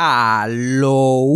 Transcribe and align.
Aló. 0.00 1.26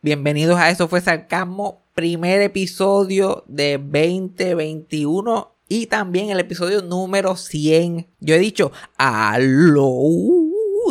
Bienvenidos 0.00 0.58
a 0.58 0.70
Eso 0.70 0.88
fue 0.88 1.02
Sarcasmo, 1.02 1.84
primer 1.92 2.40
episodio 2.40 3.44
de 3.46 3.76
2021 3.76 5.54
y 5.68 5.88
también 5.88 6.30
el 6.30 6.40
episodio 6.40 6.80
número 6.80 7.36
100. 7.36 8.06
Yo 8.20 8.34
he 8.34 8.38
dicho 8.38 8.72
aló 8.96 9.92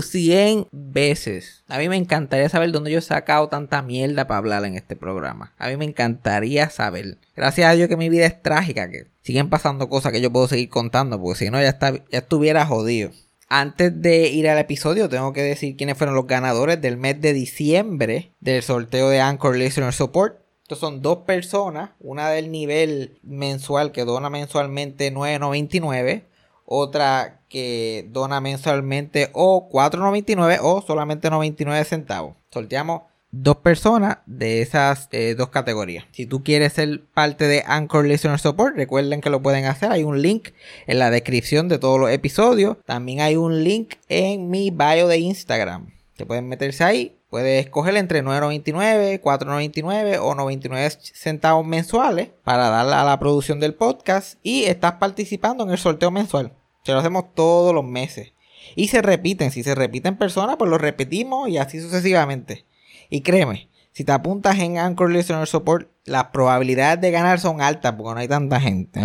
100 0.04 0.68
veces. 0.72 1.64
A 1.68 1.80
mí 1.80 1.90
me 1.90 1.98
encantaría 1.98 2.48
saber 2.48 2.72
dónde 2.72 2.92
yo 2.92 3.00
he 3.00 3.02
sacado 3.02 3.50
tanta 3.50 3.82
mierda 3.82 4.28
para 4.28 4.38
hablar 4.38 4.64
en 4.66 4.76
este 4.76 4.96
programa. 4.96 5.56
A 5.58 5.68
mí 5.68 5.78
me 5.78 5.86
encantaría 5.86 6.70
saber. 6.70 7.18
Gracias 7.36 7.68
a 7.68 7.74
Dios 7.74 7.90
que 7.90 7.98
mi 7.98 8.10
vida 8.10 8.28
es 8.28 8.40
trágica, 8.44 8.88
que 8.92 9.08
siguen 9.24 9.50
pasando 9.50 9.90
cosas 9.90 10.12
que 10.12 10.22
yo 10.22 10.32
puedo 10.32 10.48
seguir 10.48 10.70
contando, 10.70 11.20
porque 11.20 11.40
si 11.40 11.50
no 11.50 11.60
ya, 11.60 11.70
está, 11.70 11.92
ya 11.92 12.20
estuviera 12.20 12.68
jodido. 12.68 13.10
Antes 13.54 14.02
de 14.02 14.30
ir 14.30 14.48
al 14.48 14.60
episodio, 14.60 15.10
tengo 15.10 15.34
que 15.34 15.42
decir 15.42 15.76
quiénes 15.76 15.98
fueron 15.98 16.16
los 16.16 16.26
ganadores 16.26 16.80
del 16.80 16.96
mes 16.96 17.20
de 17.20 17.34
diciembre 17.34 18.32
del 18.40 18.64
sorteo 18.64 19.10
de 19.10 19.20
Anchor 19.20 19.58
Listener 19.58 19.92
Support. 19.92 20.40
Estos 20.62 20.80
son 20.80 21.02
dos 21.02 21.18
personas, 21.26 21.90
una 22.00 22.30
del 22.30 22.50
nivel 22.50 23.20
mensual 23.24 23.92
que 23.92 24.06
dona 24.06 24.30
mensualmente 24.30 25.14
9.99, 25.14 26.24
otra 26.64 27.42
que 27.50 28.08
dona 28.10 28.40
mensualmente 28.40 29.32
o 29.34 29.68
4.99 29.70 30.60
o 30.62 30.82
solamente 30.82 31.30
99 31.30 31.84
centavos. 31.84 32.36
Sorteamos 32.52 33.02
dos 33.32 33.58
personas 33.58 34.18
de 34.26 34.62
esas 34.62 35.08
eh, 35.12 35.36
dos 35.38 35.50
categorías. 35.50 36.06
Si 36.12 36.26
tú 36.26 36.44
quieres 36.44 36.74
ser 36.74 37.04
parte 37.14 37.48
de 37.48 37.64
Anchor 37.66 38.06
Listener 38.06 38.40
Support, 38.40 38.76
recuerden 38.76 39.22
que 39.22 39.30
lo 39.30 39.42
pueden 39.42 39.66
hacer. 39.66 39.92
Hay 39.92 40.04
un 40.04 40.22
link 40.22 40.50
en 40.88 41.00
la 41.00 41.10
descripción 41.10 41.70
de 41.70 41.80
todos 41.80 42.00
los 42.00 42.12
episodios. 42.12 42.78
También 42.86 43.22
hay 43.22 43.38
un 43.38 43.64
link 43.64 43.96
en 44.10 44.50
mi 44.50 44.70
bio 44.70 45.08
de 45.08 45.18
Instagram. 45.18 45.94
Que 46.16 46.26
pueden 46.26 46.48
meterse 46.48 46.84
ahí. 46.84 47.18
Puedes 47.30 47.66
escoger 47.66 47.96
entre 47.96 48.22
9.99, 48.24 49.22
4.99 49.22 50.20
o 50.22 50.36
99 50.36 50.90
centavos 51.14 51.66
mensuales 51.66 52.30
para 52.44 52.70
darle 52.70 52.96
a 52.96 53.06
la 53.06 53.18
producción 53.20 53.62
del 53.62 53.74
podcast 53.74 54.38
y 54.44 54.66
estás 54.66 54.96
participando 54.96 55.64
en 55.64 55.70
el 55.70 55.78
sorteo 55.78 56.12
mensual. 56.12 56.52
Se 56.84 56.92
lo 56.92 57.00
hacemos 57.00 57.34
todos 57.34 57.74
los 57.74 57.86
meses. 57.86 58.34
Y 58.76 58.90
se 58.90 59.02
repiten. 59.02 59.52
Si 59.52 59.64
se 59.64 59.76
repiten 59.76 60.18
personas, 60.18 60.58
pues 60.58 60.70
lo 60.70 60.78
repetimos 60.78 61.48
y 61.48 61.58
así 61.58 61.80
sucesivamente. 61.80 62.66
Y 63.12 63.22
créeme, 63.22 63.70
si 63.92 64.06
te 64.06 64.14
apuntas 64.14 64.58
en 64.60 64.78
Anchor 64.78 65.12
Listener 65.12 65.46
Support, 65.46 65.90
las 66.06 66.28
probabilidades 66.28 67.02
de 67.02 67.12
ganar 67.12 67.42
son 67.42 67.62
altas 67.62 67.94
porque 67.98 68.14
no 68.14 68.20
hay 68.22 68.30
tanta 68.30 68.62
gente. 68.62 69.02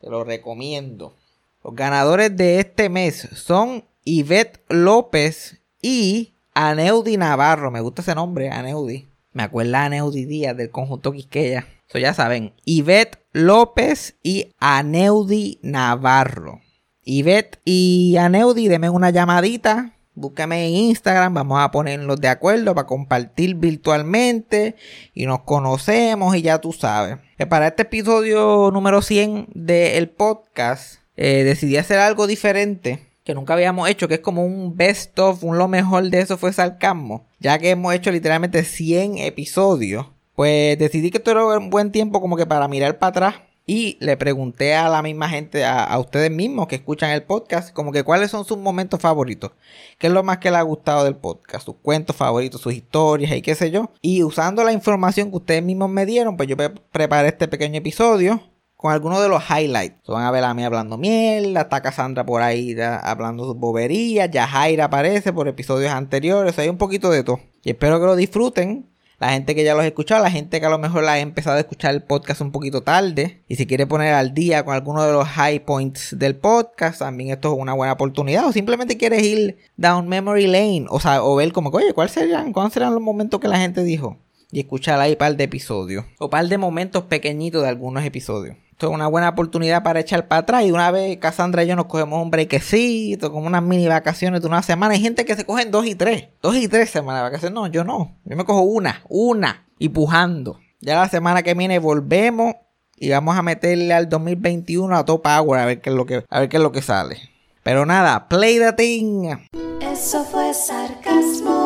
Te 0.00 0.08
lo 0.08 0.22
recomiendo. 0.22 1.16
Los 1.64 1.74
ganadores 1.74 2.36
de 2.36 2.60
este 2.60 2.88
mes 2.88 3.28
son 3.34 3.84
Ivette 4.04 4.62
López 4.68 5.60
y 5.82 6.32
Aneudi 6.54 7.16
Navarro. 7.16 7.72
Me 7.72 7.80
gusta 7.80 8.02
ese 8.02 8.14
nombre, 8.14 8.50
Aneudi. 8.50 9.08
Me 9.32 9.42
acuerda 9.42 9.84
Aneudi 9.84 10.26
Díaz 10.26 10.56
del 10.56 10.70
conjunto 10.70 11.10
Quisqueya. 11.10 11.66
Eso 11.88 11.98
ya 11.98 12.14
saben. 12.14 12.52
Ivette 12.64 13.18
López 13.32 14.16
y 14.22 14.52
Aneudi 14.60 15.58
Navarro. 15.62 16.60
Ivette 17.02 17.58
y 17.64 18.16
Aneudi, 18.16 18.68
denme 18.68 18.90
una 18.90 19.10
llamadita 19.10 19.96
Búscame 20.20 20.66
en 20.66 20.74
Instagram, 20.74 21.32
vamos 21.32 21.58
a 21.60 21.70
ponernos 21.70 22.20
de 22.20 22.28
acuerdo 22.28 22.74
para 22.74 22.86
compartir 22.86 23.54
virtualmente 23.54 24.76
y 25.14 25.24
nos 25.24 25.44
conocemos 25.44 26.36
y 26.36 26.42
ya 26.42 26.58
tú 26.58 26.74
sabes. 26.74 27.16
Eh, 27.38 27.46
para 27.46 27.68
este 27.68 27.82
episodio 27.82 28.70
número 28.70 29.00
100 29.00 29.46
del 29.54 30.10
podcast 30.10 31.00
eh, 31.16 31.42
decidí 31.44 31.78
hacer 31.78 31.98
algo 32.00 32.26
diferente 32.26 33.08
que 33.24 33.32
nunca 33.34 33.54
habíamos 33.54 33.88
hecho, 33.88 34.08
que 34.08 34.14
es 34.14 34.20
como 34.20 34.44
un 34.44 34.76
best 34.76 35.18
of, 35.18 35.42
un 35.42 35.56
lo 35.56 35.68
mejor 35.68 36.10
de 36.10 36.20
eso 36.20 36.36
fue 36.36 36.52
Sarcasmo. 36.52 37.26
Ya 37.38 37.58
que 37.58 37.70
hemos 37.70 37.94
hecho 37.94 38.12
literalmente 38.12 38.62
100 38.62 39.16
episodios, 39.16 40.08
pues 40.34 40.78
decidí 40.78 41.10
que 41.10 41.16
esto 41.16 41.30
era 41.30 41.46
un 41.46 41.70
buen 41.70 41.92
tiempo 41.92 42.20
como 42.20 42.36
que 42.36 42.44
para 42.44 42.68
mirar 42.68 42.98
para 42.98 43.08
atrás 43.08 43.49
y 43.66 43.96
le 44.00 44.16
pregunté 44.16 44.74
a 44.74 44.88
la 44.88 45.02
misma 45.02 45.28
gente, 45.28 45.64
a, 45.64 45.96
ustedes 45.98 46.30
mismos 46.30 46.66
que 46.66 46.76
escuchan 46.76 47.10
el 47.10 47.22
podcast, 47.22 47.72
como 47.72 47.92
que 47.92 48.02
cuáles 48.02 48.30
son 48.30 48.44
sus 48.44 48.58
momentos 48.58 49.00
favoritos. 49.00 49.52
¿Qué 49.98 50.08
es 50.08 50.12
lo 50.12 50.22
más 50.22 50.38
que 50.38 50.50
les 50.50 50.58
ha 50.58 50.62
gustado 50.62 51.04
del 51.04 51.16
podcast? 51.16 51.64
Sus 51.64 51.76
cuentos 51.76 52.16
favoritos, 52.16 52.60
sus 52.60 52.74
historias 52.74 53.32
y 53.32 53.42
qué 53.42 53.54
sé 53.54 53.70
yo. 53.70 53.90
Y 54.00 54.22
usando 54.22 54.64
la 54.64 54.72
información 54.72 55.30
que 55.30 55.36
ustedes 55.36 55.62
mismos 55.62 55.90
me 55.90 56.06
dieron, 56.06 56.36
pues 56.36 56.48
yo 56.48 56.56
preparé 56.90 57.28
este 57.28 57.48
pequeño 57.48 57.78
episodio 57.78 58.40
con 58.80 58.92
algunos 58.92 59.20
de 59.20 59.28
los 59.28 59.42
highlights. 59.50 60.00
van 60.08 60.24
a 60.24 60.30
ver 60.30 60.42
a 60.42 60.54
mí 60.54 60.64
hablando 60.64 60.96
mierda, 60.96 61.60
está 61.60 61.82
Cassandra 61.82 62.24
por 62.24 62.40
ahí 62.40 62.74
hablando 62.80 63.44
sus 63.44 63.56
boberías, 63.56 64.30
ya 64.30 64.46
Jaira 64.46 64.86
aparece 64.86 65.34
por 65.34 65.46
episodios 65.48 65.92
anteriores, 65.92 66.58
hay 66.58 66.70
un 66.70 66.78
poquito 66.78 67.10
de 67.10 67.22
todo. 67.22 67.40
Y 67.62 67.70
espero 67.70 68.00
que 68.00 68.06
lo 68.06 68.16
disfruten 68.16 68.89
la 69.20 69.32
gente 69.32 69.54
que 69.54 69.62
ya 69.64 69.74
los 69.74 69.84
ha 69.84 69.86
escuchado, 69.86 70.22
la 70.22 70.30
gente 70.30 70.60
que 70.60 70.66
a 70.66 70.70
lo 70.70 70.78
mejor 70.78 71.04
la 71.04 71.12
ha 71.12 71.18
empezado 71.20 71.58
a 71.58 71.60
escuchar 71.60 71.94
el 71.94 72.02
podcast 72.02 72.40
un 72.40 72.52
poquito 72.52 72.82
tarde 72.82 73.42
y 73.48 73.56
si 73.56 73.66
quiere 73.66 73.86
poner 73.86 74.14
al 74.14 74.32
día 74.32 74.64
con 74.64 74.74
alguno 74.74 75.04
de 75.04 75.12
los 75.12 75.28
high 75.28 75.62
points 75.66 76.18
del 76.18 76.36
podcast, 76.36 77.00
también 77.00 77.30
esto 77.30 77.52
es 77.52 77.60
una 77.60 77.74
buena 77.74 77.92
oportunidad. 77.92 78.46
O 78.46 78.52
simplemente 78.52 78.96
quieres 78.96 79.22
ir 79.22 79.58
down 79.76 80.08
memory 80.08 80.46
lane, 80.46 80.86
o 80.88 80.98
sea, 81.00 81.22
o 81.22 81.36
ver 81.36 81.52
como 81.52 81.68
oye, 81.68 81.92
¿cuáles 81.92 82.12
serían, 82.12 82.54
¿cuáles 82.54 82.72
serán 82.72 82.94
los 82.94 83.02
momentos 83.02 83.40
que 83.40 83.48
la 83.48 83.58
gente 83.58 83.84
dijo? 83.84 84.16
Y 84.50 84.60
escuchar 84.60 84.98
ahí 84.98 85.14
par 85.16 85.36
de 85.36 85.44
episodios. 85.44 86.06
O 86.18 86.30
par 86.30 86.48
de 86.48 86.56
momentos 86.56 87.04
pequeñitos 87.04 87.62
de 87.62 87.68
algunos 87.68 88.02
episodios 88.04 88.56
es 88.86 88.92
una 88.92 89.06
buena 89.06 89.28
oportunidad 89.30 89.82
para 89.82 90.00
echar 90.00 90.28
para 90.28 90.40
atrás. 90.40 90.64
Y 90.64 90.72
una 90.72 90.90
vez 90.90 91.18
Cassandra 91.18 91.64
y 91.64 91.66
yo 91.66 91.76
nos 91.76 91.86
cogemos 91.86 92.22
un 92.22 92.30
brequecito, 92.30 93.32
como 93.32 93.46
unas 93.46 93.62
mini 93.62 93.86
vacaciones 93.86 94.40
de 94.40 94.46
una 94.46 94.62
semana. 94.62 94.94
Hay 94.94 95.00
gente 95.00 95.24
que 95.24 95.36
se 95.36 95.44
cogen 95.44 95.70
dos 95.70 95.86
y 95.86 95.94
tres. 95.94 96.28
Dos 96.42 96.56
y 96.56 96.68
tres 96.68 96.90
semanas 96.90 97.20
de 97.20 97.24
vacaciones. 97.24 97.54
No, 97.54 97.66
yo 97.66 97.84
no. 97.84 98.16
Yo 98.24 98.36
me 98.36 98.44
cojo 98.44 98.62
una, 98.62 99.02
una. 99.08 99.66
Y 99.78 99.88
pujando. 99.90 100.58
Ya 100.80 100.96
la 100.96 101.08
semana 101.08 101.42
que 101.42 101.54
viene 101.54 101.78
volvemos 101.78 102.54
y 102.96 103.10
vamos 103.10 103.36
a 103.36 103.42
meterle 103.42 103.94
al 103.94 104.08
2021 104.08 104.94
a 104.94 105.04
top 105.04 105.22
power 105.22 105.60
a 105.60 105.66
ver 105.66 105.80
qué 105.80 105.90
es 105.90 105.96
lo 105.96 106.06
que, 106.06 106.24
a 106.28 106.40
ver 106.40 106.48
qué 106.48 106.58
es 106.58 106.62
lo 106.62 106.72
que 106.72 106.82
sale. 106.82 107.18
Pero 107.62 107.86
nada, 107.86 108.28
play 108.28 108.58
the 108.58 108.72
thing. 108.72 109.36
Eso 109.80 110.24
fue 110.24 110.52
sarcasmo. 110.54 111.56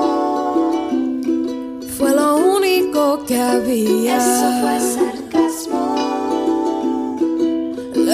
Fue 1.97 2.15
lo 2.15 2.37
único 2.37 3.25
que 3.25 3.41
había. 3.41 4.17
Eso 4.17 4.61
fue 4.61 4.81
sarcasmo 4.81 6.04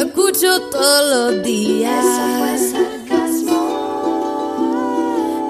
escucho 0.06 0.60
todos 0.70 1.34
los 1.34 1.42
días. 1.44 2.04
Eso 2.04 2.38
fue 2.38 2.58
sarcasmo. 2.58 3.58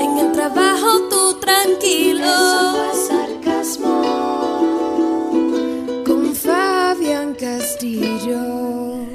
En 0.01 0.19
el 0.19 0.33
trabajo 0.33 1.09
tú 1.09 1.39
tranquilo. 1.41 2.25
Eso 2.25 2.75
fue 2.75 2.95
sarcasmo. 3.09 3.95
Con 6.07 6.35
Fabián 6.35 7.35
Castillo. 7.35 8.41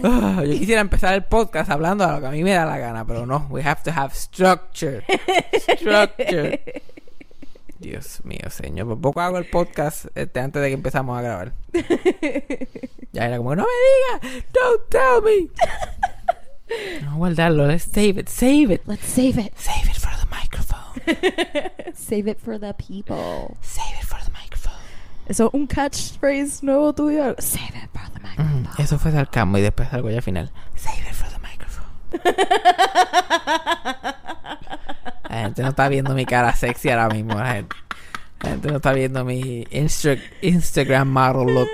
Ah, 0.03 0.43
yo 0.45 0.53
quisiera 0.53 0.81
empezar 0.81 1.13
el 1.15 1.23
podcast 1.23 1.69
hablando 1.71 2.05
de 2.05 2.13
lo 2.13 2.19
que 2.21 2.27
a 2.27 2.31
mí 2.31 2.43
me 2.43 2.51
da 2.51 2.65
la 2.65 2.77
gana, 2.77 3.05
pero 3.05 3.25
no. 3.25 3.47
We 3.49 3.61
have 3.63 3.81
to 3.83 3.91
have 3.91 4.13
structure. 4.15 5.03
Structure. 5.77 6.59
Dios 7.85 8.21
mío, 8.23 8.49
señor. 8.49 8.87
Por 8.87 9.01
poco 9.01 9.21
hago 9.21 9.37
el 9.37 9.45
podcast 9.45 10.05
este, 10.15 10.39
antes 10.39 10.59
de 10.59 10.69
que 10.69 10.73
empezamos 10.73 11.17
a 11.17 11.21
grabar. 11.21 11.53
ya 13.13 13.25
era 13.27 13.37
como, 13.37 13.55
no 13.55 13.63
me 13.63 14.27
digas, 14.27 14.43
don't 14.51 14.81
tell 14.89 15.21
me. 15.23 15.49
No 17.03 17.17
guardarlo, 17.17 17.67
let's 17.67 17.83
save 17.83 18.19
it, 18.19 18.27
save 18.27 18.73
it. 18.73 18.81
Let's 18.87 19.05
save 19.05 19.37
it. 19.39 19.53
Save 19.55 19.87
it 19.87 19.97
for 19.97 20.09
the 20.19 20.25
microphone. 20.31 21.93
save 21.93 22.27
it 22.27 22.39
for 22.39 22.57
the 22.57 22.73
people. 22.73 23.55
Save 23.61 23.99
it 24.01 24.05
for 24.05 24.17
the 24.25 24.31
microphone. 24.31 24.73
Eso 25.27 25.51
un 25.53 25.67
catchphrase 25.67 26.63
nuevo 26.63 26.91
tuyo. 26.93 27.35
Save 27.39 27.75
it 27.75 27.89
for 27.93 28.09
the 28.11 28.19
microphone. 28.19 28.63
Mm, 28.63 28.81
eso 28.81 28.97
fue 28.97 29.11
sarcasmo 29.11 29.59
y 29.59 29.61
después 29.61 29.93
algo 29.93 30.09
ya 30.09 30.23
final. 30.23 30.51
Save 30.75 31.07
it 31.07 31.13
for 31.13 31.29
the 31.29 31.37
microphone. 31.37 31.85
La 35.35 35.41
gente 35.41 35.63
no 35.63 35.69
está 35.69 35.89
viendo 35.89 36.13
mi 36.13 36.25
cara 36.25 36.55
sexy 36.55 36.89
ahora 36.91 37.09
mismo. 37.09 37.33
La 37.33 37.55
gente, 37.55 37.75
la 38.41 38.49
gente 38.51 38.69
no 38.69 38.77
está 38.77 38.93
viendo 38.93 39.25
mi 39.25 39.65
Instagram 40.41 41.09
model 41.09 41.53
look. 41.53 41.67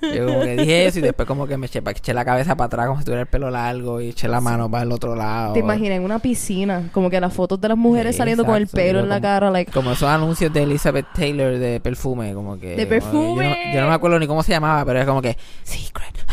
Yo 0.00 0.26
como 0.26 0.40
que 0.40 0.56
dije 0.56 0.86
eso 0.86 1.00
y 1.00 1.02
después 1.02 1.28
como 1.28 1.46
que 1.46 1.58
me 1.58 1.66
eché, 1.66 1.82
eché 1.84 2.14
la 2.14 2.24
cabeza 2.24 2.56
para 2.56 2.68
atrás 2.68 2.86
como 2.86 2.98
si 2.98 3.04
tuviera 3.04 3.20
el 3.20 3.26
pelo 3.26 3.50
largo 3.50 4.00
y 4.00 4.08
eché 4.08 4.26
la 4.26 4.40
mano 4.40 4.70
para 4.70 4.84
el 4.84 4.92
otro 4.92 5.14
lado. 5.14 5.52
Te 5.52 5.58
imaginé 5.58 5.96
en 5.96 6.02
una 6.02 6.18
piscina, 6.18 6.88
como 6.92 7.10
que 7.10 7.20
las 7.20 7.34
fotos 7.34 7.60
de 7.60 7.68
las 7.68 7.76
mujeres 7.76 8.16
saliendo 8.16 8.46
con 8.46 8.56
el 8.56 8.68
pelo 8.68 9.00
en 9.00 9.10
la 9.10 9.20
cara, 9.20 9.50
like... 9.50 9.70
Como 9.70 9.92
esos 9.92 10.08
anuncios 10.08 10.50
de 10.50 10.62
Elizabeth 10.62 11.08
Taylor 11.14 11.58
de 11.58 11.78
perfume, 11.78 12.32
como 12.32 12.58
que... 12.58 12.74
De 12.74 12.86
perfume. 12.86 13.70
Yo 13.74 13.82
no, 13.82 13.88
me 13.88 13.92
acuerdo 13.92 14.18
ni 14.18 14.26
cómo 14.26 14.42
se 14.42 14.52
llamaba, 14.52 14.82
pero 14.86 14.98
es 14.98 15.04
como 15.04 15.20
que... 15.20 15.36
Secret. 15.62 16.24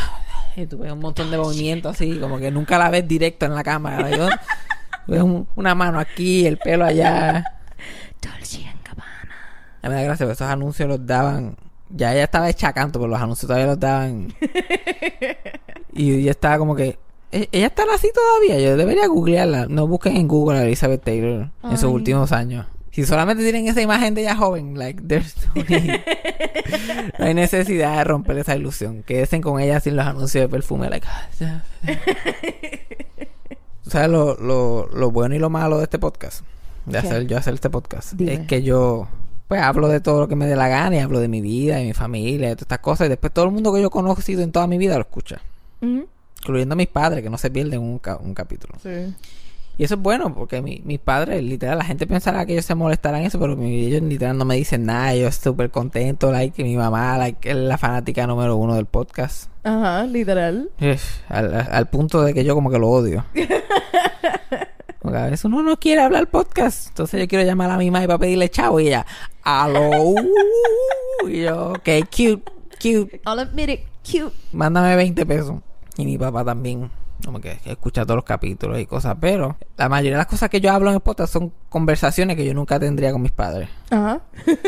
Y 0.55 0.67
tuve 0.67 0.89
un 0.89 0.99
montón 0.99 1.31
de 1.31 1.37
movimientos 1.37 1.95
así, 1.95 2.17
como 2.17 2.37
que 2.37 2.49
nunca 2.49 2.77
la 2.77 2.89
ves 2.89 3.05
directo 3.05 3.45
en 3.45 3.55
la 3.55 3.63
cámara. 3.63 4.09
Una 5.55 5.75
mano 5.75 5.99
aquí, 5.99 6.45
el 6.45 6.57
pelo 6.57 6.85
allá. 6.85 7.43
Dolce 8.21 8.59
Gabbana. 8.85 9.35
A 9.81 9.87
mí 9.87 9.95
me 9.95 10.01
da 10.01 10.03
gracia, 10.03 10.25
esos 10.25 10.41
anuncios 10.41 10.87
los 10.89 11.05
daban. 11.05 11.55
Ya 11.89 12.13
ella 12.13 12.25
estaba 12.25 12.49
hecha 12.49 12.73
canto, 12.73 12.99
pero 12.99 13.09
los 13.09 13.21
anuncios 13.21 13.47
todavía 13.47 13.67
los 13.67 13.79
daban. 13.79 14.33
y 15.93 16.23
yo 16.23 16.31
estaba 16.31 16.57
como 16.57 16.75
que. 16.75 16.99
e- 17.31 17.49
ella 17.51 17.67
está 17.67 17.83
así 17.93 18.09
todavía. 18.13 18.59
Yo 18.63 18.77
debería 18.77 19.07
googlearla. 19.07 19.65
No 19.67 19.87
busquen 19.87 20.15
en 20.17 20.27
Google 20.27 20.59
a 20.59 20.63
Elizabeth 20.63 21.03
Taylor 21.03 21.49
en 21.63 21.77
sus 21.77 21.85
Ay. 21.89 21.93
últimos 21.95 22.31
años. 22.31 22.67
Si 22.91 23.05
solamente 23.05 23.43
tienen 23.43 23.67
esa 23.67 23.81
imagen 23.81 24.13
de 24.13 24.21
ella 24.21 24.35
joven, 24.35 24.77
like, 24.77 25.01
there's 25.07 25.35
no 25.55 25.63
need. 25.67 25.99
No 27.17 27.25
hay 27.25 27.33
necesidad 27.33 27.97
de 27.97 28.03
romper 28.03 28.37
esa 28.37 28.55
ilusión. 28.55 29.03
Quédense 29.03 29.41
con 29.41 29.59
ella 29.59 29.79
sin 29.79 29.95
los 29.95 30.05
anuncios 30.05 30.43
de 30.43 30.49
perfume, 30.49 30.89
like, 30.89 31.07
ah, 31.09 31.27
ya. 31.39 31.63
¿Tú 31.85 33.38
¿Sabes 33.89 34.09
lo, 34.09 34.35
lo, 34.37 34.87
lo 34.93 35.11
bueno 35.11 35.35
y 35.35 35.39
lo 35.39 35.49
malo 35.49 35.77
de 35.77 35.83
este 35.83 35.99
podcast? 35.99 36.41
De 36.85 36.93
¿Qué? 36.93 36.97
hacer, 37.07 37.27
yo 37.27 37.37
hacer 37.37 37.53
este 37.53 37.69
podcast. 37.69 38.13
Dime. 38.13 38.33
Es 38.33 38.39
que 38.47 38.63
yo, 38.63 39.07
pues, 39.47 39.61
hablo 39.61 39.87
de 39.87 39.99
todo 39.99 40.19
lo 40.21 40.27
que 40.27 40.35
me 40.35 40.47
dé 40.47 40.55
la 40.55 40.67
gana 40.67 40.95
y 40.95 40.99
hablo 40.99 41.19
de 41.19 41.27
mi 41.27 41.41
vida, 41.41 41.77
de 41.77 41.85
mi 41.85 41.93
familia, 41.93 42.49
de 42.49 42.55
todas 42.55 42.63
estas 42.63 42.79
cosas. 42.79 43.05
Y 43.07 43.09
después 43.09 43.33
todo 43.33 43.45
el 43.45 43.51
mundo 43.51 43.73
que 43.73 43.81
yo 43.81 43.87
he 43.87 43.91
conocido 43.91 44.41
en 44.41 44.51
toda 44.51 44.67
mi 44.67 44.77
vida 44.77 44.95
lo 44.95 45.01
escucha. 45.01 45.41
Incluyendo 46.41 46.75
mis 46.75 46.87
padres, 46.87 47.21
que 47.23 47.29
no 47.29 47.37
se 47.37 47.49
pierden 47.51 47.81
un, 47.81 47.99
ca- 47.99 48.17
un 48.17 48.33
capítulo. 48.33 48.75
Sí. 48.81 49.13
Y 49.79 49.85
eso 49.85 49.95
es 49.95 50.01
bueno, 50.01 50.35
porque 50.35 50.61
mi- 50.61 50.81
mis 50.83 50.99
padres, 50.99 51.41
literal, 51.41 51.77
la 51.77 51.85
gente 51.85 52.05
pensará 52.05 52.45
que 52.45 52.51
ellos 52.51 52.65
se 52.65 52.75
molestarán 52.75 53.21
en 53.21 53.27
eso, 53.27 53.39
pero 53.39 53.55
mi- 53.55 53.85
ellos 53.85 54.01
literal 54.01 54.37
no 54.37 54.43
me 54.43 54.55
dicen 54.57 54.85
nada. 54.85 55.15
Yo 55.15 55.31
súper 55.31 55.71
contento, 55.71 56.33
like, 56.33 56.53
que 56.53 56.63
mi 56.65 56.75
mamá, 56.75 57.17
like, 57.17 57.49
es 57.49 57.55
la 57.55 57.77
fanática 57.77 58.27
número 58.27 58.57
uno 58.57 58.75
del 58.75 58.85
podcast. 58.87 59.49
Ajá, 59.63 60.03
literal. 60.03 60.69
Al, 61.29 61.55
al 61.71 61.87
punto 61.87 62.21
de 62.23 62.33
que 62.33 62.43
yo 62.43 62.55
como 62.55 62.69
que 62.69 62.77
lo 62.77 62.89
odio. 62.89 63.23
Porque 65.01 65.17
a 65.17 65.23
veces 65.25 65.45
uno 65.45 65.63
no 65.63 65.77
quiere 65.77 66.01
hablar 66.01 66.27
podcast. 66.27 66.89
Entonces 66.89 67.21
yo 67.21 67.27
quiero 67.29 67.45
llamar 67.45 67.71
a 67.71 67.77
mi 67.77 67.89
mamá 67.89 68.05
para 68.05 68.19
pedirle 68.19 68.49
chavo 68.49 68.81
y 68.81 68.87
ella, 68.87 69.05
aló. 69.43 70.13
Y 71.27 71.43
yo, 71.43 71.69
ok, 71.71 71.89
cute, 72.11 72.43
cute. 72.81 73.21
I'll 73.25 73.39
admit 73.39 73.69
it, 73.69 73.79
cute. 74.03 74.35
Mándame 74.51 74.95
20 74.97 75.25
pesos. 75.25 75.55
Y 75.95 76.05
mi 76.05 76.17
papá 76.17 76.43
también. 76.43 76.91
Como 77.23 77.41
que 77.41 77.59
escucha 77.65 78.05
todos 78.05 78.15
los 78.15 78.23
capítulos 78.23 78.79
y 78.79 78.85
cosas. 78.85 79.17
Pero 79.19 79.57
la 79.77 79.89
mayoría 79.89 80.11
de 80.11 80.17
las 80.19 80.27
cosas 80.27 80.49
que 80.49 80.61
yo 80.61 80.71
hablo 80.71 80.89
en 80.89 80.95
el 80.95 81.01
podcast 81.01 81.33
son 81.33 81.51
conversaciones 81.69 82.35
que 82.35 82.45
yo 82.45 82.53
nunca 82.53 82.79
tendría 82.79 83.11
con 83.11 83.21
mis 83.21 83.31
padres. 83.31 83.69
Ajá. 83.89 84.21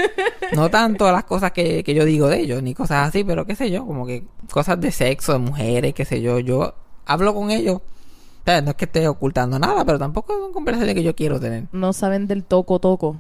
No 0.53 0.69
tanto 0.69 1.09
las 1.09 1.23
cosas 1.23 1.53
que, 1.53 1.81
que 1.81 1.93
yo 1.93 2.03
digo 2.03 2.27
de 2.27 2.41
ellos, 2.41 2.61
ni 2.61 2.73
cosas 2.73 3.07
así, 3.07 3.23
pero 3.23 3.45
qué 3.45 3.55
sé 3.55 3.71
yo, 3.71 3.85
como 3.85 4.05
que 4.05 4.25
cosas 4.51 4.81
de 4.81 4.91
sexo, 4.91 5.31
de 5.31 5.39
mujeres, 5.39 5.93
qué 5.93 6.03
sé 6.03 6.21
yo. 6.21 6.39
Yo 6.39 6.73
hablo 7.05 7.33
con 7.33 7.51
ellos. 7.51 7.77
O 7.77 8.43
sea, 8.43 8.61
no 8.61 8.71
es 8.71 8.75
que 8.75 8.83
esté 8.83 9.07
ocultando 9.07 9.59
nada, 9.59 9.85
pero 9.85 9.97
tampoco 9.97 10.33
son 10.33 10.51
conversaciones 10.51 10.95
que 10.95 11.03
yo 11.03 11.15
quiero 11.15 11.39
tener. 11.39 11.67
No 11.71 11.93
saben 11.93 12.27
del 12.27 12.43
toco 12.43 12.79
toco. 12.79 13.15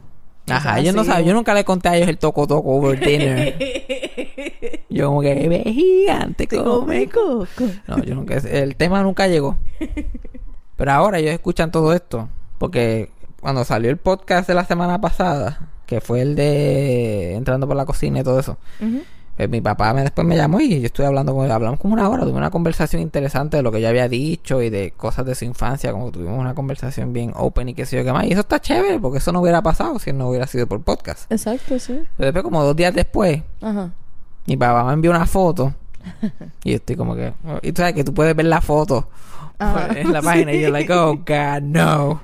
Ajá, 0.49 0.79
ellos 0.79 0.95
no 0.95 1.01
o- 1.01 1.19
Yo 1.19 1.33
nunca 1.33 1.53
le 1.53 1.63
conté 1.63 1.89
a 1.89 1.95
ellos 1.97 2.09
el 2.09 2.17
toco 2.17 2.47
toco 2.47 2.69
over 2.71 2.99
dinner. 2.99 3.55
yo 4.89 5.07
como 5.07 5.21
que, 5.21 5.47
ve 5.47 5.63
gigante, 5.65 6.47
come 6.47 7.07
coco. 7.09 7.65
No, 7.87 8.03
yo 8.03 8.15
nunca, 8.15 8.35
el 8.35 8.75
tema 8.75 9.01
nunca 9.03 9.27
llegó. 9.27 9.57
Pero 10.75 10.91
ahora 10.91 11.19
ellos 11.19 11.31
escuchan 11.33 11.71
todo 11.71 11.93
esto. 11.93 12.27
Porque 12.57 13.09
cuando 13.39 13.63
salió 13.65 13.89
el 13.89 13.97
podcast 13.97 14.47
de 14.47 14.53
la 14.55 14.65
semana 14.65 14.99
pasada, 15.01 15.69
que 15.85 16.01
fue 16.01 16.21
el 16.21 16.35
de 16.35 17.35
entrando 17.35 17.67
por 17.67 17.75
la 17.75 17.85
cocina 17.85 18.19
y 18.19 18.23
todo 18.23 18.39
eso, 18.39 18.57
Ujú. 18.79 19.01
Pues 19.41 19.49
mi 19.49 19.61
papá 19.61 19.93
me, 19.93 20.01
después 20.01 20.27
me 20.27 20.35
llamó 20.37 20.59
y 20.59 20.79
yo 20.79 20.85
estuve 20.85 21.07
hablando 21.07 21.33
con 21.33 21.45
él. 21.45 21.51
Hablamos 21.51 21.79
como 21.79 21.93
una 21.95 22.07
hora, 22.07 22.21
tuvimos 22.21 22.37
una 22.37 22.51
conversación 22.51 23.01
interesante 23.01 23.57
de 23.57 23.63
lo 23.63 23.71
que 23.71 23.81
yo 23.81 23.89
había 23.89 24.07
dicho 24.07 24.61
y 24.61 24.69
de 24.69 24.91
cosas 24.91 25.25
de 25.25 25.33
su 25.33 25.45
infancia, 25.45 25.91
como 25.91 26.11
tuvimos 26.11 26.39
una 26.39 26.53
conversación 26.53 27.11
bien 27.11 27.33
open 27.35 27.69
y 27.69 27.73
qué 27.73 27.85
sé 27.85 27.97
yo 27.97 28.03
qué 28.03 28.13
más. 28.13 28.25
Y 28.25 28.33
eso 28.33 28.41
está 28.41 28.59
chévere, 28.59 28.99
porque 28.99 29.17
eso 29.17 29.31
no 29.31 29.41
hubiera 29.41 29.61
pasado 29.61 29.97
si 29.99 30.13
no 30.13 30.29
hubiera 30.29 30.45
sido 30.45 30.67
por 30.67 30.81
podcast. 30.81 31.31
Exacto, 31.31 31.79
sí. 31.79 32.03
Pero 32.17 32.27
después, 32.27 32.43
como 32.43 32.63
dos 32.63 32.75
días 32.75 32.93
después, 32.93 33.41
Ajá. 33.61 33.91
mi 34.45 34.57
papá 34.57 34.83
me 34.83 34.93
envió 34.93 35.09
una 35.11 35.25
foto. 35.25 35.73
y 36.63 36.71
yo 36.71 36.75
estoy 36.75 36.95
como 36.95 37.15
que. 37.15 37.33
Y 37.63 37.71
tú 37.71 37.81
sabes 37.81 37.95
que 37.95 38.03
tú 38.03 38.13
puedes 38.13 38.35
ver 38.35 38.45
la 38.45 38.61
foto. 38.61 39.07
En 39.95 40.11
la 40.11 40.21
página. 40.21 40.53
Y 40.53 40.61
yo, 40.61 40.69
like, 40.69 40.91
oh, 40.93 41.15
God, 41.17 41.61
no. 41.61 42.21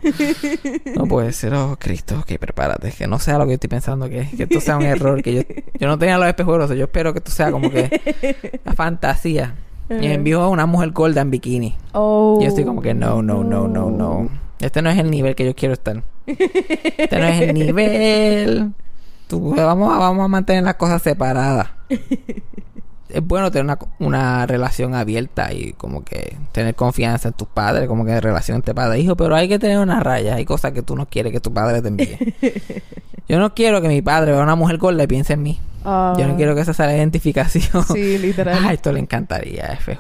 No 0.95 1.05
puede 1.05 1.31
ser, 1.31 1.53
oh, 1.53 1.77
Cristo, 1.79 2.19
ok, 2.19 2.37
prepárate. 2.39 2.91
Que 2.91 3.07
no 3.07 3.19
sea 3.19 3.37
lo 3.37 3.45
que 3.45 3.51
yo 3.51 3.55
estoy 3.55 3.69
pensando, 3.69 4.09
que, 4.09 4.27
que 4.35 4.43
esto 4.43 4.59
sea 4.61 4.77
un 4.77 4.83
error. 4.83 5.21
Que 5.21 5.33
yo, 5.33 5.41
yo 5.79 5.87
no 5.87 5.97
tenía 5.97 6.17
los 6.17 6.27
espejuelos. 6.27 6.69
Yo 6.71 6.85
espero 6.85 7.13
que 7.13 7.19
esto 7.19 7.31
sea 7.31 7.51
como 7.51 7.69
que 7.69 8.59
la 8.65 8.73
fantasía. 8.73 9.55
Y 9.89 9.93
me 9.93 10.13
envió 10.15 10.41
a 10.41 10.49
una 10.49 10.65
mujer 10.65 10.91
gorda 10.91 11.21
en 11.21 11.31
bikini. 11.31 11.75
Oh. 11.93 12.37
Y 12.39 12.43
yo 12.43 12.49
estoy 12.49 12.65
como 12.65 12.81
que, 12.81 12.93
no, 12.93 13.21
no, 13.21 13.43
no, 13.43 13.67
no, 13.67 13.89
no. 13.89 14.29
Este 14.59 14.81
no 14.81 14.89
es 14.89 14.97
el 14.97 15.09
nivel 15.09 15.35
que 15.35 15.45
yo 15.45 15.55
quiero 15.55 15.73
estar. 15.73 16.03
Este 16.25 17.19
no 17.19 17.25
es 17.25 17.41
el 17.41 17.53
nivel. 17.53 18.73
Tú, 19.27 19.55
vamos, 19.55 19.93
a, 19.93 19.97
vamos 19.97 20.25
a 20.25 20.27
mantener 20.27 20.63
las 20.63 20.75
cosas 20.75 21.01
separadas. 21.01 21.69
Es 23.09 23.25
bueno 23.25 23.51
tener 23.51 23.65
una, 23.65 23.79
una 23.99 24.45
relación 24.45 24.95
abierta 24.95 25.53
y 25.53 25.73
como 25.73 26.03
que 26.03 26.35
tener 26.51 26.75
confianza 26.75 27.29
en 27.29 27.33
tus 27.33 27.47
padres, 27.47 27.87
como 27.87 28.05
que 28.05 28.19
relación 28.19 28.57
entre 28.57 28.73
padre 28.73 28.97
e 28.97 29.01
hijo, 29.01 29.15
pero 29.15 29.35
hay 29.35 29.47
que 29.47 29.59
tener 29.59 29.79
una 29.79 29.99
raya. 29.99 30.35
Hay 30.35 30.45
cosas 30.45 30.73
que 30.73 30.81
tú 30.81 30.95
no 30.95 31.05
quieres 31.07 31.31
que 31.31 31.39
tu 31.39 31.53
padre 31.53 31.81
te 31.81 31.87
envíe. 31.87 32.17
Yo 33.27 33.39
no 33.39 33.53
quiero 33.53 33.81
que 33.81 33.87
mi 33.87 34.01
padre 34.01 34.31
vea 34.31 34.41
una 34.41 34.55
mujer 34.55 34.77
gorda 34.77 35.03
y 35.03 35.07
piense 35.07 35.33
en 35.33 35.43
mí. 35.43 35.59
Ah. 35.89 36.13
Yo 36.17 36.27
no 36.27 36.35
quiero 36.35 36.53
que 36.53 36.61
esa 36.61 36.73
sea 36.73 36.87
la 36.87 36.97
identificación. 36.97 37.83
Sí, 37.93 38.17
literal. 38.17 38.57
Ah, 38.67 38.73
esto 38.73 38.91
le 38.91 38.99
encantaría 38.99 39.71
a 39.71 39.75
FJ 39.77 39.97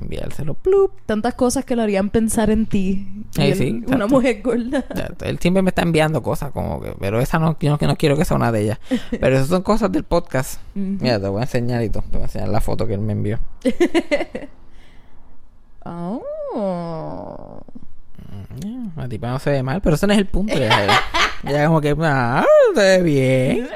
enviárselo. 0.00 0.54
Plup. 0.54 0.92
Tantas 1.06 1.34
cosas 1.34 1.64
que 1.64 1.76
lo 1.76 1.82
harían 1.82 2.10
pensar 2.10 2.50
en 2.50 2.66
ti. 2.66 3.06
Y 3.36 3.40
Ay, 3.40 3.50
él, 3.52 3.58
sí, 3.58 3.84
Una 3.86 4.08
mujer 4.08 4.42
gorda. 4.42 4.84
Él 5.20 5.38
siempre 5.38 5.62
me 5.62 5.68
está 5.68 5.82
enviando 5.82 6.20
cosas 6.22 6.50
como 6.50 6.80
que, 6.80 6.94
pero 6.98 7.20
esa 7.20 7.38
no, 7.38 7.56
yo 7.60 7.76
no, 7.80 7.96
quiero 7.96 8.16
que 8.16 8.24
sea 8.24 8.36
una 8.36 8.50
de 8.50 8.62
ellas. 8.62 8.80
Pero 9.10 9.36
esas 9.36 9.48
son 9.48 9.62
cosas 9.62 9.92
del 9.92 10.02
podcast. 10.02 10.60
Mira, 10.74 11.20
te 11.20 11.28
voy 11.28 11.40
a 11.40 11.44
enseñar 11.44 11.82
y 11.84 11.90
todo. 11.90 12.02
Te 12.10 12.16
voy 12.16 12.22
a 12.22 12.24
enseñar 12.24 12.48
la 12.48 12.60
foto 12.60 12.86
que 12.86 12.94
él 12.94 13.00
me 13.00 13.12
envió. 13.12 13.38
Oh. 15.82 17.62
Mm, 18.64 18.88
La 18.96 19.08
tipa 19.08 19.28
no 19.28 19.38
se 19.38 19.50
ve 19.50 19.62
mal, 19.62 19.80
pero 19.80 19.94
eso 19.96 20.06
no 20.06 20.12
es 20.12 20.18
el 20.18 20.26
punto. 20.26 20.54
Ya, 20.54 20.86
ya 21.42 21.66
como 21.66 21.80
que, 21.80 21.96
ah, 22.00 22.44
se 22.74 22.80
ve 22.80 23.02
bien. 23.02 23.68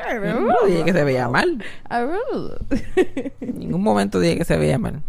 No 0.47 0.67
dije 0.67 0.85
que 0.85 0.93
se 0.93 1.05
veía 1.05 1.29
mal. 1.29 1.63
En 3.41 3.59
ningún 3.59 3.83
momento 3.83 4.21
dije 4.21 4.39
que 4.39 4.45
se 4.45 4.57
veía 4.57 4.79
mal. 4.79 5.03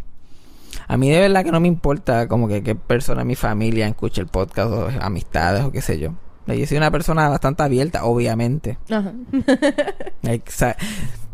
A 0.87 0.97
mí 0.97 1.09
de 1.09 1.19
verdad 1.19 1.43
que 1.43 1.51
no 1.51 1.59
me 1.59 1.67
importa 1.67 2.27
como 2.27 2.47
que 2.47 2.61
qué 2.61 2.75
persona 2.75 3.21
de 3.21 3.25
mi 3.25 3.35
familia 3.35 3.87
escuche 3.87 4.21
el 4.21 4.27
podcast 4.27 4.71
o 4.71 4.89
amistades 5.01 5.63
o 5.63 5.71
qué 5.71 5.81
sé 5.81 5.99
yo. 5.99 6.11
Yo 6.47 6.65
soy 6.67 6.77
una 6.77 6.91
persona 6.91 7.27
bastante 7.27 7.63
abierta, 7.63 8.05
obviamente. 8.05 8.77
Ajá. 8.91 9.13
Sa- 10.47 10.75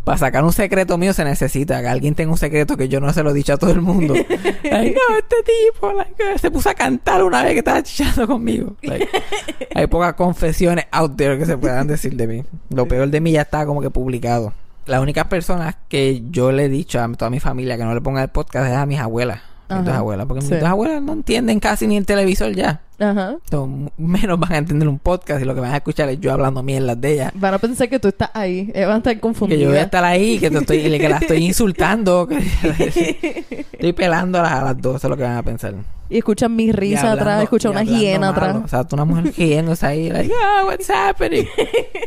para 0.04 0.18
sacar 0.18 0.44
un 0.44 0.52
secreto 0.54 0.98
mío 0.98 1.14
se 1.14 1.24
necesita 1.24 1.82
que 1.82 1.88
alguien 1.88 2.16
tenga 2.16 2.32
un 2.32 2.38
secreto 2.38 2.76
que 2.76 2.90
yo 2.90 3.00
no 3.00 3.14
se 3.14 3.22
lo 3.24 3.32
he 3.32 3.34
dicho 3.34 3.54
a 3.54 3.58
todo 3.58 3.72
el 3.72 3.82
mundo. 3.82 4.14
Like, 4.64 4.96
no, 4.96 5.18
este 5.18 5.36
tipo 5.44 5.92
like, 5.94 6.40
se 6.40 6.50
puso 6.50 6.70
a 6.70 6.74
cantar 6.74 7.24
una 7.24 7.44
vez 7.44 7.54
que 7.54 7.60
estaba 7.60 7.84
chichando 7.84 8.26
conmigo. 8.28 8.76
Like, 8.82 9.08
hay 9.76 9.88
pocas 9.88 10.14
confesiones 10.14 10.86
out 10.92 11.16
there 11.18 11.38
que 11.38 11.46
se 11.46 11.58
puedan 11.58 11.88
decir 11.88 12.16
de 12.16 12.28
mí. 12.28 12.44
Lo 12.70 12.88
peor 12.88 13.10
de 13.10 13.20
mí 13.22 13.32
ya 13.34 13.42
está 13.42 13.66
como 13.66 13.82
que 13.82 13.90
publicado. 13.90 14.54
Las 14.86 15.02
únicas 15.02 15.26
personas 15.28 15.76
que 15.90 16.24
yo 16.32 16.52
le 16.52 16.66
he 16.66 16.70
dicho 16.70 17.00
a 17.02 17.12
toda 17.14 17.30
mi 17.30 17.40
familia 17.40 17.78
que 17.78 17.84
no 17.84 17.94
le 17.94 18.02
ponga 18.02 18.24
el 18.24 18.30
podcast 18.30 18.72
es 18.72 18.76
a 18.78 18.86
mis 18.86 19.00
abuelas. 19.00 19.42
Mis 19.70 19.86
dos 19.86 19.94
abuelas. 19.96 20.26
Porque 20.26 20.42
Sí. 20.42 20.52
mis 20.52 20.60
dos 20.62 20.70
abuelas 20.70 21.02
no 21.02 21.14
entienden 21.14 21.60
casi 21.60 21.88
ni 21.88 21.98
el 21.98 22.06
televisor 22.06 22.52
ya. 22.54 22.82
Ajá. 23.02 23.32
Entonces, 23.44 23.92
menos 23.98 24.40
van 24.40 24.54
a 24.54 24.58
entender 24.58 24.88
un 24.88 25.00
podcast 25.00 25.42
y 25.42 25.46
lo 25.46 25.56
que 25.56 25.62
van 25.62 25.72
a 25.74 25.78
escuchar 25.78 26.08
es 26.10 26.20
yo 26.20 26.32
hablando 26.32 26.62
mierdas 26.62 27.02
de 27.02 27.14
ellas. 27.14 27.32
Van 27.34 27.54
a 27.56 27.58
pensar 27.58 27.90
que 27.90 27.98
tú 28.00 28.10
estás 28.10 28.30
ahí. 28.36 28.72
Ellas 28.76 28.88
van 28.88 28.96
a 28.96 28.98
estar 29.00 29.14
Que 29.16 29.20
confundidas. 29.20 29.62
yo 29.64 29.70
voy 29.70 29.78
a 29.80 29.84
estar 29.84 30.04
ahí, 30.04 30.38
que, 30.38 30.52
te 30.52 30.58
estoy, 30.60 30.82
que 31.00 31.10
la 31.10 31.18
estoy 31.18 31.44
insultando, 31.46 32.28
que 32.28 32.38
estoy 33.74 33.94
pelando 33.94 34.40
a 34.40 34.64
las, 34.64 34.82
dos, 34.82 34.98
eso 34.98 35.08
es 35.08 35.10
lo 35.10 35.18
que 35.18 35.24
van 35.24 35.38
a 35.38 35.44
pensar. 35.44 35.74
Y 36.10 36.18
escuchan 36.20 36.56
mi 36.56 36.66
Y 36.66 36.72
risa 36.72 37.00
hablando- 37.12 37.22
atrás, 37.22 37.44
escuchan 37.44 37.72
una 37.72 37.84
hiena 37.84 38.32
malo. 38.32 38.46
atrás. 38.48 38.64
O 38.66 38.68
sea, 38.68 38.84
tú 38.84 38.96
una 38.96 39.06
mujer 39.06 39.34
riéndose 39.36 39.86
ahí, 39.86 40.10
like, 40.10 40.32
ah, 40.40 40.64
what's 40.66 40.90
happening? 40.90 41.46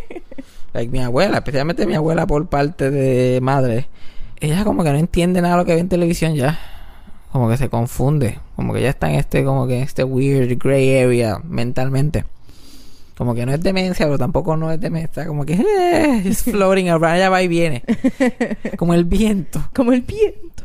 like, 0.74 0.90
mi 0.90 1.00
abuela, 1.00 1.38
especialmente 1.38 1.86
mi 1.86 1.94
abuela 1.94 2.26
por 2.26 2.46
parte 2.46 2.90
de 2.90 3.40
madre, 3.40 3.88
ella 4.40 4.62
como 4.64 4.84
que 4.84 4.90
no 4.92 4.98
entiende 4.98 5.40
nada 5.40 5.54
de 5.54 5.60
lo 5.62 5.64
que 5.66 5.74
ve 5.74 5.80
en 5.80 5.88
televisión 5.88 6.34
ya. 6.34 6.58
Como 7.34 7.48
que 7.48 7.56
se 7.56 7.68
confunde. 7.68 8.38
Como 8.54 8.72
que 8.72 8.80
ya 8.80 8.90
está 8.90 9.08
en 9.10 9.16
este, 9.16 9.42
como 9.44 9.66
que 9.66 9.82
este 9.82 10.04
weird 10.04 10.56
gray 10.56 11.02
area 11.02 11.40
mentalmente. 11.42 12.24
Como 13.18 13.34
que 13.34 13.44
no 13.44 13.52
es 13.52 13.60
demencia, 13.60 14.06
pero 14.06 14.18
tampoco 14.18 14.56
no 14.56 14.70
es 14.70 14.80
demencia. 14.80 15.26
Como 15.26 15.44
que 15.44 15.54
eh, 15.54 16.22
it's 16.24 16.44
floating 16.44 16.90
around, 16.90 17.16
ella 17.16 17.30
va 17.30 17.42
y 17.42 17.48
viene. 17.48 17.82
Como 18.78 18.94
el 18.94 19.02
viento. 19.04 19.68
Como 19.74 19.92
el 19.92 20.02
viento. 20.02 20.62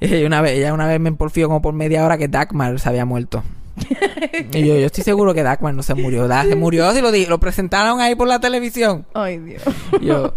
Y 0.00 0.22
una 0.22 0.40
vez, 0.42 0.58
ella 0.58 0.72
una 0.74 0.86
vez 0.86 1.00
me 1.00 1.10
porfió 1.10 1.48
como 1.48 1.60
por 1.60 1.74
media 1.74 2.04
hora 2.06 2.16
que 2.18 2.28
Dagmar 2.28 2.78
se 2.78 2.88
había 2.88 3.04
muerto. 3.04 3.42
y 4.52 4.60
yo, 4.60 4.76
yo 4.76 4.86
estoy 4.86 5.02
seguro 5.02 5.34
que 5.34 5.42
Dagmar 5.42 5.74
no 5.74 5.82
se 5.82 5.94
murió. 5.94 6.28
Da- 6.28 6.44
Se 6.44 6.54
murió 6.54 6.88
si 6.92 7.00
lo, 7.00 7.10
lo 7.10 7.40
presentaron 7.40 8.00
ahí 8.00 8.14
por 8.14 8.28
la 8.28 8.38
televisión. 8.38 9.06
Ay, 9.12 9.38
Dios. 9.38 9.62
Yo, 10.00 10.32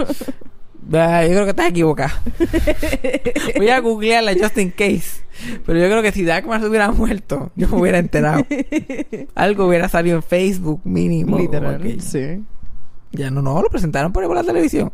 "Ah, 0.93 1.23
yo 1.23 1.29
creo 1.29 1.43
que 1.45 1.49
estás 1.51 1.69
equivocada. 1.69 2.21
Voy 3.57 3.69
a 3.69 3.79
googlearla 3.79 4.33
just 4.33 4.57
in 4.57 4.71
case. 4.71 5.23
Pero 5.65 5.79
yo 5.79 5.85
creo 5.85 6.01
que 6.01 6.11
si 6.11 6.23
Dagmar 6.23 6.61
se 6.61 6.67
hubiera 6.67 6.91
muerto, 6.91 7.51
yo 7.55 7.67
me 7.67 7.77
hubiera 7.77 7.97
enterado. 7.97 8.45
Algo 9.35 9.67
hubiera 9.67 9.89
salido 9.89 10.17
en 10.17 10.23
Facebook 10.23 10.81
mínimo. 10.83 11.37
Literal. 11.37 11.81
Sí. 12.01 12.43
ya 13.11 13.29
no, 13.31 13.41
no, 13.41 13.61
lo 13.61 13.69
presentaron 13.69 14.13
por 14.13 14.23
ahí 14.23 14.27
por 14.27 14.37
la 14.37 14.43
televisión. 14.43 14.91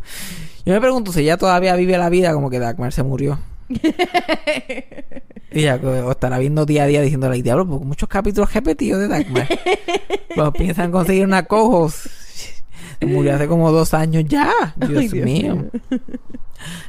Yo 0.66 0.74
me 0.74 0.82
pregunto 0.82 1.12
si 1.12 1.22
ella 1.22 1.38
todavía 1.38 1.76
vive 1.76 1.98
la 1.98 2.10
vida 2.10 2.34
como 2.34 2.50
que 2.50 2.60
Dagmar 2.60 2.94
se 2.94 3.04
murió. 3.04 3.40
y 5.52 5.62
ya 5.62 5.76
o 5.76 6.12
estará 6.12 6.40
viendo 6.40 6.66
día 6.66 6.84
a 6.84 6.88
día 6.88 7.02
diciéndole, 7.02 7.36
"Ay, 7.36 7.42
diablo, 7.42 7.68
porque 7.68 7.86
muchos 7.86 8.10
capítulos 8.10 8.54
repetidos 8.54 9.00
de 9.02 9.08
Dagmar. 9.08 9.48
pues 10.36 10.52
piensan 10.58 10.92
conseguir 10.92 11.26
una 11.26 11.44
cojos. 11.44 12.10
Murió 13.02 13.36
hace 13.36 13.48
como 13.48 13.72
dos 13.72 13.94
años 13.94 14.26
ya. 14.28 14.52
Dios, 14.76 14.98
Ay, 14.98 15.08
Dios 15.08 15.26
mío. 15.26 15.56
mío. 15.56 16.00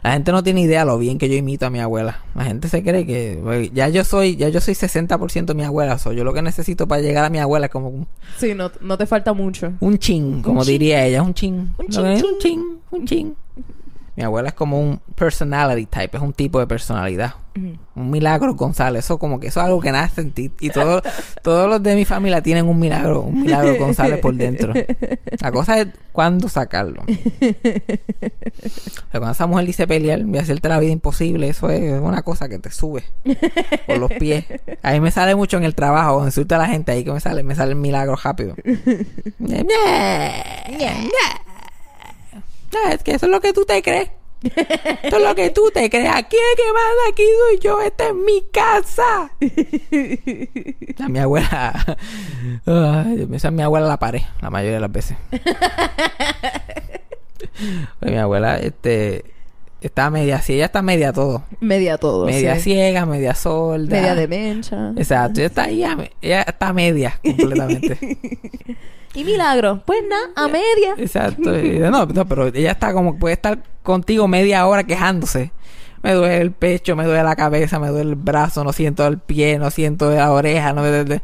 La 0.03 0.13
gente 0.15 0.33
no 0.33 0.43
tiene 0.43 0.63
idea 0.63 0.85
lo 0.85 0.99
bien 0.99 1.17
que 1.19 1.29
yo 1.29 1.37
imito 1.37 1.65
a 1.67 1.71
mi 1.71 1.79
abuela. 1.79 2.19
La 2.35 2.45
gente 2.45 2.69
se 2.69 2.83
cree 2.83 3.07
que 3.07 3.39
pues, 3.41 3.71
ya 3.73 3.89
yo 3.89 4.03
soy, 4.05 4.35
ya 4.35 4.49
yo 4.49 4.61
soy 4.61 4.75
60% 4.75 5.55
mi 5.55 5.63
abuela. 5.63 5.97
So, 5.99 6.13
yo 6.13 6.25
lo 6.25 6.33
que 6.35 6.43
necesito 6.43 6.89
para 6.89 7.01
llegar 7.03 7.25
a 7.25 7.31
mi 7.31 7.39
abuela 7.39 7.67
es 7.67 7.73
como 7.73 7.89
un, 7.89 8.09
Sí, 8.39 8.53
no, 8.55 8.73
no 8.81 8.99
te 8.99 9.07
falta 9.07 9.33
mucho. 9.33 9.73
un 9.79 9.99
chin, 9.99 10.43
como 10.43 10.65
diría 10.65 11.07
ella, 11.07 11.23
un 11.23 11.35
chin. 11.35 11.73
Un 11.79 11.87
chin, 11.89 12.05
un 12.05 12.39
chin, 12.41 12.65
un 12.91 13.07
chin. 13.07 13.35
Mi 14.17 14.25
abuela 14.25 14.49
es 14.49 14.55
como 14.55 14.79
un 14.81 15.01
personality 15.15 15.87
type, 15.87 16.17
es 16.17 16.23
un 16.23 16.33
tipo 16.33 16.59
de 16.59 16.67
personalidad. 16.67 17.35
Un 17.97 18.11
milagro 18.11 18.55
González, 18.55 19.05
eso 19.05 19.19
como 19.19 19.41
que 19.41 19.49
eso 19.49 19.61
es 19.61 19.67
algo 19.67 19.81
que 19.81 19.91
nace 19.93 20.21
en 20.21 20.31
ti. 20.33 20.51
Y 20.61 20.71
todo- 20.71 21.03
todos 21.43 21.69
los 21.69 21.83
de 21.83 21.95
mi 21.97 22.05
familia 22.05 22.41
tienen 22.43 22.67
un 22.69 22.79
milagro, 22.79 23.23
un 23.23 23.43
milagro 23.43 23.77
González 23.77 24.19
por 24.21 24.35
dentro. 24.35 24.73
La 25.41 25.51
cosa 25.53 25.81
es 25.81 25.89
cuándo 26.13 26.49
sacarlo. 26.49 27.03
Pero 27.09 28.31
cuando 29.13 29.31
esa 29.33 29.47
mujer 29.47 29.67
dice 29.67 29.87
pelear 29.87 30.21
y 30.21 30.39
hacerte 30.39 30.69
la 30.69 30.79
vida 30.79 30.93
imposible, 30.93 31.49
eso 31.49 31.69
es 31.71 32.01
una 32.01 32.23
cosa 32.23 32.49
que 32.49 32.59
te 32.59 32.71
sube 32.71 33.05
por 33.87 33.99
los 33.99 34.11
pies. 34.13 34.45
A 34.83 34.93
mí 34.93 35.01
me 35.01 35.11
sale 35.11 35.35
mucho 35.35 35.57
en 35.57 35.65
el 35.65 35.75
trabajo, 35.75 36.25
insulta 36.25 36.57
a 36.57 36.59
la 36.59 36.67
gente 36.67 36.93
ahí 36.93 37.05
que 37.05 37.13
me 37.13 37.21
sale, 37.21 37.43
me 37.43 37.55
sale 37.55 37.73
el 37.73 37.79
milagro 37.79 38.17
rápido. 38.17 38.55
No, 42.73 42.91
es 42.91 43.03
que 43.03 43.13
eso 43.13 43.27
es 43.27 43.33
lo 43.33 43.41
que 43.41 43.53
tú 43.53 43.65
te 43.65 43.83
crees. 43.83 44.11
Esto 44.43 45.17
es 45.19 45.23
lo 45.23 45.35
que 45.35 45.51
tú 45.51 45.71
te 45.73 45.91
crees. 45.91 46.11
Aquí 46.15 46.37
es 46.37 46.57
que 46.57 46.73
manda, 46.73 47.03
aquí 47.11 47.23
soy 47.49 47.59
yo. 47.59 47.81
Esta 47.81 48.09
es 48.09 48.15
mi 48.15 48.43
casa. 48.51 49.31
A 51.05 51.09
mi 51.09 51.19
abuela. 51.19 51.99
Ay, 52.67 53.29
esa 53.33 53.49
es 53.49 53.55
mi 53.55 53.63
abuela 53.63 53.87
la 53.87 53.99
pared, 53.99 54.23
la 54.41 54.51
mayoría 54.51 54.77
de 54.77 54.81
las 54.81 54.93
veces. 54.93 55.17
Pues 57.99 58.13
mi 58.13 58.19
abuela, 58.19 58.59
este. 58.59 59.25
Está 59.81 60.11
media, 60.11 60.43
si 60.43 60.55
ella 60.55 60.67
está 60.67 60.83
media 60.83 61.13
todo. 61.13 61.43
Media 61.61 61.97
todo. 61.97 62.27
media 62.27 62.57
sí. 62.57 62.63
ciega, 62.73 63.07
media 63.07 63.35
sorda. 63.35 63.97
Media 63.97 64.15
demencha. 64.15 64.93
Exacto, 64.97 65.41
ella 65.41 65.47
está 65.47 65.63
ahí, 65.65 65.83
a 65.83 65.97
me- 65.97 66.11
ella 66.21 66.43
está 66.43 66.73
media 66.75 67.19
completamente. 67.25 67.99
Y 69.15 69.25
milagro. 69.25 69.83
Pues 69.87 70.01
nada, 70.09 70.27
a 70.37 70.49
media. 70.49 70.95
Exacto. 70.99 71.59
Y 71.59 71.79
de- 71.79 71.91
No, 71.91 72.07
no, 72.07 72.27
pero 72.29 72.49
ella 72.49 72.73
está 72.73 72.93
como, 72.93 73.19
puede 73.19 73.35
estar 73.35 73.63
contigo 73.83 74.29
media 74.29 74.67
hora 74.67 74.85
quejándose. 74.85 75.53
Me 76.03 76.13
duele 76.13 76.39
el 76.39 76.53
pecho, 76.53 76.97
me 76.97 77.05
duele 77.05 77.23
la 77.23 77.37
cabeza, 77.37 77.79
me 77.79 77.89
duele 77.89 78.11
el 78.11 78.17
brazo, 78.17 78.65
no 78.65 78.73
siento 78.73 79.07
el 79.07 79.19
pie, 79.19 79.59
no 79.59 79.71
siento 79.71 80.11
la 80.11 80.31
oreja, 80.33 80.73
no 80.73 80.83
me 80.83 80.89
duele. 80.91 81.23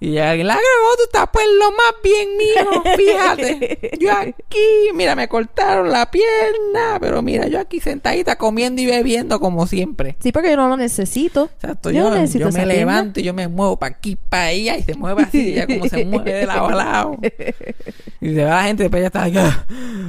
Y 0.00 0.12
ya 0.12 0.30
alguien, 0.30 0.46
la 0.46 0.54
grabó, 0.54 0.96
tú 0.96 1.02
estás 1.04 1.28
pues 1.32 1.44
lo 1.58 1.72
más 1.72 1.92
bien 2.04 2.36
mío, 2.36 2.82
fíjate. 2.96 3.90
Yo 4.00 4.12
aquí, 4.12 4.58
mira, 4.94 5.16
me 5.16 5.28
cortaron 5.28 5.90
la 5.90 6.08
pierna, 6.10 6.98
pero 7.00 7.20
mira, 7.20 7.48
yo 7.48 7.58
aquí 7.58 7.80
sentadita 7.80 8.36
comiendo 8.36 8.80
y 8.80 8.86
bebiendo 8.86 9.40
como 9.40 9.66
siempre. 9.66 10.16
Sí, 10.20 10.30
porque 10.30 10.50
yo 10.50 10.56
no 10.56 10.68
lo 10.68 10.76
necesito. 10.76 11.50
Exacto, 11.54 11.90
Yo 11.90 12.04
yo, 12.04 12.10
no 12.10 12.16
necesito 12.16 12.44
yo 12.44 12.48
esa 12.50 12.58
me 12.58 12.64
pierna. 12.72 12.92
levanto 12.92 13.18
y 13.20 13.24
yo 13.24 13.34
me 13.34 13.48
muevo 13.48 13.76
para 13.76 13.96
aquí, 13.96 14.16
para 14.28 14.46
allá 14.46 14.76
y 14.76 14.82
se 14.84 14.94
mueve 14.94 15.24
así, 15.24 15.54
ya 15.54 15.66
como 15.66 15.88
se 15.88 16.04
mueve 16.04 16.32
de 16.32 16.46
lado 16.46 16.68
a 16.68 16.74
lado. 16.74 17.16
Y 18.20 18.34
se 18.34 18.44
va 18.44 18.50
la 18.50 18.62
gente, 18.64 18.82
después 18.84 19.00
ya 19.00 19.06
está 19.08 19.24
aquí. 19.24 19.36
"Ah, 19.38 19.64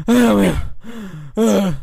Ay, 0.08 0.16
Dios 0.16 0.36
mío. 0.40 0.54
Ah. 1.36 1.82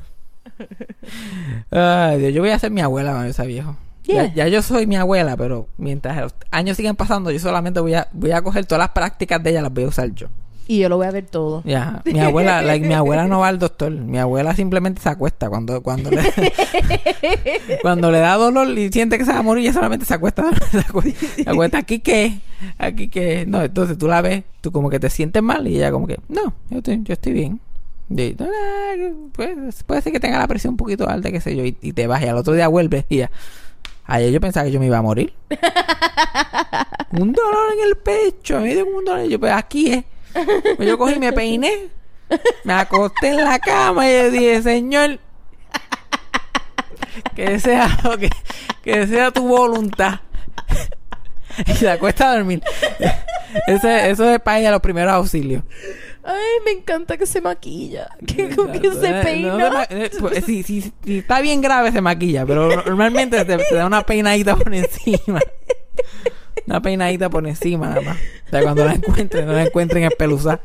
Ay, 2.10 2.18
Dios, 2.20 2.34
yo 2.34 2.42
voy 2.42 2.50
a 2.50 2.58
ser 2.58 2.70
mi 2.70 2.80
abuela 2.80 3.32
sea 3.32 3.44
viejo. 3.44 3.76
Ya, 4.06 4.14
Yeah. 4.14 4.34
ya 4.34 4.48
yo 4.48 4.62
soy 4.62 4.86
mi 4.86 4.96
abuela, 4.96 5.36
pero 5.36 5.66
mientras 5.78 6.16
los 6.20 6.34
años 6.50 6.76
siguen 6.76 6.94
pasando, 6.96 7.30
yo 7.30 7.38
solamente 7.40 7.80
voy 7.80 7.94
a, 7.94 8.08
voy 8.12 8.30
a 8.30 8.40
coger 8.42 8.64
todas 8.64 8.78
las 8.78 8.90
prácticas 8.90 9.42
de 9.42 9.50
ella, 9.50 9.62
las 9.62 9.72
voy 9.74 9.84
a 9.84 9.88
usar 9.88 10.12
yo. 10.14 10.28
Y 10.68 10.78
yo 10.80 10.88
lo 10.88 10.96
voy 10.96 11.06
a 11.06 11.12
ver 11.12 11.26
todo. 11.26 11.62
Ya, 11.64 12.02
mi 12.04 12.18
abuela, 12.18 12.60
like, 12.62 12.84
mi 12.86 12.94
abuela 12.94 13.26
no 13.28 13.38
va 13.40 13.48
al 13.48 13.58
doctor, 13.58 13.90
mi 13.92 14.18
abuela 14.18 14.54
simplemente 14.54 15.00
se 15.00 15.08
acuesta 15.08 15.48
cuando 15.48 15.80
cuando 15.82 16.10
le, 16.10 16.22
cuando 17.82 18.10
le 18.10 18.18
da 18.18 18.34
dolor 18.34 18.68
y 18.78 18.90
siente 18.90 19.18
que 19.18 19.24
se 19.24 19.32
va 19.32 19.38
a 19.38 19.42
morir, 19.42 19.64
ella 19.64 19.72
solamente 19.72 20.04
se 20.06 20.14
acuesta, 20.14 20.44
se 20.70 20.78
acuesta, 20.78 21.26
se 21.44 21.48
acuesta, 21.50 21.78
aquí 21.78 22.00
que, 22.00 22.40
aquí 22.78 23.08
que, 23.08 23.44
no, 23.46 23.62
entonces 23.62 23.96
tú 23.98 24.08
la 24.08 24.20
ves, 24.22 24.44
tú 24.60 24.72
como 24.72 24.90
que 24.90 24.98
te 25.00 25.10
sientes 25.10 25.42
mal 25.42 25.66
y 25.66 25.76
ella 25.76 25.90
como 25.90 26.06
que, 26.06 26.18
no, 26.28 26.52
yo 26.70 26.78
estoy, 26.78 27.00
yo 27.04 27.12
estoy 27.14 27.32
bien. 27.32 27.60
Y, 28.08 28.36
"No, 28.38 28.46
no, 28.46 29.30
pues, 29.32 29.82
puede 29.84 30.00
ser 30.00 30.12
que 30.12 30.20
tenga 30.20 30.38
la 30.38 30.46
presión 30.46 30.74
un 30.74 30.76
poquito 30.76 31.08
alta, 31.08 31.30
qué 31.32 31.40
sé 31.40 31.56
yo, 31.56 31.64
y, 31.64 31.76
y 31.82 31.92
te 31.92 32.06
vas 32.06 32.22
y 32.22 32.26
al 32.26 32.36
otro 32.36 32.52
día 32.52 32.68
vuelves 32.68 33.04
y 33.08 33.16
ya, 33.18 33.30
ayer 34.06 34.30
yo 34.32 34.40
pensaba 34.40 34.66
que 34.66 34.72
yo 34.72 34.80
me 34.80 34.86
iba 34.86 34.98
a 34.98 35.02
morir. 35.02 35.32
un 37.12 37.32
dolor 37.32 37.72
en 37.72 37.88
el 37.88 37.96
pecho, 37.96 38.60
me 38.60 38.74
dio 38.74 38.86
un 38.86 39.04
dolor, 39.04 39.26
yo 39.26 39.38
pues 39.38 39.52
aquí 39.52 39.92
es. 39.92 40.04
Pues 40.76 40.88
yo 40.88 40.98
cogí 40.98 41.14
y 41.14 41.18
me 41.18 41.32
peiné. 41.32 41.88
Me 42.64 42.74
acosté 42.74 43.28
en 43.28 43.44
la 43.44 43.58
cama 43.58 44.06
y 44.08 44.12
le 44.12 44.30
dije, 44.30 44.62
Señor, 44.62 45.18
que 47.34 47.58
sea 47.60 47.96
que, 48.18 48.30
que 48.82 49.06
sea 49.06 49.30
tu 49.30 49.46
voluntad. 49.46 50.20
Y 51.66 51.72
se 51.72 51.90
acuesta 51.90 52.30
a 52.30 52.36
dormir. 52.36 52.62
Ese, 53.66 54.10
eso 54.10 54.28
es 54.28 54.40
para 54.40 54.58
ella 54.58 54.70
los 54.70 54.80
primeros 54.80 55.12
auxilios. 55.12 55.62
Ay, 56.28 56.56
me 56.64 56.72
encanta 56.72 57.16
que 57.16 57.24
se 57.26 57.40
maquilla. 57.40 58.08
Que, 58.26 58.54
como 58.54 58.72
que 58.72 58.90
se 58.92 59.08
Eh, 59.08 59.42
no 59.42 59.58
peina. 59.58 59.86
pues, 60.18 60.44
si, 60.44 60.62
si- 60.64 60.92
si 61.04 61.18
está 61.18 61.40
bien 61.40 61.60
grave 61.60 61.92
se 61.92 62.00
maquilla, 62.00 62.44
pero 62.44 62.68
normalmente 62.84 63.44
te, 63.44 63.56
te 63.58 63.74
da 63.76 63.86
una 63.86 64.04
peinadita 64.04 64.56
por 64.56 64.74
encima. 64.74 65.40
Una 66.66 66.82
peinadita 66.82 67.30
por 67.30 67.46
encima 67.46 67.88
nada 67.90 68.00
más. 68.00 68.16
O 68.46 68.50
sea, 68.50 68.62
cuando 68.62 68.84
la 68.84 68.94
encuentren, 68.94 69.46
no 69.46 69.52
la 69.52 69.62
encuentren 69.64 70.02
espeluzada. 70.04 70.60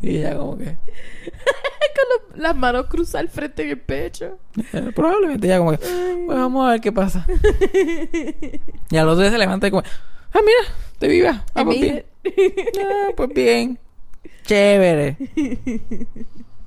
Y 0.00 0.18
ella 0.18 0.36
como 0.36 0.56
que... 0.56 0.64
Con 1.94 2.06
los- 2.32 2.38
las 2.40 2.54
manos 2.56 2.86
cruzadas 2.86 3.22
al 3.26 3.28
frente 3.30 3.62
en 3.64 3.70
el 3.70 3.78
pecho. 3.80 4.38
eh, 4.72 4.90
probablemente 4.94 5.46
ella 5.48 5.58
como 5.58 5.72
que... 5.72 5.78
Pues 5.78 6.38
vamos 6.38 6.68
a 6.68 6.72
ver 6.72 6.80
qué 6.80 6.92
pasa. 6.92 7.26
Y 8.90 8.96
al 8.96 9.08
otro 9.08 9.22
día 9.22 9.30
se 9.32 9.38
levanta 9.38 9.66
y 9.66 9.70
como... 9.70 9.82
Ah, 10.32 10.40
mira, 10.44 10.74
te 10.98 11.08
viva. 11.08 11.44
Ah, 11.54 11.64
pues 11.64 11.80
bien. 11.80 12.04
Ah, 12.84 13.08
pues 13.16 13.28
bien. 13.30 13.78
Chévere. 14.44 15.16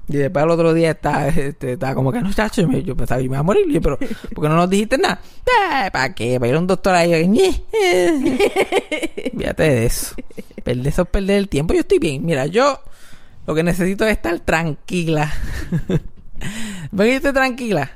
Y 0.10 0.16
después 0.16 0.42
al 0.44 0.52
otro 0.52 0.74
día 0.74 0.92
está, 0.92 1.28
este, 1.28 1.74
está 1.74 1.94
como 1.94 2.14
que 2.14 2.22
no, 2.22 2.34
chacho, 2.34 2.62
yo 2.72 2.96
pensaba 2.96 3.20
que 3.20 3.26
iba 3.26 3.40
a 3.40 3.44
morir. 3.44 3.66
Pero, 3.82 3.98
¿por 3.98 4.44
qué 4.44 4.50
no 4.50 4.56
nos 4.56 4.70
dijiste 4.70 4.98
nada? 4.98 5.20
"Ah, 5.62 5.90
¿Para 5.92 6.16
qué? 6.16 6.40
Para 6.40 6.50
ir 6.50 6.56
a 6.56 6.60
un 6.60 6.68
doctor 6.68 6.96
ahí. 6.96 7.12
Fíjate 9.38 9.64
de 9.64 9.86
eso. 9.86 10.16
Perder 10.64 10.88
eso 10.88 11.02
es 11.02 11.08
perder 11.10 11.38
el 11.38 11.50
tiempo. 11.50 11.74
Yo 11.74 11.82
estoy 11.82 12.00
bien. 12.00 12.26
Mira, 12.26 12.46
yo 12.46 12.80
lo 13.46 13.54
que 13.54 13.64
necesito 13.64 14.06
es 14.06 14.14
estar 14.14 14.40
tranquila. 14.40 15.32
¿Ven 16.92 17.08
estoy 17.10 17.34
tranquila? 17.34 17.92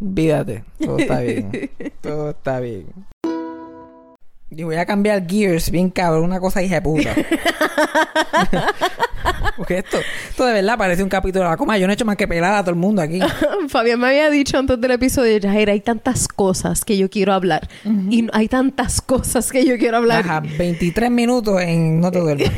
Olvídate. 0.00 0.64
Todo 0.78 0.98
está 0.98 1.20
bien. 1.20 1.70
Todo 2.02 2.30
está 2.30 2.60
bien. 2.60 2.86
Y 4.48 4.62
voy 4.62 4.76
a 4.76 4.86
cambiar 4.86 5.26
gears, 5.26 5.70
bien 5.70 5.90
cabrón, 5.90 6.24
una 6.24 6.38
cosa 6.38 6.62
hija 6.62 6.76
de 6.76 6.82
puta. 6.82 7.14
Porque 9.56 9.78
esto, 9.78 9.98
esto 10.28 10.46
de 10.46 10.52
verdad 10.52 10.78
parece 10.78 11.02
un 11.02 11.08
capítulo 11.08 11.44
de 11.44 11.50
la 11.50 11.56
coma. 11.56 11.76
Yo 11.78 11.86
no 11.86 11.92
he 11.92 11.94
hecho 11.94 12.04
más 12.04 12.16
que 12.16 12.28
pelar 12.28 12.54
a 12.54 12.60
todo 12.60 12.70
el 12.70 12.76
mundo 12.76 13.02
aquí. 13.02 13.18
Fabián 13.68 13.98
me 13.98 14.06
había 14.08 14.30
dicho 14.30 14.56
antes 14.56 14.80
del 14.80 14.92
episodio, 14.92 15.40
Jair, 15.42 15.70
hay 15.70 15.80
tantas 15.80 16.28
cosas 16.28 16.84
que 16.84 16.96
yo 16.96 17.10
quiero 17.10 17.32
hablar. 17.32 17.68
Y 18.08 18.28
hay 18.32 18.46
tantas 18.46 19.00
cosas 19.00 19.50
que 19.50 19.64
yo 19.64 19.78
quiero 19.78 19.96
hablar. 19.96 20.20
Ajá, 20.20 20.40
23 20.40 21.10
minutos 21.10 21.60
en 21.60 22.00
No 22.00 22.12
te 22.12 22.20
duermas. 22.20 22.50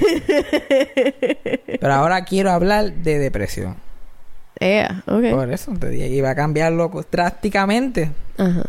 Pero 1.80 1.94
ahora 1.94 2.22
quiero 2.24 2.50
hablar 2.50 2.92
de 2.92 3.18
depresión. 3.18 3.76
Yeah, 4.60 5.04
ok. 5.06 5.30
Por 5.30 5.52
eso 5.52 5.72
te 5.72 5.88
dije, 5.88 6.08
iba 6.08 6.30
a 6.30 6.34
cambiarlo 6.34 6.90
drásticamente. 7.10 8.10
Ajá. 8.36 8.64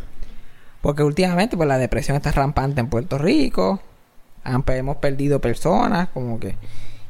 Porque 0.81 1.03
últimamente 1.03 1.57
pues 1.57 1.67
la 1.67 1.77
depresión 1.77 2.15
está 2.17 2.31
rampante 2.31 2.79
en 2.79 2.87
Puerto 2.87 3.17
Rico. 3.17 3.81
Hemos 4.43 4.97
perdido 4.97 5.39
personas, 5.39 6.09
como 6.09 6.39
que... 6.39 6.55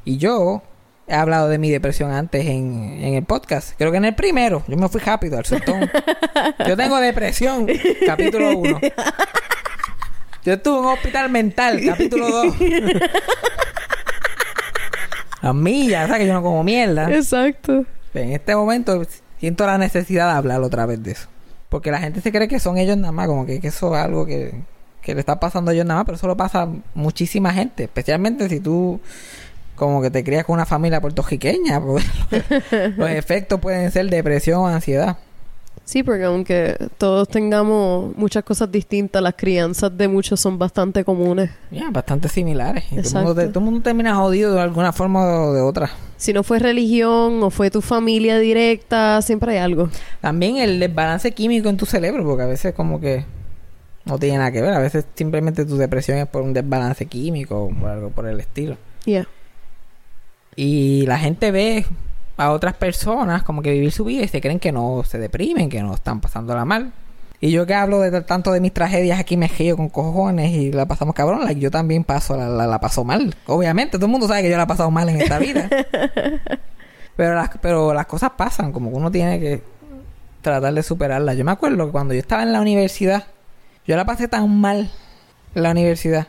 Y 0.05 0.17
yo 0.17 0.63
he 1.07 1.13
hablado 1.13 1.49
de 1.49 1.57
mi 1.57 1.69
depresión 1.69 2.11
antes 2.11 2.45
en, 2.45 2.99
en 3.01 3.13
el 3.15 3.23
podcast. 3.23 3.73
Creo 3.77 3.91
que 3.91 3.97
en 3.97 4.05
el 4.05 4.15
primero. 4.15 4.63
Yo 4.67 4.77
me 4.77 4.89
fui 4.89 5.01
rápido 5.01 5.37
al 5.37 5.45
soltón. 5.45 5.89
yo 6.67 6.75
tengo 6.75 6.99
depresión, 6.99 7.67
capítulo 8.05 8.57
1. 8.57 8.79
Yo 10.45 10.53
estuve 10.53 10.79
en 10.79 10.85
un 10.85 10.93
hospital 10.93 11.29
mental, 11.29 11.81
capítulo 11.85 12.27
2. 12.27 12.55
Las 15.41 15.55
millas, 15.55 16.07
sea 16.07 16.17
que 16.17 16.27
yo 16.27 16.33
no 16.33 16.41
como 16.41 16.63
mierda. 16.63 17.13
Exacto. 17.13 17.85
En 18.13 18.31
este 18.33 18.55
momento 18.55 19.01
siento 19.39 19.65
la 19.65 19.77
necesidad 19.77 20.31
de 20.31 20.37
hablar 20.37 20.61
otra 20.61 20.85
vez 20.85 21.01
de 21.01 21.11
eso. 21.11 21.29
Porque 21.69 21.91
la 21.91 21.99
gente 21.99 22.21
se 22.21 22.31
cree 22.31 22.47
que 22.47 22.59
son 22.59 22.77
ellos 22.77 22.97
nada 22.97 23.11
más, 23.11 23.27
como 23.27 23.45
que, 23.45 23.59
que 23.59 23.67
eso 23.67 23.95
es 23.95 24.01
algo 24.01 24.25
que, 24.25 24.53
que 25.01 25.13
le 25.13 25.19
está 25.19 25.39
pasando 25.39 25.71
a 25.71 25.73
ellos 25.73 25.85
nada 25.85 25.99
más, 25.99 26.05
pero 26.05 26.17
eso 26.17 26.27
lo 26.27 26.35
pasa 26.35 26.63
a 26.63 26.69
muchísima 26.95 27.53
gente. 27.53 27.83
Especialmente 27.83 28.49
si 28.49 28.59
tú 28.59 28.99
como 29.75 30.01
que 30.01 30.11
te 30.11 30.23
crías 30.23 30.43
con 30.45 30.55
una 30.55 30.65
familia 30.65 30.99
puertorriqueña, 30.99 31.81
pues, 31.81 32.05
los 32.97 33.09
efectos 33.09 33.59
pueden 33.59 33.91
ser 33.91 34.09
depresión 34.09 34.59
o 34.59 34.67
ansiedad. 34.67 35.17
Sí, 35.89 36.03
porque 36.03 36.25
aunque 36.25 36.77
todos 36.99 37.27
tengamos 37.29 38.15
muchas 38.15 38.43
cosas 38.43 38.71
distintas, 38.71 39.23
las 39.23 39.33
crianzas 39.33 39.97
de 39.97 40.07
muchos 40.07 40.39
son 40.39 40.59
bastante 40.59 41.03
comunes. 41.03 41.49
Ya, 41.71 41.89
bastante 41.89 42.29
similares. 42.29 42.83
Y 42.91 42.97
todo, 42.97 42.99
el 42.99 43.03
mundo, 43.05 43.09
Exacto. 43.31 43.35
te- 43.35 43.47
todo 43.47 43.59
el 43.59 43.65
mundo 43.65 43.81
termina 43.81 44.13
jodido 44.13 44.53
de 44.53 44.61
alguna 44.61 44.93
forma 44.93 45.25
o 45.45 45.51
de 45.51 45.61
otra. 45.61 45.89
Si 46.15 46.31
no 46.31 46.43
fue 46.43 46.59
religión 46.59 47.41
o 47.41 47.49
fue 47.49 47.71
tu 47.71 47.81
familia 47.81 48.37
directa, 48.37 49.19
siempre 49.23 49.53
hay 49.53 49.57
algo. 49.57 49.89
También 50.21 50.57
el 50.57 50.79
desbalance 50.79 51.31
químico 51.31 51.69
en 51.69 51.77
tu 51.77 51.87
cerebro, 51.87 52.23
porque 52.23 52.43
a 52.43 52.45
veces 52.45 52.75
como 52.75 53.01
que 53.01 53.25
no 54.05 54.19
tiene 54.19 54.37
nada 54.37 54.51
que 54.51 54.61
ver. 54.61 54.75
A 54.75 54.79
veces 54.79 55.05
simplemente 55.15 55.65
tu 55.65 55.75
depresión 55.77 56.19
es 56.19 56.27
por 56.27 56.43
un 56.43 56.53
desbalance 56.53 57.07
químico 57.07 57.63
o 57.63 57.69
por 57.71 57.89
algo 57.89 58.09
por 58.11 58.27
el 58.27 58.39
estilo. 58.39 58.77
Yeah. 59.05 59.27
Y 60.55 61.07
la 61.07 61.17
gente 61.17 61.49
ve 61.49 61.83
a 62.39 62.51
otras 62.51 62.73
personas 62.73 63.43
como 63.43 63.61
que 63.61 63.71
vivir 63.71 63.91
su 63.91 64.05
vida 64.05 64.23
y 64.23 64.27
se 64.29 64.39
creen 64.39 64.59
que 64.59 64.71
no 64.71 65.03
se 65.05 65.17
deprimen, 65.19 65.69
que 65.69 65.83
no 65.83 65.93
están 65.93 66.21
pasándola 66.21 66.63
mal. 66.63 66.93
Y 67.41 67.51
yo 67.51 67.65
que 67.65 67.73
hablo 67.73 67.99
de 67.99 68.21
tanto 68.21 68.53
de 68.53 68.61
mis 68.61 68.73
tragedias 68.73 69.19
aquí 69.19 69.35
me 69.35 69.49
río 69.49 69.75
con 69.75 69.89
cojones 69.89 70.51
y 70.51 70.71
la 70.71 70.85
pasamos 70.85 71.15
cabrón, 71.15 71.43
like, 71.43 71.59
yo 71.59 71.69
también 71.69 72.05
paso, 72.05 72.37
la, 72.37 72.47
la, 72.47 72.65
la 72.65 72.79
paso 72.79 73.03
mal. 73.03 73.35
Obviamente, 73.45 73.97
todo 73.97 74.05
el 74.05 74.11
mundo 74.11 74.27
sabe 74.27 74.43
que 74.43 74.49
yo 74.49 74.55
la 74.55 74.63
he 74.63 74.67
pasado 74.67 74.89
mal 74.89 75.09
en 75.09 75.21
esta 75.21 75.37
vida. 75.37 75.69
pero, 77.17 77.35
las, 77.35 77.49
pero 77.61 77.93
las 77.93 78.05
cosas 78.05 78.31
pasan, 78.37 78.71
como 78.71 78.89
que 78.89 78.95
uno 78.95 79.11
tiene 79.11 79.37
que 79.39 79.61
tratar 80.41 80.73
de 80.73 80.81
superarlas. 80.81 81.35
Yo 81.35 81.43
me 81.43 81.51
acuerdo 81.51 81.87
que 81.87 81.91
cuando 81.91 82.13
yo 82.13 82.21
estaba 82.21 82.43
en 82.43 82.53
la 82.53 82.61
universidad, 82.61 83.25
yo 83.85 83.97
la 83.97 84.05
pasé 84.05 84.29
tan 84.29 84.61
mal 84.61 84.89
en 85.55 85.63
la 85.63 85.71
universidad. 85.71 86.27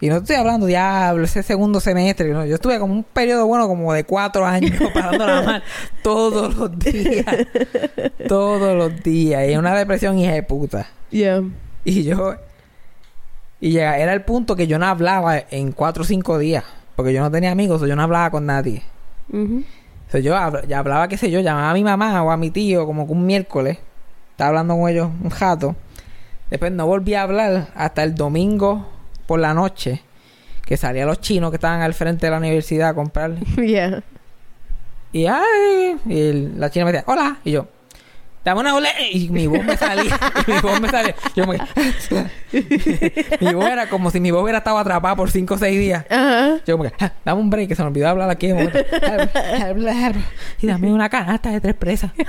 Y 0.00 0.08
no 0.08 0.16
estoy 0.16 0.36
hablando, 0.36 0.66
diablo, 0.66 1.24
ese 1.24 1.42
segundo 1.42 1.78
semestre. 1.78 2.30
¿no? 2.30 2.46
Yo 2.46 2.54
estuve 2.54 2.78
como 2.78 2.94
un 2.94 3.04
periodo 3.04 3.46
bueno, 3.46 3.68
como 3.68 3.92
de 3.92 4.04
cuatro 4.04 4.46
años, 4.46 4.72
pasándola 4.94 5.42
mal 5.42 5.62
todos 6.02 6.56
los 6.56 6.78
días. 6.78 7.26
todos 8.26 8.76
los 8.76 9.02
días. 9.02 9.50
Y 9.50 9.56
una 9.56 9.74
depresión 9.74 10.18
hija 10.18 10.32
de 10.32 10.42
puta. 10.42 10.86
Yeah. 11.10 11.42
Y 11.84 12.04
yo. 12.04 12.36
Y 13.60 13.72
llega, 13.72 13.98
era 13.98 14.14
el 14.14 14.22
punto 14.22 14.56
que 14.56 14.66
yo 14.66 14.78
no 14.78 14.86
hablaba 14.86 15.38
en 15.50 15.72
cuatro 15.72 16.02
o 16.02 16.06
cinco 16.06 16.38
días. 16.38 16.64
Porque 16.96 17.12
yo 17.12 17.20
no 17.20 17.30
tenía 17.30 17.50
amigos, 17.50 17.82
o 17.82 17.86
yo 17.86 17.96
no 17.96 18.02
hablaba 18.02 18.30
con 18.30 18.46
nadie. 18.46 18.82
O 19.30 20.10
sea, 20.10 20.20
yo 20.20 20.34
ya 20.66 20.78
hablaba, 20.78 21.08
qué 21.08 21.18
sé 21.18 21.30
yo, 21.30 21.40
llamaba 21.40 21.70
a 21.70 21.74
mi 21.74 21.84
mamá 21.84 22.22
o 22.22 22.30
a 22.30 22.36
mi 22.36 22.50
tío 22.50 22.86
como 22.86 23.06
que 23.06 23.12
un 23.12 23.26
miércoles. 23.26 23.78
Estaba 24.30 24.48
hablando 24.48 24.76
con 24.76 24.88
ellos 24.88 25.10
un 25.22 25.30
jato. 25.30 25.76
Después 26.50 26.72
no 26.72 26.86
volví 26.86 27.14
a 27.14 27.22
hablar 27.22 27.68
hasta 27.74 28.02
el 28.04 28.14
domingo 28.14 28.93
por 29.26 29.40
la 29.40 29.54
noche. 29.54 30.02
Que 30.64 30.76
salía 30.76 31.04
los 31.06 31.20
chinos 31.20 31.50
que 31.50 31.56
estaban 31.56 31.82
al 31.82 31.92
frente 31.94 32.26
de 32.26 32.30
la 32.30 32.38
universidad 32.38 32.88
a 32.90 32.94
comprar. 32.94 33.32
Yeah. 33.56 34.02
Y 35.12 35.26
ay, 35.26 35.96
y 36.06 36.18
el- 36.20 36.58
la 36.60 36.70
china 36.70 36.86
me 36.86 36.92
decía, 36.92 37.04
hola. 37.06 37.36
Y 37.44 37.52
yo, 37.52 37.68
dame 38.44 38.60
una 38.60 38.74
ole. 38.74 38.88
Y 39.12 39.28
mi 39.30 39.46
voz 39.46 39.64
me 39.64 39.76
salía. 39.76 40.18
y 40.46 40.50
mi 40.52 40.60
voz 40.60 40.80
me 40.80 40.88
salía. 40.88 41.14
Yo 41.34 41.44
que, 41.46 41.58
mi 43.40 43.54
voz 43.54 43.66
era 43.68 43.88
como 43.88 44.10
si 44.10 44.20
mi 44.20 44.30
voz 44.30 44.42
hubiera 44.42 44.58
estado 44.58 44.78
atrapada 44.78 45.16
por 45.16 45.30
cinco 45.30 45.54
o 45.54 45.58
seis 45.58 45.78
días. 45.78 46.04
Ajá. 46.10 46.58
Yo 46.66 46.76
como 46.76 46.88
que, 46.88 46.94
"Ah, 47.04 47.12
dame 47.24 47.40
un 47.40 47.50
break 47.50 47.68
que 47.68 47.74
se 47.74 47.82
me 47.82 47.88
olvidó 47.88 48.08
hablar 48.08 48.30
aquí. 48.30 48.48
y 50.60 50.66
dame 50.66 50.92
una 50.92 51.08
canasta 51.08 51.50
de 51.50 51.60
tres 51.60 51.74
presas. 51.74 52.10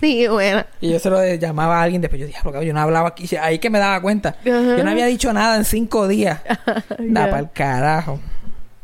Sí, 0.00 0.26
bueno. 0.28 0.64
Y 0.80 0.90
yo 0.92 0.98
se 0.98 1.10
lo 1.10 1.22
llamaba 1.34 1.80
a 1.80 1.82
alguien 1.82 2.00
después. 2.00 2.20
Yo 2.20 2.26
dije, 2.26 2.36
"Diablo, 2.38 2.52
cabrón, 2.52 2.66
yo 2.68 2.74
no 2.74 2.80
hablaba 2.80 3.08
aquí. 3.08 3.28
Ahí 3.36 3.58
que 3.58 3.70
me 3.70 3.78
daba 3.78 4.00
cuenta. 4.00 4.36
Yo 4.44 4.82
no 4.84 4.90
había 4.90 5.06
dicho 5.06 5.32
nada 5.32 5.56
en 5.56 5.64
cinco 5.64 6.08
días. 6.08 6.40
Da 6.98 7.26
para 7.26 7.38
el 7.40 7.50
carajo. 7.52 8.20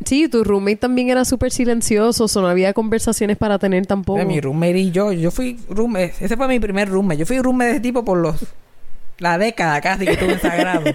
Sí, 0.04 0.28
tu 0.28 0.44
roommate 0.44 0.76
también 0.76 1.11
era 1.11 1.25
súper 1.25 1.50
silencioso, 1.50 2.26
no 2.40 2.49
había 2.49 2.73
conversaciones 2.73 3.37
para 3.37 3.58
tener 3.58 3.87
tampoco. 3.87 4.25
Mi 4.25 4.40
roommate 4.40 4.78
y 4.78 4.90
yo, 4.90 5.12
yo 5.12 5.30
fui 5.30 5.58
roommate, 5.68 6.14
ese 6.20 6.37
fue 6.37 6.49
mi 6.49 6.61
primer 6.61 6.88
roommate. 6.88 7.18
Yo 7.18 7.26
fui 7.26 7.38
roommate 7.38 7.66
de 7.66 7.70
ese 7.73 7.80
tipo 7.80 8.04
por 8.04 8.18
los 8.18 8.37
la 9.18 9.38
década 9.38 9.80
casi 9.80 10.04
que 10.04 10.12
estuve 10.12 10.32
en 10.32 10.40
Sagrado. 10.40 10.82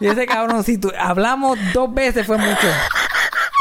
y 0.00 0.06
ese 0.06 0.26
cabrón, 0.26 0.64
si 0.64 0.78
tú, 0.78 0.92
hablamos 0.98 1.58
dos 1.72 1.92
veces 1.94 2.26
fue 2.26 2.38
mucho. 2.38 2.66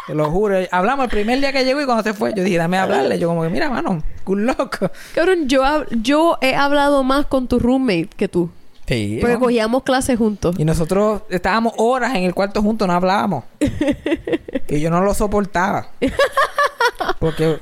Te 0.08 0.14
lo 0.14 0.30
juro. 0.30 0.58
Hablamos 0.72 1.06
el 1.06 1.10
primer 1.10 1.40
día 1.40 1.52
que 1.52 1.64
llegó 1.64 1.82
y 1.82 1.86
cuando 1.86 2.04
se 2.04 2.14
fue, 2.14 2.34
yo 2.36 2.44
dije, 2.44 2.58
dame 2.58 2.78
a 2.78 2.84
hablarle. 2.84 3.18
Yo 3.18 3.28
como 3.28 3.42
que, 3.44 3.50
mira, 3.50 3.70
mano, 3.70 4.04
un 4.26 4.46
loco. 4.46 4.92
Cabrón, 5.14 5.48
yo, 5.48 5.64
yo 5.92 6.38
he 6.42 6.56
hablado 6.56 7.04
más 7.04 7.26
con 7.26 7.48
tu 7.48 7.60
roommate 7.60 8.10
que 8.16 8.28
tú. 8.28 8.52
Sí. 8.88 9.18
Porque 9.20 9.34
¿no? 9.34 9.40
cogíamos 9.40 9.84
clases 9.84 10.18
juntos. 10.18 10.56
Y 10.60 10.66
nosotros 10.66 11.24
estábamos 11.30 11.74
horas 11.78 12.16
en 12.16 12.24
el 12.24 12.34
cuarto 12.34 12.62
juntos, 12.62 12.88
no 12.88 12.94
hablábamos. 12.94 13.44
y 14.68 14.80
yo 14.80 14.90
no 14.90 15.02
lo 15.02 15.14
soportaba. 15.14 15.90
Porque 17.20 17.60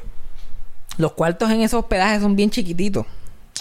los 0.98 1.14
cuartos 1.14 1.50
en 1.52 1.62
esos 1.62 1.80
hospedajes 1.82 2.22
son 2.22 2.36
bien 2.36 2.50
chiquititos. 2.50 3.06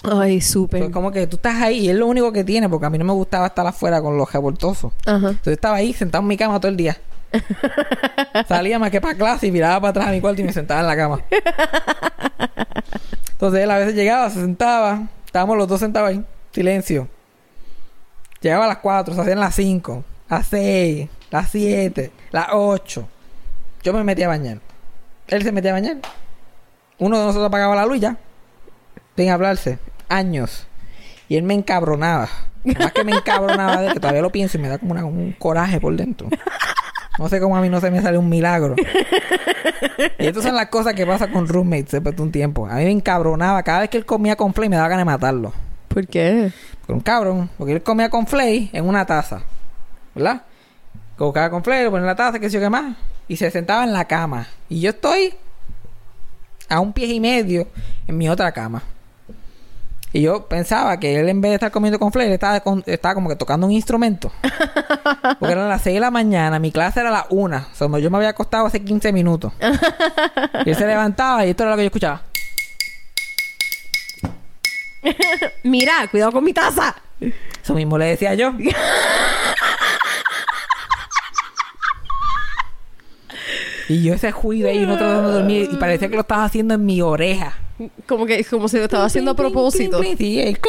Ay, 0.03 0.41
súper. 0.41 0.91
Como 0.91 1.13
que 1.13 1.27
tú 1.27 1.37
estás 1.37 1.63
ahí 1.63 1.81
y 1.81 1.89
es 1.89 1.95
lo 1.95 2.07
único 2.07 2.33
que 2.33 2.43
tiene, 2.43 2.69
porque 2.69 2.87
a 2.87 2.91
mí 2.91 2.99
no 2.99 3.05
me 3.05 3.13
gustaba 3.13 3.47
estar 3.47 3.65
afuera 3.65 4.03
con 4.03 4.17
los 4.17 4.33
revoltosos. 4.33 4.93
Ajá. 5.07 5.29
Entonces 5.29 5.53
estaba 5.53 5.77
ahí 5.77 5.93
sentado 5.93 6.23
en 6.23 6.29
mi 6.29 6.37
cama 6.37 6.59
todo 6.59 6.71
el 6.71 6.77
día. 6.77 6.99
Salía 8.49 8.79
más 8.79 8.91
que 8.91 9.01
para 9.01 9.17
clase 9.17 9.47
y 9.47 9.53
miraba 9.53 9.81
para 9.81 9.91
atrás 9.91 10.07
a 10.09 10.11
mi 10.11 10.21
cuarto 10.21 10.41
y 10.41 10.45
me 10.45 10.53
sentaba 10.53 10.81
en 10.81 10.87
la 10.87 10.97
cama. 10.97 11.21
Entonces 13.33 13.63
él 13.63 13.71
a 13.71 13.79
veces 13.79 13.95
llegaba, 13.95 14.29
se 14.31 14.41
sentaba, 14.41 15.09
estábamos 15.25 15.57
los 15.57 15.69
dos 15.69 15.79
sentados 15.79 16.09
ahí, 16.11 16.25
silencio. 16.53 17.09
Llegaba 18.43 18.65
a 18.65 18.69
las 18.69 18.79
4, 18.79 19.15
se 19.15 19.21
hacían 19.21 19.39
las 19.39 19.55
5, 19.55 20.05
las 20.29 20.47
6, 20.49 21.09
las 21.31 21.49
7, 21.49 22.11
las 22.33 22.49
8. 22.53 23.09
Yo 23.85 23.93
me 23.93 24.03
metía 24.03 24.27
a 24.27 24.29
bañar. 24.31 24.59
Él 25.29 25.43
se 25.45 25.53
metía 25.53 25.71
a 25.71 25.75
bañar. 25.75 25.99
Uno 26.99 27.19
de 27.19 27.25
nosotros 27.25 27.47
apagaba 27.47 27.77
la 27.77 27.87
luz 27.87 28.01
ya. 28.01 28.17
Sin 29.17 29.31
hablarse. 29.31 29.79
Años. 30.09 30.67
Y 31.29 31.37
él 31.37 31.45
me 31.45 31.55
encabronaba. 31.55 32.29
Más 32.65 32.93
que 32.93 33.05
me 33.05 33.13
encabronaba 33.13 33.81
de 33.81 33.93
que 33.93 34.01
todavía 34.01 34.23
lo 34.23 34.31
pienso 34.31 34.59
y 34.59 34.61
me 34.61 34.69
da 34.69 34.79
como 34.79 34.95
un 34.95 35.33
coraje 35.39 35.81
por 35.81 35.95
dentro. 35.95 36.29
No 37.19 37.29
sé 37.29 37.41
cómo 37.41 37.57
a 37.57 37.61
mí 37.61 37.69
no 37.69 37.81
se 37.81 37.91
me 37.91 38.03
sale 38.03 38.19
un 38.19 38.29
milagro. 38.29 38.75
Y 40.19 40.27
estas 40.27 40.43
son 40.43 40.57
las 40.57 40.67
cosas 40.67 40.95
que 40.95 41.07
pasan 41.07 41.31
con 41.31 41.47
roommates 41.47 41.93
después 41.93 42.17
de 42.17 42.23
un 42.23 42.33
tiempo. 42.33 42.67
A 42.67 42.77
mí 42.77 42.85
me 42.85 42.91
encabronaba. 42.91 43.63
Cada 43.63 43.81
vez 43.81 43.91
que 43.91 43.99
él 43.99 44.05
comía 44.05 44.35
con 44.35 44.53
flay 44.53 44.69
me 44.69 44.77
daba 44.77 44.89
ganas 44.89 45.03
de 45.03 45.11
matarlo. 45.13 45.53
¿Por 45.89 46.07
qué? 46.07 46.53
Con 46.87 46.97
un 46.97 47.01
cabrón. 47.03 47.51
Porque 47.59 47.73
él 47.75 47.83
comía 47.83 48.11
con 48.11 48.27
flay 48.27 48.71
en 48.73 48.87
una 48.89 49.05
taza. 49.07 49.43
¿Verdad? 50.15 50.43
Colocaba 51.17 51.51
con 51.51 51.63
flay, 51.63 51.85
lo 51.85 51.91
ponía 51.91 52.03
en 52.03 52.07
la 52.09 52.17
taza, 52.17 52.39
qué 52.39 52.49
sé 52.51 52.55
yo 52.55 52.61
qué 52.61 52.71
más. 52.71 52.97
Y 53.29 53.37
se 53.37 53.51
sentaba 53.51 53.85
en 53.85 53.93
la 53.93 54.05
cama. 54.07 54.47
Y 54.69 54.81
yo 54.81 54.91
estoy 54.91 55.35
a 56.69 56.81
un 56.81 56.93
pie 56.93 57.07
y 57.07 57.21
medio 57.21 57.69
en 58.07 58.19
mi 58.19 58.29
otra 58.29 58.53
cama. 58.53 58.83
Y 60.15 60.21
yo 60.21 60.47
pensaba 60.47 60.99
que 61.01 61.19
él 61.19 61.29
en 61.31 61.41
vez 61.41 61.53
de 61.53 61.55
estar 61.55 61.71
comiendo 61.71 61.99
con 61.99 62.13
flay, 62.13 62.27
él 62.27 62.35
estaba, 62.35 62.61
con- 62.61 62.83
estaba 62.87 63.15
como 63.15 63.31
que 63.31 63.37
tocando 63.37 63.67
un 63.67 63.73
instrumento. 63.73 64.31
Porque 65.39 65.53
eran 65.53 65.69
las 65.71 65.81
6 65.83 65.95
de 65.95 66.01
la 66.01 66.11
mañana, 66.11 66.59
mi 66.59 66.71
clase 66.71 67.01
era 67.01 67.09
a 67.09 67.13
las 67.13 67.27
1. 67.31 67.57
O 67.57 67.75
sea, 67.75 67.99
yo 67.99 68.11
me 68.11 68.17
había 68.19 68.29
acostado 68.31 68.67
hace 68.67 68.85
15 68.85 69.11
minutos. 69.13 69.53
y 70.67 70.71
él 70.71 70.77
se 70.77 70.87
levantaba 70.87 71.47
y 71.47 71.51
esto 71.51 71.63
era 71.63 71.71
lo 71.73 71.77
que 71.79 71.85
yo 71.85 71.87
escuchaba. 71.87 72.23
Mira, 75.63 76.09
cuidado 76.11 76.33
con 76.33 76.45
mi 76.45 76.53
taza. 76.53 76.97
Eso 77.63 77.75
mismo 77.75 77.99
le 77.99 78.07
decía 78.07 78.35
yo. 78.35 78.53
y 83.89 84.03
yo 84.03 84.15
ese 84.15 84.31
ruido 84.31 84.69
ahí, 84.69 84.87
no 84.87 84.97
tratando 84.97 85.29
de 85.29 85.35
dormir, 85.35 85.69
y 85.73 85.77
parecía 85.77 86.09
que 86.09 86.15
lo 86.15 86.23
estaba 86.23 86.45
haciendo 86.45 86.75
en 86.75 86.85
mi 86.85 87.01
oreja. 87.03 87.59
Como 88.07 88.27
que 88.27 88.45
como 88.45 88.69
si 88.69 88.77
lo 88.77 88.85
estaba 88.85 89.07
haciendo 89.07 89.33
a 89.33 89.35
propósito. 89.35 90.03
Sí, 90.03 90.17
clink. 90.17 90.61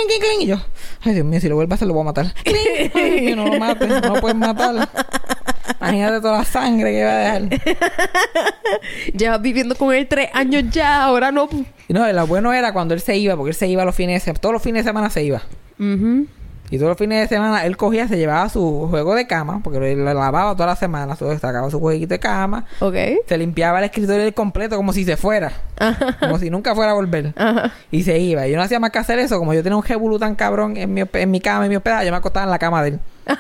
Y 0.41 0.45
yo, 0.47 0.57
ay 1.01 1.13
Dios 1.13 1.25
mío, 1.25 1.39
si 1.39 1.47
lo 1.47 1.55
vuelve 1.55 1.73
a 1.73 1.75
hacer, 1.75 1.87
lo 1.87 1.93
voy 1.93 2.01
a 2.01 2.05
matar. 2.05 2.33
Ay, 2.45 3.25
que 3.27 3.35
no 3.35 3.45
lo 3.45 3.59
mates, 3.59 3.87
no 3.87 4.15
lo 4.15 4.21
puedes 4.21 4.37
matar. 4.37 4.89
Imagínate 5.83 6.21
toda 6.21 6.37
la 6.39 6.45
sangre 6.45 6.91
que 6.91 7.03
va 7.03 7.11
a 7.11 7.17
dejar. 7.17 7.41
Llevas 9.17 9.41
viviendo 9.41 9.75
con 9.75 9.93
él 9.93 10.07
tres 10.07 10.29
años 10.33 10.63
ya, 10.71 11.03
ahora 11.03 11.31
no. 11.31 11.47
No, 11.89 12.11
lo 12.11 12.27
bueno 12.27 12.53
era 12.53 12.73
cuando 12.73 12.93
él 12.93 13.01
se 13.01 13.15
iba, 13.17 13.35
porque 13.35 13.49
él 13.51 13.55
se 13.55 13.67
iba 13.67 13.85
los 13.85 13.95
fines 13.95 14.15
de 14.15 14.19
semana, 14.25 14.39
todos 14.41 14.53
los 14.53 14.61
fines 14.61 14.83
de 14.85 14.89
semana 14.89 15.09
se 15.09 15.23
iba. 15.23 15.41
Ujú. 15.79 16.25
Y 16.71 16.77
todos 16.77 16.89
los 16.89 16.97
fines 16.97 17.21
de 17.29 17.35
semana 17.35 17.65
él 17.65 17.77
cogía, 17.77 18.07
se 18.07 18.17
llevaba 18.17 18.49
su 18.49 18.87
juego 18.89 19.13
de 19.13 19.27
cama, 19.27 19.59
porque 19.63 19.91
él 19.91 20.03
lo 20.03 20.05
lavaba 20.11 20.53
toda 20.53 20.67
la 20.67 20.75
semana, 20.75 21.15
so, 21.15 21.31
sacaba 21.37 21.69
su 21.69 21.79
jueguito 21.79 22.15
de 22.15 22.19
cama, 22.19 22.65
Ok. 22.79 22.95
se 23.27 23.37
limpiaba 23.37 23.77
el 23.77 23.85
escritorio 23.85 24.23
del 24.23 24.33
completo 24.33 24.75
como 24.75 24.91
si 24.91 25.03
se 25.05 25.15
fuera, 25.15 25.51
como 26.19 26.39
si 26.39 26.49
nunca 26.49 26.73
fuera 26.73 26.91
a 26.91 26.95
volver. 26.95 27.33
Ajá. 27.37 27.71
Y 27.91 28.01
se 28.03 28.17
iba. 28.17 28.47
Y 28.47 28.51
yo 28.51 28.57
no 28.57 28.63
hacía 28.63 28.79
más 28.79 28.89
que 28.89 28.97
hacer 28.97 29.19
eso, 29.19 29.37
como 29.37 29.53
yo 29.53 29.61
tenía 29.61 29.75
un 29.75 29.83
jebulú 29.83 30.17
tan 30.17 30.33
cabrón 30.33 30.75
en 30.77 30.91
mi, 30.93 31.03
en 31.13 31.29
mi 31.31 31.41
cama, 31.41 31.65
en 31.65 31.69
mi 31.69 31.75
hospedaje, 31.75 32.05
yo 32.05 32.11
me 32.11 32.17
acostaba 32.17 32.45
en 32.45 32.49
la 32.51 32.59
cama 32.59 32.81
de 32.81 32.89
él. 32.89 32.99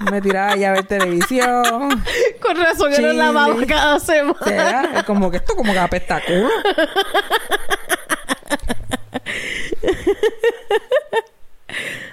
me 0.10 0.20
tiraba 0.20 0.52
ahí 0.52 0.64
a 0.64 0.72
ver 0.72 0.84
televisión. 0.86 1.62
Con 2.40 2.56
razón, 2.56 2.92
yo 2.92 3.00
lo 3.02 3.12
lavaba 3.12 3.54
cada 3.66 4.00
semana. 4.00 4.38
¿Será? 4.44 4.90
Es 4.96 5.04
como 5.04 5.30
que 5.30 5.36
esto 5.38 5.54
como 5.54 5.72
que 5.72 5.78
apesta 5.78 6.20
culo. 6.26 6.48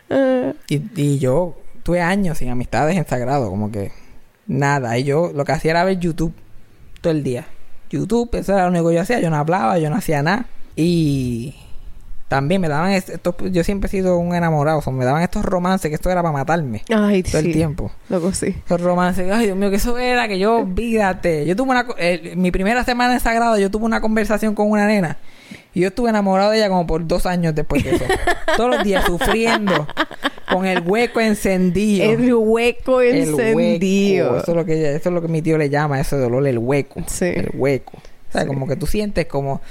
y, 0.67 0.82
y 1.02 1.19
yo 1.19 1.56
tuve 1.84 2.02
años 2.02 2.38
sin 2.38 2.50
amistades 2.50 2.97
en 2.97 3.08
Sagrado, 3.08 3.50
como 3.50 3.71
que 3.71 3.93
nada. 4.47 4.97
Y 4.97 5.06
yo 5.06 5.32
lo 5.34 5.45
que 5.45 5.54
hacía 5.54 5.71
era 5.71 5.86
ver 5.86 6.00
YouTube 6.00 6.34
todo 7.02 7.12
el 7.12 7.23
día. 7.23 7.45
YouTube, 7.89 8.36
eso 8.36 8.54
era 8.54 8.63
lo 8.63 8.69
único 8.69 8.89
que 8.89 8.95
yo 8.95 9.02
hacía. 9.02 9.21
Yo 9.21 9.30
no 9.30 9.38
hablaba, 9.38 9.80
yo 9.80 9.89
no 9.89 9.95
hacía 9.95 10.21
nada. 10.21 10.45
Y 10.76 11.56
también 12.28 12.60
me 12.62 12.68
daban 12.68 12.92
est- 12.92 13.10
estos, 13.10 13.36
yo 13.52 13.63
siempre 13.63 13.88
he 13.88 13.92
sido 13.92 14.18
un 14.18 14.36
enamorado, 14.36 14.80
o 14.80 14.82
sea, 14.82 14.92
me 14.92 15.06
daban 15.06 15.24
estos 15.24 15.46
romances 15.46 15.90
que 15.90 15.96
esto 15.96 16.10
era 16.10 16.22
para 16.22 16.34
matarme 16.34 16.84
Ay, 16.94 17.24
todo 17.24 17.40
sí. 17.42 17.48
el 17.48 17.54
tiempo. 17.54 17.92
Loco, 18.10 18.34
sí. 18.34 18.56
Romances, 18.70 19.32
ay 19.32 19.46
Dios 19.46 19.58
mío, 19.58 19.70
que 19.70 19.78
eso 19.78 19.98
era 19.98 20.28
que 20.28 20.38
yo, 20.40 20.58
olvídate. 20.58 21.46
Yo 21.46 21.56
tuve 21.56 21.70
una, 21.72 21.86
eh, 21.98 22.34
mi 22.36 22.52
primera 22.52 22.84
semana 22.84 23.13
en 23.13 23.20
Sagrado, 23.22 23.58
yo 23.58 23.72
tuve 23.72 23.86
una 23.86 24.02
conversación 24.02 24.56
con 24.56 24.70
una 24.70 24.86
nena 24.88 25.18
y 25.74 25.82
yo 25.82 25.88
estuve 25.88 26.10
enamorado 26.10 26.52
de 26.52 26.58
ella 26.58 26.70
como 26.70 26.86
por 26.86 27.08
dos 27.08 27.26
años 27.26 27.56
después 27.56 27.84
de 27.84 27.96
eso. 27.96 28.06
Todos 28.58 28.76
los 28.76 28.84
días 28.84 29.06
sufriendo, 29.06 29.88
con 30.52 30.66
el 30.66 30.82
hueco 30.86 31.20
encendido. 31.22 32.04
El 32.12 32.34
hueco 32.34 33.00
El 33.02 33.16
encendido. 33.18 34.32
hueco. 34.32 34.42
Eso 34.44 34.52
es 34.52 34.58
lo 34.58 34.66
que 34.66 34.96
eso 34.96 35.10
es 35.10 35.13
lo 35.16 35.22
que 35.22 35.28
mi 35.28 35.42
tío 35.42 35.58
le 35.58 35.70
llama 35.70 36.00
ese 36.02 36.18
dolor, 36.18 36.46
el 36.48 36.58
hueco. 36.58 37.02
Sí. 37.08 37.26
El 37.26 37.52
hueco. 37.54 37.94
O 37.98 38.32
sea, 38.34 38.42
Sí. 38.42 38.48
como 38.48 38.68
que 38.68 38.76
tú 38.76 38.86
sientes 38.88 39.26
como, 39.28 39.62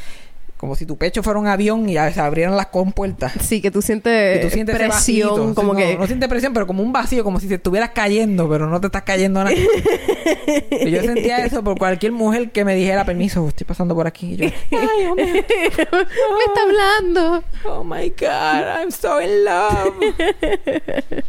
como 0.57 0.75
si 0.75 0.87
tu 0.87 0.97
pecho 0.97 1.23
fuera 1.23 1.39
un 1.39 1.47
avión 1.47 1.89
y 1.89 1.95
se 1.95 2.21
abrieran 2.21 2.57
las 2.57 2.69
compuertas. 2.69 3.33
Sí, 3.41 3.61
que 3.61 3.71
tú 3.71 3.83
sientes, 3.83 4.41
tú 4.41 4.49
presión, 4.65 4.89
vacío. 4.89 5.55
como 5.55 5.75
no, 5.75 5.79
que... 5.79 5.99
No 5.99 6.07
sientes 6.07 6.29
presión, 6.29 6.55
pero 6.55 6.67
como 6.67 6.83
un 6.83 6.93
vacío, 6.93 7.23
como 7.25 7.41
si 7.41 7.47
te 7.47 7.57
estuvieras 7.57 7.91
cayendo, 7.91 8.49
pero 8.49 8.67
no 8.67 8.81
te 8.81 8.87
estás 8.87 9.03
cayendo 9.03 9.45
nada. 9.45 9.55
y 9.55 10.91
yo 10.91 11.03
sentía 11.03 11.39
eso 11.45 11.63
por 11.63 11.79
cualquier 11.79 12.13
mujer 12.13 12.53
que 12.53 12.65
me 12.65 12.75
dijera 12.75 13.05
permiso, 13.05 13.47
estoy 13.49 13.67
pasando 13.67 13.95
por 13.95 14.07
aquí. 14.07 14.33
Y 14.33 14.37
yo, 14.37 14.47
ay, 14.47 15.07
oh, 15.11 15.15
Me 15.17 15.39
está 15.41 16.63
hablando. 16.63 17.45
oh 17.67 17.85
my 17.85 18.09
God, 18.09 18.81
I'm 18.81 18.91
so 18.91 19.21
in 19.21 19.45
love. 19.45 19.95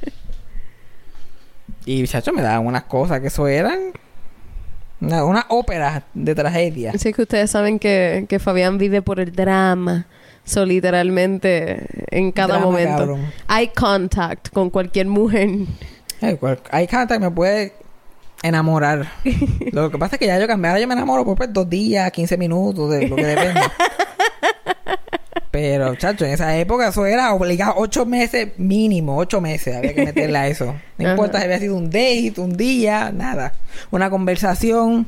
y 1.85 2.07
chacho, 2.07 2.31
me 2.31 2.41
daban 2.41 2.65
unas 2.65 2.83
cosas 2.83 3.19
que 3.19 3.27
eso 3.27 3.45
eran 3.47 3.91
una, 5.01 5.23
una 5.25 5.45
ópera 5.49 6.03
de 6.13 6.35
tragedia. 6.35 6.93
Sí, 6.97 7.13
que 7.13 7.21
ustedes 7.23 7.51
saben 7.51 7.79
que, 7.79 8.25
que 8.27 8.39
Fabián 8.39 8.77
vive 8.77 9.01
por 9.01 9.19
el 9.19 9.31
drama. 9.31 10.07
So, 10.43 10.65
literalmente, 10.65 11.85
en 12.09 12.31
cada 12.31 12.53
Drama, 12.55 12.65
momento. 12.65 12.97
cabrón. 12.99 13.25
Eye 13.49 13.71
contact 13.75 14.49
con 14.53 14.69
cualquier 14.69 15.07
mujer. 15.07 15.49
Ay, 16.21 16.35
cual- 16.37 16.59
Hay 16.71 16.87
gente 16.87 17.19
me 17.19 17.29
puede 17.29 17.73
enamorar. 18.41 19.07
lo 19.73 19.91
que 19.91 19.97
pasa 19.97 20.15
es 20.15 20.19
que 20.19 20.27
ya 20.27 20.39
yo 20.39 20.47
cambié. 20.47 20.69
Ahora 20.69 20.79
yo 20.79 20.87
me 20.87 20.93
enamoro 20.93 21.25
por 21.25 21.35
pues, 21.37 21.51
dos 21.51 21.69
días, 21.69 22.09
15 22.11 22.37
minutos, 22.37 22.89
de 22.91 23.09
lo 23.09 23.15
que 23.17 23.25
depende. 23.25 23.59
Pero, 25.51 25.95
chacho, 25.95 26.25
en 26.25 26.31
esa 26.31 26.57
época 26.57 26.89
eso 26.89 27.05
era 27.05 27.33
obligado. 27.33 27.75
Ocho 27.77 28.05
meses 28.05 28.49
mínimo, 28.57 29.17
ocho 29.17 29.41
meses 29.41 29.75
había 29.75 29.93
que 29.93 30.05
meterle 30.05 30.37
a 30.37 30.47
eso. 30.47 30.75
No 30.97 31.09
importa 31.09 31.39
si 31.39 31.45
había 31.45 31.59
sido 31.59 31.75
un 31.75 31.85
date, 31.89 32.33
un 32.37 32.55
día, 32.57 33.11
nada. 33.11 33.53
Una 33.91 34.09
conversación. 34.09 35.07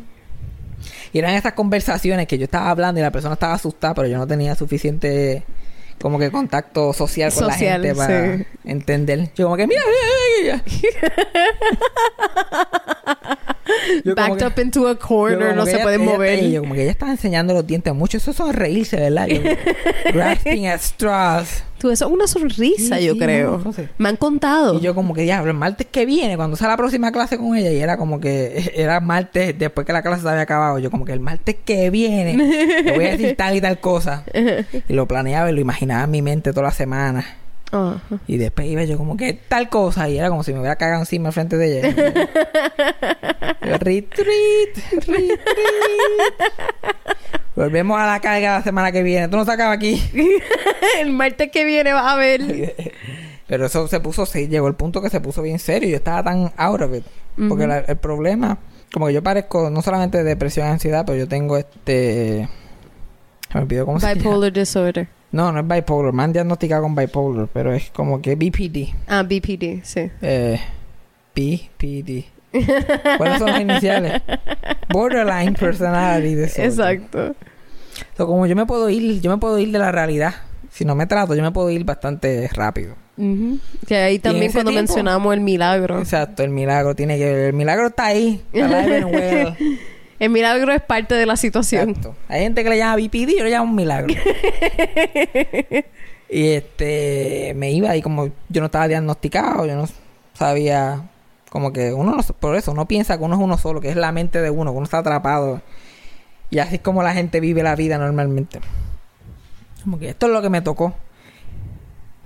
Y 1.11 1.19
eran 1.19 1.33
estas 1.33 1.53
conversaciones 1.53 2.27
que 2.27 2.37
yo 2.37 2.45
estaba 2.45 2.69
hablando 2.69 2.99
y 2.99 3.03
la 3.03 3.11
persona 3.11 3.33
estaba 3.33 3.53
asustada, 3.53 3.93
pero 3.93 4.07
yo 4.07 4.17
no 4.17 4.27
tenía 4.27 4.55
suficiente 4.55 5.43
como 5.99 6.17
que 6.17 6.31
contacto 6.31 6.93
social 6.93 7.31
con 7.33 7.51
Social, 7.51 7.81
la 7.81 7.87
gente 7.87 7.95
para 7.95 8.37
sí. 8.37 8.45
entender. 8.63 9.31
Yo 9.35 9.45
como 9.45 9.57
que, 9.57 9.67
mira, 9.67 9.81
mira, 10.41 10.63
mira. 10.65 11.19
Yo 14.05 14.15
Backed 14.15 14.37
que- 14.37 14.45
up 14.45 14.53
into 14.63 14.87
a 14.87 14.95
corner, 14.97 15.55
no 15.55 15.65
se 15.65 15.73
ella- 15.75 15.83
puede 15.83 15.95
ella- 15.97 16.05
mover. 16.05 16.39
ella- 16.39 16.47
yo 16.49 16.61
como 16.61 16.73
que 16.75 16.81
ella 16.83 16.91
estaba 16.91 17.11
enseñando 17.11 17.53
los 17.53 17.65
dientes 17.65 17.93
mucho. 17.93 18.17
Eso 18.17 18.33
son 18.33 18.53
reírse, 18.53 18.97
¿verdad? 18.97 19.27
Yo, 19.27 19.41
grasping 20.13 20.67
at 20.67 20.79
straws. 20.81 21.63
Tú, 21.79 21.89
eso 21.91 22.07
es 22.07 22.11
una 22.11 22.27
sonrisa, 22.27 22.97
Sí, 22.97 23.05
yo 23.05 23.13
sí, 23.13 23.19
creo. 23.19 23.61
no 23.63 23.71
sé. 23.71 23.87
Me 23.97 24.09
han 24.09 24.17
contado. 24.17 24.73
Y 24.77 24.81
yo 24.81 24.93
como 24.93 25.13
que, 25.13 25.21
diablo, 25.21 25.49
el 25.51 25.57
martes 25.57 25.87
que 25.89 26.05
viene, 26.05 26.35
cuando 26.35 26.57
sea 26.57 26.67
la 26.67 26.75
próxima 26.75 27.09
clase 27.13 27.37
con 27.37 27.55
ella, 27.55 27.71
y 27.71 27.77
era 27.79 27.95
como 27.95 28.19
que, 28.19 28.73
era 28.75 28.99
martes, 28.99 29.57
después 29.57 29.87
que 29.87 29.93
la 29.93 30.01
clase 30.01 30.23
se 30.23 30.29
había 30.29 30.41
acabado, 30.41 30.77
yo 30.79 30.91
como 30.91 31.05
que 31.05 31.13
el 31.13 31.21
martes 31.21 31.55
que 31.63 31.89
viene, 31.89 32.35
le 32.83 32.91
voy 32.95 33.05
a 33.05 33.11
decir 33.11 33.35
tal 33.37 33.55
y 33.55 33.61
tal 33.61 33.79
cosa. 33.79 34.23
Y 34.89 34.91
lo 34.93 35.07
planeaba 35.07 35.49
y 35.49 35.53
lo 35.53 35.61
imaginaba 35.61 36.03
en 36.03 36.11
mi 36.11 36.21
mente 36.21 36.51
toda 36.51 36.63
la 36.63 36.71
semana. 36.73 37.25
Y 38.27 38.37
después 38.37 38.67
iba 38.67 38.83
yo 38.83 38.97
como 38.97 39.15
que 39.15 39.33
tal 39.33 39.69
cosa, 39.69 40.09
y 40.09 40.17
era 40.17 40.29
como 40.29 40.43
si 40.43 40.53
me 40.53 40.59
hubiera 40.59 40.75
cagado 40.75 41.01
encima 41.01 41.27
al 41.29 41.33
frente 41.33 41.55
de 41.57 41.79
ella. 41.79 42.13
Yo, 43.61 43.77
retreat, 43.77 44.77
retreat. 45.05 45.39
Volvemos 47.55 47.99
a 47.99 48.05
la 48.07 48.19
carga 48.19 48.53
la 48.59 48.63
semana 48.63 48.91
que 48.91 49.03
viene. 49.03 49.27
Tú 49.27 49.37
no 49.37 49.45
sacabas 49.45 49.75
aquí. 49.77 50.01
el 50.99 51.11
martes 51.11 51.51
que 51.51 51.65
viene 51.65 51.91
vas 51.93 52.13
a 52.13 52.15
ver. 52.15 52.41
Pero 53.47 53.65
eso 53.65 53.87
se 53.87 53.99
puso, 53.99 54.25
sí, 54.25 54.47
llegó 54.47 54.67
el 54.67 54.75
punto 54.75 55.01
que 55.01 55.09
se 55.09 55.19
puso 55.19 55.41
bien 55.41 55.59
serio. 55.59 55.89
Yo 55.89 55.97
estaba 55.97 56.23
tan 56.23 56.51
out 56.55 56.81
of 56.81 56.93
it. 56.95 57.03
Porque 57.47 57.67
la- 57.67 57.79
el 57.79 57.97
problema, 57.97 58.57
como 58.93 59.07
que 59.07 59.13
yo 59.13 59.23
parezco 59.23 59.69
no 59.69 59.81
solamente 59.81 60.17
de 60.19 60.23
depresión 60.23 60.67
y 60.67 60.71
ansiedad, 60.71 61.03
pero 61.05 61.17
yo 61.17 61.27
tengo 61.27 61.57
este. 61.57 62.47
Me 63.53 63.61
olvidó 63.61 63.85
cómo 63.85 63.99
se 63.99 64.07
llama. 64.07 64.17
Bipolar 64.21 64.53
disorder. 64.53 65.07
No, 65.31 65.51
no 65.51 65.59
es 65.59 65.67
bipolar. 65.67 66.13
Me 66.13 66.23
han 66.23 66.33
diagnosticado 66.33 66.81
con 66.83 66.95
bipolar, 66.95 67.47
pero 67.53 67.73
es 67.73 67.89
como 67.91 68.21
que 68.21 68.35
BPD. 68.35 68.93
Ah, 69.07 69.23
BPD, 69.23 69.83
sí. 69.83 70.09
Eh, 70.21 70.59
BPD. 71.35 72.25
¿Cuáles 73.17 73.37
son 73.37 73.47
las 73.51 73.61
iniciales? 73.61 74.21
Borderline 74.91 75.53
personality 75.53 76.35
disorder. 76.35 76.65
Exacto. 76.65 77.35
So, 78.17 78.25
como 78.25 78.47
yo 78.47 78.55
me 78.55 78.65
puedo 78.65 78.89
ir, 78.89 79.21
yo 79.21 79.29
me 79.29 79.37
puedo 79.37 79.59
ir 79.59 79.71
de 79.71 79.77
la 79.79 79.91
realidad. 79.91 80.33
Si 80.71 80.83
no 80.85 80.95
me 80.95 81.05
trato, 81.05 81.35
yo 81.35 81.43
me 81.43 81.51
puedo 81.51 81.69
ir 81.69 81.83
bastante 81.83 82.47
rápido. 82.53 82.95
Ujú. 83.17 83.59
Que 83.85 83.97
ahí 83.97 84.19
también 84.19 84.51
cuando 84.51 84.71
tiempo- 84.71 84.87
mencionamos 84.93 85.33
el 85.33 85.41
milagro. 85.41 85.99
Exacto, 85.99 86.41
el 86.43 86.49
milagro 86.51 86.95
tiene 86.95 87.17
que 87.17 87.25
ver. 87.25 87.45
El 87.49 87.53
milagro 87.53 87.87
está 87.87 88.05
ahí. 88.05 88.41
Well. 88.53 89.55
El 90.19 90.31
milagro 90.31 90.73
es 90.73 90.81
parte 90.81 91.15
de 91.15 91.25
la 91.25 91.37
situación. 91.37 91.89
Exacto. 91.89 92.15
Hay 92.27 92.41
gente 92.41 92.63
que 92.63 92.69
le 92.69 92.77
llama 92.77 92.97
BPD, 92.97 93.37
yo 93.37 93.45
le 93.45 93.51
llamo 93.51 93.69
un 93.69 93.75
milagro. 93.75 94.13
y 96.29 96.47
este, 96.49 97.53
me 97.55 97.71
iba 97.71 97.95
y 97.95 98.01
como 98.01 98.27
yo 98.49 98.61
no 98.61 98.65
estaba 98.65 98.89
diagnosticado, 98.89 99.65
yo 99.65 99.75
no 99.75 99.87
sabía, 100.33 101.09
como 101.49 101.71
que 101.71 101.93
uno 101.93 102.15
no, 102.15 102.23
por 102.39 102.55
eso 102.55 102.71
uno 102.71 102.85
piensa 102.85 103.17
que 103.17 103.23
uno 103.23 103.35
es 103.35 103.41
uno 103.41 103.57
solo, 103.57 103.79
que 103.79 103.89
es 103.89 103.95
la 103.95 104.11
mente 104.11 104.41
de 104.41 104.49
uno, 104.49 104.71
que 104.71 104.77
uno 104.77 104.83
está 104.83 104.97
atrapado. 104.97 105.61
Y 106.49 106.59
así 106.59 106.75
es 106.75 106.81
como 106.81 107.01
la 107.01 107.13
gente 107.13 107.39
vive 107.39 107.63
la 107.63 107.75
vida 107.75 107.97
normalmente. 107.97 108.59
Como 109.83 109.99
que 109.99 110.09
esto 110.09 110.25
es 110.25 110.33
lo 110.33 110.41
que 110.41 110.49
me 110.49 110.61
tocó. 110.61 110.93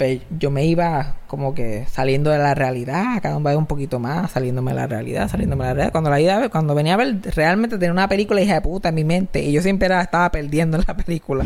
Pero 0.03 0.21
yo 0.37 0.51
me 0.51 0.65
iba 0.65 1.15
como 1.27 1.55
que 1.55 1.85
saliendo 1.89 2.29
de 2.29 2.37
la 2.37 2.53
realidad, 2.53 3.21
cada 3.21 3.39
vez 3.39 3.55
un 3.55 3.67
poquito 3.67 3.99
más, 3.99 4.31
saliéndome 4.31 4.71
de 4.71 4.75
la 4.75 4.85
realidad, 4.87 5.29
saliéndome 5.29 5.63
de 5.63 5.69
la 5.69 5.73
realidad. 5.75 5.91
Cuando 5.93 6.09
la 6.09 6.19
iba 6.19 6.49
cuando 6.49 6.75
venía 6.75 6.95
a 6.95 6.97
ver, 6.97 7.21
realmente 7.33 7.77
tenía 7.77 7.93
una 7.93 8.09
película 8.09 8.41
hija 8.41 8.55
de 8.55 8.59
puta 8.61 8.89
en 8.89 8.95
mi 8.95 9.05
mente. 9.05 9.41
Y 9.41 9.53
yo 9.53 9.61
siempre 9.61 9.87
estaba 9.97 10.29
perdiendo 10.29 10.75
en 10.75 10.83
la 10.85 10.97
película. 10.97 11.45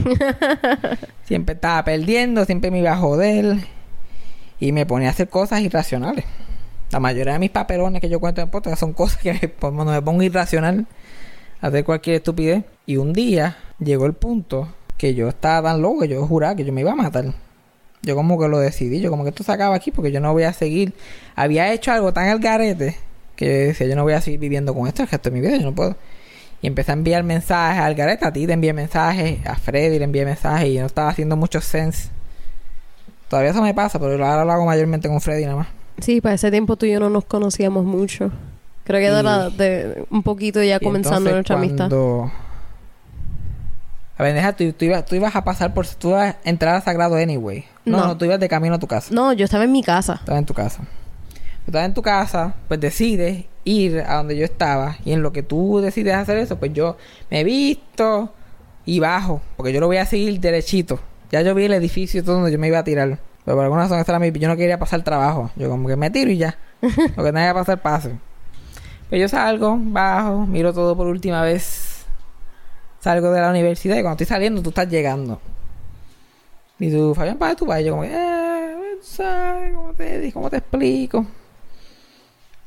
siempre 1.23 1.53
estaba 1.53 1.83
perdiendo, 1.83 2.45
siempre 2.45 2.71
me 2.71 2.79
iba 2.79 2.93
a 2.93 2.97
joder. 2.97 3.57
Y 4.59 4.71
me 4.71 4.87
ponía 4.87 5.09
a 5.09 5.11
hacer 5.11 5.29
cosas 5.29 5.61
irracionales. 5.61 6.25
La 6.89 6.99
mayoría 6.99 7.33
de 7.33 7.39
mis 7.39 7.51
papelones 7.51 8.01
que 8.01 8.09
yo 8.09 8.19
cuento 8.19 8.41
en 8.41 8.49
podcast 8.49 8.79
son 8.79 8.93
cosas 8.93 9.21
que 9.21 9.33
me- 9.39 9.49
cuando 9.51 9.85
me 9.85 10.01
pongo 10.01 10.23
irracional 10.23 10.87
a 11.61 11.67
hacer 11.67 11.83
cualquier 11.83 12.15
estupidez. 12.15 12.63
Y 12.87 12.97
un 12.97 13.13
día 13.13 13.55
llegó 13.77 14.07
el 14.07 14.13
punto 14.13 14.67
que 14.97 15.13
yo 15.13 15.27
estaba 15.27 15.69
tan 15.69 15.79
loco 15.83 15.99
que 15.99 16.07
yo 16.07 16.25
juraba 16.25 16.55
que 16.55 16.65
yo 16.65 16.73
me 16.73 16.81
iba 16.81 16.93
a 16.93 16.95
matar. 16.95 17.25
Yo 18.07 18.15
como 18.15 18.39
que 18.39 18.47
lo 18.47 18.57
decidí, 18.59 19.01
yo 19.01 19.09
como 19.11 19.23
que 19.23 19.29
esto 19.29 19.43
se 19.43 19.51
acaba 19.51 19.75
aquí 19.75 19.91
porque 19.91 20.11
yo 20.11 20.19
no 20.21 20.31
voy 20.31 20.43
a 20.43 20.53
seguir. 20.53 20.93
Había 21.35 21.71
hecho 21.73 21.91
algo 21.91 22.13
tan 22.13 22.29
al 22.29 22.39
garete 22.39 22.95
que 23.35 23.45
yo 23.45 23.51
decía, 23.67 23.85
yo 23.87 23.95
no 23.97 24.03
voy 24.03 24.13
a 24.13 24.21
seguir 24.21 24.39
viviendo 24.39 24.73
con 24.73 24.87
esto 24.87 25.03
el 25.03 25.09
resto 25.09 25.29
de 25.29 25.33
mi 25.39 25.41
vida, 25.45 25.57
yo 25.57 25.63
no 25.65 25.75
puedo. 25.75 25.95
Y 26.61 26.67
empecé 26.67 26.91
a 26.91 26.93
enviar 26.93 27.23
mensajes 27.23 27.81
al 27.81 27.93
garete, 27.95 28.25
a 28.25 28.31
ti 28.33 28.47
te 28.47 28.53
envié 28.53 28.71
mensajes, 28.73 29.45
a 29.45 29.55
Freddy 29.55 29.99
le 29.99 30.05
envié 30.05 30.23
mensajes 30.25 30.69
y 30.69 30.79
no 30.79 30.85
estaba 30.85 31.09
haciendo 31.09 31.35
mucho 31.35 31.59
sense. 31.61 32.09
Todavía 33.29 33.51
eso 33.51 33.61
me 33.61 33.73
pasa, 33.73 33.99
pero 33.99 34.13
ahora 34.25 34.45
lo 34.45 34.51
hago 34.53 34.65
mayormente 34.65 35.07
con 35.09 35.19
Freddy 35.21 35.43
nada 35.43 35.57
más. 35.57 35.67
Sí, 35.99 36.21
para 36.21 36.35
ese 36.35 36.49
tiempo 36.49 36.77
tú 36.77 36.85
y 36.85 36.91
yo 36.93 36.99
no 36.99 37.09
nos 37.09 37.25
conocíamos 37.25 37.83
mucho. 37.83 38.31
Creo 38.85 39.01
que 39.01 39.11
de, 39.11 39.19
Y- 39.19 39.23
la- 39.23 39.49
de 39.49 40.05
un 40.09 40.23
poquito 40.23 40.63
ya 40.63 40.79
comenzando 40.79 41.29
entonces, 41.29 41.33
nuestra 41.33 41.55
amistad. 41.57 41.89
A 44.17 44.23
ver, 44.23 44.33
deja, 44.33 44.53
tú, 44.53 44.71
tú, 44.73 44.85
ibas, 44.85 45.05
tú 45.05 45.15
ibas 45.15 45.35
a 45.35 45.43
pasar 45.43 45.73
por... 45.73 45.85
Tú 45.87 46.09
ibas 46.09 46.35
a 46.43 46.49
entrar 46.49 46.75
a 46.75 46.81
Sagrado 46.81 47.15
anyway. 47.15 47.65
No, 47.85 47.97
No. 47.99 48.07
no, 48.07 48.17
tú 48.17 48.25
ibas 48.25 48.39
de 48.39 48.49
camino 48.49 48.75
a 48.75 48.79
tu 48.79 48.87
casa. 48.87 49.13
No, 49.13 49.31
yo 49.33 49.45
estaba 49.45 49.63
en 49.65 49.71
mi 49.71 49.83
casa. 49.83 50.13
Estabas 50.15 50.39
en 50.39 50.45
tu 50.45 50.53
casa. 50.53 50.81
Estabas 51.67 51.85
en 51.87 51.93
tu 51.93 52.01
casa, 52.01 52.55
pues 52.67 52.79
decides 52.79 53.45
ir 53.63 53.99
a 54.07 54.15
donde 54.15 54.35
yo 54.37 54.45
estaba. 54.45 54.95
Y 55.05 55.11
en 55.11 55.21
lo 55.21 55.31
que 55.33 55.43
tú 55.43 55.79
decides 55.81 56.15
hacer 56.15 56.37
eso, 56.37 56.57
pues 56.57 56.73
yo 56.73 56.97
me 57.29 57.41
he 57.41 57.43
visto 57.43 58.33
y 58.85 58.99
bajo. 58.99 59.41
Porque 59.55 59.71
yo 59.73 59.79
lo 59.81 59.87
voy 59.87 59.97
a 59.97 60.05
seguir 60.05 60.39
derechito. 60.39 60.99
Ya 61.31 61.41
yo 61.41 61.53
vi 61.53 61.65
el 61.65 61.73
edificio 61.73 62.23
todo 62.23 62.35
donde 62.35 62.51
yo 62.53 62.57
me 62.59 62.67
iba 62.69 62.79
a 62.79 62.83
tirar. 62.83 63.19
Pero 63.45 63.55
por 63.57 63.63
alguna 63.65 63.83
razón 63.83 63.99
extraña, 63.99 64.25
yo 64.27 64.47
no 64.47 64.55
quería 64.57 64.79
pasar 64.79 65.03
trabajo. 65.03 65.51
Yo 65.57 65.69
como 65.69 65.87
que 65.87 65.95
me 65.95 66.09
tiro 66.09 66.31
y 66.31 66.37
ya. 66.37 66.57
lo 66.81 67.23
que 67.23 67.31
tenga 67.31 67.49
que 67.49 67.53
pasar, 67.53 67.81
pase. 67.81 68.17
Pero 69.09 69.21
yo 69.21 69.27
salgo, 69.29 69.77
bajo, 69.79 70.45
miro 70.47 70.73
todo 70.73 70.95
por 70.97 71.07
última 71.07 71.41
vez. 71.43 71.86
Salgo 72.99 73.31
de 73.31 73.41
la 73.41 73.49
universidad 73.49 73.95
y 73.97 74.01
cuando 74.01 74.13
estoy 74.21 74.25
saliendo, 74.27 74.61
tú 74.61 74.69
estás 74.69 74.89
llegando. 74.89 75.39
Y 76.79 76.91
tú, 76.91 77.13
Fabián, 77.15 77.37
¿para 77.37 77.55
tú 77.55 77.65
vas? 77.65 77.81
Y 77.81 77.85
yo 77.85 77.91
como 77.91 78.03
que, 78.03 78.09
eh, 78.13 78.75
¿sabes? 79.01 79.73
¿Cómo 79.73 79.93
te, 79.93 80.19
di- 80.19 80.31
¿Cómo 80.31 80.49
te 80.49 80.57
explico? 80.57 81.25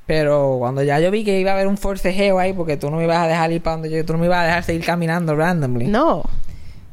Pero 0.07 0.57
cuando 0.59 0.83
ya 0.83 0.99
yo 0.99 1.11
vi 1.11 1.25
que 1.25 1.39
iba 1.39 1.53
a 1.53 1.55
haber 1.55 1.69
un 1.69 1.77
forcejeo 1.77 2.39
ahí, 2.39 2.53
porque 2.53 2.77
tú 2.77 2.91
no 2.91 2.97
me 2.97 3.05
ibas 3.05 3.19
a 3.19 3.29
dejar 3.29 3.53
ir 3.53 3.63
para 3.63 3.77
donde 3.77 3.91
yo, 3.91 4.05
tú 4.05 4.13
no 4.15 4.19
me 4.19 4.27
ibas 4.27 4.41
a 4.41 4.45
dejar 4.47 4.65
seguir 4.65 4.85
caminando 4.85 5.37
randomly. 5.37 5.87
No. 5.87 6.25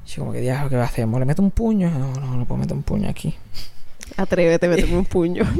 Yo 0.06 0.20
como 0.22 0.32
que 0.34 0.42
diablo, 0.42 0.70
¿qué 0.70 0.76
va 0.76 0.84
a 0.84 0.86
hacer? 0.86 1.08
¿Le 1.08 1.26
meto 1.26 1.42
un 1.42 1.52
puño? 1.52 1.90
No, 1.90 2.14
no, 2.14 2.38
no 2.38 2.46
puedo 2.46 2.60
meter 2.60 2.76
un 2.78 2.84
puño 2.84 3.10
aquí. 3.10 3.36
Atrévete, 4.18 4.68
méteme 4.68 4.98
un 4.98 5.06
puño. 5.06 5.44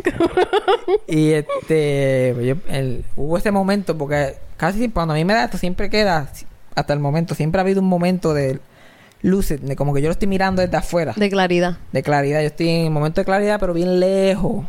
Y 1.08 1.32
este, 1.32 2.34
yo- 2.46 2.56
el- 2.74 3.04
hubo 3.18 3.38
ese 3.38 3.52
momento, 3.52 3.98
porque 3.98 4.36
casi 4.56 4.88
cuando 4.90 5.14
a 5.14 5.18
mí 5.18 5.26
me 5.26 5.34
da 5.34 5.44
esto, 5.46 5.58
siempre 5.58 5.90
queda, 5.90 6.30
hasta 6.78 6.94
el 6.94 7.00
momento, 7.00 7.36
siempre 7.36 7.60
ha 7.60 7.64
habido 7.64 7.82
un 7.82 7.88
momento 7.88 8.34
de 8.34 8.60
lucid, 9.24 9.60
de 9.60 9.76
como 9.76 9.94
que 9.94 10.02
yo 10.02 10.08
lo 10.08 10.12
estoy 10.14 10.28
mirando 10.28 10.62
desde 10.62 10.78
afuera, 10.78 11.14
de, 11.16 11.22
de 11.26 11.30
claridad. 11.30 11.78
claridad. 12.04 12.42
Yo 12.42 12.48
estoy 12.48 12.70
en 12.70 12.88
un 12.88 12.94
momento 12.94 13.20
de 13.22 13.26
claridad, 13.26 13.60
pero 13.60 13.74
bien 13.74 14.00
lejos. 14.00 14.64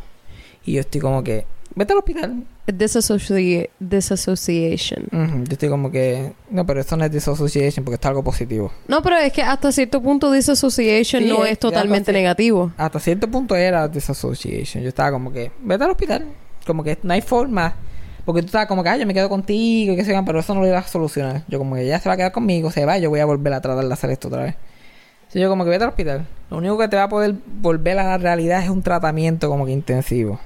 Y 0.64 0.72
yo 0.72 0.80
estoy 0.80 1.00
como 1.00 1.22
que, 1.22 1.44
vete 1.74 1.92
al 1.92 1.98
hospital. 1.98 2.44
Disassoci- 2.66 3.68
Disassociation. 3.78 5.04
Ujú, 5.12 5.44
Yo 5.44 5.52
estoy 5.52 5.68
como 5.68 5.90
que, 5.90 6.32
no, 6.50 6.66
pero 6.66 6.80
esto 6.80 6.96
no 6.96 7.04
es 7.04 7.10
disassociation 7.12 7.84
porque 7.84 7.94
está 7.96 8.08
algo 8.08 8.22
positivo. 8.24 8.72
No, 8.88 9.02
pero 9.02 9.16
es 9.16 9.32
que 9.32 9.42
hasta 9.42 9.70
cierto 9.72 10.02
punto 10.02 10.30
disassociation 10.32 11.22
Sí, 11.22 11.28
no 11.28 11.44
es- 11.44 11.52
es 11.52 11.58
totalmente 11.58 12.06
sé. 12.06 12.12
negativo. 12.12 12.72
Hasta 12.76 12.98
cierto 13.00 13.28
punto 13.30 13.54
era 13.56 13.86
disassociation. 13.88 14.82
Yo 14.82 14.88
estaba 14.88 15.12
como 15.12 15.32
que, 15.32 15.50
vete 15.62 15.84
al 15.84 15.90
hospital. 15.90 16.24
Como 16.66 16.82
que 16.84 16.98
no 17.02 17.12
hay 17.14 17.22
forma. 17.22 17.74
Porque 18.28 18.42
tú 18.42 18.48
estabas 18.48 18.68
como 18.68 18.82
que, 18.82 18.90
ah, 18.90 18.96
yo 18.98 19.06
me 19.06 19.14
quedo 19.14 19.30
contigo 19.30 19.94
y 19.94 19.96
qué 19.96 20.04
sé 20.04 20.12
yo, 20.12 20.22
pero 20.22 20.40
eso 20.40 20.52
no 20.54 20.60
lo 20.60 20.66
iba 20.66 20.76
a 20.76 20.82
solucionar. 20.82 21.44
Yo 21.48 21.58
como 21.58 21.76
que 21.76 21.86
ya 21.86 21.98
se 21.98 22.10
va 22.10 22.12
a 22.12 22.16
quedar 22.18 22.30
conmigo, 22.30 22.70
se 22.70 22.84
va, 22.84 22.98
yo 22.98 23.08
voy 23.08 23.20
a 23.20 23.24
volver 23.24 23.54
a 23.54 23.62
tratar 23.62 23.82
de 23.82 23.90
hacer 23.90 24.10
esto 24.10 24.28
otra 24.28 24.42
vez. 24.42 24.54
Entonces 25.20 25.40
yo 25.40 25.48
como 25.48 25.64
que 25.64 25.70
vete 25.70 25.84
al 25.84 25.88
hospital. 25.88 26.26
Lo 26.50 26.58
único 26.58 26.76
que 26.76 26.88
te 26.88 26.96
va 26.96 27.04
a 27.04 27.08
poder 27.08 27.36
volver 27.46 27.98
a 27.98 28.04
la 28.04 28.18
realidad 28.18 28.62
es 28.62 28.68
un 28.68 28.82
tratamiento 28.82 29.48
como 29.48 29.64
que 29.64 29.72
intensivo. 29.72 30.40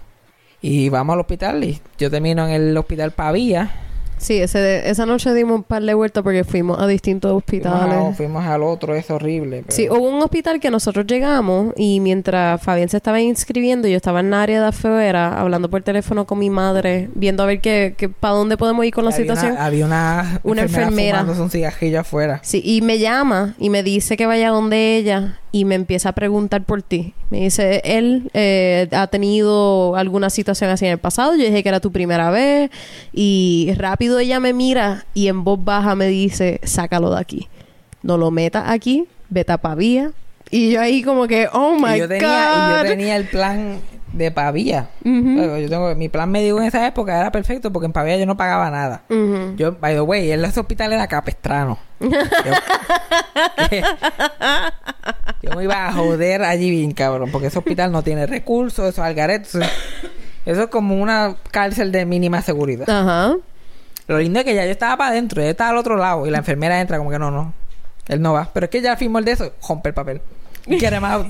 Y 0.61 0.91
vamos 0.91 1.15
al 1.15 1.21
hospital 1.23 1.65
y 1.65 1.81
yo 1.99 2.09
termino 2.09 2.47
en 2.47 2.53
el 2.53 2.77
hospital 2.77 3.11
Pavía. 3.11 3.73
Sí, 4.23 4.39
ese, 4.41 4.89
esa 4.89 5.05
noche 5.05 5.35
dimos 5.35 5.57
un 5.57 5.63
par 5.65 5.83
de 5.83 5.95
vueltas 5.95 6.23
porque 6.23 6.45
fuimos 6.45 6.79
a 6.81 6.87
distintos 6.87 7.29
Fuimos, 7.47 7.67
a- 7.67 7.77
hospitales. 7.79 8.17
fuimos 8.17 8.45
al 8.47 8.63
otro, 8.63 8.95
es 8.95 9.11
horrible. 9.11 9.63
pero- 9.67 9.77
Sí, 9.77 9.89
hubo 9.91 10.09
un 10.09 10.23
hospital 10.23 10.61
que 10.61 10.71
nosotros 10.71 11.05
llegamos 11.07 11.75
y 11.77 11.99
mientras 11.99 12.63
Fabián 12.63 12.89
se 12.89 12.99
estaba 12.99 13.21
inscribiendo, 13.21 13.89
yo 13.89 13.97
estaba 13.97 14.21
en 14.21 14.31
la 14.31 14.43
área 14.43 14.61
de 14.61 14.67
afuera 14.69 15.41
hablando 15.41 15.69
por 15.69 15.83
teléfono 15.83 16.25
con 16.25 16.39
mi 16.39 16.51
madre, 16.51 17.11
viendo 17.15 17.43
a 17.43 17.47
ver 17.47 17.61
qué, 17.61 17.95
qué, 17.99 18.09
para 18.09 18.35
dónde 18.35 18.57
podemos 18.57 18.85
ir 18.85 18.95
con 18.95 19.05
la 19.05 19.11
había 19.11 19.23
situación. 19.25 19.53
Una, 19.53 19.65
había 19.67 19.87
una, 19.87 20.41
Una 20.45 20.63
enfermera. 20.63 21.19
fumándose 21.19 21.43
un 21.43 21.51
afuera. 22.01 22.39
Sí, 22.45 22.63
y 22.65 22.81
me 22.83 22.99
llama 23.01 23.55
y 23.59 23.71
me 23.71 23.83
dice 23.83 24.17
que 24.17 24.27
vaya 24.27 24.51
donde 24.51 24.97
ella 24.97 25.41
y 25.53 25.67
me 25.67 25.75
empieza 25.75 26.09
a 26.09 26.13
preguntar 26.13 26.65
por 26.65 26.83
ti. 26.83 27.13
Me 27.31 27.41
dice, 27.43 27.83
él 27.85 28.31
eh, 28.33 28.89
ha 28.91 29.07
tenido 29.09 29.95
alguna 29.97 30.31
situación 30.31 30.71
así 30.71 30.87
en 30.87 30.93
el 30.93 30.99
pasado. 30.99 31.37
Yo 31.37 31.45
dije 31.45 31.63
que 31.63 31.69
era 31.69 31.79
tu 31.79 31.93
primera 31.93 32.31
vez 32.31 32.71
y 33.13 33.73
rápido 33.77 34.19
ella 34.19 34.41
me 34.41 34.55
mira 34.55 35.05
y 35.13 35.29
en 35.29 35.45
voz 35.45 35.63
baja 35.63 35.95
me 35.95 36.09
dice, 36.09 36.59
sácalo 36.65 37.11
de 37.15 37.21
aquí. 37.21 37.49
No 38.03 38.17
lo 38.17 38.31
metas 38.31 38.65
aquí, 38.67 39.07
vete 39.29 39.53
a 39.53 39.59
Pavía. 39.59 40.13
Y 40.51 40.73
yo 40.73 40.81
ahí 40.81 41.03
como 41.03 41.27
que, 41.29 41.49
oh 41.53 41.77
my 41.79 41.97
y 41.97 41.99
yo 41.99 42.09
tenía, 42.09 42.53
y 42.55 42.71
yo 42.71 42.83
God. 42.83 42.89
tenía 42.89 43.17
el 43.17 43.27
plan 43.27 43.79
de 44.13 44.31
Pavía. 44.31 44.89
Yo 45.05 45.69
tengo, 45.69 45.95
mi 45.95 46.09
plan 46.09 46.31
médico 46.31 46.59
en 46.59 46.65
esa 46.65 46.87
época 46.87 47.19
era 47.19 47.33
perfecto 47.33 47.73
porque 47.73 47.87
en 47.87 47.93
Pavía 47.93 48.17
yo 48.17 48.27
no 48.27 48.37
pagaba 48.37 48.71
nada. 48.71 49.03
Yo, 49.57 49.73
by 49.73 49.95
the 49.95 50.01
way, 50.01 50.31
en 50.33 50.45
ese 50.45 50.61
hospital 50.61 50.93
era 50.93 51.07
capestrano. 51.07 51.79
Yo, 52.01 52.11
yo 55.43 55.51
me 55.57 55.65
iba 55.65 55.89
a 55.89 55.93
joder 55.93 56.43
allí 56.43 56.71
bien, 56.71 56.93
cabrón, 56.93 57.31
porque 57.31 57.49
ese 57.49 57.59
hospital 57.59 57.91
no 57.93 58.03
tiene 58.03 58.27
recursos, 58.27 58.89
eso 58.89 59.03
es 59.03 59.09
algareto. 59.09 59.59
Eso, 60.45 60.63
es 60.63 60.67
como 60.69 61.01
una 61.01 61.37
cárcel 61.51 61.93
de 61.93 62.05
mínima 62.05 62.43
seguridad. 62.43 62.89
Ajá. 62.89 63.37
Lo 64.09 64.19
lindo 64.19 64.41
es 64.41 64.45
que 64.45 64.55
ya 64.55 64.65
yo 64.65 64.71
estaba 64.73 64.97
para 64.97 65.11
adentro, 65.11 65.41
ella 65.41 65.53
estaba 65.53 65.71
al 65.71 65.77
otro 65.77 65.97
lado 65.97 66.27
y 66.27 66.31
la 66.31 66.39
enfermera 66.39 66.81
entra 66.81 66.99
como 66.99 67.11
que 67.11 67.19
no, 67.19 67.31
no, 67.31 67.55
él 68.09 68.21
no 68.21 68.33
va. 68.33 68.51
Pero 68.53 68.65
es 68.65 68.71
que 68.71 68.81
ya 68.83 68.97
firmó 68.97 69.19
el 69.19 69.25
de 69.25 69.33
eso, 69.33 69.53
rompe 69.67 69.89
el 69.89 69.95
papel. 69.95 70.21
Get 70.67 70.93
him 70.93 71.05
out. 71.05 71.27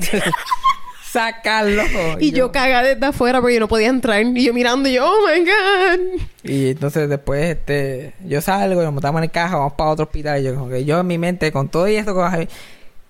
Sácalo. 1.12 1.82
Y 2.20 2.32
yo 2.32 2.50
cagada 2.52 2.88
desde 2.88 3.04
afuera 3.04 3.40
porque 3.42 3.54
yo 3.54 3.60
no 3.60 3.68
podía 3.68 3.88
entrar. 3.88 4.22
Y 4.22 4.46
yo 4.46 4.54
mirando 4.54 4.88
y 4.88 4.94
yo, 4.94 5.04
oh 5.06 5.26
my 5.26 5.40
God. 5.44 6.22
Y 6.42 6.70
entonces 6.70 7.06
después 7.06 7.50
este 7.50 8.14
yo 8.24 8.40
salgo 8.40 8.80
y 8.80 8.84
nos 8.84 8.94
montamos 8.94 9.18
en 9.18 9.24
el 9.24 9.30
caja, 9.30 9.58
vamos 9.58 9.74
para 9.74 9.90
otro 9.90 10.06
hospital. 10.06 10.40
Y 10.40 10.44
yo 10.44 10.54
como 10.54 10.70
que 10.70 10.86
yo 10.86 10.98
en 10.98 11.06
mi 11.06 11.18
mente, 11.18 11.52
con 11.52 11.68
todo 11.68 11.86
y 11.86 11.96
esto, 11.96 12.14
con 12.14 12.30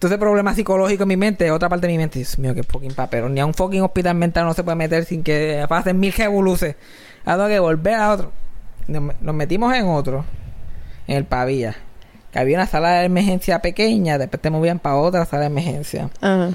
todo 0.00 0.08
ese 0.10 0.18
problema 0.18 0.52
psicológico 0.52 1.04
en 1.04 1.10
mi 1.10 1.16
mente, 1.16 1.48
otra 1.52 1.68
parte 1.68 1.86
de 1.86 1.92
mi 1.92 1.98
mente, 1.98 2.18
Dios 2.18 2.36
mío, 2.40 2.56
qué 2.56 2.64
fucking 2.64 2.92
papel. 2.92 3.32
Ni 3.32 3.38
a 3.38 3.46
un 3.46 3.54
fucking 3.54 3.82
hospital 3.82 4.16
mental 4.16 4.46
no 4.46 4.54
se 4.54 4.64
puede 4.64 4.74
meter 4.74 5.04
sin 5.04 5.22
que 5.22 5.64
pasen 5.68 6.00
mil 6.00 6.12
revoluces. 6.12 6.74
Tengo 7.24 7.46
que 7.46 7.60
volver 7.60 7.94
a 7.94 8.10
otro. 8.10 8.32
Nos, 8.88 9.14
nos 9.20 9.34
metimos 9.34 9.72
en 9.76 9.86
otro, 9.86 10.24
en 11.06 11.18
el 11.18 11.24
Pavía. 11.24 11.76
Que 12.32 12.40
había 12.40 12.56
una 12.56 12.66
sala 12.66 12.94
de 12.94 13.04
emergencia 13.04 13.62
pequeña, 13.62 14.18
después 14.18 14.42
te 14.42 14.50
movían 14.50 14.80
para 14.80 14.96
otra 14.96 15.24
sala 15.24 15.42
de 15.42 15.46
emergencia. 15.46 16.10
Ajá. 16.20 16.50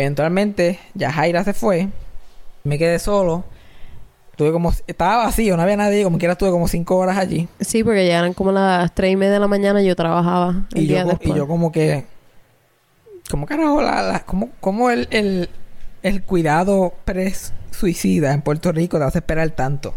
Eventualmente, 0.00 0.78
ya 0.94 1.10
Jaira 1.10 1.42
se 1.44 1.54
fue. 1.54 1.88
Me 2.64 2.78
quedé 2.78 2.98
solo. 2.98 3.44
Tuve 4.36 4.52
como... 4.52 4.72
Estaba 4.86 5.24
vacío, 5.24 5.56
no 5.56 5.62
había 5.62 5.76
nadie. 5.78 6.04
Como 6.04 6.18
quiera 6.18 6.32
estuve 6.32 6.50
como 6.50 6.68
cinco 6.68 6.96
horas 6.98 7.16
allí. 7.16 7.48
Sí, 7.60 7.82
porque 7.82 8.06
ya 8.06 8.18
eran 8.18 8.34
como 8.34 8.52
las 8.52 8.94
tres 8.94 9.12
y 9.12 9.16
media 9.16 9.32
de 9.34 9.40
la 9.40 9.46
mañana 9.48 9.80
y 9.82 9.86
yo 9.86 9.96
trabajaba 9.96 10.66
el 10.74 10.82
Y 10.82 10.86
yo, 10.86 10.94
día 10.94 11.02
co- 11.04 11.08
después. 11.10 11.30
y 11.30 11.34
yo 11.38 11.46
como 11.48 11.72
que... 11.72 12.04
¿Cómo 13.30 13.46
carajo 13.46 13.80
la... 13.80 14.02
la 14.02 14.20
cómo, 14.24 14.50
cómo 14.60 14.90
el, 14.90 15.08
el, 15.10 15.48
el 16.02 16.22
cuidado 16.22 16.92
pre-suicida 17.06 18.34
en 18.34 18.42
Puerto 18.42 18.72
Rico 18.72 18.98
te 18.98 19.04
hace 19.04 19.18
esperar 19.18 19.48
tanto? 19.50 19.94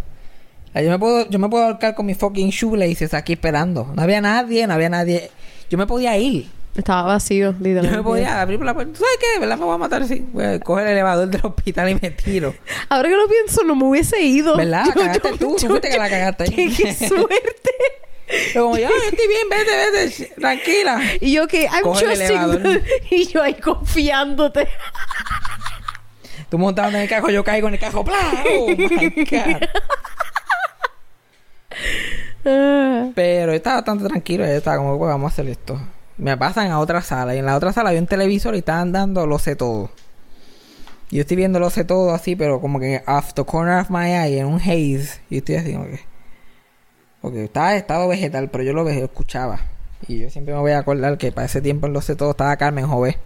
Yo 0.74 0.90
me 0.90 0.98
puedo... 1.00 1.28
Yo 1.30 1.40
me 1.40 1.50
puedo 1.50 1.66
ahorcar 1.66 1.94
con 1.96 2.06
mi 2.06 2.14
fucking 2.14 2.52
shoelaces 2.52 3.14
aquí 3.14 3.34
esperando. 3.34 3.92
No 3.96 4.02
había 4.02 4.22
nadie, 4.22 4.66
no 4.66 4.74
había 4.76 4.90
nadie... 4.90 5.30
Yo 5.70 5.78
me 5.78 5.86
podía 5.86 6.18
ir. 6.18 6.50
Estaba 6.80 7.04
vacío, 7.04 7.52
Yo 7.52 7.58
literalmente. 7.60 7.98
me 7.98 8.04
podía 8.04 8.42
abrir 8.42 8.60
la 8.62 8.74
puerta. 8.74 8.94
¿Tú 8.94 9.00
sabes 9.00 9.18
qué? 9.20 9.40
¿Verdad? 9.40 9.58
Me 9.58 9.66
voy 9.66 9.76
a 9.76 9.78
matar 9.78 10.02
así. 10.02 10.26
Voy 10.32 10.46
a 10.46 10.60
coger 10.60 10.88
el 10.88 10.94
elevador 10.94 11.28
del 11.28 11.42
hospital 11.46 11.90
y 11.90 11.96
me 11.96 12.12
tiro. 12.12 12.56
Ahora 12.88 13.10
que 13.10 13.16
lo 13.16 13.28
pienso, 13.28 13.64
no 13.64 13.76
me 13.76 13.84
hubiese 13.86 14.22
ido. 14.22 14.56
¿Verdad? 14.58 14.86
Cagaste 14.94 15.32
tú, 15.38 15.56
tú 15.60 15.68
fuiste 15.68 15.90
que 15.90 15.98
la 15.98 16.10
cagaste. 16.10 16.46
Qué, 16.46 16.72
qué 16.76 16.94
suerte. 17.08 17.72
Yo 18.54 18.64
como, 18.64 18.78
yo, 18.78 18.88
yo 18.88 18.96
estoy 19.10 19.28
bien, 19.28 19.50
vete, 19.50 19.72
vete, 19.92 20.34
tranquila. 20.40 21.02
y 21.20 21.32
yo 21.34 21.48
que, 21.48 21.64
I'm 21.66 21.82
Coge 21.84 22.06
trusting. 22.06 22.82
y 23.12 23.26
yo 23.28 23.42
ahí 23.42 23.56
confiándote. 23.56 24.68
Tú 26.50 26.58
montando 26.58 26.98
en 26.98 27.04
el 27.04 27.10
cajo, 27.10 27.30
yo 27.30 27.44
caigo 27.44 27.68
en 27.68 27.74
el 27.74 27.80
cajo. 27.80 28.06
¡Oh, 28.08 28.68
my 28.68 28.76
God! 29.26 29.68
Ah. 32.46 33.10
Pero 33.16 33.52
yo 33.52 33.58
estaba 33.58 33.78
bastante 33.78 34.08
tranquilo. 34.08 34.46
Yo 34.46 34.52
estaba 34.54 34.78
como, 34.78 34.98
pues 34.98 35.10
vamos 35.10 35.32
a 35.32 35.34
hacer 35.34 35.48
esto. 35.50 35.80
Me 36.20 36.38
pasan 36.38 36.70
a 36.72 36.80
otra 36.80 37.02
sala. 37.02 37.34
Y 37.36 37.40
en 37.40 37.46
la 37.46 37.56
otra 37.56 37.74
sala 37.74 37.90
había 37.90 38.02
un 38.02 38.08
televisor 38.08 38.54
y 38.56 38.60
estaban 38.60 38.92
dando 38.92 39.26
Lo 39.26 39.40
sé 39.40 39.56
todo. 39.56 39.90
Yo 41.12 41.22
estoy 41.22 41.38
viendo 41.38 41.60
Lo 41.60 41.70
sé 41.70 41.84
todo 41.86 42.14
así, 42.14 42.36
pero 42.36 42.62
como 42.62 42.80
que 42.80 43.02
off 43.08 43.34
the 43.34 43.44
corner 43.46 43.80
of 43.82 43.90
my 43.90 44.06
eye, 44.14 44.40
en 44.40 44.46
un 44.48 44.60
haze. 44.60 45.22
Y 45.30 45.38
estoy 45.38 45.56
así 45.56 45.72
que... 45.72 46.00
Porque 47.22 47.46
estaba 47.46 47.72
en 47.72 47.78
estado 47.80 48.08
vegetal, 48.08 48.50
pero 48.50 48.64
yo 48.64 48.74
lo 48.74 48.84
ve- 48.86 49.04
escuchaba. 49.04 49.60
Y 50.08 50.20
yo 50.20 50.30
siempre 50.30 50.54
me 50.54 50.60
voy 50.62 50.72
a 50.72 50.80
acordar 50.80 51.18
que 51.18 51.32
para 51.32 51.46
ese 51.48 51.62
tiempo 51.62 51.88
en 51.88 51.94
Lo 51.94 52.02
sé 52.02 52.16
todo 52.16 52.32
estaba 52.32 52.56
Carmen 52.58 52.88
Jové. 52.88 53.18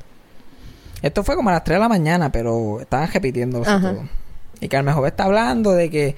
Esto 1.02 1.24
fue 1.24 1.36
como 1.36 1.50
a 1.50 1.54
las 1.54 1.64
3 1.64 1.76
de 1.76 1.80
la 1.82 1.90
mañana, 1.90 2.32
pero 2.32 2.80
estaban 2.80 3.12
repitiendo 3.12 3.60
Lo 3.60 3.66
sé 3.66 3.72
todo. 3.82 4.04
Y 4.62 4.70
Carmen 4.70 4.94
Jové 4.96 5.10
está 5.10 5.26
hablando 5.26 5.72
de 5.74 5.90
que 5.90 6.16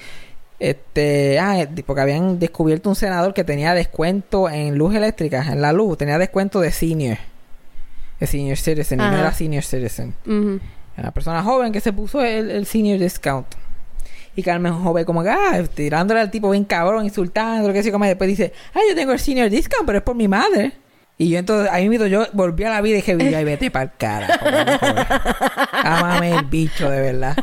este, 0.59 1.39
ah, 1.39 1.61
eh, 1.61 1.83
porque 1.85 2.01
habían 2.01 2.39
descubierto 2.39 2.89
un 2.89 2.95
senador 2.95 3.33
que 3.33 3.43
tenía 3.43 3.73
descuento 3.73 4.49
en 4.49 4.77
luz 4.77 4.95
eléctrica, 4.95 5.45
en 5.51 5.61
la 5.61 5.73
luz, 5.73 5.97
tenía 5.97 6.17
descuento 6.17 6.59
de 6.59 6.71
senior. 6.71 7.17
De 8.19 8.27
senior 8.27 8.57
citizen, 8.57 8.99
y 8.99 9.03
no 9.03 9.09
Ajá. 9.09 9.19
era 9.19 9.33
senior 9.33 9.63
citizen. 9.63 10.15
Ujú. 10.25 10.59
Era 10.93 11.03
una 11.03 11.11
persona 11.11 11.43
joven 11.43 11.71
que 11.73 11.81
se 11.81 11.91
puso 11.91 12.21
el, 12.23 12.49
el 12.49 12.65
senior 12.65 12.99
discount. 12.99 13.47
Y 14.37 14.43
Carmen 14.43 14.73
Joven 14.73 15.05
como 15.05 15.23
que, 15.23 15.29
ah, 15.29 15.63
tirándole 15.73 16.19
al 16.19 16.29
tipo 16.29 16.49
bien 16.49 16.65
cabrón, 16.65 17.05
insultando, 17.05 17.71
que 17.71 17.81
sé 17.83 17.91
como 17.91 18.05
después 18.05 18.27
dice, 18.27 18.51
ah, 18.73 18.79
yo 18.89 18.95
tengo 18.95 19.13
el 19.13 19.19
senior 19.19 19.49
discount, 19.49 19.85
pero 19.85 19.99
es 19.99 20.03
por 20.03 20.15
mi 20.15 20.27
madre. 20.27 20.73
Y 21.17 21.30
yo 21.30 21.39
entonces, 21.39 21.71
ahí 21.71 21.88
mismo 21.88 22.08
yo 22.08 22.25
volví 22.34 22.65
a 22.65 22.69
la 22.69 22.82
vida 22.82 22.97
y 22.97 23.01
dije, 23.01 23.36
ay, 23.36 23.45
vete 23.45 23.71
pa'l 23.71 23.91
cara. 23.97 24.28
Ámame 25.71 26.34
el 26.34 26.43
bicho, 26.43 26.89
de 26.89 26.99
verdad. 26.99 27.38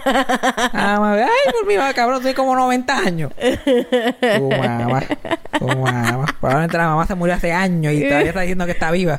Ámame, 0.75 1.23
ay, 1.23 1.53
por 1.53 1.67
mi 1.67 1.79
madre, 1.79 1.95
cabrón, 1.95 2.23
soy 2.23 2.35
como 2.35 2.55
90 2.55 2.99
años. 2.99 3.33
Tu 4.21 4.51
mamá, 4.51 5.03
tu 5.59 5.67
mamá. 5.67 6.27
Probablemente 6.39 6.77
la 6.77 6.89
mamá 6.89 7.07
se 7.07 7.15
murió 7.15 7.35
hace 7.35 7.51
años 7.51 7.95
y 7.95 8.03
todavía 8.05 8.29
está 8.29 8.41
diciendo 8.43 8.67
que 8.67 8.73
está 8.73 8.91
viva. 8.91 9.19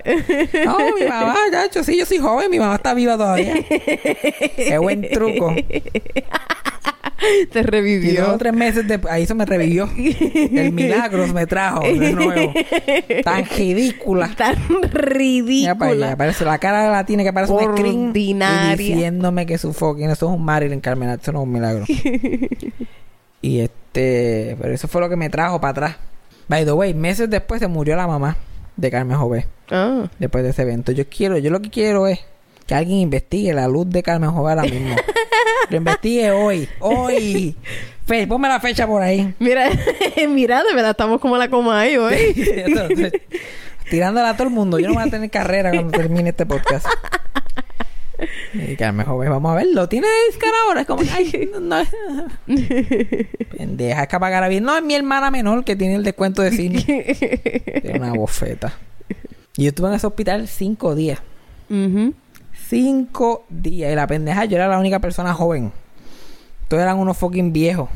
No, 0.66 0.78
mi 1.00 1.08
mamá, 1.08 1.36
ya, 1.52 1.68
yo 1.72 1.84
sí, 1.84 1.98
yo 1.98 2.06
soy 2.06 2.20
joven, 2.20 2.52
mi 2.52 2.60
mamá 2.60 2.76
está 2.76 2.94
viva 2.94 3.18
todavía. 3.18 3.56
Qué 4.56 4.78
buen 4.78 5.10
truco. 5.10 5.56
Te 7.52 7.60
Y 7.60 7.64
revivió. 7.64 8.38
tres 8.38 8.54
meses 8.54 8.88
después, 8.88 9.14
ahí 9.14 9.24
eso 9.24 9.36
me 9.36 9.46
revivió. 9.46 9.90
El 9.96 10.72
milagro 10.72 11.28
me 11.28 11.46
trajo 11.48 11.82
de 11.82 12.12
nuevo. 12.14 12.54
Tan 13.24 13.46
ridícula. 13.58 14.30
Tan 14.36 14.56
Ya 14.56 14.60
para 15.76 15.92
allá, 15.92 16.06
ridícula. 16.06 16.16
parece 16.18 16.46
la 16.46 16.58
cara 16.58 16.84
de 16.84 16.90
la 16.92 17.06
tiene 17.06 17.24
que 17.24 17.34
parece 17.34 17.54
un 17.54 17.78
screen. 17.78 18.12
Y 18.16 18.76
diciéndome 18.78 19.46
que 19.46 19.58
su 19.58 19.74
fucking, 19.74 20.10
eso 20.10 20.28
es 20.32 20.38
un 20.38 20.44
Marilyn 20.44 20.80
Carmen, 20.82 21.10
eso 21.10 21.32
no 21.32 21.40
es 21.40 21.44
un 21.44 21.52
milagro. 21.52 21.86
y 23.42 23.60
este, 23.60 23.84
Este, 23.94 24.58
pero 24.60 24.74
eso 24.74 24.88
fue 24.88 25.02
lo 25.02 25.10
que 25.10 25.16
me 25.16 25.30
trajo 25.30 25.62
para 25.62 25.72
atrás. 25.72 25.96
By 26.48 26.66
the 26.66 26.72
way, 26.72 26.94
meses 26.96 27.30
después 27.30 27.60
se 27.60 27.68
murió 27.68 27.96
la 27.96 28.08
mamá 28.08 28.38
de 28.76 28.90
Carmen 28.90 29.16
Jové. 29.18 29.46
Ah. 29.70 30.10
Después 30.18 30.44
de 30.44 30.50
ese 30.50 30.64
evento. 30.64 30.92
Yo 30.92 31.04
quiero, 31.08 31.38
yo 31.38 31.52
lo 31.52 31.62
que 31.62 31.70
quiero 31.70 32.08
es 32.08 32.20
que 32.66 32.76
alguien 32.76 33.00
investigue 33.00 33.54
la 33.54 33.68
luz 33.68 33.90
de 33.90 34.04
Carmen 34.04 34.32
Jové 34.32 34.52
ahora 34.52 34.64
mismo. 34.64 34.96
lo 35.70 35.78
investigue 35.78 36.32
hoy. 36.32 36.70
Hoy. 36.80 37.56
Fe, 38.06 38.28
ponme 38.28 38.50
la 38.50 38.60
fecha 38.60 38.86
por 38.86 39.02
ahí. 39.02 39.34
Mira, 39.40 39.70
mira, 40.30 40.64
de 40.64 40.74
verdad 40.74 40.92
estamos 40.92 41.22
como 41.22 41.38
la 41.38 41.50
coma 41.50 41.82
ahí, 41.82 41.98
hoy. 41.98 42.46
Tirándola 43.90 44.30
a 44.30 44.34
todo 44.36 44.48
el 44.48 44.54
mundo. 44.54 44.80
Yo 44.80 44.88
no 44.88 44.96
voy 44.96 45.04
a 45.04 45.12
tener 45.12 45.30
carrera 45.30 45.72
cuando 45.72 45.92
termine 45.92 46.30
este 46.30 46.46
podcast. 46.46 46.88
Y 48.54 48.76
Carmen 48.76 49.06
Jové, 49.06 49.30
vamos 49.30 49.52
a 49.52 49.56
verlo. 49.56 49.90
¿Tiene 49.90 50.08
Discar 50.30 50.52
ahora? 50.66 50.82
Es 50.82 50.88
como, 50.88 51.04
ay, 51.14 51.50
no, 51.54 51.60
no. 51.60 51.84
Pendeja, 53.58 54.04
es 54.04 54.08
que 54.08 54.50
bien. 54.50 54.64
No, 54.64 54.78
es 54.78 54.84
mi 54.84 54.96
hermana 54.96 55.32
menor 55.32 55.64
que 55.64 55.76
tiene 55.76 55.96
el 55.96 56.04
descuento 56.04 56.42
de 56.42 56.52
cine. 56.52 56.82
Tiene 56.84 58.00
una 58.00 58.14
bofeta. 58.14 58.74
Y 59.58 59.64
yo 59.64 59.70
estuve 59.70 59.90
en 59.90 59.96
ese 59.96 60.08
hospital 60.08 60.48
cinco 60.48 60.96
días. 60.96 61.20
Ujú. 61.70 62.14
Cinco 62.74 63.46
días. 63.50 63.92
Y 63.92 63.96
la 63.96 64.08
pendeja, 64.08 64.46
yo 64.46 64.58
era 64.58 64.68
la 64.68 64.80
única 64.80 65.00
persona 65.00 65.34
joven. 65.34 65.72
Todos 66.68 66.82
eran 66.82 66.98
unos 66.98 67.18
fucking 67.18 67.54
viejos. 67.54 67.90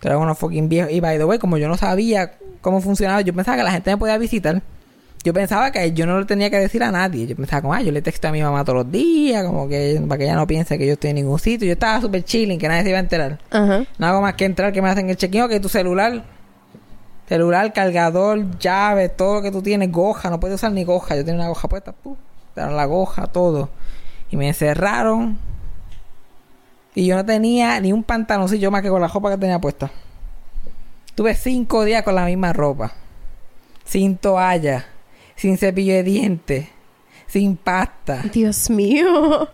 Todos 0.00 0.12
eran 0.12 0.18
unos 0.18 0.38
fucking 0.38 0.68
viejos. 0.68 0.92
Y 0.92 1.00
by 1.00 1.16
the 1.16 1.24
way, 1.24 1.38
como 1.38 1.56
yo 1.56 1.68
no 1.68 1.76
sabía 1.76 2.32
cómo 2.60 2.80
funcionaba, 2.80 3.22
yo 3.22 3.32
pensaba 3.32 3.56
que 3.56 3.62
la 3.62 3.70
gente 3.70 3.90
me 3.90 3.96
podía 3.96 4.18
visitar. 4.18 4.62
Yo 5.24 5.32
pensaba 5.32 5.72
que 5.72 5.92
yo 5.92 6.06
no 6.06 6.20
lo 6.20 6.26
tenía 6.26 6.50
que 6.50 6.58
decir 6.58 6.82
a 6.82 6.92
nadie. 6.92 7.26
Yo 7.26 7.34
pensaba 7.34 7.62
como, 7.62 7.74
ah, 7.74 7.80
yo 7.80 7.90
le 7.90 8.02
texto 8.02 8.28
a 8.28 8.32
mi 8.32 8.42
mamá 8.42 8.64
todos 8.64 8.84
los 8.84 8.92
días, 8.92 9.44
como 9.44 9.66
que 9.66 10.00
para 10.06 10.18
que 10.18 10.24
ella 10.24 10.36
no 10.36 10.46
piense 10.46 10.78
que 10.78 10.86
yo 10.86 10.92
estoy 10.92 11.10
en 11.10 11.16
ningún 11.16 11.38
sitio. 11.38 11.66
Yo 11.66 11.72
estaba 11.72 12.00
súper 12.00 12.22
chilling, 12.22 12.58
que 12.58 12.68
nadie 12.68 12.82
se 12.82 12.90
iba 12.90 12.98
a 12.98 13.00
enterar. 13.00 13.38
Ajá. 13.50 13.84
No 13.98 14.06
hago 14.06 14.20
más 14.20 14.34
que 14.34 14.44
entrar, 14.44 14.72
que 14.72 14.82
me 14.82 14.88
hacen 14.88 15.08
el 15.08 15.16
check-in, 15.16 15.48
que 15.48 15.58
tu 15.58 15.68
celular, 15.68 16.22
celular, 17.28 17.72
cargador, 17.72 18.58
llave, 18.58 19.08
todo 19.08 19.36
lo 19.36 19.42
que 19.42 19.50
tú 19.50 19.62
tienes, 19.62 19.90
goja, 19.90 20.30
no 20.30 20.38
puedes 20.38 20.56
usar 20.56 20.70
ni 20.70 20.84
goja. 20.84 21.16
Yo 21.16 21.24
tenía 21.24 21.40
una 21.40 21.48
goja 21.48 21.66
puesta, 21.66 21.92
¡pum! 21.92 22.14
Te 22.56 22.70
la 22.70 22.86
goja, 22.86 23.26
todo. 23.26 23.68
Y 24.30 24.36
me 24.36 24.48
encerraron. 24.48 25.38
Y 26.94 27.06
yo 27.06 27.16
no 27.16 27.24
tenía 27.24 27.78
ni 27.80 27.92
un 27.92 28.02
pantaloncillo 28.02 28.70
más 28.70 28.80
que 28.80 28.88
con 28.88 29.02
la 29.02 29.08
ropa 29.08 29.30
que 29.30 29.36
tenía 29.36 29.60
puesta. 29.60 29.90
Tuve 31.14 31.34
cinco 31.34 31.84
días 31.84 32.02
con 32.02 32.14
la 32.14 32.24
misma 32.24 32.54
ropa. 32.54 32.92
Sin 33.84 34.16
toalla. 34.16 34.86
Sin 35.36 35.58
cepillo 35.58 35.92
de 35.92 36.02
dientes. 36.02 36.68
Sin 37.26 37.58
pasta. 37.58 38.22
Dios 38.32 38.70
mío. 38.70 39.50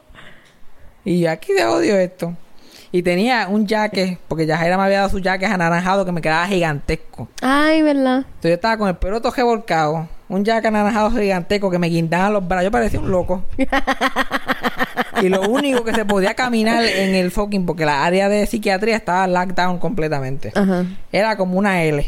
Y 1.04 1.20
yo 1.20 1.30
aquí 1.32 1.52
de 1.52 1.64
odio 1.64 1.96
esto. 1.96 2.36
Y 2.92 3.02
tenía 3.02 3.48
un 3.48 3.66
jaque, 3.66 4.18
porque 4.28 4.46
Yajaira 4.46 4.76
me 4.76 4.84
había 4.84 4.98
dado 4.98 5.10
su 5.10 5.20
jaque 5.20 5.46
anaranjado 5.46 6.04
que 6.04 6.12
me 6.12 6.20
quedaba 6.20 6.46
gigantesco. 6.46 7.26
Ay, 7.40 7.82
¿verdad? 7.82 8.18
Entonces 8.18 8.50
yo 8.50 8.54
estaba 8.54 8.76
con 8.76 8.88
el 8.88 8.96
pelo 8.96 9.20
todo 9.20 9.32
revolcado, 9.32 10.08
un 10.32 10.44
jaque 10.46 10.68
anaranjado 10.68 11.10
gigantesco 11.10 11.70
que 11.70 11.78
me 11.78 11.88
guindaba 11.88 12.30
los 12.30 12.48
brazos. 12.48 12.64
Yo 12.64 12.70
parecía 12.70 13.00
un 13.00 13.10
loco. 13.10 13.44
y 15.22 15.28
lo 15.28 15.42
único 15.42 15.84
que 15.84 15.92
se 15.92 16.06
podía 16.06 16.34
caminar 16.34 16.84
en 16.84 17.14
el 17.14 17.30
fucking, 17.30 17.66
porque 17.66 17.84
la 17.84 18.04
área 18.04 18.30
de 18.30 18.46
psiquiatría 18.46 18.96
estaba 18.96 19.26
lockdown 19.26 19.78
completamente. 19.78 20.50
Ajá. 20.54 20.86
Era 21.12 21.36
como 21.36 21.58
una 21.58 21.82
L. 21.82 22.04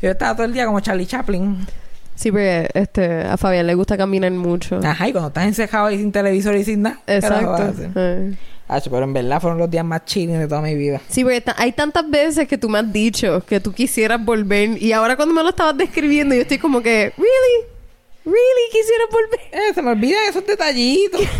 Yo 0.00 0.10
estaba 0.10 0.34
todo 0.34 0.46
el 0.46 0.54
día 0.54 0.64
como 0.64 0.80
Charlie 0.80 1.06
Chaplin. 1.06 1.66
Sí, 2.14 2.30
porque 2.30 2.70
este, 2.72 3.24
a 3.24 3.36
Fabián 3.36 3.66
le 3.66 3.74
gusta 3.74 3.98
caminar 3.98 4.32
mucho. 4.32 4.80
Ajá, 4.82 5.06
y 5.06 5.12
cuando 5.12 5.28
estás 5.28 5.44
encejado 5.44 5.90
y 5.90 5.98
sin 5.98 6.12
televisor 6.12 6.56
y 6.56 6.64
sin 6.64 6.82
nada. 6.82 7.00
¿qué 7.06 7.20
carajo 7.20 7.50
vas 7.52 7.60
a 7.60 7.68
Exacto. 7.68 8.38
Hacho, 8.68 8.90
pero 8.90 9.04
en 9.04 9.12
verdad 9.12 9.40
fueron 9.40 9.58
los 9.58 9.70
días 9.70 9.84
más 9.84 10.04
chilling 10.04 10.38
de 10.40 10.48
toda 10.48 10.60
mi 10.60 10.74
vida. 10.74 11.00
Sí, 11.08 11.22
porque 11.22 11.42
hay 11.56 11.72
tantas 11.72 12.08
veces 12.10 12.48
que 12.48 12.58
tú 12.58 12.68
me 12.68 12.78
has 12.80 12.92
dicho 12.92 13.42
que 13.46 13.60
tú 13.60 13.72
quisieras 13.72 14.24
volver 14.24 14.82
y 14.82 14.92
ahora 14.92 15.14
cuando 15.16 15.34
me 15.34 15.42
lo 15.42 15.50
estabas 15.50 15.76
describiendo 15.76 16.34
yo 16.34 16.42
estoy 16.42 16.58
como 16.58 16.80
que, 16.82 17.12
¿really? 17.16 17.76
¿Really 18.24 18.70
quisieras 18.72 19.06
volver? 19.12 19.40
Eh, 19.52 19.72
se 19.72 19.82
me 19.82 19.90
olvidan 19.92 20.20
esos 20.28 20.44
detallitos. 20.44 21.20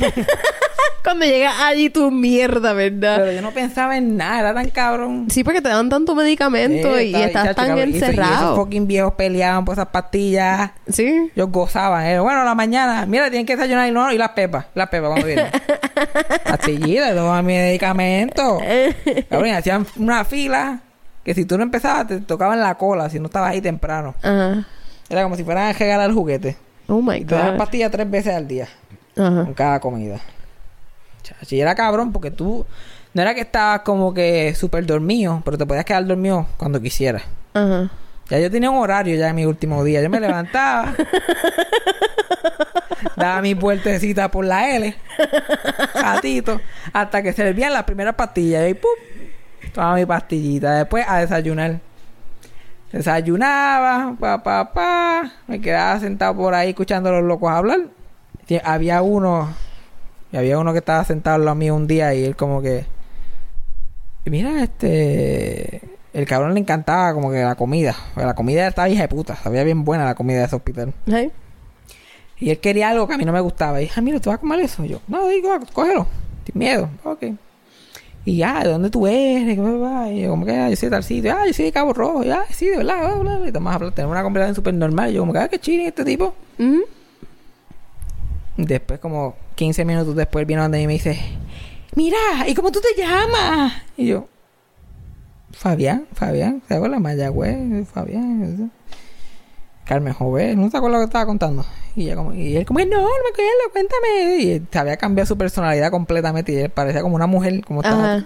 Cuando 1.03 1.25
llegas 1.25 1.55
allí 1.61 1.89
tu 1.91 2.11
mierda, 2.11 2.73
¿verdad? 2.73 3.19
Pero 3.19 3.33
yo 3.33 3.43
no 3.43 3.53
pensaba 3.53 3.97
en 3.97 4.17
nada, 4.17 4.41
era 4.41 4.55
tan 4.55 4.69
cabrón. 4.71 5.27
Sí, 5.31 5.45
porque 5.45 5.61
te 5.61 5.69
dan 5.69 5.89
tanto 5.89 6.15
medicamento 6.17 6.97
Eh, 6.97 7.05
y, 7.07 7.15
estás 7.15 7.43
chacho, 7.45 7.55
tan 7.55 7.67
cabrón, 7.69 7.91
y 7.91 7.97
eso- 7.97 8.07
Y 8.07 8.09
esos 8.09 8.09
encerrado. 8.19 8.57
fucking 8.57 8.87
viejos 8.89 9.15
peleaban 9.15 9.65
por 9.65 9.75
esas 9.75 9.87
pastillas. 9.89 10.71
Sí. 10.89 11.31
Ellos 11.35 11.51
gozaban. 11.51 12.07
eh. 12.07 12.19
Bueno, 12.21 12.41
a 12.41 12.45
la 12.45 12.55
mañana, 12.57 13.07
mira, 13.07 13.31
tienen 13.31 13.47
que 13.47 13.55
desayunar 13.57 13.89
y 13.89 13.93
no, 13.93 14.13
y 14.13 14.19
las 14.19 14.31
pepas. 14.31 14.67
Las 14.75 14.89
pepas 14.89 15.11
cuando 15.11 15.27
vienen. 15.27 15.47
Pastillitas, 16.45 17.15
todos 17.15 17.37
mis 17.43 17.57
medicamentos. 17.57 18.63
Cabrón, 19.29 19.51
hacían 19.55 19.87
una 19.97 20.25
fila 20.25 20.81
que 21.25 21.35
si 21.35 21.45
tú 21.45 21.57
no 21.57 21.63
empezabas, 21.65 22.07
te 22.07 22.21
tocaban 22.21 22.61
la 22.61 22.75
cola 22.77 23.11
si 23.11 23.19
no 23.19 23.27
estabas 23.27 23.51
ahí 23.51 23.61
temprano. 23.61 24.15
Ajá. 24.23 24.65
Era 25.09 25.23
como 25.23 25.37
si 25.37 25.45
fueran 25.45 25.69
a 25.69 25.73
regalar 25.73 26.13
juguete. 26.13 26.57
Oh 26.89 27.01
my 27.03 27.17
Y 27.17 27.25
te 27.25 27.35
daban 27.35 27.53
God. 27.53 27.59
pastillas 27.59 27.91
tres 27.91 28.09
veces 28.11 28.35
al 28.35 28.47
día. 28.47 28.69
Ajá. 29.17 29.45
con 29.45 29.55
cada 29.55 29.81
comida. 29.81 30.21
Chacho, 31.23 31.55
y 31.55 31.61
era 31.61 31.75
cabrón 31.75 32.13
porque 32.13 32.31
tú 32.31 32.67
no 33.15 33.23
era 33.23 33.35
que 33.35 33.41
estabas 33.41 33.81
como 33.81 34.13
que 34.13 34.55
súper 34.55 34.85
dormido, 34.85 35.41
pero 35.45 35.57
te 35.57 35.65
podías 35.67 35.85
quedar 35.87 36.05
dormido 36.07 36.47
cuando 36.59 36.81
quisieras. 36.81 37.23
Ajá. 37.55 37.91
Ya 38.29 38.39
yo 38.41 38.51
tenía 38.51 38.71
un 38.71 38.77
horario 38.79 39.17
ya 39.17 39.29
en 39.31 39.37
mi 39.37 39.47
último 39.47 39.83
día. 39.85 40.03
Yo 40.03 40.11
me 40.11 40.21
levantaba, 40.21 40.95
daba 43.17 43.43
mi 43.43 43.55
vueltecita 43.55 44.31
por 44.31 44.45
la 44.45 44.77
L, 44.77 44.97
ratito, 45.95 46.61
hasta 46.93 47.23
que 47.23 47.33
servían 47.33 47.73
las 47.73 47.85
primeras 47.85 48.15
pastillas. 48.15 48.69
Y 48.69 48.75
¡pum! 48.75 48.91
Tomaba 49.73 49.97
mi 49.97 50.07
pastillita. 50.07 50.75
Después 50.75 51.05
a 51.09 51.19
desayunar. 51.19 51.81
Desayunaba, 52.93 54.17
pa, 54.19 54.43
pa, 54.43 54.73
pa. 54.73 55.33
Me 55.47 55.61
quedaba 55.61 55.99
sentado 56.01 56.37
por 56.37 56.55
ahí 56.55 56.71
escuchando 56.71 57.09
a 57.11 57.13
los 57.13 57.25
locos 57.25 57.51
hablar. 57.51 57.81
Había 58.65 59.03
uno, 59.03 59.53
y 60.33 60.37
había 60.37 60.59
uno 60.59 60.73
que 60.73 60.79
estaba 60.79 61.05
sentado 61.05 61.37
al 61.37 61.45
lado 61.45 61.57
mío 61.57 61.75
un 61.75 61.87
día 61.87 62.15
y 62.15 62.25
él 62.25 62.37
como 62.37 62.63
que... 62.63 62.87
Mira, 64.25 64.63
este... 64.63 65.81
El 66.13 66.25
cabrón 66.25 66.55
le 66.55 66.61
encantaba 66.61 67.13
como 67.13 67.31
que 67.31 67.43
la 67.43 67.57
comida. 67.57 67.95
La 68.17 68.35
comida 68.35 68.67
estaba 68.67 68.89
hija 68.89 69.03
de 69.03 69.09
puta. 69.09 69.37
Sabía 69.37 69.65
bien 69.65 69.85
buena 69.85 70.07
la 70.07 70.15
comida 70.15 70.39
de 70.39 70.45
ese 70.47 70.57
hospital. 70.57 70.95
Ay. 71.13 71.31
Y 72.39 72.51
él 72.51 72.59
quería 72.59 72.91
algo 72.91 73.09
que 73.09 73.15
a 73.15 73.19
mí 73.19 73.25
no 73.25 73.33
me 73.33 73.41
gustaba. 73.41 73.81
Y 73.81 73.85
dije, 73.85 73.95
ah, 73.97 74.03
mira, 74.03 74.21
¿tú 74.21 74.31
vas 74.31 74.39
a 74.39 74.41
comer 74.41 74.61
eso? 74.61 74.85
Y 74.85 74.89
yo, 74.89 75.01
no, 75.09 75.29
digo, 75.29 75.51
cógelo. 75.73 76.07
Sin 76.45 76.59
miedo. 76.59 76.89
Ok. 77.05 77.25
Y 78.25 78.39
ya, 78.39 78.63
¿de 78.65 78.71
dónde 78.71 78.91
tú 78.91 79.07
eres? 79.07 79.55
Y 79.55 80.21
yo, 80.21 80.31
como 80.31 80.45
que, 80.45 80.53
ah, 80.53 80.69
yo 80.69 80.77
soy 80.77 80.89
de 80.89 80.97
tal 80.97 81.05
sitio. 81.05 81.35
Ah, 81.35 81.47
yo 81.47 81.53
soy 81.55 81.67
de 81.67 81.73
Cabo 81.73 81.93
Rojo. 81.93 82.25
Y, 82.25 82.31
ah, 82.31 82.45
sí, 82.51 82.67
de 82.67 82.79
verdad. 82.79 82.99
Bla, 82.99 83.15
bla, 83.15 83.37
bla. 83.37 83.45
Y 83.45 83.49
estamos 83.49 83.73
hablando, 83.73 83.95
tenemos 83.95 84.13
una 84.13 84.23
conversación 84.23 84.55
súper 84.55 84.75
normal. 84.75 85.11
Y 85.11 85.15
yo, 85.15 85.21
como 85.21 85.33
que, 85.33 85.39
ah, 85.39 85.49
qué 85.49 85.59
chile 85.59 85.87
este 85.87 86.05
tipo. 86.05 86.35
Ujú. 86.59 86.83
Después, 88.57 88.99
como 89.01 89.37
15 89.55 89.85
minutos 89.85 90.17
después, 90.17 90.47
viene 90.47 90.63
donde 90.63 90.79
mí 90.79 90.85
y 90.85 90.87
me 90.87 90.93
dice, 90.95 91.19
mira, 91.95 92.17
¿y 92.47 92.55
cómo 92.55 92.73
tú 92.73 92.81
te 92.81 93.01
llamas? 93.01 93.73
Y 93.97 94.07
yo, 94.07 94.29
Fabián, 95.53 96.07
Fabián, 96.13 96.63
¿te 96.67 96.75
acuerdas? 96.75 97.01
Mayagüez, 97.01 97.89
Fabián. 97.89 98.71
Carmen 99.87 100.13
Jové, 100.13 100.57
¿no 100.57 100.69
te 100.69 100.77
acuerdas 100.77 101.01
lo 101.01 101.07
que 101.07 101.09
estaba 101.11 101.27
contando? 101.27 101.65
Y, 101.95 102.07
ella 102.07 102.17
como, 102.17 102.35
y 102.35 102.57
él 102.57 102.67
como, 102.67 102.81
no, 102.81 102.87
no 102.87 103.03
me 103.03 103.31
acuerdo, 103.33 103.73
cuéntame. 103.73 104.37
Y 104.43 104.67
se 104.71 104.79
había 104.79 104.97
cambiado 104.97 105.27
su 105.27 105.39
personalidad 105.39 105.91
completamente 105.93 106.53
y 106.53 106.57
él 106.57 106.71
parecía 106.71 107.03
como 107.03 107.15
una 107.15 107.29
mujer, 107.29 107.65
como 107.65 107.83
estaba. 107.83 108.25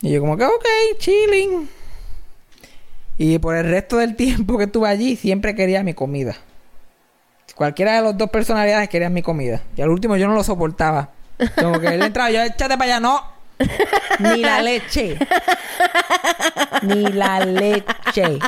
Y 0.00 0.10
yo 0.10 0.20
como 0.20 0.38
que, 0.38 0.44
ok, 0.44 0.64
chilling. 0.98 1.68
Y 3.18 3.38
por 3.38 3.56
el 3.56 3.68
resto 3.68 3.98
del 3.98 4.16
tiempo 4.16 4.56
que 4.56 4.64
estuve 4.64 4.88
allí, 4.88 5.16
siempre 5.16 5.54
quería 5.54 5.82
mi 5.82 5.92
comida. 5.92 6.34
Cualquiera 7.54 7.96
de 7.96 8.02
las 8.02 8.16
dos 8.16 8.30
personalidades 8.30 8.88
quería 8.88 9.10
mi 9.10 9.22
comida. 9.22 9.60
Y 9.76 9.82
al 9.82 9.90
último 9.90 10.16
yo 10.16 10.26
no 10.28 10.34
lo 10.34 10.42
soportaba. 10.42 11.10
Como 11.60 11.78
que 11.78 11.88
él 11.88 12.02
entraba, 12.02 12.30
yo, 12.30 12.40
échate 12.42 12.78
para 12.78 12.84
allá, 12.84 13.00
no. 13.00 13.31
Ni 14.18 14.42
la 14.42 14.62
leche. 14.62 15.18
Ni 16.82 17.06
la 17.12 17.40
leche. 17.40 18.38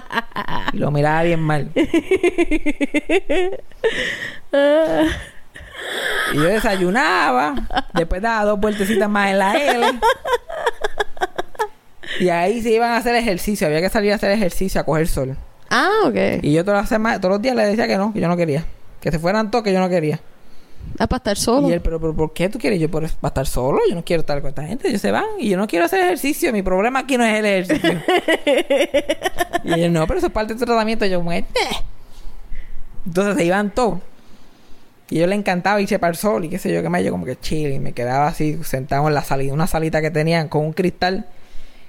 Y 0.72 0.78
lo 0.78 0.90
miraba 0.90 1.22
bien 1.22 1.40
mal. 1.40 1.70
Y 6.32 6.36
yo 6.36 6.44
desayunaba. 6.44 7.54
Después 7.92 8.22
daba 8.22 8.44
dos 8.44 8.60
vueltecitas 8.60 9.08
más 9.08 9.30
en 9.30 9.38
la 9.38 9.54
L. 9.54 10.00
Y 12.20 12.28
ahí 12.28 12.62
se 12.62 12.70
iban 12.70 12.92
a 12.92 12.98
hacer 12.98 13.14
ejercicio. 13.14 13.66
Había 13.66 13.80
que 13.80 13.88
salir 13.88 14.12
a 14.12 14.16
hacer 14.16 14.30
ejercicio, 14.30 14.80
a 14.80 14.84
coger 14.84 15.08
sol. 15.08 15.36
Ah, 15.70 15.90
ok. 16.04 16.16
Y 16.42 16.52
yo 16.52 16.64
todas 16.64 16.82
las 16.82 16.88
semanas, 16.88 17.20
todos 17.20 17.32
los 17.34 17.42
días 17.42 17.56
le 17.56 17.66
decía 17.66 17.86
que 17.86 17.96
no, 17.96 18.12
que 18.12 18.20
yo 18.20 18.28
no 18.28 18.36
quería. 18.36 18.64
Que 19.00 19.10
se 19.10 19.18
fueran 19.18 19.50
todos, 19.50 19.64
que 19.64 19.72
yo 19.72 19.80
no 19.80 19.88
quería. 19.88 20.20
Ah, 20.98 21.06
para 21.08 21.18
estar 21.18 21.36
solo. 21.36 21.68
Y 21.68 21.72
él, 21.72 21.80
pero, 21.80 22.00
pero 22.00 22.14
¿por 22.14 22.32
qué 22.32 22.48
tú 22.48 22.58
quieres? 22.58 22.78
Yo, 22.80 22.88
por 22.90 23.02
para 23.16 23.28
estar 23.30 23.46
solo, 23.46 23.80
yo 23.88 23.94
no 23.94 24.04
quiero 24.04 24.20
estar 24.20 24.40
con 24.40 24.50
esta 24.50 24.64
gente. 24.64 24.88
Ellos 24.88 25.00
se 25.00 25.10
van 25.10 25.24
y 25.38 25.48
yo 25.48 25.56
no 25.56 25.66
quiero 25.66 25.84
hacer 25.86 26.00
ejercicio. 26.00 26.52
Mi 26.52 26.62
problema 26.62 27.00
aquí 27.00 27.16
no 27.18 27.24
es 27.24 27.38
el 27.38 27.44
ejercicio. 27.44 28.00
y 29.64 29.72
él, 29.80 29.92
no, 29.92 30.06
pero 30.06 30.18
eso 30.18 30.28
es 30.28 30.32
parte 30.32 30.54
de 30.54 30.60
tu 30.60 30.66
tratamiento. 30.66 31.04
Yo, 31.06 31.20
"Eh". 31.32 31.44
Entonces 33.06 33.36
se 33.36 33.44
iban 33.44 33.70
todos. 33.70 33.98
Y 35.10 35.18
yo 35.18 35.26
le 35.26 35.34
encantaba 35.34 35.80
irse 35.80 35.98
para 35.98 36.12
el 36.12 36.16
sol 36.16 36.44
y 36.44 36.48
qué 36.48 36.58
sé 36.58 36.72
yo, 36.72 36.80
qué 36.82 36.88
más. 36.88 37.02
Yo 37.02 37.10
como 37.10 37.24
que 37.26 37.36
chill 37.38 37.72
y 37.72 37.78
me 37.78 37.92
quedaba 37.92 38.26
así 38.28 38.58
sentado 38.64 39.06
en 39.08 39.14
la 39.14 39.22
salida, 39.22 39.52
una 39.52 39.66
salita 39.66 40.00
que 40.00 40.10
tenían 40.10 40.48
con 40.48 40.64
un 40.64 40.72
cristal 40.72 41.26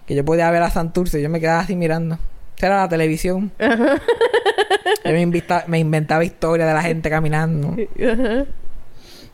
que 0.05 0.15
yo 0.15 0.25
podía 0.25 0.51
ver 0.51 0.61
a 0.63 0.69
Santurce. 0.69 1.21
Yo 1.21 1.29
me 1.29 1.39
quedaba 1.39 1.61
así 1.61 1.75
mirando. 1.75 2.17
Esa 2.57 2.67
era 2.67 2.77
la 2.81 2.89
televisión. 2.89 3.51
Yo 3.59 5.11
me, 5.11 5.21
invita- 5.21 5.63
me 5.67 5.79
inventaba 5.79 6.23
historias 6.23 6.67
de 6.67 6.73
la 6.73 6.81
gente 6.81 7.09
caminando. 7.09 7.75
Ajá. 8.01 8.45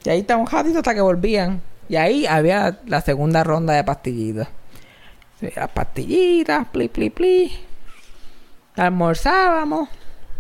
Y 0.03 0.09
ahí 0.09 0.19
estamos 0.21 0.51
un 0.51 0.57
ratito 0.57 0.77
hasta 0.79 0.93
que 0.93 1.01
volvían. 1.01 1.61
Y 1.89 1.95
ahí 1.95 2.25
había 2.25 2.79
la 2.85 3.01
segunda 3.01 3.43
ronda 3.43 3.73
de 3.73 3.83
pastillitas. 3.83 4.47
Las 5.55 5.69
pastillitas, 5.69 6.67
pli, 6.67 6.87
pli, 6.87 7.09
pli. 7.09 7.51
Almorzábamos. 8.75 9.89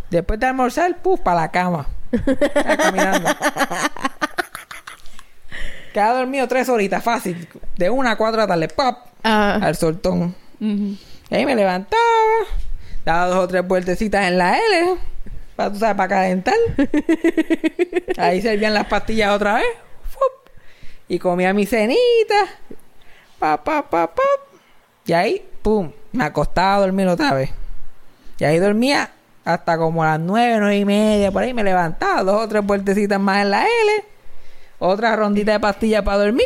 Después 0.09 0.39
de 0.39 0.45
almorzar, 0.45 0.97
puf, 1.01 1.19
para 1.19 1.41
la 1.41 1.51
cama. 1.51 1.87
Ya 2.11 2.77
caminando. 2.77 3.29
Quedaba 5.93 6.19
dormido 6.19 6.47
tres 6.47 6.69
horitas, 6.69 7.03
fácil. 7.03 7.47
De 7.77 7.89
una 7.89 8.11
a 8.11 8.15
cuatro 8.15 8.39
la 8.39 8.47
tarde, 8.47 8.67
¡pap! 8.69 9.07
Ah. 9.23 9.59
Al 9.61 9.75
soltón. 9.75 10.35
Y 10.59 10.97
ahí 11.31 11.45
me 11.45 11.55
levantaba, 11.55 12.01
daba 13.03 13.27
dos 13.27 13.37
o 13.37 13.47
tres 13.47 13.67
vueltecitas 13.67 14.27
en 14.27 14.37
la 14.37 14.57
L, 14.57 14.95
para, 15.61 15.73
tú 15.73 15.79
sabes, 15.79 15.95
para 15.95 16.09
calentar. 16.09 16.55
ahí 18.17 18.41
servían 18.41 18.73
las 18.73 18.87
pastillas 18.87 19.31
otra 19.31 19.55
vez. 19.55 19.65
¡fup! 20.09 20.49
Y 21.07 21.19
comía 21.19 21.53
mi 21.53 21.65
cenita. 21.65 22.47
Pa, 23.39 23.63
pa, 23.63 23.89
pa, 23.89 24.07
pa. 24.13 24.23
Y 25.05 25.13
ahí, 25.13 25.45
pum, 25.61 25.91
me 26.11 26.23
acostaba 26.23 26.75
a 26.75 26.79
dormir 26.81 27.07
otra 27.07 27.33
vez. 27.33 27.51
Y 28.39 28.43
ahí 28.43 28.59
dormía 28.59 29.11
hasta 29.43 29.77
como 29.77 30.03
a 30.03 30.11
las 30.11 30.19
nueve, 30.19 30.57
nueve 30.59 30.77
y 30.77 30.85
media, 30.85 31.31
por 31.31 31.41
ahí 31.43 31.53
me 31.53 31.63
levantaba, 31.63 32.23
dos 32.23 32.43
o 32.43 32.47
tres 32.47 32.63
vueltecitas 32.63 33.19
más 33.19 33.41
en 33.41 33.49
la 33.49 33.63
L, 33.63 34.05
otra 34.77 35.15
rondita 35.15 35.53
de 35.53 35.59
pastillas 35.59 36.03
para 36.03 36.19
dormir. 36.19 36.45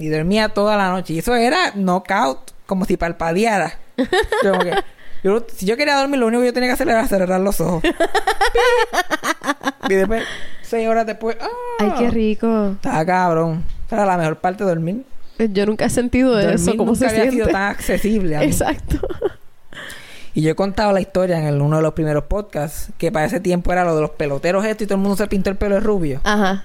Y 0.00 0.08
dormía 0.10 0.48
toda 0.48 0.76
la 0.76 0.90
noche. 0.90 1.14
Y 1.14 1.18
eso 1.18 1.34
era 1.34 1.72
knockout, 1.74 2.52
como 2.66 2.84
si 2.84 2.96
parpadeara. 2.96 3.78
Como 4.42 4.60
que, 4.60 4.72
yo- 5.22 5.44
si 5.54 5.66
yo 5.66 5.76
quería 5.76 5.96
dormir, 5.96 6.18
lo 6.20 6.26
único 6.26 6.40
que 6.42 6.46
yo 6.48 6.52
tenía 6.52 6.68
que 6.68 6.74
hacer 6.74 6.88
era 6.88 7.06
cerrar 7.06 7.40
los 7.40 7.60
ojos. 7.60 7.82
y 9.88 9.94
después, 9.94 10.24
seis 10.62 10.88
horas 10.88 11.06
después, 11.06 11.36
¡ah! 11.40 11.48
Ay, 11.80 11.92
qué 11.98 12.10
rico. 12.10 12.70
Estaba 12.72 13.04
cabrón. 13.04 13.64
Era 13.90 14.04
la 14.06 14.16
mejor 14.18 14.36
parte 14.36 14.64
de 14.64 14.70
dormir. 14.70 15.04
Yo 15.38 15.66
nunca 15.66 15.86
he 15.86 15.90
sentido 15.90 16.32
dormir 16.32 16.54
eso. 16.56 16.72
¿Cómo 16.76 16.92
nunca 16.92 16.98
se 16.98 17.06
había 17.06 17.22
siente? 17.22 17.36
sido 17.44 17.48
tan 17.52 17.62
accesible 17.70 18.36
a 18.36 18.40
mí. 18.40 18.46
Exacto. 18.46 18.98
Y 20.34 20.42
yo 20.42 20.50
he 20.50 20.54
contado 20.54 20.92
la 20.92 21.00
historia 21.00 21.38
en 21.38 21.46
el- 21.46 21.60
uno 21.60 21.76
de 21.78 21.82
los 21.82 21.94
primeros 21.94 22.24
podcasts, 22.24 22.90
que 22.98 23.10
para 23.10 23.26
ese 23.26 23.40
tiempo 23.40 23.72
era 23.72 23.84
lo 23.84 23.94
de 23.94 24.02
los 24.02 24.10
peloteros 24.10 24.64
esto 24.64 24.84
y 24.84 24.86
todo 24.86 24.96
el 24.96 25.00
mundo 25.02 25.16
se 25.16 25.26
pintó 25.26 25.50
el 25.50 25.56
pelo 25.56 25.76
de 25.76 25.80
rubio. 25.80 26.20
Ajá. 26.24 26.64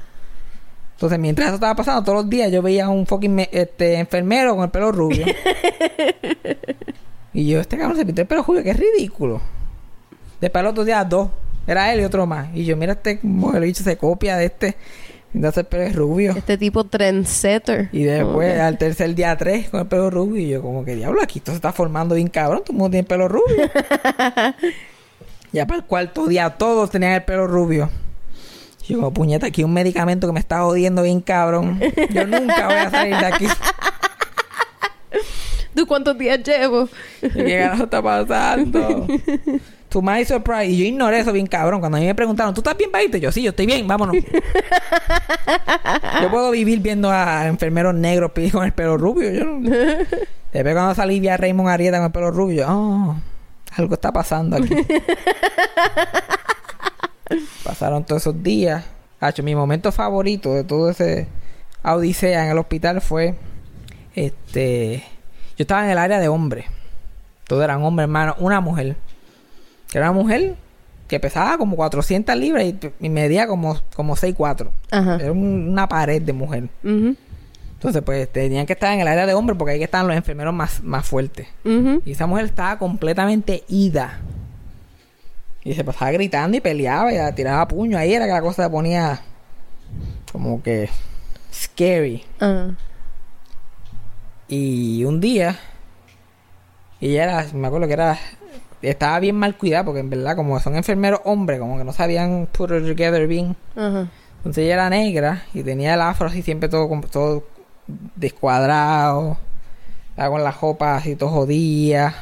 Entonces, 0.95 1.18
mientras 1.20 1.47
eso 1.47 1.56
estaba 1.56 1.76
pasando, 1.76 2.04
todos 2.04 2.22
los 2.24 2.30
días 2.30 2.51
yo 2.51 2.62
veía 2.62 2.86
a 2.86 2.89
un 2.89 3.06
fucking 3.08 3.34
me- 3.34 3.49
este, 3.51 3.95
enfermero 3.95 4.56
con 4.56 4.66
el 4.66 4.70
pelo 4.70 4.91
rubio. 4.91 5.26
y 7.34 7.47
yo, 7.47 7.59
este 7.59 7.77
cabrón 7.77 7.97
se 7.97 8.05
pintó 8.05 8.21
el 8.21 8.27
pelo 8.27 8.43
rubio, 8.43 8.63
que 8.63 8.69
es 8.69 8.77
ridículo. 8.77 9.41
Después 10.39 10.59
al 10.59 10.67
otro 10.67 10.86
día, 10.86 11.03
dos. 11.03 11.29
Era 11.65 11.93
él 11.93 12.01
y 12.01 12.03
otro 12.03 12.25
más. 12.25 12.49
Y 12.53 12.65
yo, 12.65 12.75
mira, 12.75 12.93
este 12.93 13.19
modelo 13.23 13.65
bicho 13.65 13.84
se 13.84 13.97
copia 13.97 14.38
de 14.38 14.45
este. 14.45 14.75
Entonces 15.34 15.59
el 15.59 15.65
pelo 15.65 15.84
es 15.84 15.95
rubio. 15.95 16.34
Este 16.36 16.57
tipo 16.57 16.84
trendsetter. 16.84 17.89
Y 17.91 18.03
después, 18.03 18.59
al 18.59 18.77
tercer 18.77 19.15
día, 19.15 19.36
tres 19.38 19.69
con 19.69 19.79
el 19.79 19.88
pelo 19.88 20.09
rubio. 20.09 20.41
Y 20.41 20.49
yo, 20.49 20.61
como 20.61 20.86
que 20.86 20.95
diablo, 20.95 21.21
aquí 21.23 21.39
esto 21.39 21.51
se 21.51 21.55
está 21.55 21.71
formando 21.71 22.15
bien 22.15 22.27
cabrón. 22.27 22.59
Todo 22.59 22.73
el 22.73 22.77
mundo 22.77 22.91
tiene 22.91 23.07
pelo 23.07 23.27
rubio. 23.27 23.55
ya 25.53 25.65
para 25.65 25.79
el 25.79 25.86
cuarto 25.86 26.27
día, 26.27 26.49
todos 26.51 26.91
tenían 26.91 27.13
el 27.13 27.23
pelo 27.23 27.47
rubio. 27.47 27.89
Y 28.84 28.93
yo, 28.93 28.97
como 28.97 29.13
puñeta, 29.13 29.47
aquí 29.47 29.63
un 29.63 29.73
medicamento 29.73 30.27
que 30.27 30.34
me 30.34 30.39
está 30.41 30.61
jodiendo 30.61 31.01
bien 31.01 31.21
cabrón. 31.21 31.79
Yo 32.11 32.27
nunca 32.27 32.67
voy 32.67 32.75
a 32.75 32.91
salir 32.91 33.17
de 33.17 33.25
aquí. 33.25 33.47
¿Tú 35.76 35.88
cuántos 35.88 36.17
días 36.17 36.41
llevo? 36.43 36.88
¿Y 37.21 37.30
¿Qué 37.30 37.59
carajo 37.59 37.84
está 37.84 38.01
pasando? 38.01 39.07
To 39.93 40.01
my 40.01 40.26
surprise. 40.26 40.71
Y 40.71 40.78
yo 40.78 40.86
ignoré 40.86 41.19
eso 41.19 41.32
bien 41.32 41.45
cabrón. 41.45 41.80
Cuando 41.80 41.99
a 41.99 42.01
mí 42.01 42.07
me 42.07 42.15
preguntaron, 42.15 42.51
¿tú 42.55 42.61
estás 42.61 42.76
bien 42.76 42.89
para 42.89 43.03
irte? 43.03 43.19
Yo, 43.19 43.32
sí, 43.32 43.43
yo 43.43 43.51
estoy 43.51 43.67
bien, 43.67 43.88
vámonos. 43.88 44.15
yo 46.21 46.32
puedo 46.32 46.49
vivir 46.49 46.80
viendo 46.80 47.11
a 47.11 47.45
enfermeros 47.45 47.93
negros 47.93 48.32
con 48.51 48.65
el 48.65 48.71
pelo 48.71 48.97
rubio. 48.97 49.32
Yo 49.32 49.45
no... 49.45 49.69
Después 49.69 50.74
cuando 50.74 50.95
salí 50.95 51.19
vi 51.19 51.28
a 51.28 51.38
Raymond 51.38 51.69
Arieta 51.69 51.97
con 51.97 52.07
el 52.07 52.11
pelo 52.11 52.32
rubio. 52.32 52.63
yo, 52.63 52.71
Oh, 52.71 53.15
algo 53.76 53.93
está 53.93 54.11
pasando 54.11 54.57
aquí. 54.57 54.74
Pasaron 57.63 58.03
todos 58.03 58.24
esos 58.24 58.41
días. 58.41 58.84
Hacho, 59.19 59.43
mi 59.43 59.53
momento 59.53 59.91
favorito 59.91 60.55
de 60.55 60.63
todo 60.63 60.89
ese 60.89 61.28
odisea 61.84 62.45
en 62.45 62.51
el 62.51 62.57
hospital 62.57 62.99
fue... 62.99 63.36
Este... 64.15 65.03
Yo 65.58 65.64
estaba 65.64 65.84
en 65.86 65.91
el 65.91 65.97
área 65.97 66.20
de 66.20 66.28
hombres. 66.28 66.66
Todos 67.47 67.64
eran 67.64 67.84
hombres, 67.84 68.06
hermano. 68.06 68.36
Una 68.39 68.60
mujer. 68.62 68.95
Que 69.91 69.97
era 69.99 70.10
una 70.12 70.20
mujer 70.22 70.56
que 71.08 71.20
pesaba 71.20 71.58
como 71.58 71.76
400 71.76 72.36
libras 72.36 72.64
y, 72.64 72.80
y 72.99 73.10
medía 73.10 73.45
como, 73.47 73.80
como 73.95 74.16
6'4". 74.16 74.70
Ajá. 74.91 75.16
Era 75.18 75.32
un- 75.32 75.70
una 75.70 75.88
pared 75.88 76.22
de 76.22 76.34
mujer. 76.34 76.70
Entonces, 76.84 78.01
pues, 78.01 78.32
tenían 78.32 78.66
que 78.66 78.74
estar 78.74 78.93
en 78.93 79.01
el 79.01 79.08
área 79.08 79.26
de 79.26 79.34
hombres 79.34 79.58
porque 79.58 79.74
ahí 79.74 79.78
que 79.78 79.84
estaban 79.84 80.08
los 80.08 80.16
enfermeros 80.16 80.54
más, 80.54 80.82
más 80.84 81.06
fuertes. 81.06 81.47
Y 82.06 82.12
esa 82.14 82.26
mujer 82.26 82.45
estaba 82.45 82.80
completamente 82.80 83.64
ida. 83.68 84.22
Y 85.66 85.74
se 85.76 85.84
pasaba 85.84 86.12
gritando 86.12 86.58
y 86.58 86.62
peleaba 86.62 87.12
y 87.14 87.34
tiraba 87.36 87.68
puño. 87.68 87.97
Ahí 87.97 88.14
era 88.14 88.26
que 88.26 88.32
la 88.32 88.41
cosa 88.41 88.64
se 88.64 88.70
ponía 88.70 89.22
como 90.32 90.64
que 90.64 90.89
scary. 91.54 92.24
Ah. 92.39 92.72
Y 94.56 95.04
un 95.06 95.20
día, 95.20 95.58
ella 97.01 97.24
era, 97.24 97.47
me 97.56 97.66
acuerdo 97.66 97.88
que 97.88 97.93
era, 97.93 98.20
estaba 98.84 99.20
bien 99.20 99.36
mal 99.36 99.58
cuidada 99.58 99.84
porque 99.84 100.01
en 100.01 100.12
verdad, 100.12 100.36
como 100.36 100.60
son 100.60 100.76
enfermeros 100.76 101.22
hombres, 101.24 101.60
como 101.60 101.76
que 101.80 101.84
no 101.84 101.91
sabían 101.91 102.47
put 102.51 102.70
it 102.70 102.86
together 102.86 103.26
bien. 103.26 103.56
Entonces 103.76 104.66
ella 104.66 104.76
era 104.76 104.91
negra 104.91 105.43
y 105.56 105.64
tenía 105.64 105.95
el 105.95 106.01
afro 106.01 106.28
así 106.28 106.43
siempre 106.43 106.70
todo, 106.70 106.88
todo 107.12 107.45
descuadrado, 108.16 109.39
estaba 110.12 110.30
con 110.30 110.43
las 110.43 110.62
ropas 110.62 111.01
así 111.01 111.16
todo 111.16 111.30
jodida. 111.30 112.14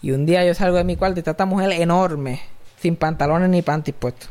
Y 0.00 0.12
un 0.12 0.24
día 0.24 0.46
yo 0.46 0.54
salgo 0.54 0.78
de 0.78 0.84
mi 0.84 0.96
cuarto 0.96 1.18
y 1.18 1.20
está 1.20 1.32
esta 1.32 1.44
mujer 1.44 1.72
enorme, 1.72 2.40
sin 2.80 2.96
pantalones 2.96 3.50
ni 3.50 3.60
panties 3.60 3.94
puestos. 3.98 4.30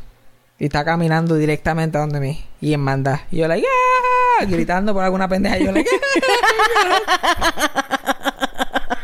Y 0.58 0.64
está 0.66 0.84
caminando 0.84 1.34
directamente 1.34 1.98
a 1.98 2.00
donde 2.00 2.18
mí. 2.18 2.44
Y 2.60 2.72
en 2.72 2.80
manda. 2.80 3.26
Y 3.30 3.38
yo, 3.38 3.48
like, 3.48 3.66
¡ah! 3.66 4.44
Gritando 4.46 4.94
por 4.94 5.04
alguna 5.04 5.28
pendeja. 5.28 5.58
Y 5.58 5.66
yo, 5.66 5.72
like, 5.72 5.90
¡ah! 5.90 7.02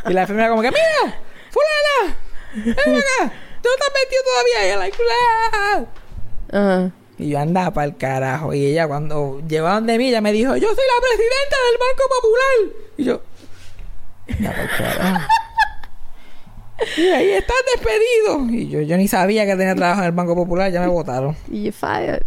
Y 0.09 0.13
la 0.15 0.23
enfermera 0.23 0.49
como 0.49 0.63
que, 0.63 0.71
¡mira! 0.71 1.21
¡Fulana! 1.51 2.17
¡Ven 2.55 2.97
acá! 2.97 3.33
¿Tú 3.63 3.69
no 3.69 3.75
estás 3.75 3.93
metido 3.95 4.23
todavía? 4.25 4.67
Y 4.67 4.71
yo, 4.71 4.79
like, 4.79 4.99
¡ah! 6.53 6.91
Y 7.19 7.29
yo 7.29 7.39
andaba 7.39 7.71
para 7.71 7.85
el 7.87 7.97
carajo. 7.97 8.55
Y 8.55 8.67
ella 8.67 8.89
cuando 8.89 9.43
llegó 9.47 9.67
a 9.69 9.75
donde 9.75 9.99
mí, 9.99 10.09
ella 10.09 10.23
me 10.23 10.33
dijo, 10.33 10.57
yo 10.57 10.69
soy 10.69 10.85
la 10.87 11.01
presidenta 11.03 11.57
del 11.69 11.79
Banco 11.79 12.03
Popular. 12.21 12.57
Y 12.97 13.05
yo, 13.05 13.23
ya 14.41 14.51
para 14.51 14.63
el 14.63 14.71
carajo. 14.71 15.27
Y 16.97 17.03
ahí 17.09 17.31
estás 17.31 17.57
despedido. 17.75 18.51
Y 18.51 18.69
yo, 18.69 18.81
yo 18.81 18.97
ni 18.97 19.09
sabía 19.09 19.47
que 19.47 19.57
tenía 19.57 19.75
trabajo 19.75 20.01
en 20.01 20.07
el 20.07 20.13
Banco 20.13 20.35
Popular, 20.35 20.71
ya 20.71 20.81
me 20.81 20.89
votaron. 20.89 21.37
Y 21.51 21.65
you 21.65 21.73
fired. 21.73 22.23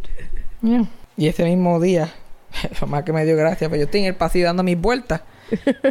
Y 1.18 1.28
ese 1.28 1.43
mismo 1.46 1.80
día, 1.80 2.10
lo 2.82 2.88
más 2.88 3.04
que 3.04 3.14
me 3.14 3.26
dio 3.26 3.36
gracia, 3.36 3.70
pues 3.70 3.80
yo 3.80 3.86
estoy 3.86 4.02
en 4.02 4.08
el 4.08 4.16
pasillo 4.16 4.46
dando 4.46 4.64
mis 4.64 4.80
vueltas. 4.80 5.22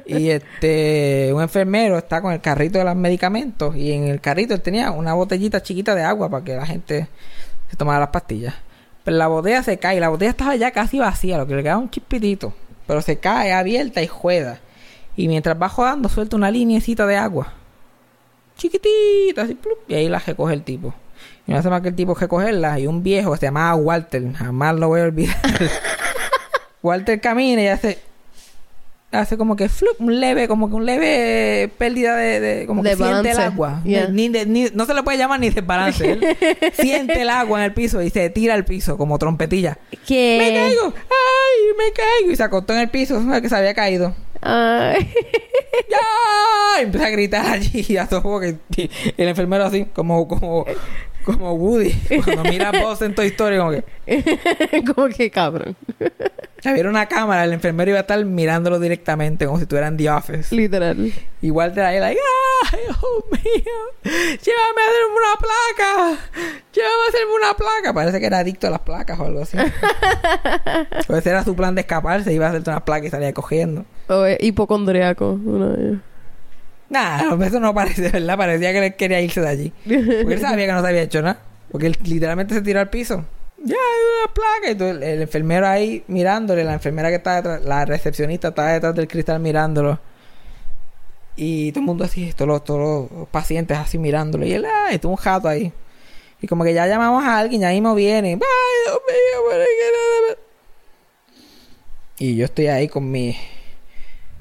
y 0.07 0.31
este, 0.31 1.31
un 1.33 1.41
enfermero 1.43 1.97
está 1.97 2.21
con 2.21 2.33
el 2.33 2.41
carrito 2.41 2.79
de 2.79 2.85
los 2.85 2.97
medicamentos. 2.97 3.77
Y 3.77 3.93
en 3.93 4.05
el 4.05 4.21
carrito 4.21 4.55
él 4.55 4.63
tenía 4.63 4.91
una 4.91 5.15
botellita 5.15 5.63
chiquita 5.63 5.95
de 5.95 6.03
agua 6.03 6.29
para 6.29 6.45
que 6.45 6.57
la 6.57 6.67
gente 6.67 7.09
se 7.71 7.77
tomara 7.77 8.01
las 8.01 8.09
pastillas. 8.09 8.55
Pero 9.05 9.17
la 9.17 9.29
botella 9.29 9.63
se 9.63 9.79
cae. 9.79 10.01
La 10.01 10.09
botella 10.09 10.31
estaba 10.31 10.57
ya 10.57 10.71
casi 10.71 10.99
vacía, 10.99 11.39
lo 11.39 11.47
que 11.47 11.55
le 11.55 11.63
quedaba 11.63 11.79
un 11.79 11.91
chispitito. 11.91 12.55
Pero 12.87 13.03
se 13.03 13.19
cae 13.19 13.53
abierta 13.53 14.03
y 14.03 14.07
juega. 14.07 14.61
Y 15.17 15.29
mientras 15.29 15.61
va 15.61 15.69
jugando, 15.69 16.09
suelta 16.09 16.37
una 16.37 16.51
linecita 16.51 17.07
de 17.07 17.17
agua. 17.17 17.53
Chiquitita, 18.57 19.43
así, 19.43 19.55
plup, 19.55 19.79
y 19.89 19.95
ahí 19.95 20.09
la 20.09 20.19
recoge 20.19 20.55
el 20.55 20.63
tipo. 20.63 20.95
Y 21.47 21.53
no 21.53 21.59
hace 21.59 21.69
más 21.71 21.83
que 21.83 21.89
el 21.89 21.95
tipo 21.95 22.15
recogerla. 22.15 22.79
Y 22.81 22.87
un 22.87 23.03
viejo 23.03 23.33
que 23.33 23.39
se 23.39 23.47
llamaba 23.47 23.75
Walter, 23.75 24.33
jamás 24.35 24.75
lo 24.77 24.89
voy 24.89 25.01
a 25.01 25.05
olvidar. 25.05 25.37
Walter 26.83 27.21
camina 27.21 27.63
y 27.63 27.67
hace. 27.69 27.99
Hace 29.13 29.37
como 29.39 29.55
que 29.55 29.69
flup, 29.69 30.01
un 30.01 30.19
leve, 30.19 30.49
como 30.49 30.69
que 30.69 30.75
un 30.75 30.85
leve 30.87 31.71
pérdida 31.79 32.17
de, 32.17 32.41
de- 32.41 32.67
como 32.67 32.83
De 32.83 32.91
que 32.91 32.97
siente 32.97 33.13
el 33.31 33.37
balance. 33.37 33.43
agua. 33.43 33.81
Yeah. 33.85 34.09
Ni 34.09 34.29
de- 34.29 34.45
ni- 34.45 34.71
no 34.75 34.87
se 34.87 34.95
le 34.95 35.05
puede 35.05 35.19
llamar 35.19 35.39
ni 35.39 35.51
desbalance. 35.51 36.19
Siente 36.75 37.23
el 37.23 37.29
agua 37.31 37.61
en 37.61 37.67
el 37.67 37.73
piso 37.75 38.03
y 38.03 38.11
se 38.11 38.29
tira 38.31 38.55
al 38.55 38.65
piso 38.65 38.99
como 38.99 39.17
trompetilla. 39.21 39.79
¿Qué? 40.05 40.37
¡Me 40.41 40.53
caigo! 40.59 40.93
¡Ay! 40.97 41.63
¡Me 41.79 41.93
caigo! 41.93 42.33
Y 42.33 42.35
se 42.37 42.43
acostó 42.43 42.73
en 42.73 42.81
el 42.81 42.89
piso, 42.91 43.23
que 43.41 43.49
se 43.49 43.55
había 43.55 43.73
caído. 43.73 44.17
Ay. 44.45 45.13
¡Ya! 45.91 46.81
Y 46.81 46.85
empezó 46.85 47.05
a 47.05 47.11
gritar 47.11 47.47
allí 47.47 47.85
y 47.89 47.97
a 47.97 48.07
todo 48.07 48.41
que 48.41 48.59
el 49.17 49.29
enfermero 49.29 49.65
así, 49.65 49.87
como, 49.87 50.29
como, 50.29 50.67
Como 51.25 51.55
Woody. 51.55 51.93
Cuando 52.23 52.45
mira 52.45 52.69
a 52.69 52.73
Buzz 52.73 53.01
en 53.01 53.15
Toy 53.15 53.29
Story, 53.29 53.57
como 53.57 53.71
que... 53.71 53.85
como 54.95 55.09
que 55.09 55.31
cabrón. 55.31 55.75
Había 56.63 56.89
una 56.89 57.07
cámara, 57.07 57.45
el 57.45 57.53
enfermero 57.55 57.91
iba 57.91 57.99
a 57.99 58.03
estar 58.03 58.23
mirándolo 58.25 58.79
directamente, 58.79 59.47
como 59.47 59.59
si 59.59 59.63
estuvieran 59.63 59.97
The 59.97 60.11
Office. 60.11 60.55
Literal. 60.55 61.13
Igual 61.41 61.73
te 61.73 61.81
la 61.81 61.93
like, 61.93 62.21
¡ay, 62.73 62.81
Dios 62.83 62.99
mío! 63.31 63.73
¡Llévame 64.03 64.81
a 64.81 64.89
hacerme 64.89 65.15
una 65.17 65.39
placa! 65.39 66.23
¡Llévame 66.73 67.05
a 67.05 67.09
hacerme 67.09 67.35
una 67.35 67.55
placa! 67.55 67.93
Parece 67.95 68.21
que 68.21 68.27
era 68.27 68.39
adicto 68.39 68.67
a 68.67 68.71
las 68.71 68.81
placas 68.81 69.19
o 69.19 69.25
algo 69.25 69.43
así. 69.43 69.57
pues 71.07 71.19
ese 71.21 71.31
era 71.31 71.45
su 71.45 71.55
plan 71.55 71.75
de 71.75 71.83
escaparse, 71.83 72.33
iba 72.33 72.47
a 72.47 72.49
hacerte 72.51 72.71
una 72.71 72.85
placa 72.85 73.07
y 73.07 73.11
salía 73.11 73.33
cogiendo. 73.33 73.85
O 74.09 74.25
es 74.25 74.39
hipocondriaco. 74.41 75.39
Ellos. 75.45 75.99
Nah, 76.91 77.45
eso 77.45 77.61
no 77.61 77.75
parece, 77.75 78.11
¿verdad? 78.11 78.37
Parecía 78.37 78.73
que 78.73 78.87
él 78.87 78.95
quería 78.95 79.21
irse 79.21 79.41
de 79.41 79.49
allí. 79.49 79.73
Porque 79.85 80.35
él 80.35 80.41
sabía 80.41 80.67
que 80.67 80.73
no 80.73 80.83
se 80.83 80.89
había 80.89 81.03
hecho 81.03 81.23
nada. 81.23 81.39
Porque 81.71 81.89
él 81.89 81.97
literalmente 82.05 82.55
se 82.55 82.63
tiró 82.63 82.81
al 82.81 82.91
piso. 82.91 83.25
Ya, 83.59 83.75
hay 83.75 84.23
una 84.23 84.35
placa. 84.35 84.71
Y 84.71 84.91
el, 84.91 85.03
el 85.03 85.23
enfermero 85.23 85.67
ahí 85.67 86.05
mirándole. 86.07 86.63
La 86.63 86.75
enfermera 86.75 87.09
que 87.09 87.17
estaba 87.17 87.37
detrás, 87.37 87.65
la 87.65 87.85
recepcionista 87.85 88.49
estaba 88.49 88.73
detrás 88.73 88.95
del 88.95 89.09
cristal 89.09 89.41
mirándolo. 89.41 89.99
Y 91.37 91.73
todo 91.73 91.81
el 91.81 91.87
mundo 91.87 92.05
así, 92.05 92.33
todos 92.33 92.49
los, 92.49 92.65
todos 92.65 93.11
los 93.11 93.29
pacientes 93.29 93.77
así 93.77 93.99
mirándolo. 93.99 94.47
Y 94.47 94.53
él, 94.53 94.65
ay, 94.87 94.99
tuvo 94.99 95.13
un 95.13 95.17
jato 95.19 95.49
ahí. 95.49 95.73
Y 96.41 96.47
como 96.47 96.63
que 96.65 96.75
ya 96.75 96.87
llamamos 96.87 97.25
a 97.25 97.39
alguien, 97.39 97.61
ya 97.63 97.71
mismo 97.71 97.95
viene. 97.95 98.33
Ay, 98.33 98.39
Dios 98.87 98.99
mío, 99.09 99.59
más". 99.59 100.37
Y 102.19 102.37
yo 102.37 102.45
estoy 102.45 102.67
ahí 102.69 102.89
con 102.89 103.11
mi 103.11 103.37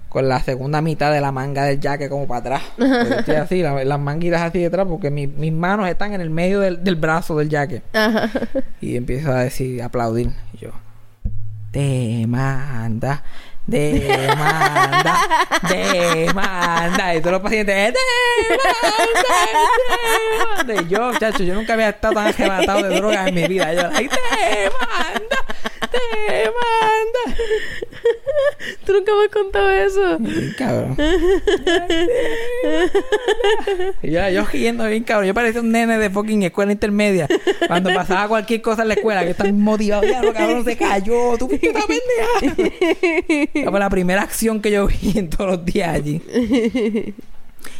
con 0.10 0.30
la 0.30 0.39
segunda 0.44 0.80
mitad 0.80 1.12
de 1.12 1.20
la 1.22 1.32
manga 1.32 1.64
del 1.64 1.80
jacket 1.80 2.08
como 2.08 2.28
para 2.28 2.39
atrás. 2.58 2.62
Estoy 3.18 3.34
así, 3.36 3.62
la- 3.64 3.84
las 3.84 4.00
manguitas 4.00 4.44
así 4.44 4.60
detrás, 4.60 4.86
porque 4.88 5.10
mi- 5.10 5.26
mis 5.26 5.52
manos 5.52 5.89
están 5.89 6.14
en 6.14 6.22
el 6.22 6.30
medio 6.30 6.60
del, 6.60 6.84
del 6.84 6.96
brazo 6.98 7.36
del. 7.36 7.82
Ajá. 7.94 8.30
Y 8.80 8.96
empiezo 8.96 9.32
a 9.32 9.39
decir, 9.39 9.82
a 9.82 9.86
aplaudir. 9.86 10.30
Y 10.54 10.58
yo, 10.58 10.70
demanda, 11.72 13.24
demanda, 13.66 15.18
demanda. 15.70 17.16
Y 17.16 17.20
todos 17.20 17.34
los 17.34 17.41
pacientes, 17.41 17.93
demanda, 18.49 19.24
demanda. 20.66 20.82
Y 20.82 20.88
yo, 20.88 21.14
chacho, 21.20 21.43
yo 21.43 21.53
nunca 21.53 21.74
había 21.74 21.89
estado 21.89 22.16
tan 22.16 22.28
arrebatado 22.28 22.84
de 22.84 22.95
drogas 22.95 23.28
en 23.28 23.36
mi 23.36 23.47
vida. 23.47 23.74
Yo, 23.74 23.89
ay, 23.93 24.09
demanda, 24.09 25.38
demanda. 25.91 27.23
¿Tú 28.86 28.93
nunca 28.93 29.11
me 29.15 29.23
has 29.25 29.31
contado 29.31 29.69
eso? 29.71 30.17
Bien 30.19 30.55
cabrón. 30.57 30.97
Yo, 34.01 34.29
yo 34.29 34.45
riendo 34.45 34.86
bien 34.86 35.03
cabrón. 35.03 35.27
Yo 35.27 35.34
parecía 35.34 35.61
un 35.61 35.71
nene 35.71 35.97
de 35.97 36.09
fucking 36.09 36.43
escuela 36.43 36.71
intermedia. 36.71 37.27
Cuando 37.67 37.93
pasaba 37.93 38.27
cualquier 38.27 38.61
cosa 38.61 38.84
en 38.84 38.89
la 38.89 38.93
escuela, 38.95 39.23
que 39.23 39.31
están 39.31 39.59
motivados. 39.59 40.09
Ya, 40.09 40.21
lo 40.21 40.34
cabrón 40.34 40.63
se 40.65 40.77
cayó. 40.77 41.38
Tú 41.38 41.47
fuiste 41.47 41.67
esta 41.67 41.81
pendeja. 41.88 43.71
Fue 43.71 43.79
la 43.79 43.89
primera 43.89 44.21
acción 44.21 44.61
que 44.61 44.71
yo 44.71 44.88
vi 44.88 45.13
en 45.15 45.29
todos 45.29 45.51
los 45.51 45.65
días 45.65 45.89
allí. 45.89 46.21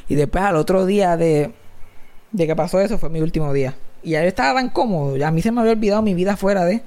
Y 0.07 0.15
después 0.15 0.43
al 0.43 0.55
otro 0.55 0.85
día 0.85 1.17
de, 1.17 1.51
de 2.31 2.47
que 2.47 2.55
pasó 2.55 2.79
eso 2.79 2.97
fue 2.97 3.09
mi 3.09 3.19
último 3.21 3.51
día. 3.53 3.75
Y 4.01 4.11
ya 4.11 4.21
yo 4.21 4.27
estaba 4.27 4.59
tan 4.59 4.69
cómodo. 4.69 5.25
A 5.25 5.31
mí 5.31 5.41
se 5.41 5.51
me 5.51 5.61
había 5.61 5.73
olvidado 5.73 6.01
mi 6.01 6.13
vida 6.13 6.35
fuera 6.35 6.65
de... 6.65 6.81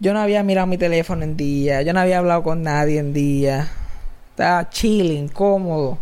Yo 0.00 0.14
no 0.14 0.20
había 0.20 0.42
mirado 0.42 0.66
mi 0.66 0.78
teléfono 0.78 1.22
en 1.24 1.36
día. 1.36 1.82
Yo 1.82 1.92
no 1.92 2.00
había 2.00 2.18
hablado 2.18 2.42
con 2.42 2.62
nadie 2.62 2.98
en 2.98 3.12
día. 3.12 3.68
Estaba 4.30 4.70
chilling, 4.70 5.28
cómodo. 5.28 5.98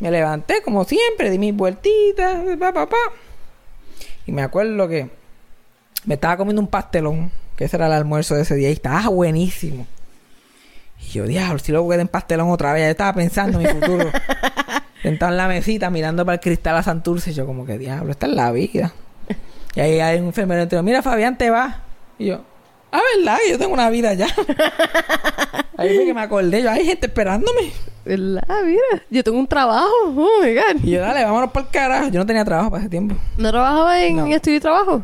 Me 0.00 0.10
levanté 0.10 0.60
como 0.60 0.84
siempre, 0.84 1.30
di 1.30 1.38
mis 1.38 1.54
vueltitas, 1.54 2.42
pa, 2.58 2.72
pa, 2.72 2.88
pa. 2.88 2.96
Y 4.26 4.32
me 4.32 4.42
acuerdo 4.42 4.88
que 4.88 5.08
me 6.04 6.14
estaba 6.14 6.36
comiendo 6.36 6.60
un 6.60 6.66
pastelón, 6.66 7.30
que 7.56 7.66
ese 7.66 7.76
era 7.76 7.86
el 7.86 7.92
almuerzo 7.92 8.34
de 8.34 8.42
ese 8.42 8.56
día, 8.56 8.70
y 8.70 8.72
estaba 8.72 9.08
buenísimo. 9.08 9.86
Y 11.00 11.10
yo, 11.10 11.26
diablo, 11.26 11.60
si 11.60 11.70
luego 11.70 11.88
quedé 11.88 12.02
en 12.02 12.08
pastelón 12.08 12.50
otra 12.50 12.72
vez, 12.72 12.86
yo 12.86 12.90
estaba 12.90 13.12
pensando 13.12 13.60
en 13.60 13.66
mi 13.68 13.80
futuro. 13.80 14.10
Sentado 15.02 15.30
en 15.30 15.38
la 15.38 15.46
mesita, 15.46 15.90
mirando 15.90 16.24
para 16.24 16.34
el 16.34 16.40
cristal 16.40 16.76
a 16.76 16.82
Santurce, 16.82 17.30
y 17.30 17.34
yo 17.34 17.46
como 17.46 17.64
que, 17.64 17.78
diablo, 17.78 18.10
esta 18.10 18.26
es 18.26 18.32
la 18.32 18.50
vida. 18.50 18.92
Y 19.76 19.80
ahí 19.80 20.00
hay 20.00 20.18
un 20.18 20.26
enfermero 20.26 20.62
entero, 20.62 20.82
mira 20.82 21.02
Fabián, 21.02 21.38
te 21.38 21.50
va. 21.50 21.82
Y 22.18 22.26
yo, 22.26 22.44
ah, 22.94 23.00
¿verdad? 23.18 23.38
Que 23.44 23.50
yo 23.50 23.58
tengo 23.58 23.74
una 23.74 23.90
vida 23.90 24.14
ya. 24.14 24.26
ahí 25.76 25.94
fue 25.96 26.04
que 26.06 26.14
me 26.14 26.20
acordé, 26.20 26.62
yo, 26.62 26.70
hay 26.70 26.84
gente 26.86 27.06
esperándome. 27.06 27.72
¿Verdad? 28.04 28.42
Mira, 28.64 29.02
yo 29.10 29.24
tengo 29.24 29.38
un 29.38 29.46
trabajo. 29.46 29.88
Oh 30.04 30.42
my 30.42 30.54
God. 30.54 30.84
Y 30.84 30.90
yo, 30.90 31.00
dale, 31.00 31.24
vámonos 31.24 31.50
por 31.50 31.62
el 31.62 31.68
carajo. 31.68 32.08
Yo 32.08 32.20
no 32.20 32.26
tenía 32.26 32.44
trabajo 32.44 32.70
para 32.70 32.82
ese 32.82 32.90
tiempo. 32.90 33.16
¿No 33.38 33.50
trabajaba 33.50 34.02
en 34.04 34.16
No. 34.16 34.26
estudio 34.26 34.58
y 34.58 34.60
trabajo? 34.60 35.02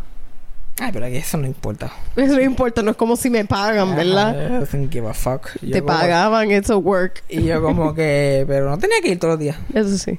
Ay, 0.78 0.90
pero 0.92 1.06
aquí 1.06 1.16
eso 1.16 1.36
no 1.38 1.46
importa. 1.46 1.90
Eso 2.16 2.34
no 2.34 2.40
importa, 2.42 2.82
no 2.82 2.90
es 2.92 2.96
como 2.96 3.16
si 3.16 3.28
me 3.30 3.44
pagan, 3.44 3.96
¿verdad? 3.96 4.62
I 4.62 4.76
don't 4.76 4.90
give 4.92 5.08
a 5.08 5.14
fuck. 5.14 5.48
Yo 5.62 5.72
Te 5.72 5.80
como- 5.82 5.98
pagaban, 5.98 6.50
it's 6.50 6.70
a 6.70 6.76
work. 6.76 7.22
Y 7.28 7.42
yo 7.44 7.60
como 7.62 7.94
que... 7.94 8.44
Pero 8.46 8.68
no 8.70 8.78
tenía 8.78 9.00
que 9.02 9.08
ir 9.08 9.18
todos 9.18 9.32
los 9.32 9.40
días. 9.40 9.56
Eso 9.74 9.96
sí. 9.98 10.18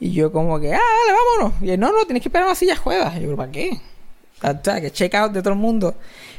Y 0.00 0.12
yo 0.12 0.30
como 0.32 0.58
que... 0.60 0.72
Ah, 0.74 0.78
dale, 0.78 1.18
vámonos. 1.40 1.62
Y 1.62 1.70
él, 1.70 1.80
no, 1.80 1.90
no, 1.92 2.04
tienes 2.04 2.22
que 2.22 2.28
esperar 2.28 2.46
una 2.46 2.54
silla 2.56 2.74
de 2.74 2.80
ruedas. 2.80 3.16
Y 3.16 3.22
yo, 3.22 3.36
¿para 3.36 3.50
qué? 3.50 3.80
O 4.42 4.54
sea, 4.62 4.80
que 4.80 4.90
check 4.90 5.14
out 5.14 5.32
de 5.32 5.42
todo 5.42 5.54
el 5.54 5.58
mundo. 5.58 5.94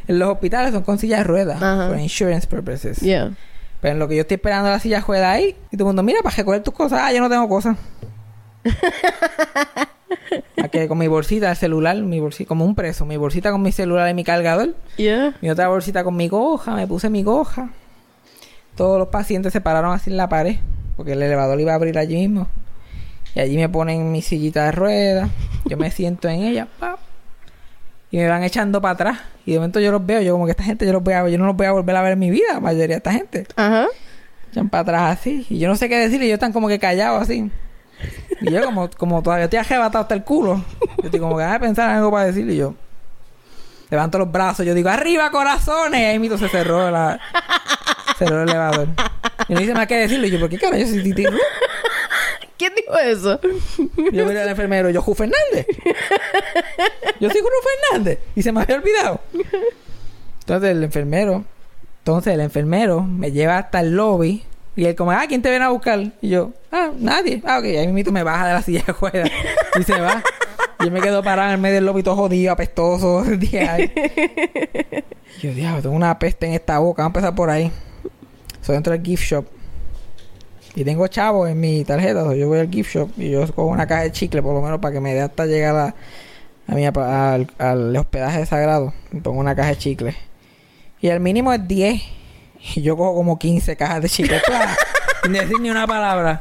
En 0.08 0.20
los 0.20 0.30
hospitales 0.30 0.74
son 0.74 0.84
con 0.84 0.98
sillas 0.98 1.20
de 1.20 1.24
ruedas. 1.26 1.62
Ajá. 1.62 1.88
For 1.90 2.00
insurance 2.00 2.48
purposes. 2.48 3.00
Yeah. 3.00 3.32
Pero 3.82 3.94
en 3.94 4.00
lo 4.00 4.08
que 4.08 4.16
yo 4.16 4.22
estoy 4.22 4.36
esperando 4.36 4.70
la 4.70 4.80
silla 4.80 4.98
de 4.98 5.06
ruedas 5.06 5.36
ahí... 5.36 5.56
Y 5.72 5.78
todo 5.78 5.84
el 5.84 5.96
mundo, 5.96 6.04
mira, 6.04 6.22
para 6.22 6.36
recoger 6.36 6.64
tus 6.64 6.74
cosas. 6.74 7.00
Ah, 7.02 7.14
yo 7.14 7.20
no 7.22 7.30
tengo 7.30 7.48
cosas. 7.48 7.78
A 10.62 10.68
que 10.68 10.88
con 10.88 10.98
mi 10.98 11.08
bolsita, 11.08 11.52
el 11.52 11.56
celular, 11.56 11.96
mi 11.98 12.20
bolsita, 12.20 12.48
como 12.48 12.66
un 12.66 12.76
preso, 12.76 13.06
mi 13.06 13.18
bolsita 13.18 13.52
con 13.52 13.62
mi 13.62 13.72
celular 13.72 14.10
y 14.10 14.14
mi 14.14 14.24
cargador. 14.24 14.76
Yeah. 14.98 15.36
Mi 15.42 15.50
otra 15.50 15.68
bolsita 15.68 16.04
con 16.04 16.16
mi 16.16 16.28
goja, 16.28 16.76
me 16.76 16.88
puse 16.88 17.10
mi 17.10 17.24
goja. 17.24 17.70
Todos 18.76 18.98
los 19.00 19.10
pacientes 19.10 19.54
se 19.54 19.62
pararon 19.62 19.94
así 19.94 20.10
en 20.10 20.18
la 20.18 20.30
pared, 20.30 20.58
porque 20.96 21.14
el 21.14 21.22
elevador 21.22 21.60
iba 21.60 21.72
a 21.74 21.76
abrir 21.76 21.98
allí 21.98 22.16
mismo. 22.16 22.48
Y 23.36 23.40
allí 23.40 23.58
me 23.58 23.70
ponen 23.70 24.12
mi 24.12 24.22
sillita 24.22 24.66
de 24.66 24.72
ruedas, 24.72 25.30
yo 25.66 25.78
me 25.78 25.92
siento 25.92 26.28
en 26.28 26.44
ella, 26.44 26.68
pap, 26.80 27.00
y 28.12 28.18
me 28.18 28.28
van 28.28 28.44
echando 28.44 28.82
para 28.82 28.94
atrás. 28.94 29.20
Y 29.46 29.54
de 29.54 29.58
momento 29.58 29.80
yo 29.80 29.92
los 29.92 30.06
veo, 30.06 30.22
yo 30.22 30.34
como 30.34 30.46
que 30.46 30.52
esta 30.52 30.64
gente 30.64 30.86
yo 30.86 30.94
los 30.94 31.04
voy 31.04 31.14
a, 31.14 31.28
yo 31.28 31.38
no 31.38 31.46
los 31.46 31.56
voy 31.56 31.68
a 31.68 31.72
volver 31.72 31.96
a 31.96 32.02
ver 32.02 32.14
en 32.14 32.20
mi 32.20 32.32
vida, 32.32 32.54
la 32.54 32.60
mayoría 32.60 32.88
de 32.88 32.96
esta 32.96 33.12
gente. 33.12 33.46
Ajá. 33.56 33.88
Echan 34.52 34.70
para 34.70 34.82
atrás 34.82 35.20
así, 35.20 35.46
y 35.50 35.60
yo 35.60 35.68
no 35.68 35.76
sé 35.76 35.90
qué 35.90 35.98
decirle, 35.98 36.26
y 36.26 36.30
ellos 36.30 36.38
están 36.38 36.54
como 36.54 36.68
que 36.68 36.80
callados 36.80 37.22
así. 37.22 37.52
Y 38.42 38.52
yo 38.52 38.64
como, 38.64 38.90
como 38.92 39.22
todavía 39.22 39.46
estoy 39.46 39.60
arrebatado 39.60 40.04
hasta 40.04 40.16
el 40.16 40.24
culo. 40.24 40.64
Yo 40.98 41.06
estoy 41.06 41.20
como 41.20 41.38
que 41.38 41.44
a 41.44 41.60
pensar 41.60 41.90
en 41.90 41.98
algo 41.98 42.12
para 42.12 42.26
decirle 42.26 42.54
y 42.54 42.58
yo. 42.58 42.74
Levanto 43.90 44.18
los 44.20 44.32
brazos, 44.32 44.66
yo 44.66 44.74
digo, 44.74 44.90
¡arriba 44.90 45.32
corazones! 45.32 46.00
Y 46.00 46.04
ahí 46.04 46.20
mismo 46.20 46.38
se 46.38 46.48
cerró 46.48 46.90
la... 46.92 47.20
cerró 48.18 48.44
el 48.44 48.50
elevador. 48.50 48.88
Y 49.48 49.54
no 49.54 49.60
dice 49.60 49.74
más 49.74 49.88
que 49.88 49.96
decirle. 49.96 50.28
Y 50.28 50.32
yo, 50.32 50.40
¿por 50.40 50.50
qué 50.50 50.58
carajo 50.58 50.80
yo 50.80 50.88
soy 50.88 51.04
Titi 51.04 51.26
Ru? 51.26 51.38
¿Quién 52.60 52.74
dijo 52.76 53.00
eso? 53.00 53.40
Yo 54.12 54.26
miré 54.26 54.42
al 54.42 54.50
enfermero, 54.50 54.90
yo, 54.90 55.02
Ju 55.02 55.16
Fernández. 55.16 55.66
Yo 57.22 57.30
soy 57.30 57.40
Ju 57.40 57.48
Fernández. 57.90 58.20
Y 58.36 58.44
se 58.44 58.52
me 58.52 58.62
había 58.62 58.76
olvidado. 58.76 59.22
Entonces 60.42 60.72
el 60.72 60.84
enfermero, 60.84 61.46
entonces 62.00 62.34
el 62.34 62.42
enfermero 62.42 63.02
me 63.02 63.32
lleva 63.32 63.60
hasta 63.60 63.80
el 63.80 63.96
lobby. 63.96 64.44
Y 64.76 64.86
él 64.86 64.96
como, 64.96 65.12
ah, 65.12 65.24
¿quién 65.28 65.42
te 65.42 65.50
viene 65.50 65.64
a 65.64 65.70
buscar? 65.70 66.12
Y 66.22 66.30
yo, 66.30 66.52
ah, 66.72 66.92
nadie. 66.98 67.42
Ah, 67.46 67.60
ok. 67.60 67.66
Ahí 67.66 67.88
mismo 67.88 68.12
me 68.12 68.24
baja 68.24 68.48
de 68.48 68.54
la 68.54 68.62
silla 68.62 68.84
de 68.86 68.92
juega. 68.92 69.24
Y 69.80 69.84
se 69.84 69.98
va. 70.00 70.22
Y 70.82 70.86
yo 70.86 70.92
me 70.92 71.00
quedo 71.00 71.24
parado 71.24 71.50
en 71.50 71.56
el 71.56 71.62
medio 71.62 71.76
del 71.76 71.86
lobby 71.86 72.04
todo 72.04 72.18
jodido, 72.18 72.52
apestoso. 72.52 73.24
yo, 75.42 75.54
diablo, 75.54 75.82
tengo 75.82 75.96
una 75.96 76.20
peste 76.20 76.46
en 76.46 76.54
esta 76.54 76.80
boca. 76.80 77.04
Vamos 77.04 77.16
a 77.16 77.20
empezar 77.20 77.36
por 77.36 77.50
ahí. 77.50 77.72
Soy 78.62 78.74
dentro 78.74 78.92
del 78.92 79.02
gift 79.02 79.24
shop. 79.24 79.59
Y 80.80 80.86
tengo 80.86 81.06
chavos 81.08 81.50
en 81.50 81.60
mi 81.60 81.84
tarjeta. 81.84 82.24
so 82.24 82.34
yo 82.34 82.48
voy 82.48 82.60
al 82.60 82.70
gift 82.70 82.96
shop 82.96 83.10
y 83.18 83.32
yo 83.32 83.46
cojo 83.48 83.68
una 83.68 83.86
caja 83.86 84.04
de 84.04 84.14
chicle 84.14 84.42
por 84.42 84.54
lo 84.54 84.62
menos 84.62 84.80
para 84.80 84.94
que 84.94 85.02
me 85.02 85.14
dé 85.14 85.20
hasta 85.20 85.46
llegar 85.46 85.76
a, 85.76 85.94
a 86.70 86.74
mi 86.74 86.86
al, 86.86 87.52
al 87.58 87.98
hospedaje 87.98 88.46
sagrado. 88.46 88.94
Y 89.12 89.20
pongo 89.20 89.42
una 89.42 89.54
caja 89.54 89.72
de 89.72 89.78
chicle. 89.78 90.16
Y 91.02 91.10
el 91.10 91.20
mínimo 91.20 91.52
es 91.52 91.68
10. 91.68 92.02
Y 92.76 92.82
yo 92.82 92.96
cojo 92.96 93.14
como 93.14 93.38
15 93.38 93.76
cajas 93.76 94.04
de 94.04 94.08
chicle. 94.08 94.40
¡Pla! 94.48 94.74
Sin 95.24 95.34
decir 95.34 95.60
ni 95.60 95.70
una 95.70 95.86
palabra. 95.86 96.40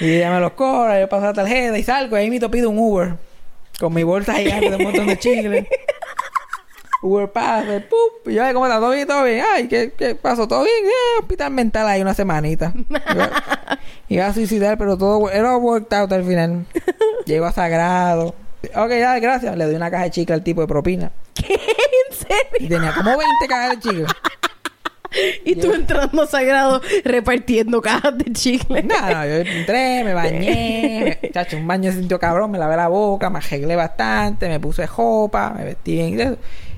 y 0.00 0.16
ella 0.16 0.32
me 0.32 0.40
los 0.40 0.52
cobra, 0.52 1.00
yo 1.00 1.08
paso 1.08 1.24
la 1.24 1.32
tarjeta 1.32 1.78
y 1.78 1.82
salgo. 1.82 2.18
Y 2.18 2.20
ahí 2.20 2.28
mismo 2.28 2.50
pido 2.50 2.68
un 2.68 2.78
Uber. 2.78 3.14
Con 3.80 3.94
mi 3.94 4.02
bolsa 4.02 4.34
gigante 4.34 4.68
de 4.68 4.76
un 4.76 4.82
montón 4.82 5.06
de 5.06 5.18
chicle. 5.18 5.66
Uber 7.02 7.30
pasa, 7.30 7.82
¡pup! 7.88 8.28
Y 8.30 8.34
yo, 8.34 8.44
"Ay, 8.44 8.54
¿cómo 8.54 8.66
está? 8.66 8.78
¿Todo 8.80 8.90
bien? 8.90 9.06
¿Todo 9.06 9.24
bien? 9.24 9.44
Ay, 9.54 9.68
¿qué, 9.68 9.92
qué 9.96 10.14
pasó? 10.14 10.48
¿Todo 10.48 10.64
bien? 10.64 10.76
Eh, 10.86 11.20
hospital 11.20 11.50
mental 11.52 11.86
ahí 11.86 12.00
una 12.02 12.14
semanita. 12.14 12.72
Iba, 14.08 14.26
a 14.26 14.32
suicidar, 14.32 14.78
pero 14.78 14.96
todo 14.96 15.30
era 15.30 15.56
worked 15.56 15.92
out 15.96 16.12
al 16.12 16.24
final. 16.24 16.64
Llego 17.26 17.44
a 17.46 17.52
Sagrado. 17.52 18.34
Ok, 18.74 18.90
ya, 18.98 19.18
gracias. 19.18 19.56
Le 19.56 19.64
doy 19.66 19.74
una 19.74 19.90
caja 19.90 20.04
de 20.04 20.10
chicle 20.10 20.34
al 20.34 20.42
tipo 20.42 20.60
de 20.60 20.66
propina. 20.66 21.10
¿Qué? 21.34 21.54
¿En 21.54 22.16
serio? 22.16 22.36
Y 22.60 22.68
tenía 22.68 22.92
como 22.94 23.10
20 23.10 23.24
cajas 23.48 23.70
de 23.70 23.78
chicle. 23.80 24.06
Y 25.44 25.54
tú 25.56 25.72
entrando 25.72 26.22
a 26.22 26.26
sagrado 26.26 26.82
repartiendo 27.04 27.80
cajas 27.80 28.18
de 28.18 28.32
chicle. 28.32 28.82
No, 28.82 29.00
no, 29.00 29.24
yo 29.24 29.34
entré, 29.36 30.04
me 30.04 30.12
bañé, 30.12 31.18
me- 31.22 31.30
chacho, 31.30 31.56
un 31.56 31.66
baño 31.66 31.90
se 31.90 31.98
sintió 32.00 32.18
cabrón, 32.18 32.50
me 32.50 32.58
lavé 32.58 32.76
la 32.76 32.88
boca, 32.88 33.30
me 33.30 33.38
arreglé 33.38 33.76
bastante, 33.76 34.48
me 34.48 34.60
puse 34.60 34.86
ropa, 34.86 35.54
me 35.56 35.64
vestí 35.64 35.94
bien 35.94 36.36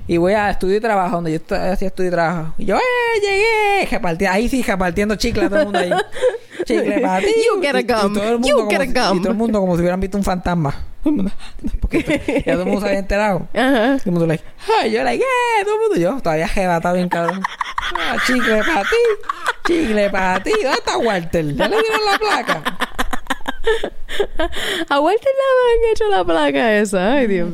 y. 0.09 0.13
Y 0.15 0.17
voy 0.17 0.33
al 0.33 0.51
estudio 0.51 0.73
de 0.75 0.81
trabajo, 0.81 1.15
donde 1.17 1.31
yo 1.31 1.55
hacía 1.55 1.87
estudio 1.87 2.09
de 2.11 2.15
trabajo. 2.17 2.53
Y 2.57 2.65
yo, 2.65 2.77
¡eh, 2.77 3.19
llegué! 3.21 4.27
Ahí 4.27 4.49
sí, 4.49 4.61
repartiendo 4.63 5.15
chicle 5.15 5.45
a 5.45 5.49
todo 5.49 5.59
el 5.59 5.65
mundo 5.65 5.79
ahí. 5.79 5.91
Chicle 6.65 6.99
para 6.99 7.19
ti. 7.21 7.33
You 7.47 7.61
get 7.61 7.73
a 7.75 7.79
Y- 7.79 7.83
y 7.83 7.87
gum. 7.87 8.13
todo 8.13 8.23
el 8.25 8.31
mundo 8.33 8.47
You 8.49 8.55
como 8.57 8.69
get 8.69 8.81
a 8.81 8.85
si- 8.85 8.91
gum. 8.91 9.17
Y 9.17 9.21
todo 9.21 9.31
el 9.31 9.37
mundo 9.37 9.59
como 9.61 9.75
si 9.75 9.79
hubieran 9.81 9.99
visto 10.01 10.17
un 10.17 10.23
fantasma. 10.25 10.75
Porque 11.79 12.43
ya 12.45 12.51
todo 12.53 12.63
el 12.63 12.67
mundo 12.67 12.81
se 12.81 12.87
había 12.87 12.99
enterado. 12.99 13.47
Ajá. 13.53 13.97
Todo 13.97 14.01
el 14.05 14.11
mundo 14.11 14.27
like, 14.27 14.43
ay, 14.81 14.91
yo 14.91 15.01
like, 15.03 15.23
eh, 15.23 15.63
todo 15.63 15.75
el 15.75 15.79
mundo 15.81 15.95
yo 15.95 16.21
todavía 16.21 16.45
arrebatado 16.45 16.95
bien 16.95 17.07
cabrón. 17.07 17.41
Ah, 17.95 18.17
chicle 18.27 18.57
para 18.57 18.81
ti, 18.81 19.67
chicle 19.67 20.09
para 20.09 20.43
ti. 20.43 20.51
¿Dónde 20.51 20.77
está 20.77 20.97
Walter? 20.97 21.55
¿Ya 21.55 21.67
le 21.69 21.77
dieron 21.81 22.05
la 22.05 22.17
placa? 22.19 22.63
A 24.89 24.99
Walter 24.99 25.31
le 25.31 25.87
han 25.87 25.91
hecho 25.93 26.07
la 26.09 26.23
placa 26.25 26.75
esa. 26.77 27.13
Ay, 27.13 27.27
Dios. 27.27 27.53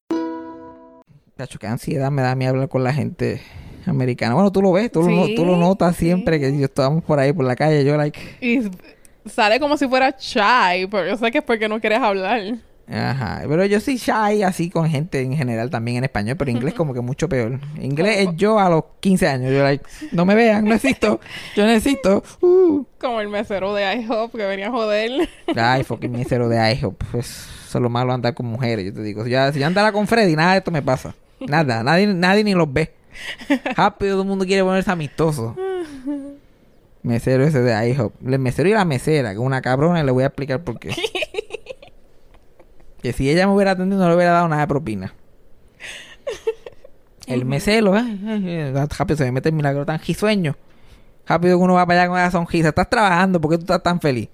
Chacho, 1.38 1.60
qué 1.60 1.68
ansiedad 1.68 2.12
me 2.12 2.22
da 2.22 2.32
a 2.32 2.36
mí 2.36 2.46
hablar 2.46 2.70
con 2.70 2.82
la 2.84 2.94
gente 2.94 3.42
americana. 3.86 4.36
Bueno, 4.36 4.54
tú 4.54 4.62
lo 4.62 4.72
ves, 4.72 4.90
tú, 4.90 5.02
lo, 5.04 5.28
tú 5.36 5.46
lo 5.46 5.58
notas 5.58 5.98
siempre 5.98 6.40
que 6.40 6.58
yo 6.58 6.64
estábamos 6.64 7.04
por 7.04 7.20
ahí 7.20 7.34
por 7.34 7.44
la 7.44 7.58
calle. 7.58 7.84
Yo 7.84 7.98
like, 7.98 8.18
Y 8.40 8.62
sale 9.30 9.60
como 9.60 9.76
si 9.76 9.86
fuera 9.90 10.16
shy, 10.18 10.88
pero 10.90 11.08
yo 11.08 11.18
sé 11.18 11.32
que 11.32 11.40
es 11.40 11.44
porque 11.44 11.68
no 11.68 11.82
quieres 11.82 12.00
hablar. 12.00 12.42
ajá. 12.88 13.42
Pero 13.50 13.66
yo 13.66 13.82
sí 13.82 13.98
shy 13.98 14.44
así 14.44 14.70
con 14.70 14.90
gente 14.90 15.20
en 15.20 15.36
general 15.36 15.70
también 15.70 15.98
en 15.98 16.06
español, 16.06 16.38
pero 16.38 16.52
inglés 16.52 16.74
como 16.74 16.94
que 16.94 17.02
mucho 17.02 17.28
peor. 17.28 17.60
Inglés 17.82 18.30
es 18.30 18.30
yo 18.38 18.58
a 18.58 18.70
los 18.70 18.84
15 19.02 19.28
años. 19.28 19.52
Yo 19.52 19.62
like, 19.62 19.84
no 20.14 20.24
me 20.26 20.36
vean, 20.36 20.64
no 20.64 20.74
existo. 20.74 21.20
Yo 21.58 21.66
necesito. 21.66 22.24
Uh. 22.40 22.86
Como 22.98 23.20
el 23.20 23.28
mesero 23.28 23.74
de 23.74 23.84
IHOP 23.98 24.32
que 24.32 24.46
venía 24.46 24.68
a 24.70 24.72
joder. 24.72 25.28
Ay, 25.54 25.84
fucking 25.84 26.14
mesero 26.14 26.48
de 26.48 26.76
IHOP. 26.76 27.04
Pues 27.12 27.26
eso 27.68 27.78
es 27.78 27.82
lo 27.82 27.90
malo 27.90 28.14
andar 28.14 28.34
con 28.34 28.46
mujeres, 28.46 28.86
yo 28.86 28.94
te 28.94 29.02
digo. 29.04 29.26
Si 29.26 29.32
ya, 29.32 29.52
si 29.52 29.60
yo 29.60 29.68
andara 29.68 29.92
con 29.92 30.08
Freddy, 30.08 30.34
nada 30.38 30.54
de 30.54 30.60
esto 30.60 30.72
me 30.72 30.82
pasa. 30.82 31.14
Nada, 31.40 31.84
nadie, 31.84 32.08
nadie 32.08 32.44
ni 32.44 32.54
los 32.54 32.72
ve. 32.72 32.94
Rápido, 33.76 34.14
todo 34.14 34.22
el 34.24 34.28
mundo 34.28 34.46
quiere 34.46 34.64
ponerse 34.64 34.92
amistoso. 34.92 35.56
Mesero 37.04 37.44
ese 37.44 37.62
de 37.62 37.90
IHOP. 37.90 38.14
El 38.28 38.40
mesero 38.40 38.70
y 38.70 38.74
la 38.74 38.86
mesera, 38.86 39.30
que 39.30 39.36
es 39.36 39.42
una 39.42 39.62
cabrona, 39.62 40.02
y 40.02 40.06
le 40.06 40.12
voy 40.12 40.24
a 40.24 40.28
explicar 40.28 40.64
por 40.64 40.80
qué. 40.80 40.96
que 43.02 43.14
si 43.14 43.30
ella 43.30 43.46
me 43.48 43.54
hubiera 43.54 43.72
atendido, 43.72 44.02
no 44.02 44.10
le 44.10 44.16
hubiera 44.16 44.32
dado 44.32 44.48
nada 44.48 44.62
de 44.62 44.68
propina. 44.68 45.14
El 47.28 47.46
mesero, 47.46 47.96
eh, 47.98 48.74
rápido 48.98 49.18
se 49.18 49.26
me 49.26 49.32
mete 49.32 49.50
el 49.50 49.56
milagro 49.56 49.86
tan 49.86 50.00
risueño. 50.00 50.56
Rápido 51.28 51.58
que 51.58 51.64
uno 51.64 51.74
va 51.74 51.86
para 51.86 52.02
allá 52.02 52.10
con 52.10 52.20
esa 52.20 52.32
sonrisa. 52.32 52.70
Estás 52.70 52.90
trabajando, 52.90 53.42
¿por 53.42 53.52
qué 53.52 53.58
tú 53.58 53.64
estás 53.64 53.82
tan 53.82 54.00
feliz? 54.00 54.30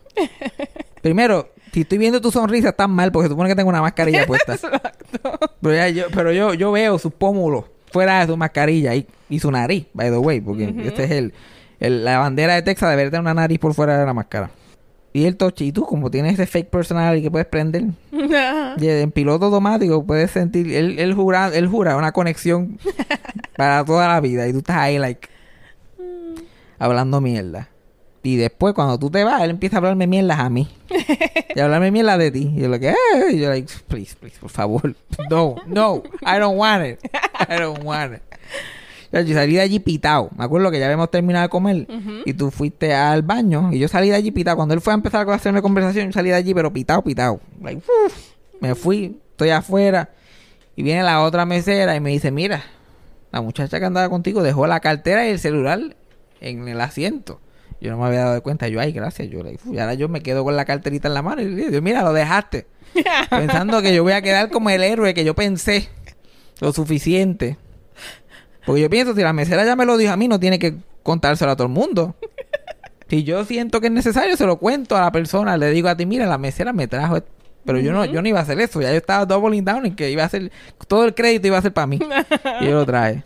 Primero, 1.01 1.49
si 1.71 1.81
estoy 1.81 1.97
viendo 1.97 2.19
tu 2.21 2.31
sonrisa, 2.31 2.69
estás 2.69 2.89
mal 2.89 3.11
porque 3.11 3.29
supone 3.29 3.49
que 3.49 3.55
tengo 3.55 3.69
una 3.69 3.81
mascarilla 3.81 4.25
puesta. 4.25 4.53
Exacto. 4.55 5.39
Pero, 5.61 5.75
ya 5.75 5.89
yo, 5.89 6.05
pero 6.13 6.31
yo, 6.31 6.53
yo 6.53 6.71
veo 6.71 6.97
sus 6.99 7.13
pómulos 7.13 7.65
fuera 7.91 8.19
de 8.21 8.27
su 8.27 8.37
mascarilla 8.37 8.95
y, 8.95 9.05
y 9.29 9.39
su 9.39 9.51
nariz, 9.51 9.85
by 9.93 10.09
the 10.09 10.17
way, 10.17 10.39
porque 10.41 10.73
este 10.85 11.03
es 11.05 11.11
el, 11.11 11.33
el- 11.79 12.03
la 12.05 12.17
bandera 12.19 12.55
de 12.55 12.61
Texas 12.61 12.89
debería 12.89 13.11
tener 13.11 13.21
una 13.21 13.33
nariz 13.33 13.59
por 13.59 13.73
fuera 13.73 13.97
de 13.97 14.05
la 14.05 14.13
máscara. 14.13 14.49
Y 15.13 15.25
el 15.25 15.35
toche, 15.35 15.65
y 15.65 15.71
tú, 15.73 15.85
como 15.85 16.09
tienes 16.09 16.35
ese 16.35 16.45
fake 16.47 16.69
personality 16.69 17.21
que 17.23 17.29
puedes 17.31 17.47
prender, 17.47 17.83
y 18.77 18.87
en 18.87 19.11
piloto 19.11 19.45
automático 19.47 20.05
puedes 20.05 20.31
sentir, 20.31 20.73
él, 20.73 20.99
él 20.99 21.13
jura, 21.13 21.49
él 21.53 21.67
jura 21.67 21.97
una 21.97 22.13
conexión 22.13 22.79
para 23.57 23.83
toda 23.83 24.07
la 24.07 24.21
vida 24.21 24.47
y 24.47 24.53
tú 24.53 24.59
estás 24.59 24.77
ahí, 24.77 24.97
like, 24.97 25.27
hablando 26.79 27.19
mierda. 27.21 27.67
Y 28.23 28.35
después, 28.35 28.73
cuando 28.75 28.99
tú 28.99 29.09
te 29.09 29.23
vas, 29.23 29.41
él 29.41 29.49
empieza 29.49 29.77
a 29.77 29.79
hablarme 29.79 30.05
mierdas 30.07 30.39
a 30.39 30.49
mí. 30.49 30.67
y 31.55 31.59
a 31.59 31.63
hablarme 31.65 31.89
mierda 31.91 32.17
de 32.17 32.29
ti. 32.31 32.51
Y 32.55 32.61
yo, 32.61 32.67
like, 32.69 32.89
"Eh", 32.89 32.93
y 33.31 33.39
yo, 33.39 33.49
like, 33.49 33.71
please, 33.87 34.15
please, 34.19 34.37
por 34.39 34.49
favor. 34.49 34.95
No, 35.29 35.55
no, 35.65 36.03
I 36.21 36.37
don't 36.39 36.57
want 36.57 36.85
it. 36.85 36.99
I 37.49 37.59
don't 37.59 37.83
want 37.83 38.13
it. 38.15 38.21
Yo 39.11 39.33
salí 39.33 39.55
de 39.55 39.61
allí 39.61 39.79
pitado. 39.79 40.29
Me 40.37 40.45
acuerdo 40.45 40.71
que 40.71 40.79
ya 40.79 40.85
habíamos 40.85 41.11
terminado 41.11 41.43
de 41.43 41.49
comer 41.49 41.85
y 42.25 42.33
tú 42.33 42.49
fuiste 42.49 42.93
al 42.93 43.23
baño 43.23 43.69
y 43.73 43.79
yo 43.79 43.87
salí 43.89 44.09
de 44.09 44.15
allí 44.15 44.31
pitado. 44.31 44.55
Cuando 44.55 44.73
él 44.73 44.79
fue 44.81 44.93
a 44.93 44.95
empezar 44.95 45.27
a 45.29 45.33
hacerme 45.33 45.61
conversación, 45.61 46.05
yo 46.05 46.11
salí 46.13 46.29
de 46.29 46.35
allí 46.35 46.53
pero 46.53 46.71
pitado, 46.71 47.01
pitado. 47.01 47.41
Like, 47.61 47.81
me 48.61 48.73
fui, 48.75 49.17
estoy 49.31 49.49
afuera 49.49 50.11
y 50.77 50.83
viene 50.83 51.03
la 51.03 51.23
otra 51.23 51.45
mesera 51.45 51.93
y 51.95 51.99
me 51.99 52.11
dice, 52.11 52.31
mira, 52.31 52.63
la 53.33 53.41
muchacha 53.41 53.79
que 53.79 53.85
andaba 53.85 54.07
contigo 54.09 54.43
dejó 54.43 54.65
la 54.67 54.79
cartera 54.79 55.27
y 55.27 55.31
el 55.31 55.39
celular 55.39 55.81
en 56.39 56.67
el 56.69 56.79
asiento. 56.79 57.41
Yo 57.81 57.91
no 57.91 57.97
me 57.97 58.05
había 58.05 58.25
dado 58.25 58.43
cuenta. 58.43 58.67
Yo, 58.67 58.79
ay, 58.79 58.91
gracias. 58.91 59.27
Yo, 59.29 59.39
uf, 59.39 59.73
y 59.73 59.79
ahora 59.79 59.95
yo 59.95 60.07
me 60.07 60.21
quedo 60.21 60.43
con 60.43 60.55
la 60.55 60.65
carterita 60.65 61.07
en 61.07 61.15
la 61.15 61.23
mano 61.23 61.41
y 61.41 61.45
le 61.45 61.69
digo, 61.69 61.81
mira, 61.81 62.03
lo 62.03 62.13
dejaste. 62.13 62.67
Pensando 63.29 63.81
que 63.81 63.93
yo 63.93 64.03
voy 64.03 64.13
a 64.13 64.21
quedar 64.21 64.51
como 64.51 64.69
el 64.69 64.83
héroe 64.83 65.13
que 65.13 65.23
yo 65.23 65.33
pensé 65.33 65.89
lo 66.59 66.71
suficiente. 66.71 67.57
Porque 68.65 68.81
yo 68.81 68.89
pienso, 68.89 69.15
si 69.15 69.21
la 69.21 69.33
mesera 69.33 69.65
ya 69.65 69.75
me 69.75 69.85
lo 69.85 69.97
dijo 69.97 70.13
a 70.13 70.17
mí, 70.17 70.27
no 70.27 70.39
tiene 70.39 70.59
que 70.59 70.75
contárselo 71.01 71.51
a 71.51 71.55
todo 71.55 71.67
el 71.67 71.73
mundo. 71.73 72.15
Si 73.09 73.23
yo 73.23 73.43
siento 73.45 73.81
que 73.81 73.87
es 73.87 73.93
necesario, 73.93 74.37
se 74.37 74.45
lo 74.45 74.57
cuento 74.57 74.95
a 74.95 75.01
la 75.01 75.11
persona. 75.11 75.57
Le 75.57 75.71
digo 75.71 75.89
a 75.89 75.97
ti, 75.97 76.05
mira, 76.05 76.27
la 76.27 76.37
mesera 76.37 76.71
me 76.71 76.87
trajo 76.87 77.17
esto. 77.17 77.29
Pero 77.65 77.79
yo 77.79 77.91
no, 77.91 78.05
yo 78.05 78.21
no 78.21 78.27
iba 78.27 78.39
a 78.39 78.43
hacer 78.43 78.59
eso. 78.59 78.81
Ya 78.81 78.91
yo 78.91 78.97
estaba 78.97 79.25
doubling 79.25 79.65
down 79.65 79.85
en 79.85 79.95
que 79.95 80.09
iba 80.09 80.23
a 80.23 80.27
hacer... 80.27 80.51
Todo 80.87 81.05
el 81.05 81.13
crédito 81.13 81.47
iba 81.47 81.57
a 81.57 81.61
ser 81.61 81.73
para 81.73 81.87
mí. 81.87 81.99
y 82.61 82.65
yo 82.65 82.71
lo 82.71 82.85
traje. 82.85 83.23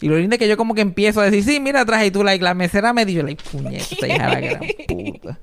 Y 0.00 0.08
lo 0.08 0.16
lindo 0.16 0.34
es 0.34 0.38
que 0.38 0.48
yo 0.48 0.56
como 0.56 0.74
que 0.74 0.80
empiezo 0.80 1.20
a 1.20 1.24
decir, 1.24 1.42
sí, 1.42 1.60
mira, 1.60 1.84
traje. 1.84 2.06
Y 2.06 2.10
tú, 2.10 2.22
like, 2.22 2.42
la 2.42 2.54
mesera 2.54 2.92
me 2.92 3.04
dijo, 3.04 3.22
like, 3.22 3.42
puñeta, 3.50 4.06
hija 4.06 4.28
la 4.28 4.40
gran 4.40 4.60
puta. 4.88 5.38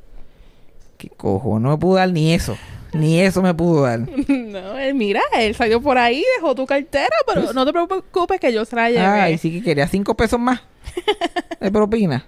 ¿Qué 0.97 1.10
cojo? 1.10 1.60
No 1.60 1.72
me 1.72 1.78
pudo 1.78 1.95
dar 1.95 2.10
ni 2.10 2.34
eso. 2.34 2.58
Ni 2.93 3.20
eso 3.20 3.41
me 3.41 3.53
pudo 3.53 3.84
dar. 3.84 3.99
No, 4.28 4.78
él, 4.78 4.95
mira, 4.95 5.20
él 5.38 5.53
salió 5.53 5.82
por 5.82 5.97
ahí, 5.97 6.24
dejó 6.38 6.56
tu 6.56 6.66
cartera, 6.66 7.10
pero 7.28 7.51
no 7.51 7.66
te 7.66 7.74
preocupes 7.74 8.39
que 8.39 8.53
yo 8.53 8.64
se 8.64 8.74
la 8.78 8.89
llevé. 8.89 9.01
Ay, 9.06 9.38
sí 9.38 9.51
que 9.51 9.62
quería 9.62 9.86
cinco 9.86 10.16
pesos 10.16 10.39
más 10.39 10.62
de 11.60 11.72
propina. 11.72 12.26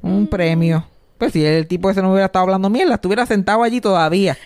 Un 0.00 0.26
premio. 0.26 0.86
Pues 1.18 1.32
si 1.34 1.44
el 1.44 1.66
tipo 1.66 1.90
ese 1.90 2.00
no 2.00 2.10
hubiera 2.12 2.26
estado 2.26 2.44
hablando 2.44 2.70
mierda, 2.70 2.94
estuviera 2.94 3.26
sentado 3.26 3.62
allí 3.62 3.82
todavía. 3.82 4.38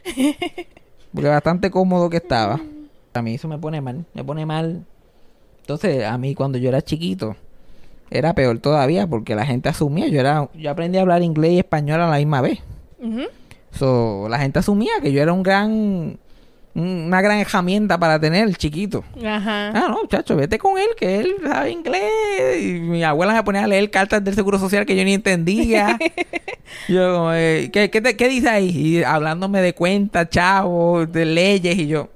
Porque 1.15 1.29
bastante 1.29 1.71
cómodo 1.71 2.11
que 2.11 2.17
estaba. 2.17 2.61
A 3.15 3.23
mí 3.23 3.35
eso 3.35 3.47
me 3.47 3.59
pone 3.59 3.81
mal, 3.81 4.05
me 4.15 4.25
pone 4.25 4.45
mal. 4.45 4.85
Entonces, 5.71 6.05
a 6.05 6.18
mí 6.18 6.35
cuando 6.35 6.59
yo 6.59 6.68
era 6.68 6.83
chiquito, 6.83 7.37
era 8.11 8.35
peor 8.35 8.59
todavía 8.59 9.07
porque 9.07 9.37
la 9.37 9.47
gente 9.47 9.68
asumía, 9.68 10.09
yo 10.09 10.18
era 10.18 10.49
yo 10.53 10.68
aprendí 10.68 10.99
a 10.99 11.03
hablar 11.03 11.23
inglés 11.23 11.53
y 11.53 11.59
español 11.61 12.01
a 12.01 12.09
la 12.11 12.16
misma 12.18 12.41
vez. 12.41 12.59
Ujú. 13.01 13.23
So, 13.71 14.27
la 14.29 14.41
gente 14.41 14.59
asumía 14.59 14.91
que 15.01 15.12
yo 15.12 15.23
era 15.23 15.33
un 15.33 15.45
gran 15.45 15.71
un- 15.71 17.05
una 17.07 17.21
gran 17.23 17.39
herramienta 17.39 17.99
para 17.99 18.18
tener 18.18 18.53
chiquito. 18.57 19.05
Ajá. 19.25 19.68
Ah, 19.68 19.87
no, 19.91 20.07
chacho, 20.09 20.35
vete 20.35 20.59
con 20.59 20.77
él, 20.77 20.89
que 20.99 21.21
él 21.21 21.37
sabe 21.45 21.71
inglés. 21.71 22.61
Y 22.61 22.81
mi 22.81 23.05
abuela 23.05 23.33
me 23.33 23.43
ponía 23.45 23.62
a 23.62 23.66
leer 23.68 23.91
cartas 23.93 24.25
del 24.25 24.35
Seguro 24.35 24.59
Social 24.59 24.85
que 24.87 24.97
yo 24.97 25.05
ni 25.05 25.14
entendía. 25.14 25.97
yo, 26.89 27.33
eh, 27.33 27.71
¿qué, 27.73 27.91
qué, 27.91 28.01
te- 28.01 28.16
qué 28.16 28.29
dice 28.29 28.49
ahí? 28.49 28.71
Y 28.71 29.03
hablándome 29.05 29.62
de 29.62 29.73
cuentas, 29.73 30.29
chavos, 30.31 31.12
de 31.12 31.25
leyes, 31.27 31.79
y 31.79 31.87
yo. 31.87 32.09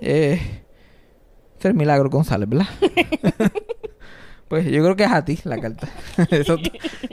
Eh, 0.00 0.40
es 1.68 1.74
milagro 1.74 2.08
González, 2.10 2.48
¿verdad? 2.48 2.66
pues 4.48 4.64
yo 4.66 4.82
creo 4.82 4.96
que 4.96 5.04
es 5.04 5.12
a 5.12 5.24
ti 5.24 5.38
la 5.44 5.58
carta. 5.60 5.88
Eso 6.30 6.54
es 6.54 6.70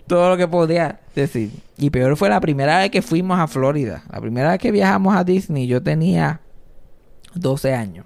todo 0.08 0.30
lo 0.30 0.38
que 0.38 0.48
podía 0.48 1.00
decir. 1.16 1.52
Y 1.78 1.90
peor 1.90 2.18
fue 2.18 2.30
la 2.30 2.40
primera 2.40 2.80
vez 2.80 2.90
que 2.90 3.02
fuimos 3.02 3.40
a 3.40 3.48
Florida. 3.48 4.04
La 4.12 4.20
primera 4.20 4.50
vez 4.52 4.60
que 4.60 4.72
viajamos 4.72 5.16
a 5.16 5.24
Disney, 5.24 5.68
yo 5.68 5.84
tenía 5.84 6.40
12 7.36 7.74
años. 7.74 8.06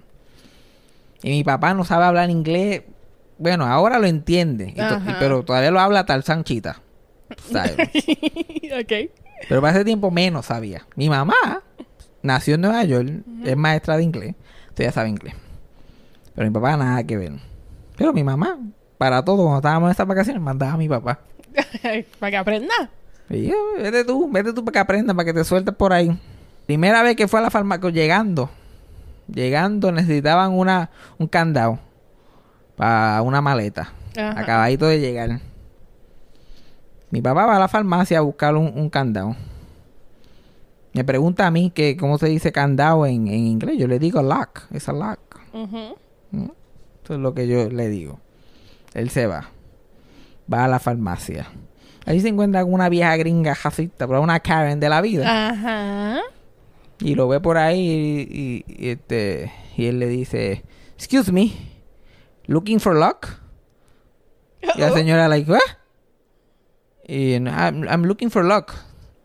Y 1.23 1.29
mi 1.29 1.43
papá 1.43 1.73
no 1.73 1.85
sabe 1.85 2.05
hablar 2.05 2.29
inglés. 2.29 2.81
Bueno, 3.37 3.65
ahora 3.65 3.99
lo 3.99 4.07
entiende. 4.07 4.73
y 4.75 4.81
y- 4.81 5.15
pero 5.19 5.43
todavía 5.43 5.71
lo 5.71 5.79
habla 5.79 6.05
tal 6.05 6.23
sanchita. 6.23 6.81
¿sabes? 7.51 7.75
ok. 7.77 9.09
Pero 9.47 9.61
para 9.61 9.73
ese 9.73 9.85
tiempo 9.85 10.11
menos 10.11 10.47
sabía. 10.47 10.85
Mi 10.95 11.09
mamá 11.09 11.63
nació 12.21 12.55
en 12.55 12.61
Nueva 12.61 12.83
York, 12.83 13.09
es 13.45 13.55
maestra 13.57 13.97
de 13.97 14.03
inglés, 14.03 14.35
entonces 14.63 14.85
ya 14.87 14.91
sabe 14.91 15.09
inglés. 15.09 15.33
Pero 16.35 16.47
mi 16.47 16.53
papá 16.53 16.77
nada 16.77 17.03
que 17.03 17.17
ver. 17.17 17.33
Pero 17.97 18.13
mi 18.13 18.23
mamá, 18.23 18.57
para 18.97 19.23
todo, 19.23 19.43
cuando 19.43 19.57
estábamos 19.57 19.87
en 19.87 19.91
esas 19.91 20.07
vacaciones, 20.07 20.41
mandaba 20.41 20.73
a 20.73 20.77
mi 20.77 20.87
papá. 20.87 21.19
Para 22.19 22.31
que 22.31 22.37
aprenda. 22.37 22.73
Y 23.29 23.47
yo, 23.47 23.55
vete 23.77 24.03
tú, 24.03 24.29
vete 24.31 24.53
tú 24.53 24.63
para 24.65 24.73
que 24.73 24.79
aprendas, 24.79 25.15
para 25.15 25.25
que 25.25 25.33
te 25.33 25.43
sueltes 25.43 25.73
por 25.73 25.93
ahí. 25.93 26.17
Primera 26.65 27.01
vez 27.01 27.15
que 27.15 27.27
fue 27.27 27.39
a 27.39 27.43
la 27.43 27.49
farmacia, 27.49 27.89
llegando, 27.89 28.49
llegando, 29.33 29.91
necesitaban 29.91 30.51
una, 30.51 30.89
un 31.17 31.27
candado 31.27 31.79
para 32.75 33.21
una 33.21 33.41
maleta. 33.41 33.93
Ajá. 34.17 34.39
Acabadito 34.39 34.85
de 34.85 34.99
llegar. 34.99 35.39
Mi 37.09 37.21
papá 37.21 37.45
va 37.45 37.55
a 37.55 37.59
la 37.59 37.67
farmacia 37.67 38.17
a 38.17 38.21
buscar 38.21 38.55
un, 38.55 38.71
un 38.75 38.89
candado. 38.89 39.35
Me 40.93 41.03
pregunta 41.05 41.47
a 41.47 41.51
mí 41.51 41.71
que 41.71 41.95
cómo 41.95 42.17
se 42.17 42.27
dice 42.27 42.51
candado 42.51 43.05
en, 43.05 43.27
en 43.27 43.45
inglés. 43.47 43.77
Yo 43.77 43.87
le 43.87 43.97
digo 43.99 44.21
lock. 44.21 44.63
Es 44.71 44.89
a 44.89 44.93
lock. 44.93 45.19
Ujú. 45.53 45.95
Eso 46.33 47.13
es 47.15 47.19
lo 47.19 47.33
que 47.33 47.47
yo 47.47 47.69
le 47.69 47.89
digo. 47.89 48.19
Él 48.93 49.09
se 49.09 49.27
va. 49.27 49.49
va 50.51 50.65
a 50.65 50.67
la 50.67 50.79
farmacia. 50.79 51.47
Allí 52.05 52.19
se 52.19 52.29
encuentra 52.29 52.63
con 52.63 52.73
una 52.73 52.89
vieja 52.89 53.15
gringa 53.17 53.55
jacita, 53.55 54.07
pero 54.07 54.21
una 54.21 54.39
Karen 54.39 54.79
de 54.79 54.89
la 54.89 55.01
vida. 55.01 55.49
Ajá. 55.49 56.21
Y 56.99 57.15
lo 57.15 57.27
ve 57.27 57.39
por 57.39 57.57
ahí 57.57 57.79
y, 58.29 58.39
y- 58.39 58.85
y 58.85 58.89
este, 58.89 59.51
y 59.77 59.85
él 59.85 59.99
le 59.99 60.07
dice, 60.07 60.63
excuse 60.95 61.31
me, 61.31 61.51
looking 62.45 62.79
for 62.79 62.95
luck? 62.95 63.27
Y 64.75 64.79
la 64.79 64.91
señora 64.91 65.27
like, 65.27 65.49
what? 65.51 65.59
Y 67.07 67.39
"No, 67.39 67.49
I'm, 67.51 67.83
I'm 67.87 68.03
looking 68.05 68.29
for 68.29 68.43
luck. 68.45 68.73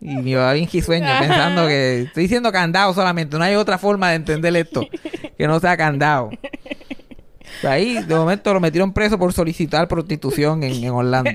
Y 0.01 0.35
papá 0.35 0.53
bien 0.55 0.67
sueño 0.83 1.07
pensando 1.19 1.67
que 1.67 2.03
estoy 2.03 2.25
diciendo 2.25 2.53
candado 2.53 2.93
solamente, 2.95 3.37
no 3.39 3.45
hay 3.45 3.55
otra 3.55 3.79
forma 3.79 4.11
de 4.11 4.17
entender 4.17 4.55
esto 4.57 4.87
que 5.37 5.47
no 5.47 5.59
sea 5.61 5.77
candado. 5.77 6.31
Ahí 7.63 8.03
de 8.03 8.15
momento 8.15 8.53
lo 8.53 8.61
metieron 8.61 8.93
preso 8.93 9.19
por 9.19 9.33
solicitar 9.33 9.89
prostitución 9.89 10.63
en, 10.63 10.85
en 10.85 10.91
Orlando. 10.91 11.31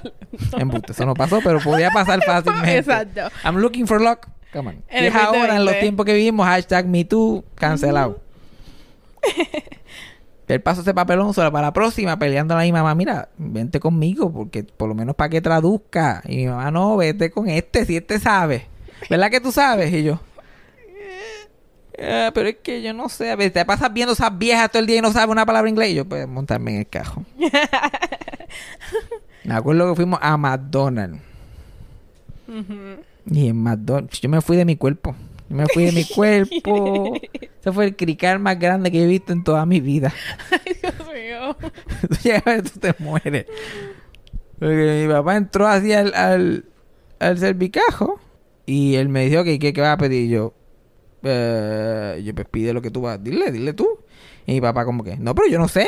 Embuste, 0.58 0.92
eso 0.92 1.06
no 1.06 1.14
pasó, 1.14 1.40
pero 1.42 1.60
podía 1.60 1.90
pasar 1.90 2.20
fácilmente. 2.26 2.78
Exacto. 2.78 3.22
I'm 3.44 3.56
looking 3.56 3.86
for 3.86 4.00
luck. 4.00 4.26
Come 4.52 4.70
on. 4.70 4.82
En 4.88 5.04
Y 5.04 5.06
es 5.08 5.14
ahora, 5.14 5.56
en 5.56 5.64
los 5.64 5.74
2020. 5.74 5.80
tiempos 5.80 6.06
que 6.06 6.14
vivimos, 6.14 6.46
hashtag 6.46 6.86
MeToo, 6.86 7.44
cancelado. 7.56 8.20
El 10.48 10.60
paso 10.62 10.80
ese 10.82 10.94
papelón 10.94 11.34
solo 11.34 11.50
para 11.52 11.66
la 11.68 11.72
próxima, 11.72 12.18
peleando 12.18 12.56
a 12.56 12.62
mi 12.62 12.72
mamá, 12.72 12.94
mira, 12.94 13.28
vente 13.36 13.80
conmigo, 13.80 14.32
porque 14.32 14.62
por 14.64 14.88
lo 14.88 14.94
menos 14.94 15.14
para 15.16 15.28
que 15.30 15.40
traduzca. 15.40 16.22
Y 16.26 16.36
mi 16.36 16.46
mamá, 16.46 16.70
no, 16.70 16.96
vete 16.96 17.30
con 17.30 17.48
este, 17.48 17.84
si 17.84 17.96
este 17.96 18.18
sabe. 18.18 18.66
¿Verdad 19.10 19.30
que 19.30 19.40
tú 19.40 19.52
sabes? 19.52 19.92
Y 19.92 20.04
yo, 20.04 20.20
"Ah, 21.98 22.30
pero 22.34 22.48
es 22.48 22.56
que 22.62 22.82
yo 22.82 22.92
no 22.92 23.08
sé, 23.08 23.30
a 23.30 23.36
ver, 23.36 23.52
te 23.52 23.64
pasas 23.64 23.92
viendo 23.92 24.12
esas 24.12 24.36
viejas 24.36 24.70
todo 24.70 24.80
el 24.80 24.86
día 24.86 24.98
y 24.98 25.00
no 25.00 25.12
sabes 25.12 25.28
una 25.28 25.46
palabra 25.46 25.68
inglés. 25.68 25.90
Y 25.90 25.94
yo, 25.94 26.04
pues, 26.04 26.26
montarme 26.28 26.72
en 26.72 26.78
el 26.80 26.88
cajo. 26.88 27.24
Me 29.44 29.54
acuerdo 29.54 29.90
que 29.90 29.96
fuimos 29.96 30.18
a 30.22 30.36
McDonald's. 30.36 31.20
Y 33.30 33.48
en 33.48 33.62
McDonald's, 33.62 34.20
yo 34.20 34.28
me 34.28 34.40
fui 34.40 34.56
de 34.56 34.64
mi 34.64 34.76
cuerpo. 34.76 35.14
Yo 35.48 35.56
me 35.56 35.66
fui 35.66 35.84
de 35.84 35.92
mi 35.92 36.04
cuerpo. 36.04 37.14
Ese 37.60 37.72
fue 37.72 37.86
el 37.86 37.96
crical 37.96 38.38
más 38.38 38.58
grande 38.58 38.90
que 38.90 39.02
he 39.02 39.06
visto 39.06 39.32
en 39.32 39.44
toda 39.44 39.66
mi 39.66 39.80
vida. 39.80 40.12
Ay, 40.50 40.76
Dios 40.80 40.94
mío. 41.12 41.56
Tú 42.08 42.16
llegas 42.22 42.72
tú 42.72 42.80
te 42.80 42.94
mueres. 42.98 43.46
Porque 44.58 45.04
mi 45.06 45.12
papá 45.12 45.36
entró 45.36 45.66
así 45.66 45.92
al, 45.92 46.14
al, 46.14 46.64
al 47.18 47.38
servicajo 47.38 48.18
y 48.64 48.94
él 48.96 49.08
me 49.08 49.28
dijo 49.28 49.44
que 49.44 49.58
qué 49.58 49.72
va 49.80 49.92
a 49.92 49.98
pedir. 49.98 50.24
Y 50.24 50.28
yo, 50.30 50.54
eh, 51.22 52.22
yo 52.24 52.34
pues 52.34 52.46
pide 52.50 52.72
lo 52.72 52.82
que 52.82 52.90
tú 52.90 53.02
vas. 53.02 53.22
Dile, 53.22 53.50
dile 53.50 53.72
tú. 53.72 53.88
Y 54.46 54.52
mi 54.54 54.60
papá 54.60 54.84
como 54.84 55.02
que, 55.02 55.16
no, 55.16 55.34
pero 55.34 55.48
yo 55.48 55.58
no 55.58 55.68
sé. 55.68 55.86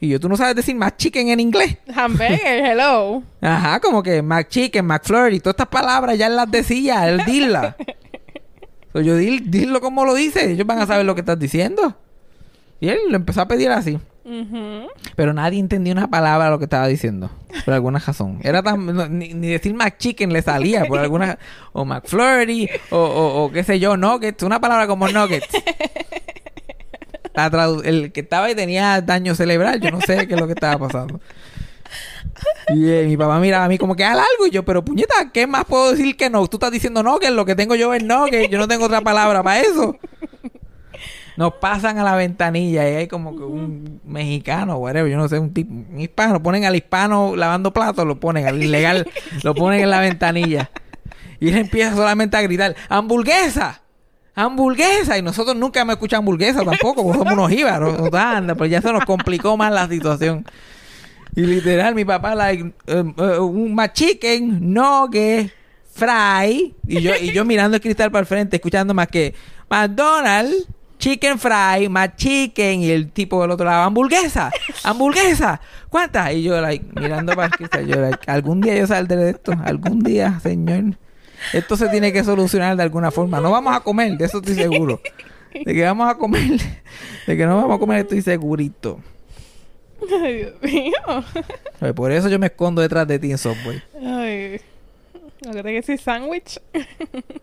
Y 0.00 0.08
yo, 0.08 0.18
tú 0.18 0.28
no 0.28 0.36
sabes 0.36 0.56
decir 0.56 0.74
más 0.74 0.96
chicken 0.96 1.28
en 1.28 1.40
inglés. 1.40 1.76
Hamburger, 1.94 2.64
hello. 2.64 3.22
Ajá, 3.40 3.80
como 3.80 4.02
que 4.02 4.22
McChicken, 4.22 4.86
McFlurry, 4.86 5.40
todas 5.40 5.54
estas 5.54 5.68
palabras 5.68 6.16
ya 6.16 6.26
él 6.26 6.36
las 6.36 6.50
decía, 6.50 7.08
él 7.08 7.22
dila. 7.24 7.76
So, 8.92 9.00
yo, 9.00 9.16
dil, 9.16 9.48
dilo 9.52 9.80
como 9.80 10.04
lo 10.04 10.14
dice, 10.14 10.50
ellos 10.50 10.66
van 10.66 10.80
a 10.80 10.86
saber 10.86 11.06
lo 11.06 11.14
que 11.14 11.20
estás 11.20 11.38
diciendo. 11.38 11.94
Y 12.80 12.88
él 12.88 12.98
lo 13.08 13.14
empezó 13.14 13.40
a 13.42 13.46
pedir 13.46 13.70
así. 13.70 14.00
Ujú. 14.24 14.88
Pero 15.16 15.32
nadie 15.32 15.58
entendía 15.58 15.92
una 15.92 16.08
palabra 16.08 16.44
de 16.46 16.50
lo 16.50 16.58
que 16.58 16.64
estaba 16.64 16.86
diciendo. 16.86 17.30
Por 17.64 17.74
alguna 17.74 17.98
razón. 17.98 18.38
Era 18.42 18.62
tan... 18.62 19.18
ni, 19.18 19.34
ni 19.34 19.48
decir 19.48 19.74
McChicken 19.74 20.32
le 20.32 20.42
salía 20.42 20.84
por 20.84 20.98
alguna... 20.98 21.38
O 21.72 21.84
McFlurry, 21.84 22.68
o, 22.90 22.98
o, 22.98 23.44
o 23.44 23.52
qué 23.52 23.64
sé 23.64 23.80
yo, 23.80 23.96
Nuggets. 23.96 24.42
Una 24.42 24.60
palabra 24.60 24.86
como 24.86 25.08
Nuggets. 25.08 25.48
El 27.84 28.12
que 28.12 28.20
estaba 28.20 28.46
ahí 28.46 28.54
tenía 28.54 29.00
daño 29.00 29.34
cerebral. 29.34 29.80
Yo 29.80 29.90
no 29.90 30.00
sé 30.00 30.28
qué 30.28 30.34
es 30.34 30.40
lo 30.40 30.46
que 30.46 30.52
estaba 30.52 30.78
pasando. 30.86 31.20
Y 32.68 32.90
eh, 32.90 33.04
mi 33.06 33.16
papá 33.16 33.40
miraba 33.40 33.64
a 33.64 33.68
mí 33.68 33.78
como 33.78 33.96
que 33.96 34.04
haz 34.04 34.18
algo. 34.18 34.46
Y 34.46 34.50
yo, 34.50 34.64
pero 34.64 34.84
puñeta, 34.84 35.30
¿qué 35.32 35.46
más 35.46 35.64
puedo 35.64 35.92
decir 35.92 36.16
que 36.16 36.28
no? 36.28 36.46
Tú 36.46 36.58
estás 36.58 36.70
diciendo 36.70 37.02
que 37.18 37.30
lo 37.30 37.44
que 37.44 37.54
tengo 37.54 37.74
yo 37.74 37.94
es 37.94 38.04
que 38.30 38.48
yo 38.48 38.58
no 38.58 38.68
tengo 38.68 38.84
otra 38.84 39.00
palabra 39.00 39.42
para 39.42 39.60
eso. 39.60 39.96
Nos 41.36 41.54
pasan 41.54 41.98
a 41.98 42.04
la 42.04 42.14
ventanilla 42.14 42.88
y 42.88 42.94
hay 42.94 43.08
como 43.08 43.36
que 43.36 43.42
un 43.42 44.00
mexicano, 44.04 44.76
whatever, 44.76 45.10
yo 45.10 45.16
no 45.16 45.28
sé, 45.28 45.38
un 45.38 45.52
tipo, 45.52 45.72
un 45.72 46.00
hispano. 46.00 46.42
Ponen 46.42 46.64
al 46.64 46.76
hispano 46.76 47.34
lavando 47.36 47.72
platos, 47.72 48.06
lo 48.06 48.18
ponen, 48.18 48.46
al 48.46 48.62
ilegal, 48.62 49.08
lo 49.42 49.54
ponen 49.54 49.80
en 49.80 49.90
la 49.90 50.00
ventanilla. 50.00 50.70
Y 51.40 51.48
él 51.48 51.56
empieza 51.56 51.94
solamente 51.94 52.36
a 52.36 52.42
gritar, 52.42 52.76
¡hamburguesa! 52.88 53.80
¡Hamburguesa! 54.34 55.18
Y 55.18 55.22
nosotros 55.22 55.56
nunca 55.56 55.80
hemos 55.80 55.94
escuchado 55.94 56.20
hamburguesa 56.20 56.64
tampoco, 56.64 57.02
porque 57.02 57.18
somos 57.18 57.32
unos 57.32 57.50
jíbaros. 57.50 58.14
Anda, 58.14 58.54
pues 58.54 58.70
ya 58.70 58.80
se 58.80 58.92
nos 58.92 59.04
complicó 59.04 59.56
más 59.56 59.72
la 59.72 59.88
situación. 59.88 60.44
Y 61.34 61.42
literal, 61.42 61.94
mi 61.94 62.04
papá, 62.04 62.34
like, 62.34 62.72
eh, 62.86 63.02
un 63.38 63.80
chicken, 63.92 64.72
nugget, 64.72 65.52
fry. 65.92 66.74
Y 66.86 67.00
yo, 67.00 67.12
y 67.20 67.32
yo 67.32 67.44
mirando 67.44 67.76
el 67.76 67.80
cristal 67.80 68.10
para 68.10 68.20
el 68.20 68.26
frente, 68.26 68.56
escuchando 68.56 68.94
más 68.94 69.08
que 69.08 69.34
McDonald's, 69.68 70.68
chicken 71.00 71.40
fry, 71.40 71.88
más 71.88 72.14
chicken. 72.14 72.82
Y 72.82 72.90
el 72.90 73.10
tipo 73.10 73.42
del 73.42 73.50
otro 73.50 73.66
lado, 73.66 73.82
hamburguesa, 73.82 74.52
hamburguesa. 74.84 75.60
¿Cuántas? 75.88 76.32
Y 76.34 76.44
yo, 76.44 76.60
like, 76.60 76.84
mirando 76.94 77.34
para 77.34 77.48
cristal, 77.50 77.88
yo, 77.88 77.96
like, 78.00 78.30
algún 78.30 78.60
día 78.60 78.76
yo 78.76 78.86
saldré 78.86 79.16
de 79.16 79.30
esto. 79.30 79.52
Algún 79.64 80.04
día, 80.04 80.38
señor. 80.40 80.96
Esto 81.52 81.76
se 81.76 81.88
tiene 81.88 82.12
que 82.12 82.22
solucionar 82.22 82.76
de 82.76 82.84
alguna 82.84 83.10
forma. 83.10 83.40
No 83.40 83.50
vamos 83.50 83.74
a 83.74 83.80
comer, 83.80 84.16
de 84.16 84.26
eso 84.26 84.38
estoy 84.38 84.54
seguro. 84.54 85.00
De 85.52 85.74
que 85.74 85.82
vamos 85.82 86.08
a 86.08 86.14
comer, 86.16 86.60
de 87.26 87.36
que 87.36 87.46
no 87.46 87.56
vamos 87.56 87.76
a 87.76 87.80
comer, 87.80 88.00
estoy 88.00 88.22
segurito. 88.22 89.00
Ay, 90.22 90.36
Dios 90.36 90.54
mío. 90.62 91.94
Por 91.94 92.12
eso 92.12 92.28
yo 92.28 92.38
me 92.38 92.46
escondo 92.46 92.82
detrás 92.82 93.08
de 93.08 93.18
ti 93.18 93.32
en 93.32 93.38
Subway. 93.38 93.82
Ay. 93.96 94.60
Que 95.42 95.50
te 95.50 95.62
que 95.62 95.72
decir 95.72 95.98
sándwich. 95.98 96.60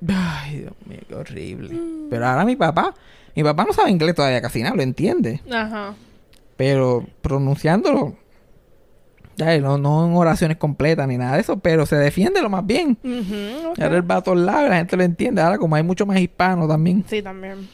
Ay, 0.07 0.59
Dios 0.59 0.73
mío, 0.85 0.99
qué 1.07 1.15
horrible. 1.15 1.75
Pero 2.09 2.27
ahora 2.27 2.45
mi 2.45 2.55
papá, 2.55 2.93
mi 3.37 3.43
papá 3.43 3.65
no 3.65 3.73
sabe 3.73 3.91
inglés 3.91 4.15
todavía 4.15 4.41
casi 4.41 4.61
nada, 4.63 4.75
lo 4.75 4.81
entiende. 4.83 5.41
Ajá. 5.51 5.93
Pero 6.55 7.05
pronunciándolo, 7.21 8.15
ya, 9.35 9.55
no, 9.59 9.77
no 9.77 10.07
en 10.07 10.15
oraciones 10.15 10.57
completas 10.57 11.07
ni 11.07 11.17
nada 11.17 11.35
de 11.35 11.41
eso, 11.41 11.59
pero 11.59 11.85
se 11.85 11.95
defiende 11.95 12.41
lo 12.41 12.49
más 12.49 12.65
bien. 12.65 12.97
Ujú, 13.03 13.69
ok. 13.71 13.79
Ahora 13.79 13.97
él 13.97 14.09
va 14.09 14.15
a 14.15 14.21
todos 14.23 14.39
lados 14.39 14.65
y 14.65 14.69
la 14.69 14.77
gente 14.77 14.97
lo 14.97 15.03
entiende. 15.03 15.41
Ahora 15.41 15.59
como 15.59 15.75
hay 15.75 15.83
mucho 15.83 16.05
más 16.07 16.19
hispanos 16.19 16.67
también 16.67 17.05
Sí, 17.07 17.21
también. 17.21 17.69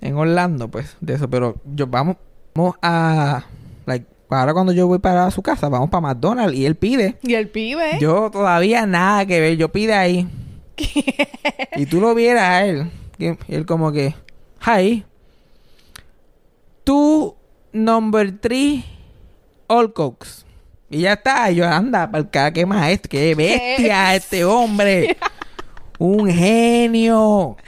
en 0.00 0.14
Orlando, 0.16 0.68
pues, 0.68 0.96
de 1.00 1.14
eso. 1.14 1.28
Pero 1.28 1.56
yo 1.74 1.88
vamos, 1.88 2.16
vamos 2.54 2.76
a, 2.80 3.44
like, 3.86 4.06
ahora 4.30 4.52
cuando 4.52 4.70
yo 4.72 4.86
voy 4.86 5.00
para 5.00 5.28
su 5.32 5.42
casa, 5.42 5.68
vamos 5.68 5.90
para 5.90 6.02
McDonald's 6.02 6.56
y 6.56 6.64
él 6.64 6.76
pide. 6.76 7.16
Y 7.22 7.34
el 7.34 7.48
pibe. 7.48 7.98
Yo 8.00 8.30
todavía 8.30 8.86
nada 8.86 9.26
que 9.26 9.40
ver. 9.40 9.56
Yo 9.56 9.70
pide 9.72 9.94
ahí. 9.94 10.28
y 11.76 11.86
tú 11.86 12.00
lo 12.00 12.14
vieras 12.14 12.44
a 12.44 12.64
él. 12.66 12.88
que 13.18 13.36
él 13.48 13.66
como 13.66 13.90
que... 13.90 14.14
Hi. 14.64 15.04
Tú, 16.88 17.36
number 17.70 18.32
three, 18.40 18.82
all 19.66 19.92
cokes. 19.92 20.46
Y 20.88 21.00
ya 21.00 21.12
está. 21.12 21.50
Y 21.50 21.56
yo, 21.56 21.66
anda, 21.66 22.10
para 22.10 22.26
el 22.46 22.52
que 22.54 22.64
más 22.64 22.88
este. 22.88 23.10
Qué 23.10 23.34
bestia 23.34 24.14
este 24.14 24.42
hombre. 24.42 25.18
Un 25.98 26.30
genio. 26.32 27.58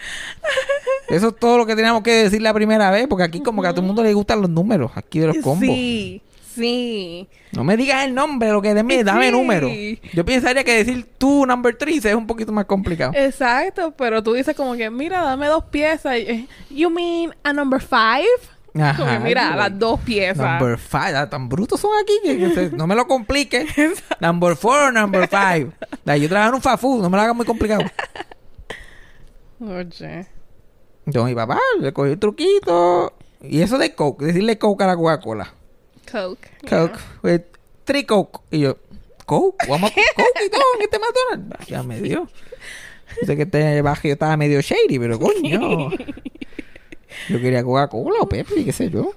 Eso 1.11 1.29
es 1.29 1.37
todo 1.39 1.59
lo 1.59 1.67
que 1.67 1.77
teníamos 1.77 2.03
que 2.03 2.13
decir 2.13 2.41
la 2.41 2.55
primera 2.55 2.91
vez. 2.91 3.09
Porque 3.09 3.25
aquí 3.25 3.43
como 3.43 3.61
que 3.61 3.69
a 3.69 3.73
todo 3.73 3.83
el 3.83 3.89
mundo 3.89 4.03
le 4.03 4.15
gustan 4.15 4.41
los 4.41 4.49
números. 4.49 4.91
Aquí 4.95 5.19
de 5.19 5.27
los 5.27 5.37
combos. 5.43 5.69
Sí, 5.69 6.23
sí. 6.55 7.29
No 7.53 7.63
me 7.63 7.77
digas 7.77 8.07
el 8.07 8.15
nombre, 8.15 8.49
lo 8.53 8.63
que 8.63 8.73
dame, 8.73 9.05
dame 9.05 9.27
Sí. 9.27 9.33
número. 9.33 9.69
Yo 10.15 10.25
pensaría 10.25 10.65
que 10.65 10.83
decir 10.83 11.07
tú 11.19 11.45
number 11.45 11.77
three 11.77 11.99
es 11.99 12.15
un 12.15 12.27
poquito 12.27 12.53
más 12.53 12.65
complicado. 12.65 13.13
Exacto, 13.15 13.93
pero 13.99 14.23
tú 14.23 14.33
dices 14.33 14.57
como 14.57 14.77
que, 14.77 14.89
mira, 14.89 15.21
dame 15.21 15.47
dos 15.49 15.65
piezas. 15.65 16.15
Eh, 16.15 16.47
You 16.71 16.89
mean 16.89 17.35
a 17.45 17.53
number 17.53 17.83
five? 17.83 18.25
Ajá, 18.75 19.05
Como 19.05 19.21
mira, 19.21 19.57
las 19.57 19.79
dos 19.79 19.99
piezas. 20.01 20.37
Number 20.61 20.79
five, 20.79 21.17
ah, 21.17 21.29
tan 21.29 21.49
brutos 21.49 21.81
son 21.81 21.91
aquí 22.01 22.13
que, 22.23 22.39
que 22.39 22.55
se- 22.55 22.71
no 22.71 22.87
me 22.87 22.95
lo 22.95 23.07
complique. 23.07 23.67
number 24.21 24.55
four, 24.57 24.93
number 24.93 25.29
five. 25.29 25.71
La, 26.05 26.17
yo 26.17 26.29
trabajo 26.29 26.51
en 26.57 26.63
un 26.65 26.79
food, 26.79 27.03
no 27.03 27.11
me 27.11 27.17
lo 27.17 27.23
hagas 27.23 27.35
muy 27.37 27.47
complicado. 27.47 27.83
Oye. 29.61 30.27
Yo, 31.07 31.25
mi 31.25 31.35
papá 31.35 31.59
le 31.81 31.93
cogió 31.93 32.13
el 32.13 32.19
truquito. 32.19 33.13
Y 33.43 33.63
eso 33.63 33.79
de 33.79 33.95
Coke, 33.95 34.25
decirle 34.27 34.59
Coke 34.59 34.85
a 34.85 34.87
la 34.87 34.97
Coca-Cola. 34.97 35.53
Coke. 36.11 36.49
Coke, 36.69 36.99
with 37.23 37.43
three 37.85 38.05
Coke. 38.05 38.41
Y 38.51 38.61
yo, 38.61 38.77
Coke, 39.27 39.67
vamos 39.69 39.91
a 39.91 39.95
Coke 39.95 40.45
y 40.47 40.51
todo 40.51 40.63
en 40.77 40.83
este 40.83 40.99
McDonald's. 40.99 41.67
Ya 41.67 41.83
me 41.83 42.01
dio. 42.01 42.29
Yo 43.21 43.27
sé 43.27 43.37
que 43.37 43.43
este 43.43 43.83
baje 43.83 44.09
yo 44.09 44.13
estaba 44.15 44.37
medio 44.37 44.61
shady, 44.61 44.99
pero 44.99 45.19
coño. 45.19 45.91
Yo 47.29 47.41
quería 47.41 47.63
Coca-Cola 47.63 48.19
o 48.21 48.29
Pepsi, 48.29 48.65
qué 48.65 48.73
sé 48.73 48.91
yo. 48.91 49.13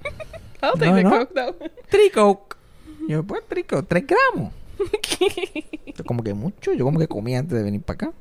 I'll 0.62 0.72
take 0.78 0.90
No, 0.90 0.96
the 0.96 1.02
no. 1.04 1.10
Coke, 1.10 1.34
though. 1.34 1.56
Three 1.90 2.10
Coke. 2.10 2.56
Yo, 3.08 3.22
pues, 3.22 3.42
three 3.48 3.64
Coke, 3.64 3.86
tres 3.88 4.04
gramos. 4.06 4.52
Yo 5.96 6.04
como 6.06 6.22
que 6.22 6.34
mucho, 6.34 6.72
yo 6.72 6.84
como 6.84 6.98
que 6.98 7.08
comí 7.08 7.34
antes 7.36 7.56
de 7.56 7.62
venir 7.62 7.82
para 7.82 7.94
acá. 8.08 8.12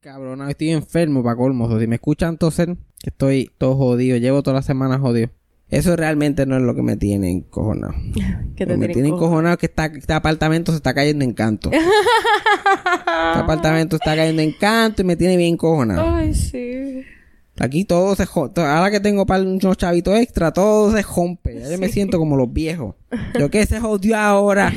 Cabrón, 0.00 0.48
estoy 0.50 0.70
enfermo 0.70 1.22
para 1.22 1.36
colmo. 1.36 1.78
si 1.78 1.86
me 1.86 1.96
escuchan 1.96 2.36
toser, 2.36 2.76
que 3.02 3.10
estoy 3.10 3.50
todo 3.58 3.74
jodido. 3.76 4.18
Llevo 4.18 4.42
toda 4.42 4.56
la 4.56 4.62
semana 4.62 4.98
jodido. 4.98 5.30
Eso 5.70 5.96
realmente 5.96 6.46
no 6.46 6.56
es 6.56 6.62
lo 6.62 6.74
que 6.74 6.82
me 6.82 6.96
tiene 6.96 7.30
encojonado. 7.30 7.94
Que 8.56 8.66
Lo 8.66 8.74
que 8.74 8.80
te 8.80 8.88
me 8.88 8.88
tiene 8.88 9.08
encojonado 9.08 9.54
es 9.54 9.58
que 9.58 9.66
esta- 9.66 9.86
este 9.86 10.12
apartamento 10.12 10.72
se 10.72 10.76
está 10.76 10.94
cayendo 10.94 11.24
en 11.24 11.32
canto. 11.32 11.70
este 11.72 13.38
apartamento 13.38 13.96
está 13.96 14.14
cayendo 14.14 14.42
en 14.42 14.52
canto 14.52 15.02
y 15.02 15.04
me 15.04 15.16
tiene 15.16 15.36
bien 15.36 15.54
encojonado. 15.54 16.14
Ay, 16.14 16.34
sí. 16.34 17.02
Aquí 17.58 17.84
todo 17.84 18.16
se 18.16 18.24
Ahora 18.34 18.90
que 18.90 18.98
tengo 19.00 19.26
para 19.26 19.42
unos 19.42 19.76
chavitos 19.76 20.16
extra, 20.18 20.52
todo 20.52 20.92
se 20.92 21.02
rompe. 21.02 21.60
Ya 21.60 21.70
yo 21.70 21.78
me 21.78 21.88
siento 21.88 22.18
como 22.18 22.36
los 22.36 22.52
viejos. 22.52 22.96
Yo 23.38 23.48
qué 23.48 23.64
se 23.64 23.80
jodió 23.80 24.16
ahora, 24.16 24.72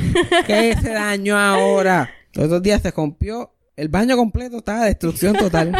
qué 0.46 0.76
se 0.80 0.90
dañó 0.90 1.36
ahora. 1.36 2.08
Los 2.34 2.46
otros 2.46 2.62
días 2.62 2.80
se 2.82 2.90
rompió. 2.92 3.52
El 3.76 3.88
baño 3.88 4.16
completo 4.16 4.58
estaba 4.58 4.84
destrucción 4.84 5.34
total. 5.36 5.72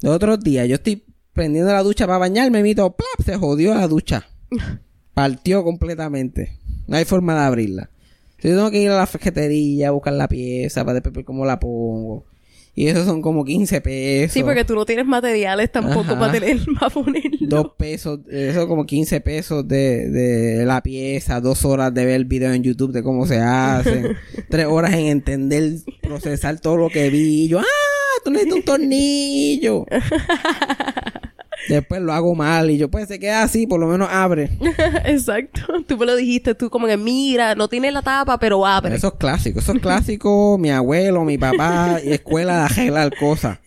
Los 0.00 0.16
otros 0.16 0.40
días 0.40 0.66
yo 0.68 0.74
estoy 0.74 1.04
prendiendo 1.32 1.72
la 1.72 1.82
ducha 1.82 2.06
para 2.06 2.18
bañarme, 2.18 2.62
mito, 2.62 2.94
¡plap! 2.94 3.24
se 3.24 3.36
jodió 3.36 3.74
la 3.74 3.88
ducha. 3.88 4.26
Partió 5.14 5.62
completamente. 5.64 6.58
No 6.86 6.96
hay 6.96 7.04
forma 7.04 7.34
de 7.34 7.40
abrirla. 7.40 7.90
Entonces, 8.30 8.50
yo 8.50 8.56
tengo 8.56 8.70
que 8.70 8.82
ir 8.82 8.90
a 8.90 8.96
la 8.96 9.06
ferretería 9.06 9.88
a 9.88 9.92
buscar 9.92 10.14
la 10.14 10.28
pieza 10.28 10.84
para 10.84 10.94
después 10.94 11.14
ver 11.14 11.24
cómo 11.24 11.44
la 11.44 11.60
pongo. 11.60 12.24
Y 12.74 12.86
eso 12.86 13.04
son 13.04 13.20
como 13.20 13.44
15 13.44 13.82
pesos. 13.82 14.32
Sí, 14.32 14.42
porque 14.42 14.64
tú 14.64 14.74
no 14.74 14.86
tienes 14.86 15.04
materiales 15.04 15.70
tampoco 15.70 16.12
Ajá. 16.12 16.18
para 16.18 16.32
tener, 16.32 16.58
para 16.80 16.88
ponerlo. 16.88 17.38
Dos 17.42 17.72
pesos, 17.76 18.20
eso 18.30 18.66
como 18.66 18.86
15 18.86 19.20
pesos 19.20 19.68
de, 19.68 20.08
de 20.08 20.64
la 20.64 20.82
pieza, 20.82 21.40
dos 21.40 21.66
horas 21.66 21.92
de 21.92 22.06
ver 22.06 22.14
el 22.14 22.24
video 22.24 22.52
en 22.52 22.62
YouTube 22.62 22.92
de 22.92 23.02
cómo 23.02 23.26
se 23.26 23.38
hace, 23.38 24.16
tres 24.48 24.66
horas 24.66 24.94
en 24.94 25.06
entender, 25.06 25.74
procesar 26.00 26.58
todo 26.60 26.78
lo 26.78 26.88
que 26.88 27.10
vi. 27.10 27.44
Y 27.44 27.48
yo, 27.48 27.60
ah, 27.60 27.64
tú 28.24 28.30
necesitas 28.30 28.58
un 28.58 28.64
tornillo. 28.64 29.86
Después 31.68 32.00
lo 32.00 32.12
hago 32.12 32.34
mal 32.34 32.70
y 32.70 32.78
yo, 32.78 32.90
pues 32.90 33.08
se 33.08 33.18
queda 33.18 33.42
así, 33.42 33.66
por 33.66 33.80
lo 33.80 33.86
menos 33.86 34.08
abre. 34.10 34.50
Exacto. 35.04 35.60
Tú 35.86 35.96
me 35.96 36.06
lo 36.06 36.16
dijiste, 36.16 36.54
tú 36.54 36.70
como 36.70 36.86
que 36.86 36.96
mira, 36.96 37.54
no 37.54 37.68
tiene 37.68 37.90
la 37.90 38.02
tapa, 38.02 38.38
pero 38.38 38.66
abre. 38.66 38.94
Eso 38.94 39.08
es 39.08 39.14
clásico, 39.14 39.60
eso 39.60 39.72
es 39.72 39.80
clásico, 39.80 40.56
mi 40.60 40.70
abuelo, 40.70 41.24
mi 41.24 41.38
papá, 41.38 41.98
y 42.04 42.12
escuela 42.12 42.56
de 42.58 42.62
arreglar 42.62 43.16
cosas. 43.16 43.58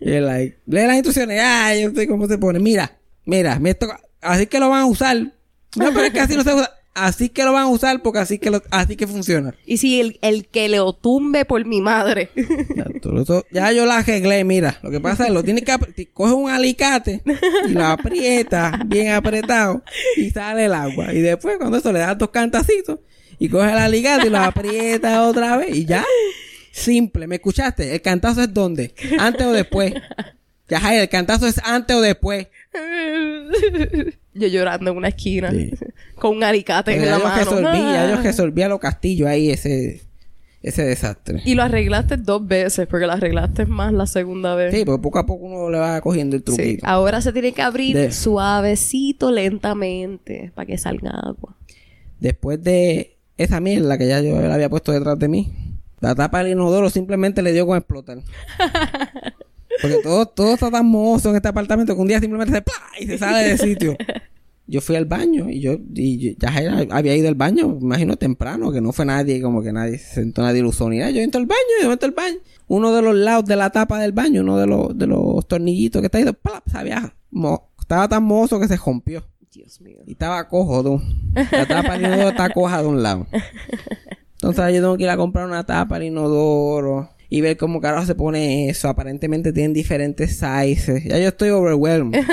Y 0.00 0.12
él 0.12 0.26
like, 0.26 0.58
lee 0.66 0.86
las 0.86 0.94
instrucciones, 0.94 1.40
ah, 1.42 1.74
yo 1.74 1.90
sé 1.90 2.06
cómo 2.08 2.26
se 2.26 2.38
pone, 2.38 2.58
mira, 2.58 2.98
mira, 3.24 3.58
me 3.58 3.74
toca, 3.74 4.00
así 4.20 4.46
que 4.46 4.60
lo 4.60 4.70
van 4.70 4.82
a 4.82 4.86
usar. 4.86 5.16
No, 5.16 5.92
pero 5.92 6.04
es 6.04 6.12
que 6.12 6.20
así 6.20 6.34
no 6.34 6.42
se 6.44 6.54
usa. 6.54 6.77
Así 6.98 7.28
que 7.28 7.44
lo 7.44 7.52
van 7.52 7.64
a 7.64 7.68
usar 7.68 8.02
porque 8.02 8.18
así 8.18 8.38
que 8.38 8.50
lo, 8.50 8.62
así 8.70 8.96
que 8.96 9.06
funciona. 9.06 9.54
Y 9.66 9.78
si 9.78 10.00
el, 10.00 10.18
el 10.22 10.46
que 10.46 10.68
lo 10.68 10.92
tumbe 10.92 11.44
por 11.44 11.64
mi 11.64 11.80
madre. 11.80 12.30
Ya, 12.76 12.84
tú 13.00 13.24
yo 13.74 13.86
la 13.86 13.98
arreglé, 13.98 14.44
mira. 14.44 14.78
Lo 14.82 14.90
que 14.90 15.00
pasa 15.00 15.26
es 15.26 15.32
lo 15.32 15.42
tienes 15.42 15.64
que 15.64 16.06
coge 16.12 16.32
un 16.32 16.50
alicate 16.50 17.22
y 17.68 17.72
lo 17.72 17.84
aprieta 17.84 18.80
bien 18.86 19.12
apretado 19.12 19.82
y 20.16 20.30
sale 20.30 20.66
el 20.66 20.74
agua. 20.74 21.12
Y 21.12 21.20
después 21.20 21.56
cuando 21.58 21.78
eso 21.78 21.92
le 21.92 22.00
das 22.00 22.18
dos 22.18 22.30
cantacitos 22.30 23.00
y 23.38 23.48
coge 23.48 23.70
el 23.70 23.78
alicate 23.78 24.26
y 24.26 24.30
lo 24.30 24.38
aprieta 24.38 25.24
otra 25.24 25.56
vez 25.56 25.76
y 25.76 25.84
ya. 25.84 26.04
Simple, 26.72 27.26
¿me 27.26 27.36
escuchaste? 27.36 27.94
El 27.94 28.02
cantazo 28.02 28.42
es 28.42 28.52
dónde? 28.52 28.94
Antes 29.18 29.46
o 29.46 29.52
después. 29.52 29.94
Ya, 30.68 30.80
Jair, 30.80 31.00
el 31.02 31.08
cantazo 31.08 31.46
es 31.46 31.58
antes 31.64 31.96
o 31.96 32.00
después. 32.00 32.46
Yo 34.34 34.46
llorando 34.48 34.90
en 34.92 34.96
una 34.96 35.08
esquina. 35.08 35.50
Sí. 35.50 35.72
Con 36.16 36.36
un 36.36 36.44
alicate 36.44 36.94
en 36.94 37.04
la 37.06 37.18
yo 37.18 37.24
mano. 37.24 37.36
resolví, 37.36 37.78
ya 37.78 38.08
yo 38.08 38.16
Ah. 38.16 38.20
resolví 38.22 38.62
a 38.62 38.68
los 38.68 38.80
castillos 38.80 39.28
ahí 39.28 39.50
ese, 39.50 40.02
ese 40.62 40.84
desastre. 40.84 41.40
Y 41.44 41.54
lo 41.54 41.62
arreglaste 41.62 42.16
dos 42.16 42.44
veces, 42.46 42.86
porque 42.88 43.06
lo 43.06 43.12
arreglaste 43.12 43.66
más 43.66 43.92
la 43.92 44.06
segunda 44.06 44.54
vez. 44.56 44.74
Sí, 44.74 44.84
porque 44.84 45.00
poco 45.02 45.18
a 45.20 45.26
poco 45.26 45.44
uno 45.46 45.70
le 45.70 45.78
va 45.78 46.00
cogiendo 46.00 46.34
el 46.36 46.42
Sí. 46.42 46.44
truquito. 46.56 46.86
Ahora 46.86 47.20
se 47.20 47.32
tiene 47.32 47.52
que 47.52 47.62
abrir 47.62 47.96
De- 47.96 48.10
suavecito, 48.12 49.30
lentamente, 49.30 50.50
para 50.56 50.66
que 50.66 50.76
salga 50.76 51.10
agua. 51.10 51.56
Después 52.18 52.60
de 52.62 53.16
esa 53.36 53.60
mierda 53.60 53.96
que 53.96 54.08
ya 54.08 54.20
yo 54.20 54.40
la 54.40 54.54
había 54.54 54.68
puesto 54.68 54.90
detrás 54.92 55.18
de 55.20 55.28
mí, 55.28 55.52
la 56.00 56.14
tapa 56.16 56.42
del 56.42 56.52
inodoro 56.52 56.90
simplemente 56.90 57.42
le 57.42 57.52
dio 57.52 57.64
con 57.66 57.76
explotar. 57.78 58.18
Porque 59.80 59.98
todo, 60.02 60.26
todo 60.26 60.54
está 60.54 60.70
tan 60.70 60.86
mozo 60.86 61.30
en 61.30 61.36
este 61.36 61.48
apartamento 61.48 61.94
que 61.94 62.00
un 62.00 62.08
día 62.08 62.20
simplemente 62.20 62.54
se 62.54 62.62
¡plá! 62.62 62.74
y 63.00 63.06
se 63.06 63.18
sale 63.18 63.48
del 63.48 63.58
sitio. 63.58 63.96
Yo 64.66 64.80
fui 64.82 64.96
al 64.96 65.06
baño 65.06 65.48
y 65.48 65.60
yo, 65.60 65.78
y 65.94 66.18
yo- 66.18 66.36
ya 66.38 66.48
había 66.90 67.16
ido 67.16 67.28
al 67.28 67.34
baño, 67.34 67.68
me 67.68 67.80
imagino 67.80 68.16
temprano, 68.16 68.70
que 68.70 68.80
no 68.82 68.92
fue 68.92 69.06
nadie, 69.06 69.40
como 69.40 69.62
que 69.62 69.72
nadie 69.72 69.96
se 69.98 70.16
sentó, 70.16 70.42
nadie 70.42 70.62
usó 70.62 70.90
ni 70.90 70.98
nada. 70.98 71.10
Yo 71.10 71.22
entro 71.22 71.40
al 71.40 71.46
baño, 71.46 71.58
yo 71.82 71.90
entro 71.92 72.06
al 72.08 72.14
baño. 72.14 72.36
Uno 72.66 72.92
de 72.94 73.00
los 73.00 73.14
lados 73.14 73.46
de 73.46 73.56
la 73.56 73.70
tapa 73.70 73.98
del 73.98 74.12
baño, 74.12 74.42
uno 74.42 74.58
de 74.58 74.66
los, 74.66 74.98
de 74.98 75.06
los 75.06 75.46
tornillitos 75.48 76.02
que 76.02 76.06
está 76.06 76.18
ahí, 76.18 76.24
se 76.70 76.76
había 76.76 77.14
mo- 77.30 77.70
estaba 77.80 78.06
tan 78.08 78.22
mozo 78.24 78.60
que 78.60 78.68
se 78.68 78.76
rompió. 78.76 79.24
Dios 79.50 79.80
mío. 79.80 80.00
Y 80.06 80.12
estaba 80.12 80.46
cojo, 80.46 80.82
tú. 80.84 81.02
La 81.50 81.66
tapa 81.66 81.94
del 81.94 82.02
inodoro 82.02 82.28
está 82.28 82.50
coja 82.50 82.82
de 82.82 82.88
un 82.88 83.02
lado. 83.02 83.26
Entonces 84.34 84.74
yo 84.74 84.80
tengo 84.82 84.96
que 84.98 85.04
ir 85.04 85.08
a 85.10 85.16
comprar 85.16 85.46
una 85.46 85.64
tapa 85.64 85.98
del 85.98 86.08
inodoro 86.08 87.08
y 87.30 87.40
ver 87.40 87.56
cómo 87.56 87.80
carajo 87.80 88.06
se 88.06 88.14
pone 88.14 88.68
eso. 88.68 88.88
Aparentemente 88.88 89.52
tienen 89.52 89.72
diferentes 89.72 90.38
sizes. 90.38 91.04
Ya 91.04 91.18
yo 91.18 91.28
estoy 91.28 91.50
overwhelmed. 91.50 92.14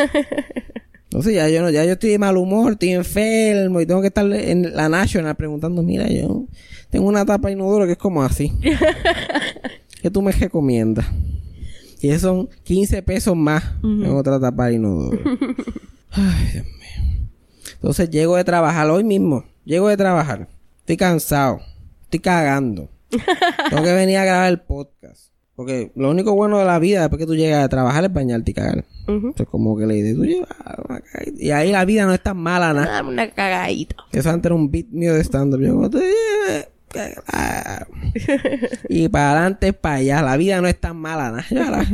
Entonces 1.15 1.33
ya 1.33 1.47
yo 1.47 1.61
no, 1.61 1.69
ya 1.69 1.85
yo 1.85 1.93
estoy 1.93 2.09
de 2.09 2.19
mal 2.19 2.35
humor, 2.35 2.73
estoy 2.73 2.89
enfermo 2.91 3.79
y 3.79 3.85
tengo 3.85 4.01
que 4.01 4.07
estar 4.07 4.29
en 4.33 4.75
la 4.75 4.89
National 4.89 5.35
preguntando, 5.35 5.81
mira, 5.81 6.09
yo 6.09 6.45
tengo 6.89 7.07
una 7.07 7.25
tapa 7.25 7.49
inodoro 7.49 7.85
que 7.85 7.93
es 7.93 7.97
como 7.97 8.21
así. 8.21 8.51
¿Qué 10.01 10.11
tú 10.11 10.21
me 10.21 10.33
recomiendas? 10.33 11.05
Y 12.01 12.09
eso 12.09 12.27
son 12.27 12.49
15 12.63 13.01
pesos 13.01 13.35
más 13.35 13.63
en 13.81 14.07
otra 14.07 14.39
tapa 14.41 14.71
inodoro. 14.73 15.19
Ay, 16.11 16.49
Dios 16.51 16.65
mío. 16.65 17.27
Entonces 17.75 18.09
llego 18.09 18.35
de 18.35 18.43
trabajar 18.43 18.89
hoy 18.89 19.03
mismo. 19.03 19.45
Llego 19.63 19.87
de 19.87 19.97
trabajar. 19.97 20.49
Estoy 20.79 20.97
cansado. 20.97 21.61
Estoy 22.03 22.19
cagando. 22.19 22.89
Tengo 23.69 23.83
que 23.83 23.93
venir 23.93 24.17
a 24.17 24.25
grabar 24.25 24.49
el 24.49 24.59
podcast. 24.61 25.31
Porque 25.55 25.91
lo 25.95 26.09
único 26.09 26.33
bueno 26.33 26.59
de 26.59 26.65
la 26.65 26.79
vida 26.79 26.99
después 27.01 27.17
que 27.19 27.25
tú 27.25 27.35
llegas 27.35 27.63
a 27.63 27.69
trabajar 27.69 28.03
es 28.03 28.11
bañarte 28.11 28.51
y 28.51 28.53
cagar. 28.53 28.83
Entonces 29.07 29.47
como 29.49 29.77
que 29.77 29.85
le 29.85 29.93
dices, 29.95 30.15
tú 30.15 30.25
llevas 30.25 30.49
una 30.89 30.99
cagadita. 30.99 31.41
Y 31.43 31.51
ahí 31.51 31.71
la 31.71 31.85
vida 31.85 32.05
no 32.05 32.13
es 32.13 32.21
tan 32.21 32.37
mala, 32.37 32.73
nada. 32.73 32.87
Dame 32.91 33.09
una 33.09 33.29
cagadita. 33.31 33.95
Eso 34.11 34.29
antes 34.31 34.47
era 34.47 34.55
un 34.55 34.69
beat 34.69 34.87
mío 34.89 35.13
de 35.13 35.21
stand-up. 35.23 35.61
Yo 35.61 35.73
como, 35.75 35.89
"Tú 35.89 35.99
llevas 35.99 36.67
cagar". 36.89 37.87
y 38.89 39.07
para 39.09 39.31
adelante, 39.31 39.71
para 39.73 39.95
allá. 39.95 40.21
La 40.21 40.35
vida 40.37 40.59
no 40.59 40.67
es 40.67 40.79
tan 40.79 40.97
mala, 40.97 41.31
nada. 41.51 41.85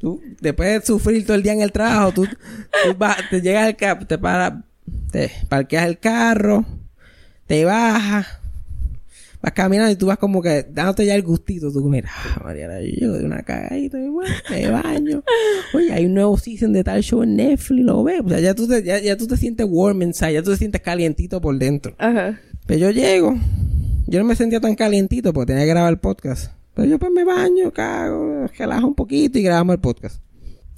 Tú- 0.00 0.22
después 0.40 0.80
de 0.80 0.86
sufrir 0.86 1.26
todo 1.26 1.36
el 1.36 1.42
día 1.42 1.52
en 1.52 1.60
el 1.60 1.72
trabajo, 1.72 2.12
tú, 2.12 2.24
tú 2.26 2.94
vas- 2.96 3.18
te 3.28 3.42
llegas 3.42 3.66
al 3.66 3.76
carro, 3.76 4.06
te 4.06 4.16
paras, 4.16 4.54
te 5.10 5.30
parqueas 5.50 5.86
el 5.86 5.98
carro, 5.98 6.64
te 7.46 7.64
bajas, 7.66 8.39
vas 9.42 9.52
caminando 9.52 9.90
y 9.92 9.96
tú 9.96 10.06
vas 10.06 10.18
como 10.18 10.42
que 10.42 10.64
dándote 10.70 11.06
ya 11.06 11.14
el 11.14 11.22
gustito. 11.22 11.72
Tú, 11.72 11.82
mira, 11.88 12.10
ah, 12.14 12.40
Mariana, 12.44 12.80
yo 12.80 12.86
llego 12.86 13.12
de 13.18 13.24
una 13.24 13.42
cagadita, 13.42 13.98
me 13.98 14.70
baño. 14.70 15.22
Oye, 15.74 15.92
hay 15.92 16.06
un 16.06 16.14
nuevo 16.14 16.36
season 16.38 16.72
de 16.72 16.84
tal 16.84 17.02
show 17.02 17.22
en 17.22 17.36
Netflix, 17.36 17.84
lo 17.84 18.02
ves. 18.04 18.20
O 18.24 18.28
sea, 18.28 18.40
ya 18.40 18.54
tú 18.54 18.66
te, 18.68 18.82
ya, 18.82 18.98
ya 18.98 19.16
tú 19.16 19.26
te 19.26 19.36
sientes 19.36 19.66
warm 19.68 20.02
inside, 20.02 20.34
ya 20.34 20.42
tú 20.42 20.50
te 20.50 20.56
sientes 20.56 20.80
calientito 20.80 21.40
por 21.40 21.56
dentro. 21.58 21.94
Ajá. 21.98 22.38
Pero 22.66 22.80
yo 22.80 22.90
llego, 22.90 23.34
yo 24.06 24.18
no 24.20 24.24
me 24.26 24.36
sentía 24.36 24.60
tan 24.60 24.74
calientito 24.74 25.32
porque 25.32 25.52
tenía 25.52 25.64
que 25.64 25.70
grabar 25.70 25.92
el 25.92 25.98
podcast. 25.98 26.52
Pero 26.74 26.88
yo 26.88 26.98
pues 26.98 27.10
me 27.12 27.24
baño, 27.24 27.72
cago, 27.72 28.46
relajo 28.56 28.86
un 28.86 28.94
poquito 28.94 29.38
y 29.38 29.42
grabamos 29.42 29.74
el 29.74 29.80
podcast. 29.80 30.22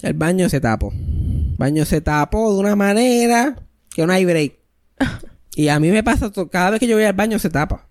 El 0.02 0.14
baño 0.14 0.48
se 0.48 0.60
tapó. 0.60 0.92
El 0.92 1.54
baño 1.58 1.84
se 1.84 2.00
tapó 2.00 2.52
de 2.54 2.60
una 2.60 2.74
manera 2.76 3.56
que 3.94 4.06
no 4.06 4.12
hay 4.12 4.24
break. 4.24 4.54
Y 5.54 5.68
a 5.68 5.78
mí 5.78 5.90
me 5.90 6.02
pasa, 6.02 6.32
to- 6.32 6.48
cada 6.48 6.70
vez 6.70 6.80
que 6.80 6.86
yo 6.86 6.96
voy 6.96 7.04
al 7.04 7.12
baño 7.12 7.38
se 7.38 7.50
tapa. 7.50 7.86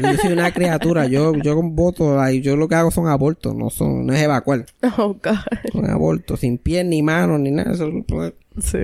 Yo 0.00 0.16
soy 0.20 0.32
una 0.32 0.52
criatura, 0.52 1.06
yo, 1.06 1.34
yo 1.36 1.54
con 1.54 1.74
voto, 1.74 2.16
yo 2.30 2.56
lo 2.56 2.68
que 2.68 2.74
hago 2.74 2.90
son 2.90 3.08
abortos, 3.08 3.54
no 3.54 3.70
son, 3.70 4.06
no 4.06 4.12
es 4.12 4.22
evacuar. 4.22 4.66
Oh, 4.98 5.14
God. 5.22 5.38
Son 5.72 5.90
abortos, 5.90 6.40
sin 6.40 6.58
pies, 6.58 6.84
ni 6.84 7.02
manos, 7.02 7.40
ni 7.40 7.50
nada. 7.50 7.72
Eso, 7.72 7.90
Sí. 8.60 8.78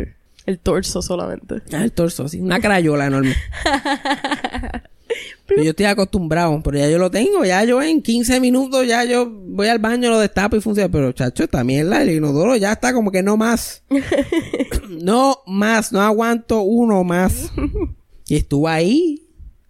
El 0.47 0.59
torso 0.59 1.03
solamente. 1.03 1.57
Ah, 1.73 1.85
el 1.85 1.93
torso, 1.93 2.25
así. 2.25 2.41
Una 2.41 2.59
crayola 2.61 3.07
enorme. 3.07 3.35
Pero 5.47 5.63
yo 5.63 5.71
estoy 5.71 5.87
acostumbrado, 5.87 6.61
pero 6.63 6.79
ya 6.79 6.89
yo 6.91 6.99
lo 6.99 7.11
tengo. 7.11 7.45
Ya 7.45 7.65
yo 7.65 7.83
en 7.83 8.03
15 8.03 8.41
minutos 8.41 8.87
ya 8.87 9.05
yo 9.05 9.31
voy 9.31 9.69
al 9.69 9.79
baño, 9.79 10.11
lo 10.11 10.19
destapo 10.19 10.57
y 10.57 10.61
funciona. 10.61 10.91
Pero, 10.91 11.13
chacho, 11.13 11.45
esta 11.45 11.65
mierda, 11.65 12.03
el 12.03 12.11
inodoro 12.11 12.57
ya 12.57 12.73
está 12.73 12.93
como 12.93 13.11
que 13.11 13.23
no 13.23 13.37
más. 13.37 13.83
no 14.89 15.39
más, 15.47 15.93
no 15.93 16.01
aguanto 16.01 16.61
uno 16.61 17.03
más. 17.05 17.51
y 18.29 18.37
estuve 18.37 18.71
ahí. 18.71 19.28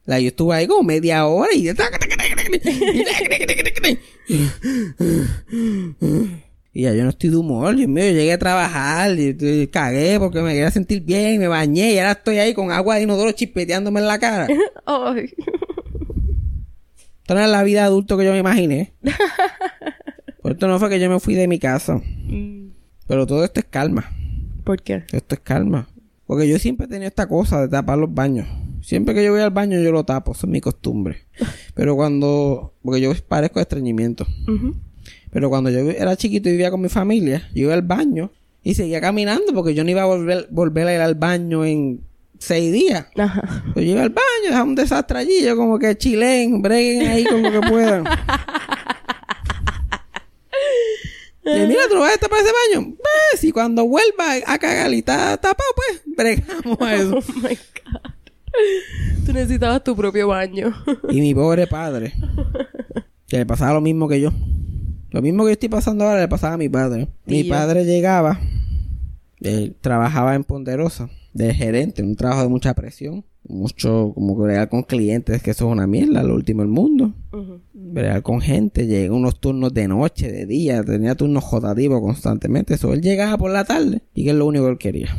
La, 0.09 0.19
yo 0.19 0.29
estuve 0.29 0.57
ahí 0.57 0.67
como 0.67 0.85
media 0.85 1.27
hora 1.27 1.51
y... 1.55 1.69
Y 6.73 6.83
ya 6.83 6.95
yo 6.95 7.03
no 7.03 7.11
estoy 7.11 7.29
de 7.29 7.37
humor, 7.37 7.77
Dios 7.77 7.89
mío, 7.91 8.05
yo 8.05 8.13
llegué 8.13 8.33
a 8.33 8.39
trabajar 8.39 9.19
y, 9.19 9.37
y 9.39 9.67
cagué 9.67 10.19
porque 10.19 10.41
me 10.41 10.53
quería 10.53 10.71
sentir 10.71 11.03
bien, 11.03 11.39
me 11.39 11.47
bañé 11.47 11.93
y 11.93 11.99
ahora 11.99 12.13
estoy 12.13 12.39
ahí 12.39 12.55
con 12.55 12.73
agua 12.73 12.97
de 12.97 13.03
inodoro 13.03 13.33
chispeteándome 13.33 14.01
en 14.01 14.07
la 14.07 14.19
cara. 14.19 14.49
Ay. 14.87 15.31
Esto 17.21 17.35
no 17.35 17.41
es 17.41 17.51
la 17.51 17.63
vida 17.63 17.85
adulto 17.85 18.17
que 18.17 18.25
yo 18.25 18.33
me 18.33 18.39
imaginé. 18.39 18.95
Por 20.41 20.53
esto 20.53 20.69
no 20.69 20.79
fue 20.79 20.89
que 20.89 21.01
yo 21.01 21.11
me 21.11 21.21
fui 21.21 21.35
de 21.35 21.49
mi 21.49 21.59
casa. 21.59 21.97
Mm, 21.97 22.71
Pero 23.07 23.27
todo 23.27 23.45
esto 23.45 23.61
es 23.61 23.67
calma. 23.69 24.11
¿Por 24.65 24.81
qué? 24.81 25.05
Esto 25.13 25.35
es 25.35 25.41
calma. 25.43 25.87
Porque 26.27 26.49
yo 26.49 26.59
siempre 26.59 26.87
he 26.87 26.89
tenido 26.89 27.09
esta 27.09 27.27
cosa 27.29 27.61
de 27.61 27.69
tapar 27.69 27.99
los 27.99 28.15
baños. 28.15 28.47
Siempre 28.89 29.15
que 29.15 29.23
yo 29.23 29.33
voy 29.33 29.43
al 29.43 29.51
baño 29.51 29.79
yo 29.83 29.93
lo 29.93 30.03
tapo, 30.05 30.33
eso 30.33 30.47
es 30.47 30.51
mi 30.51 30.63
costumbre. 30.63 31.27
Pero 31.75 31.95
cuando... 31.95 32.73
Porque 32.83 33.03
yo 33.03 33.13
parezco 33.29 33.59
de 33.59 33.65
estreñimiento. 33.65 34.27
Pero 35.31 35.51
cuando 35.51 35.69
yo 35.69 35.81
era 35.91 36.17
chiquito 36.17 36.49
y 36.49 36.53
vivía 36.53 36.71
con 36.71 36.81
mi 36.81 36.89
familia, 36.89 37.51
yo 37.55 37.65
iba 37.65 37.75
al 37.75 37.83
baño 37.83 38.33
y 38.63 38.73
seguía 38.73 38.99
caminando 39.03 39.53
porque 39.53 39.75
yo 39.75 39.85
no 39.85 39.91
iba 39.91 40.05
a 40.05 40.07
volver, 40.07 40.49
volver 40.51 40.87
a 40.87 40.95
ir 40.95 41.01
al 41.03 41.17
baño 41.17 41.67
en 41.67 42.01
seis 42.39 42.73
días. 42.73 43.09
Ajá. 43.19 43.63
Pues 43.75 43.85
yo 43.85 43.93
iba 43.93 44.01
al 44.01 44.09
baño, 44.09 44.45
dejaba 44.45 44.65
un 44.65 44.75
desastre 44.75 45.19
allí, 45.19 45.43
yo 45.43 45.55
como 45.55 45.79
que 45.79 45.99
chilen, 45.99 46.63
breguen 46.63 47.09
ahí 47.09 47.25
con 47.27 47.43
lo 47.43 47.51
que 47.51 47.69
puedan. 47.69 48.05
Y 51.45 51.67
mira, 51.67 51.83
tú 51.91 51.99
vas 51.99 52.15
a 52.15 52.19
tapar 52.19 52.41
ese 52.41 52.53
baño. 52.73 52.97
Pues, 52.97 53.45
y 53.45 53.53
cuando 53.53 53.87
vuelva 53.87 54.33
a 54.47 54.59
cagar 54.59 54.95
y 54.95 55.01
está 55.01 55.37
tapado, 55.37 55.69
pues, 55.77 56.03
bregamos 56.07 56.81
a 56.81 56.95
eso. 56.95 57.19
Oh 57.19 57.33
my 57.37 57.49
God. 57.49 58.18
Tú 59.27 59.33
necesitabas 59.33 59.85
tu 59.85 59.95
propio 59.95 60.29
baño. 60.29 60.73
Y 61.09 61.21
mi 61.21 61.35
pobre 61.35 61.67
padre, 61.67 62.15
que 63.27 63.39
le 63.39 63.47
pasaba 63.47 63.75
lo 63.75 63.81
mismo 63.81 64.09
que 64.09 64.21
yo. 64.21 64.33
Lo 65.11 65.23
mismo 65.23 65.45
que 65.45 65.51
yo 65.51 65.53
estoy 65.53 65.69
pasando 65.69 66.05
ahora 66.05 66.21
le 66.21 66.29
pasaba 66.29 66.55
a 66.55 66.59
mi 66.59 66.69
padre. 66.69 67.09
Mi 67.27 67.45
padre 67.45 67.85
llegaba, 67.85 68.41
él 69.41 69.77
trabajaba 69.81 70.35
en 70.35 70.45
Ponderosa, 70.45 71.09
de 71.33 71.55
gerente, 71.55 72.03
un 72.03 72.17
trabajo 72.17 72.43
de 72.43 72.49
mucha 72.49 72.75
presión. 72.75 73.25
Mucho, 73.49 74.13
como 74.15 74.37
que 74.37 74.43
bregar 74.43 74.69
con 74.69 74.83
clientes, 74.83 75.43
que 75.43 75.53
eso 75.53 75.67
es 75.67 75.73
una 75.73 75.87
mierda, 75.87 76.23
lo 76.23 76.35
último 76.35 76.61
del 76.63 76.71
mundo. 76.71 77.15
Bregar 77.73 78.23
con 78.23 78.41
gente, 78.41 78.87
llega 78.87 79.15
unos 79.15 79.41
turnos 79.41 79.73
de 79.73 79.89
noche, 79.89 80.31
de 80.31 80.45
día, 80.47 80.83
tenía 80.85 81.15
turnos 81.15 81.45
jodativos 81.45 82.01
constantemente. 82.01 82.75
Eso, 82.75 82.93
él 82.93 83.01
llegaba 83.01 83.39
por 83.39 83.51
la 83.51 83.65
tarde 83.65 84.03
y 84.15 84.25
que 84.25 84.31
es 84.31 84.37
lo 84.37 84.47
único 84.47 84.65
que 84.67 84.71
él 84.73 84.79
quería. 84.79 85.17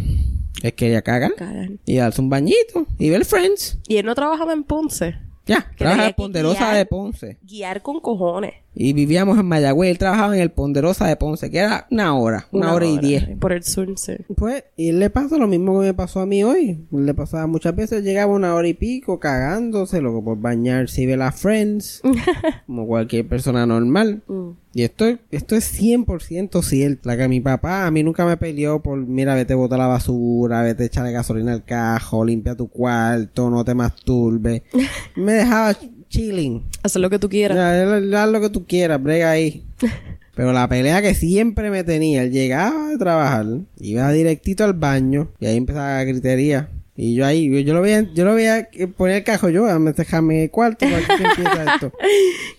Él 0.61 0.73
quería 0.73 1.01
cagar 1.01 1.33
Cagar. 1.35 1.69
y 1.85 1.95
darse 1.95 2.21
un 2.21 2.29
bañito 2.29 2.85
y 2.97 3.09
ver 3.09 3.25
Friends. 3.25 3.79
Y 3.87 3.97
él 3.97 4.05
no 4.05 4.13
trabajaba 4.13 4.53
en 4.53 4.63
Ponce. 4.63 5.15
Ya, 5.45 5.67
Que 5.71 5.77
trabaja 5.77 5.95
tenía 5.95 6.05
en 6.05 6.11
que 6.11 6.15
Ponderosa 6.17 6.59
guiar. 6.65 6.75
de 6.77 6.85
Ponce. 6.85 7.37
Guiar 7.41 7.81
con 7.81 7.99
cojones. 8.01 8.53
Y 8.75 8.93
vivíamos 8.93 9.37
en 9.37 9.45
Mayagüez. 9.45 9.91
Él 9.91 9.97
trabajaba 9.97 10.35
en 10.35 10.41
el 10.41 10.51
Ponderosa 10.51 11.07
de 11.07 11.15
Ponce, 11.15 11.49
que 11.49 11.57
era 11.57 11.87
una 11.91 12.15
hora, 12.15 12.47
una, 12.51 12.73
hora, 12.73 12.85
y 12.85 12.97
diez. 12.99 13.27
Por 13.39 13.51
el 13.51 13.63
sur, 13.63 13.87
sí. 13.97 14.13
Pues, 14.37 14.63
y 14.77 14.91
le 14.91 15.09
pasa 15.09 15.37
lo 15.37 15.47
mismo 15.47 15.79
que 15.79 15.87
me 15.87 15.93
pasó 15.93 16.21
a 16.21 16.25
mí 16.25 16.43
hoy. 16.43 16.79
Le 16.91 17.13
pasaba 17.13 17.47
muchas 17.47 17.75
veces, 17.75 18.03
llegaba 18.03 18.33
una 18.33 18.53
hora 18.53 18.67
y 18.67 18.73
pico 18.75 19.19
cagándose, 19.19 20.01
loco, 20.01 20.23
por 20.23 20.39
bañarse 20.39 21.01
y 21.01 21.05
ver 21.07 21.21
a 21.21 21.31
Friends, 21.31 22.01
como 22.67 22.87
cualquier 22.87 23.27
persona 23.27 23.65
normal. 23.65 24.21
Mm. 24.27 24.49
Y 24.75 24.83
esto, 24.83 25.07
es- 25.07 25.17
esto 25.31 25.55
es 25.55 25.73
100% 25.81 26.61
cierto. 26.61 27.09
La 27.09 27.17
que 27.17 27.27
mi 27.27 27.39
papá 27.41 27.85
a 27.87 27.91
mí 27.91 28.03
nunca 28.03 28.23
me 28.25 28.37
peleó 28.37 28.81
por, 28.81 28.97
mira, 28.99 29.33
vete 29.35 29.53
a 29.53 29.57
botar 29.57 29.79
la 29.79 29.87
basura, 29.87 30.61
vete 30.61 30.83
a 30.83 30.85
echarle 30.85 31.11
gasolina 31.11 31.53
al 31.53 31.65
cajo, 31.65 32.23
limpia 32.23 32.55
tu 32.55 32.67
cuarto, 32.69 33.49
no 33.49 33.65
te 33.65 33.73
masturbes. 33.73 34.61
me 35.15 35.33
dejaba 35.33 35.75
chilling. 36.09 36.63
Hacer 36.83 37.01
lo 37.01 37.09
que 37.09 37.19
tú 37.19 37.29
quieras. 37.29 37.57
Haz 37.57 38.29
lo 38.29 38.41
que 38.41 38.49
tú 38.49 38.65
quieras, 38.65 39.01
brega 39.01 39.31
ahí. 39.31 39.63
Pero 40.35 40.53
la 40.53 40.69
pelea 40.69 41.01
que 41.01 41.15
siempre 41.15 41.69
me 41.69 41.83
tenía, 41.83 42.23
él 42.23 42.31
llegaba 42.31 42.89
de 42.89 42.97
trabajar, 42.97 43.45
iba 43.77 44.11
directito 44.11 44.63
al 44.63 44.73
baño 44.73 45.31
y 45.39 45.47
ahí 45.47 45.57
empezaba 45.57 45.97
la 45.97 46.03
gritería. 46.05 46.69
Y 46.95 47.15
yo 47.15 47.25
ahí, 47.25 47.49
yo, 47.49 47.59
yo 47.59 47.73
lo 47.73 47.81
veía, 47.81 48.07
yo 48.13 48.25
lo 48.25 48.35
veía 48.35 48.69
ponía 48.97 49.17
el 49.17 49.23
cajo 49.23 49.49
yo, 49.49 49.65
"Dame, 49.65 49.93
déjame 49.93 50.43
el 50.43 50.51
cuarto, 50.51 50.85
que 50.85 50.93
empieza 51.23 51.75
esto. 51.75 51.93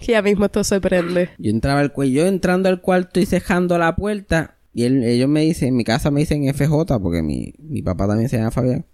Que 0.01 0.13
ya 0.13 0.23
mismo 0.23 0.47
esto 0.47 0.65
se 0.65 0.81
prende. 0.81 1.29
Yo 1.39 1.51
entraba 1.51 1.81
al 1.81 1.93
cuello, 1.93 2.23
yo 2.23 2.27
entrando 2.27 2.69
al 2.69 2.81
cuarto 2.81 3.21
y 3.21 3.27
cejando 3.27 3.77
la 3.79 3.97
puerta. 3.97 4.57
Y 4.73 4.85
él, 4.85 5.03
ellos 5.03 5.29
me 5.29 5.43
dicen, 5.43 5.69
en 5.69 5.77
mi 5.77 5.85
casa 5.85 6.11
me 6.11 6.21
dicen 6.21 6.45
FJ, 6.55 7.01
porque 7.01 7.23
mi, 7.23 7.55
mi 7.59 7.83
papá 7.83 8.07
también 8.07 8.29
se 8.29 8.39
llama 8.39 8.51
Fabián. 8.51 8.85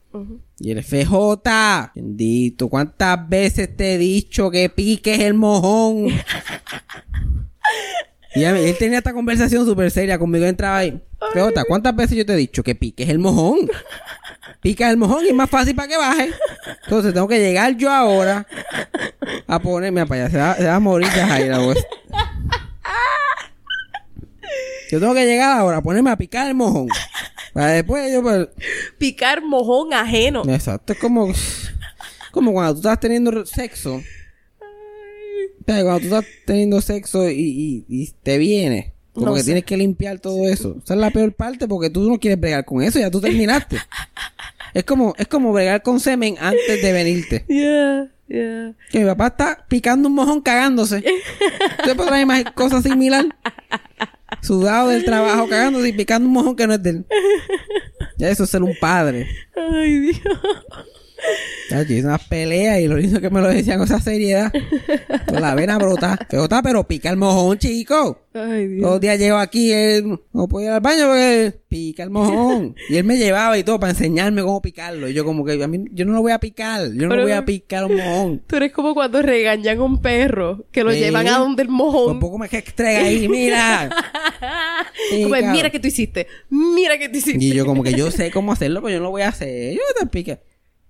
Y 0.58 0.70
el 0.70 0.82
FJ, 0.82 1.92
bendito, 1.94 2.68
¿cuántas 2.68 3.28
veces 3.28 3.76
te 3.76 3.94
he 3.94 3.98
dicho 3.98 4.50
que 4.50 4.68
piques 4.68 5.20
el 5.20 5.34
mojón? 5.34 6.08
y 8.34 8.40
ya 8.40 8.56
él 8.58 8.76
tenía 8.78 8.98
esta 8.98 9.12
conversación 9.12 9.64
súper 9.66 9.90
seria 9.90 10.18
conmigo, 10.18 10.44
entraba 10.44 10.78
ahí. 10.78 11.02
FJ, 11.32 11.64
¿cuántas 11.68 11.94
veces 11.96 12.16
yo 12.16 12.26
te 12.26 12.34
he 12.34 12.36
dicho 12.36 12.62
que 12.62 12.74
piques 12.74 13.08
el 13.08 13.18
mojón? 13.18 13.68
Pica 14.60 14.90
el 14.90 14.96
mojón 14.96 15.24
y 15.24 15.28
es 15.28 15.34
más 15.34 15.50
fácil 15.50 15.74
para 15.74 15.88
que 15.88 15.96
baje. 15.96 16.30
Entonces 16.84 17.14
tengo 17.14 17.28
que 17.28 17.38
llegar 17.38 17.76
yo 17.76 17.90
ahora 17.90 18.46
a 19.46 19.58
ponerme 19.60 20.06
para 20.06 20.24
allá. 20.24 20.30
Se 20.30 20.38
va, 20.38 20.54
se 20.54 20.64
va 20.64 20.74
a 20.74 20.80
morir 20.80 21.08
de 21.08 21.20
Jaira, 21.20 21.58
pues. 21.62 21.78
Yo 24.90 25.00
tengo 25.00 25.14
que 25.14 25.26
llegar 25.26 25.58
ahora 25.58 25.78
a 25.78 25.82
ponerme 25.82 26.10
a 26.10 26.16
picar 26.16 26.46
el 26.46 26.54
mojón. 26.54 26.88
Para 27.56 27.72
después 27.72 28.12
yo 28.12 28.22
pues... 28.22 28.48
Picar 28.98 29.42
mojón 29.42 29.94
ajeno. 29.94 30.42
Exacto, 30.46 30.92
es 30.92 30.98
como... 30.98 31.32
Como 32.30 32.52
cuando 32.52 32.74
tú 32.74 32.80
estás 32.80 33.00
teniendo 33.00 33.46
sexo. 33.46 34.02
Sea, 35.66 35.82
Cuando 35.82 36.00
tú 36.00 36.04
estás 36.14 36.24
teniendo 36.44 36.80
sexo 36.82 37.30
y, 37.30 37.34
y, 37.40 37.84
y 37.88 38.12
te 38.22 38.36
viene. 38.36 38.92
Como 39.14 39.26
No 39.28 39.32
que 39.34 39.40
sé. 39.40 39.46
tienes 39.46 39.64
que 39.64 39.78
limpiar 39.78 40.18
todo 40.18 40.46
eso. 40.46 40.76
Esa 40.84 40.92
es 40.92 41.00
la 41.00 41.10
peor 41.10 41.32
parte 41.32 41.66
porque 41.66 41.88
tú 41.88 42.06
no 42.08 42.20
quieres 42.20 42.38
bregar 42.38 42.66
con 42.66 42.82
eso. 42.82 42.98
Ya 42.98 43.10
tú 43.10 43.22
terminaste. 43.22 43.78
es 44.74 44.84
como, 44.84 45.14
es 45.16 45.26
como 45.28 45.50
bregar 45.54 45.82
con 45.82 45.98
semen 45.98 46.36
antes 46.38 46.82
de 46.82 46.92
venirte. 46.92 47.44
Yeah, 47.48 48.10
yeah. 48.28 48.74
Que 48.90 48.98
mi 49.00 49.06
papá 49.06 49.28
está 49.28 49.64
picando 49.66 50.08
un 50.08 50.14
mojón 50.14 50.42
cagándose. 50.42 51.02
¿Usted 51.78 51.96
podrá 51.96 52.20
imaginar 52.20 52.52
cosas 52.52 52.82
similar? 52.82 53.24
Sudado 54.42 54.88
del 54.88 55.04
trabajo 55.04 55.48
cagándose 55.48 55.88
y 55.88 55.92
picando 55.92 56.26
un 56.26 56.34
mojón 56.34 56.56
que 56.56 56.66
no 56.66 56.74
es 56.74 56.82
de 56.82 56.90
él. 56.90 57.06
Ya 58.18 58.30
eso 58.30 58.44
es 58.44 58.50
ser 58.50 58.62
un 58.62 58.74
padre. 58.80 59.28
Ay, 59.54 59.98
Dios. 59.98 60.20
Ya, 61.70 61.82
yo 61.82 61.94
hice 61.96 62.06
unas 62.06 62.22
peleas 62.24 62.78
y 62.80 62.86
lo 62.86 62.96
lindo 62.96 63.20
que 63.20 63.28
me 63.28 63.40
lo 63.40 63.48
decían 63.48 63.78
con 63.78 63.86
esa 63.86 64.00
seriedad. 64.00 64.52
Con 65.26 65.40
la 65.40 65.54
vena 65.56 65.78
brota. 65.78 66.16
Pero, 66.30 66.46
pero 66.62 66.86
pica 66.86 67.10
el 67.10 67.16
mojón, 67.16 67.58
chico. 67.58 68.20
Ay, 68.34 68.68
Dios. 68.68 68.82
Todos 68.82 68.94
los 68.94 69.00
días 69.00 69.18
llego 69.18 69.36
aquí, 69.38 69.72
él 69.72 70.20
no 70.32 70.46
puedo 70.46 70.66
ir 70.66 70.70
al 70.72 70.80
baño 70.80 71.06
porque 71.06 71.54
pica 71.68 72.04
el 72.04 72.10
mojón. 72.10 72.76
Y 72.88 72.96
él 72.96 73.04
me 73.04 73.16
llevaba 73.16 73.58
y 73.58 73.64
todo 73.64 73.80
para 73.80 73.90
enseñarme 73.92 74.42
cómo 74.42 74.62
picarlo. 74.62 75.08
Y 75.08 75.14
yo 75.14 75.24
como 75.24 75.44
que 75.44 75.60
a 75.60 75.66
mí, 75.66 75.86
yo 75.90 76.04
no 76.04 76.12
lo 76.12 76.22
voy 76.22 76.32
a 76.32 76.38
picar. 76.38 76.82
Yo 76.92 77.02
no 77.04 77.08
Pero- 77.08 77.22
voy 77.22 77.32
a 77.32 77.44
picar 77.44 77.84
un 77.86 77.96
mojón. 77.96 78.42
Tú 78.46 78.56
eres 78.56 78.72
como 78.72 78.94
cuando 78.94 79.20
regañan 79.22 79.78
a 79.78 79.82
un 79.82 80.00
perro 80.00 80.66
que 80.70 80.84
lo 80.84 80.92
llevan 80.92 81.26
a 81.26 81.38
donde 81.38 81.62
el 81.62 81.68
mojón. 81.68 82.20
poco 82.20 82.38
me 82.38 82.48
que 82.48 82.58
estrega 82.58 83.00
ahí, 83.00 83.28
mira. 83.28 83.90
Sí, 85.10 85.22
Como, 85.22 85.34
mira 85.52 85.70
que 85.70 85.78
tú 85.78 85.88
hiciste. 85.88 86.26
Mira 86.50 86.98
que 86.98 87.08
tú 87.08 87.18
hiciste. 87.18 87.44
Y 87.44 87.52
yo 87.52 87.66
como 87.66 87.82
que 87.82 87.92
yo 87.94 88.10
sé 88.10 88.30
cómo 88.30 88.52
hacerlo, 88.52 88.80
pero 88.82 88.92
yo 88.94 88.98
no 88.98 89.04
lo 89.04 89.10
voy 89.10 89.22
a 89.22 89.28
hacer. 89.28 89.74
Yo 89.74 89.80
te 89.98 90.06
pique. 90.06 90.38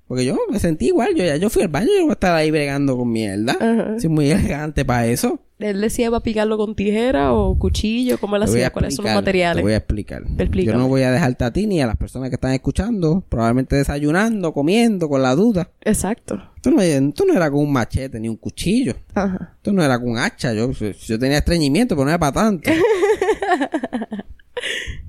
Porque 0.07 0.24
yo 0.24 0.38
me 0.48 0.59
sentí 0.59 0.86
igual. 0.86 1.14
Yo 1.14 1.24
ya 1.24 1.36
yo 1.36 1.50
fui 1.50 1.62
al 1.62 1.68
baño 1.68 1.88
y 1.92 1.96
yo 1.98 2.02
voy 2.02 2.11
a 2.11 2.12
estar 2.12 2.34
ahí 2.34 2.50
bregando 2.50 2.96
con 2.96 3.11
mierda. 3.11 3.57
Ajá. 3.61 3.98
Soy 3.98 4.09
muy 4.09 4.30
elegante 4.30 4.84
para 4.84 5.07
eso. 5.07 5.40
Él 5.59 5.80
decía 5.80 6.11
para 6.11 6.22
picarlo 6.22 6.59
con 6.59 6.74
tijera 6.74 7.32
o 7.32 7.59
cuchillo. 7.59 8.18
¿Cómo 8.18 8.36
él 8.36 8.42
a 8.42 8.44
hacía? 8.44 8.70
¿Cuáles 8.70 8.94
son 8.94 9.07
los 9.07 9.14
materiales? 9.14 9.57
Te 9.57 9.62
voy 9.62 9.72
a 9.72 9.78
explicar. 9.78 10.22
Explícame. 10.38 10.76
Yo 10.76 10.78
no 10.78 10.86
voy 10.88 11.02
a 11.02 11.11
dejarte 11.11 11.44
a 11.44 11.50
ti 11.50 11.66
ni 11.66 11.80
a 11.80 11.86
las 11.86 11.96
personas 11.96 12.28
que 12.28 12.34
están 12.34 12.52
escuchando, 12.52 13.24
probablemente 13.28 13.74
desayunando, 13.74 14.52
comiendo, 14.52 15.09
con 15.09 15.22
la 15.22 15.34
duda. 15.34 15.70
Exacto. 15.80 16.42
Esto 16.57 16.70
no, 16.70 16.82
esto 16.82 17.24
no 17.24 17.32
era 17.32 17.50
con 17.50 17.61
un 17.61 17.72
machete 17.72 18.20
ni 18.20 18.28
un 18.28 18.36
cuchillo. 18.36 18.94
Ajá. 19.14 19.54
Esto 19.57 19.72
no 19.72 19.82
era 19.82 19.98
con 19.98 20.11
un 20.11 20.18
hacha. 20.18 20.52
Yo, 20.52 20.70
yo 20.72 21.18
tenía 21.18 21.38
estreñimiento, 21.38 21.96
pero 21.96 22.04
no 22.04 22.11
era 22.11 22.18
para 22.18 22.32
tanto. 22.32 22.70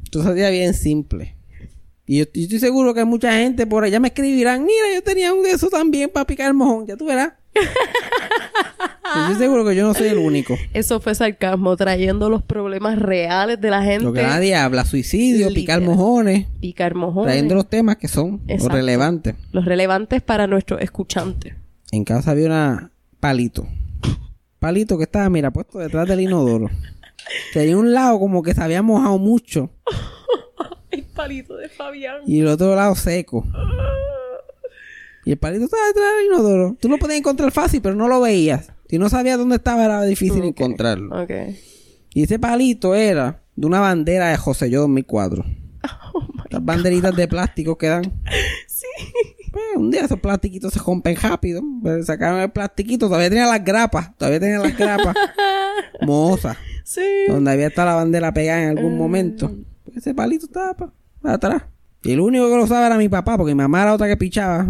Esto 0.03 0.23
sería 0.23 0.49
bien 0.49 0.73
simple. 0.73 1.35
Y 2.09 2.19
yo, 2.19 2.25
yo 2.33 2.41
estoy 2.43 2.59
seguro 2.59 2.93
que 2.93 3.03
mucha 3.03 3.33
gente 3.33 3.67
por 3.67 3.83
allá 3.83 3.99
me 3.99 4.07
escribirán, 4.07 4.61
mira, 4.63 4.95
yo 4.95 5.03
tenía 5.03 5.33
un 5.33 5.43
de 5.43 5.51
esos 5.51 5.69
también 5.69 6.09
para 6.09 6.25
picar 6.25 6.47
el 6.47 6.53
mojón. 6.53 6.87
Ya 6.87 6.95
tú 6.95 7.05
verás. 7.05 7.33
Estoy 9.21 9.35
seguro 9.35 9.65
que 9.65 9.75
yo 9.75 9.85
no 9.87 9.93
soy 9.93 10.09
el 10.09 10.17
único. 10.17 10.57
Eso 10.73 10.99
fue 10.99 11.15
sarcasmo, 11.15 11.75
trayendo 11.77 12.29
los 12.29 12.43
problemas 12.43 12.99
reales 12.99 13.59
de 13.59 13.69
la 13.69 13.81
gente. 13.81 14.03
Lo 14.03 14.13
que 14.13 14.21
nadie 14.21 14.55
habla, 14.55 14.85
suicidio, 14.85 15.49
picar 15.53 15.81
mojones, 15.81 16.47
Picar 16.59 16.93
mojones. 16.93 17.27
trayendo 17.27 17.55
los 17.55 17.69
temas 17.69 17.97
que 17.97 18.07
son 18.07 18.41
los 18.47 18.63
relevantes. 18.65 19.35
Los 19.51 19.65
relevantes 19.65 20.21
para 20.21 20.45
nuestros 20.47 20.81
escuchantes. 20.81 21.55
En 21.91 22.03
casa 22.03 22.31
había 22.31 22.47
una 22.47 22.91
palito. 23.19 23.67
Palito 24.59 24.97
que 24.97 25.03
estaba, 25.05 25.29
mira, 25.29 25.51
puesto 25.51 25.79
detrás 25.79 26.07
del 26.07 26.21
inodoro. 26.21 26.69
Tenía 27.53 27.77
un 27.77 27.93
lado 27.93 28.19
como 28.19 28.43
que 28.43 28.53
se 28.53 28.61
había 28.61 28.81
mojado 28.81 29.17
mucho 29.17 29.69
El 30.97 31.03
palito 31.03 31.55
de 31.57 31.69
Fabián. 31.69 32.21
y 32.25 32.39
el 32.39 32.47
otro 32.47 32.75
lado 32.75 32.95
seco. 32.95 33.45
Y 35.25 35.31
el 35.31 35.37
palito 35.37 35.65
estaba 35.65 35.85
detrás 35.87 36.05
del 36.17 36.25
inodoro. 36.27 36.77
Tú 36.79 36.87
lo 36.89 36.97
podías 36.97 37.19
encontrar 37.19 37.51
fácil, 37.51 37.81
pero 37.81 37.95
no 37.95 38.07
lo 38.07 38.21
veías. 38.21 38.71
Si 38.89 38.97
no 38.97 39.09
sabías 39.09 39.37
dónde 39.37 39.57
estaba, 39.57 39.83
era 39.85 40.01
difícil 40.03 40.43
encontrarlo. 40.43 41.21
Ok. 41.23 41.31
Y 42.13 42.23
ese 42.23 42.39
palito 42.39 42.95
era 42.95 43.43
de 43.55 43.67
una 43.67 43.79
bandera 43.81 44.29
de 44.29 44.37
José 44.37 44.69
Yo 44.69 44.81
2004. 44.81 45.43
Las 46.49 46.63
banderitas 46.63 47.15
de 47.15 47.27
plástico 47.27 47.77
que 47.77 47.87
dan. 47.87 48.03
Sí. 48.67 48.85
Pues 49.51 49.63
un 49.75 49.89
día 49.89 50.01
esos 50.05 50.19
plastiquitos 50.19 50.71
se 50.71 50.79
rompen 50.79 51.15
rápido. 51.15 51.61
Pues, 51.81 52.05
sacaron 52.05 52.39
el 52.41 52.51
plastiquito, 52.51 53.07
todavía 53.07 53.29
tenía 53.29 53.47
las 53.47 53.63
grapas, 53.63 54.15
todavía 54.15 54.39
tenía 54.39 54.59
las 54.59 54.77
grapas 54.77 55.15
mozas, 56.01 56.57
Sí. 56.83 57.01
donde 57.27 57.51
había 57.51 57.67
estado 57.67 57.87
la 57.89 57.95
bandera 57.95 58.31
pegada 58.33 58.61
en 58.63 58.77
algún 58.77 58.97
momento. 58.97 59.51
Ese 59.97 60.13
palito 60.13 60.45
estaba 60.45 60.73
pa- 60.75 60.93
para 61.21 61.35
atrás. 61.35 61.63
Y 62.03 62.11
el 62.11 62.19
único 62.19 62.47
que 62.49 62.55
lo 62.55 62.63
usaba 62.63 62.85
era 62.85 62.97
mi 62.97 63.09
papá, 63.09 63.35
porque 63.37 63.53
mi 63.55 63.61
mamá 63.61 63.81
era 63.81 63.93
otra 63.93 64.07
que 64.07 64.15
pichaba. 64.17 64.65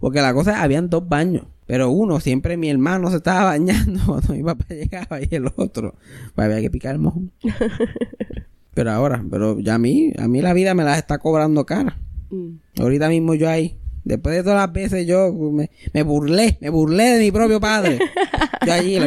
Porque 0.00 0.20
la 0.20 0.34
cosa, 0.34 0.62
habían 0.62 0.90
dos 0.90 1.08
baños. 1.08 1.46
Pero 1.66 1.90
uno, 1.90 2.20
siempre 2.20 2.56
mi 2.58 2.68
hermano 2.68 3.08
se 3.10 3.16
estaba 3.16 3.44
bañando 3.44 4.00
cuando 4.06 4.34
mi 4.34 4.42
papá 4.42 4.66
llegaba 4.68 5.20
y 5.22 5.28
el 5.34 5.46
otro, 5.56 5.94
pues 6.34 6.44
había 6.44 6.60
que 6.60 6.70
picar 6.70 6.94
el 6.94 7.00
mojón. 7.00 7.32
pero 8.74 8.90
ahora, 8.92 9.24
pero 9.30 9.58
ya 9.60 9.76
a 9.76 9.78
mí, 9.78 10.12
a 10.18 10.28
mí 10.28 10.42
la 10.42 10.52
vida 10.52 10.74
me 10.74 10.84
la 10.84 10.98
está 10.98 11.16
cobrando 11.18 11.64
cara. 11.64 11.96
Mm. 12.30 12.56
Ahorita 12.80 13.08
mismo 13.08 13.34
yo 13.34 13.48
ahí, 13.48 13.78
después 14.04 14.36
de 14.36 14.42
todas 14.42 14.58
las 14.58 14.72
veces 14.72 15.06
yo 15.06 15.32
me, 15.32 15.70
me 15.92 16.02
burlé, 16.02 16.58
me 16.60 16.70
burlé 16.70 17.04
de 17.04 17.18
mi 17.20 17.30
propio 17.32 17.60
padre. 17.60 17.98
Yo 18.66 18.72
allí, 18.72 18.98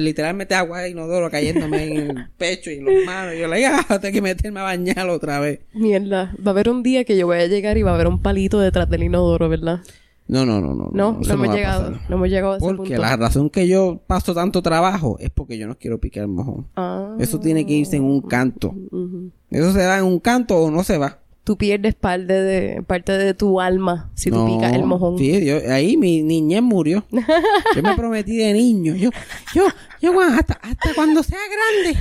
literalmente 0.00 0.54
agua 0.54 0.80
de 0.80 0.90
inodoro 0.90 1.30
cayéndome 1.30 1.84
en 1.84 1.96
el 2.10 2.28
pecho 2.36 2.70
y 2.70 2.78
en 2.78 2.84
las 2.86 2.94
manos. 3.06 3.34
Y 3.34 3.40
yo 3.40 3.48
le 3.48 3.56
dije, 3.58 3.70
ah, 3.88 3.98
tengo 4.00 4.12
que 4.12 4.22
meterme 4.22 4.60
a 4.60 4.64
bañar 4.64 5.08
otra 5.08 5.40
vez. 5.40 5.60
Mierda. 5.74 6.34
Va 6.44 6.50
a 6.50 6.50
haber 6.50 6.68
un 6.68 6.82
día 6.82 7.04
que 7.04 7.16
yo 7.16 7.26
voy 7.26 7.38
a 7.38 7.46
llegar 7.46 7.76
y 7.78 7.82
va 7.82 7.92
a 7.92 7.94
haber 7.94 8.08
un 8.08 8.20
palito 8.20 8.58
detrás 8.60 8.88
del 8.88 9.02
inodoro, 9.04 9.48
¿verdad? 9.48 9.80
No, 10.26 10.46
no, 10.46 10.60
no, 10.60 10.74
no. 10.74 10.90
No, 10.92 11.12
no, 11.14 11.20
eso 11.20 11.32
hemos 11.32 11.48
va 11.48 11.54
llegado. 11.56 11.90
No 12.08 12.16
hemos 12.16 12.28
llegado 12.28 12.52
a 12.52 12.56
ese 12.58 12.64
Porque 12.66 12.90
punto. 12.90 13.02
la 13.02 13.16
razón 13.16 13.50
que 13.50 13.66
yo 13.66 14.00
paso 14.06 14.32
tanto 14.32 14.62
trabajo 14.62 15.16
es 15.18 15.30
porque 15.30 15.58
yo 15.58 15.66
no 15.66 15.76
quiero 15.76 15.98
picar 15.98 16.22
el 16.22 16.28
mojón. 16.28 16.68
Ah. 16.76 17.16
Eso 17.18 17.40
tiene 17.40 17.66
que 17.66 17.72
irse 17.72 17.96
en 17.96 18.04
un 18.04 18.20
canto. 18.22 18.68
Ujú. 18.92 19.30
Eso 19.50 19.72
se 19.72 19.80
da 19.80 19.98
en 19.98 20.04
un 20.04 20.20
canto 20.20 20.56
o 20.56 20.70
no 20.70 20.84
se 20.84 20.98
va. 20.98 21.18
Tú 21.42 21.56
pierdes 21.56 21.94
parte 21.94 22.32
de, 22.32 22.82
parte 22.82 23.12
de 23.12 23.34
tu 23.34 23.60
alma 23.60 24.10
si 24.14 24.30
tú 24.30 24.36
No, 24.36 24.46
picas 24.46 24.72
el 24.74 24.84
mojón. 24.84 25.18
Sí, 25.18 25.44
yo- 25.44 25.60
ahí 25.72 25.96
mi 25.96 26.22
niñez 26.22 26.62
murió. 26.62 27.04
Yo 27.10 27.82
me 27.82 27.94
prometí 27.96 28.36
de 28.36 28.52
niño. 28.52 28.94
Yo, 28.94 29.10
yo, 29.54 29.66
yo 30.00 30.20
hasta, 30.20 30.54
hasta 30.62 30.94
cuando 30.94 31.22
sea 31.22 31.38
grande, 31.82 31.98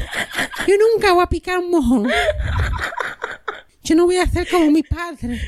yo 0.68 0.76
nunca 0.94 1.14
voy 1.14 1.24
a 1.24 1.28
picar 1.28 1.58
un 1.60 1.72
mojón. 1.72 2.08
Yo 3.84 3.96
no 3.96 4.06
voy 4.06 4.18
a 4.18 4.24
hacer 4.24 4.48
como 4.50 4.70
mi 4.70 4.84
padre. 4.84 5.40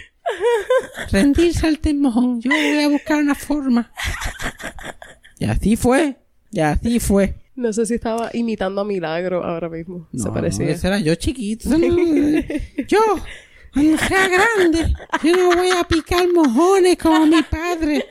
Rendirse 1.12 1.68
al 1.68 1.80
mojón. 1.96 2.42
Yo 2.42 2.50
voy 2.50 2.80
a 2.84 2.88
buscar 2.88 3.20
una 3.22 3.36
forma. 3.36 3.92
Y 5.38 5.46
así 5.46 5.76
fue. 5.76 6.16
Y 6.52 6.60
así 6.62 7.00
fue. 7.00 7.36
No 7.56 7.72
sé 7.74 7.86
si 7.86 7.96
estaba 7.96 8.30
imitando 8.34 8.82
a 8.82 8.86
Milagro 8.86 9.44
ahora 9.44 9.70
mismo. 9.70 10.08
Se 10.16 10.24
No, 10.28 10.34
parecía. 10.34 10.70
ese 10.70 10.88
era 10.88 11.00
yo 11.00 11.14
chiquito. 11.16 11.70
No- 11.70 11.78
yo, 12.88 13.00
cuando 13.74 13.98
sea 13.98 14.28
grande, 14.28 14.94
yo 15.24 15.36
no 15.36 15.56
voy 15.56 15.70
a 15.70 15.84
picar 15.84 16.28
mojones 16.34 16.98
como 16.98 17.26
mi 17.26 17.42
padre. 17.44 18.06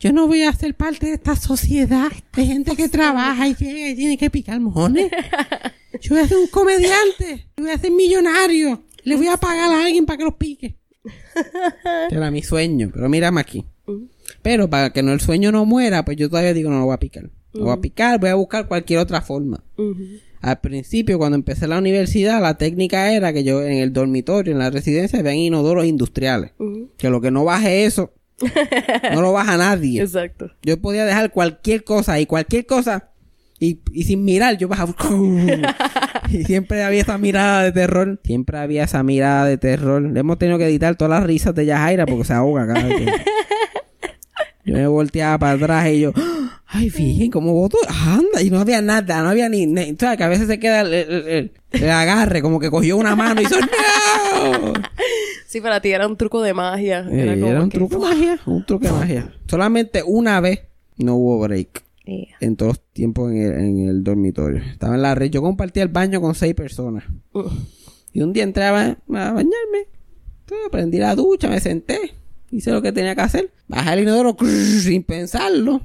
Yo 0.00 0.12
no 0.12 0.26
voy 0.26 0.42
a 0.42 0.52
ser 0.52 0.74
parte 0.74 1.06
de 1.06 1.14
esta 1.14 1.36
sociedad 1.36 2.10
de 2.34 2.46
gente 2.46 2.74
que 2.74 2.88
trabaja 2.88 3.46
y 3.46 3.54
llega 3.54 3.88
y 3.90 3.94
tiene 3.94 4.16
que 4.16 4.30
picar 4.30 4.58
mojones. 4.58 5.10
Yo 6.00 6.14
voy 6.14 6.24
a 6.24 6.28
ser 6.28 6.38
un 6.38 6.46
comediante. 6.46 7.48
Yo 7.56 7.64
voy 7.64 7.72
a 7.72 7.78
ser 7.78 7.90
millonario. 7.90 8.82
Le 9.04 9.16
voy 9.16 9.28
a 9.28 9.36
pagar 9.36 9.70
a 9.70 9.84
alguien 9.84 10.06
para 10.06 10.16
que 10.16 10.24
los 10.24 10.34
pique. 10.34 10.76
Era 12.10 12.30
mi 12.30 12.42
sueño. 12.42 12.90
Pero 12.94 13.08
mírame 13.10 13.40
aquí. 13.40 13.66
Pero 14.42 14.70
para 14.70 14.90
que 14.90 15.02
no 15.02 15.12
el 15.12 15.20
sueño 15.20 15.52
no 15.52 15.66
muera, 15.66 16.04
pues 16.04 16.16
yo 16.16 16.30
todavía 16.30 16.54
digo 16.54 16.70
no 16.70 16.78
lo 16.78 16.86
voy 16.86 16.94
a 16.94 16.98
picar. 16.98 17.30
Lo 17.52 17.64
voy 17.64 17.72
a 17.74 17.80
picar, 17.80 18.18
voy 18.20 18.30
a 18.30 18.36
buscar 18.36 18.68
cualquier 18.68 19.00
otra 19.00 19.20
forma. 19.20 19.62
Al 20.40 20.58
principio, 20.60 21.18
cuando 21.18 21.36
empecé 21.36 21.66
la 21.66 21.78
universidad, 21.78 22.40
la 22.40 22.56
técnica 22.56 23.12
era 23.12 23.32
que 23.32 23.44
yo 23.44 23.62
en 23.62 23.72
el 23.74 23.92
dormitorio, 23.92 24.52
en 24.52 24.58
la 24.58 24.70
residencia, 24.70 25.18
habían 25.18 25.36
inodoros 25.36 25.84
industriales. 25.84 26.52
Ujú. 26.58 26.90
Que 26.96 27.10
lo 27.10 27.20
que 27.20 27.30
no 27.30 27.44
baje 27.44 27.84
eso, 27.84 28.12
no 29.12 29.20
lo 29.20 29.32
baja 29.32 29.56
nadie. 29.58 30.00
Exacto. 30.02 30.50
Yo 30.62 30.80
podía 30.80 31.04
dejar 31.04 31.30
cualquier 31.30 31.84
cosa 31.84 32.18
y 32.20 32.26
cualquier 32.26 32.64
cosa 32.64 33.10
y, 33.58 33.80
y 33.92 34.04
sin 34.04 34.24
mirar 34.24 34.56
yo 34.56 34.66
bajaba. 34.68 34.94
y 36.30 36.44
siempre 36.44 36.82
había 36.82 37.02
esa 37.02 37.18
mirada 37.18 37.62
de 37.64 37.72
terror. 37.72 38.18
Siempre 38.24 38.56
había 38.58 38.84
esa 38.84 39.02
mirada 39.02 39.44
de 39.44 39.58
terror. 39.58 40.00
Le 40.00 40.20
hemos 40.20 40.38
tenido 40.38 40.56
que 40.56 40.64
editar 40.64 40.96
todas 40.96 41.20
las 41.20 41.26
risas 41.26 41.54
de 41.54 41.66
Yajaira 41.66 42.06
porque 42.06 42.24
se 42.24 42.32
ahoga 42.32 42.66
cada 42.66 42.86
vez 42.88 42.96
que- 42.96 43.12
Yo 44.64 44.74
me 44.74 44.86
volteaba 44.86 45.38
para 45.38 45.52
atrás 45.52 45.88
y 45.88 46.00
yo, 46.00 46.12
ay, 46.72 46.88
fíjense 46.90 47.30
cómo 47.30 47.52
voto, 47.52 47.76
anda, 47.88 48.42
y 48.42 48.50
no 48.50 48.60
había 48.60 48.80
nada, 48.80 49.22
no 49.22 49.28
había 49.28 49.48
ni, 49.48 49.66
ni- 49.66 49.96
sabes 49.98 50.16
que 50.16 50.24
a 50.24 50.28
veces 50.28 50.46
se 50.46 50.58
queda 50.58 50.80
el, 50.82 50.92
el- 50.94 51.28
el- 51.28 51.52
el 51.72 51.90
agarre, 51.90 52.42
como 52.42 52.58
que 52.60 52.70
cogió 52.70 52.96
una 52.96 53.14
mano 53.16 53.40
y 53.40 53.44
hizo, 53.44 53.56
no. 53.60 54.72
Sí, 55.46 55.60
para 55.60 55.80
ti 55.80 55.90
era 55.90 56.06
un 56.06 56.16
truco 56.16 56.42
de 56.42 56.54
magia. 56.54 57.06
Eh, 57.10 57.22
Era, 57.22 57.34
como 57.40 57.62
un 57.64 57.68
que- 57.70 57.78
truco 57.78 57.94
de 57.96 58.00
magia, 58.00 58.40
un 58.46 58.64
truco 58.64 58.86
de 58.86 58.92
magia. 58.92 59.34
Solamente 59.48 60.02
una 60.06 60.40
vez 60.40 60.60
no 60.96 61.16
hubo 61.16 61.40
break 61.40 61.84
Yeah. 62.06 62.26
en 62.40 62.56
todos 62.56 62.70
los 62.76 62.80
tiempos 62.92 63.30
en 63.30 63.38
el, 63.38 63.52
en 63.54 63.88
el 63.88 64.02
dormitorio. 64.02 64.60
Estaba 64.64 64.96
en 64.96 65.02
la 65.02 65.14
red. 65.14 65.30
Yo 65.30 65.42
compartía 65.42 65.84
el 65.84 65.90
baño 65.90 66.20
con 66.20 66.34
seis 66.34 66.54
personas. 66.54 67.04
Uh. 67.32 67.44
Y 68.12 68.22
un 68.22 68.32
día 68.32 68.42
entré 68.42 68.64
a, 68.64 68.72
ba- 68.72 68.96
a 69.08 69.32
bañarme. 69.32 69.86
Entonces, 70.40 70.68
prendí 70.72 70.98
la 70.98 71.14
ducha, 71.14 71.48
me 71.48 71.60
senté. 71.60 72.14
Hice 72.50 72.72
lo 72.72 72.82
que 72.82 72.90
tenía 72.90 73.14
que 73.14 73.20
hacer. 73.20 73.52
Bajé 73.68 73.92
el 73.92 74.00
inodoro 74.00 74.36
sin 74.40 75.04
pensarlo. 75.04 75.82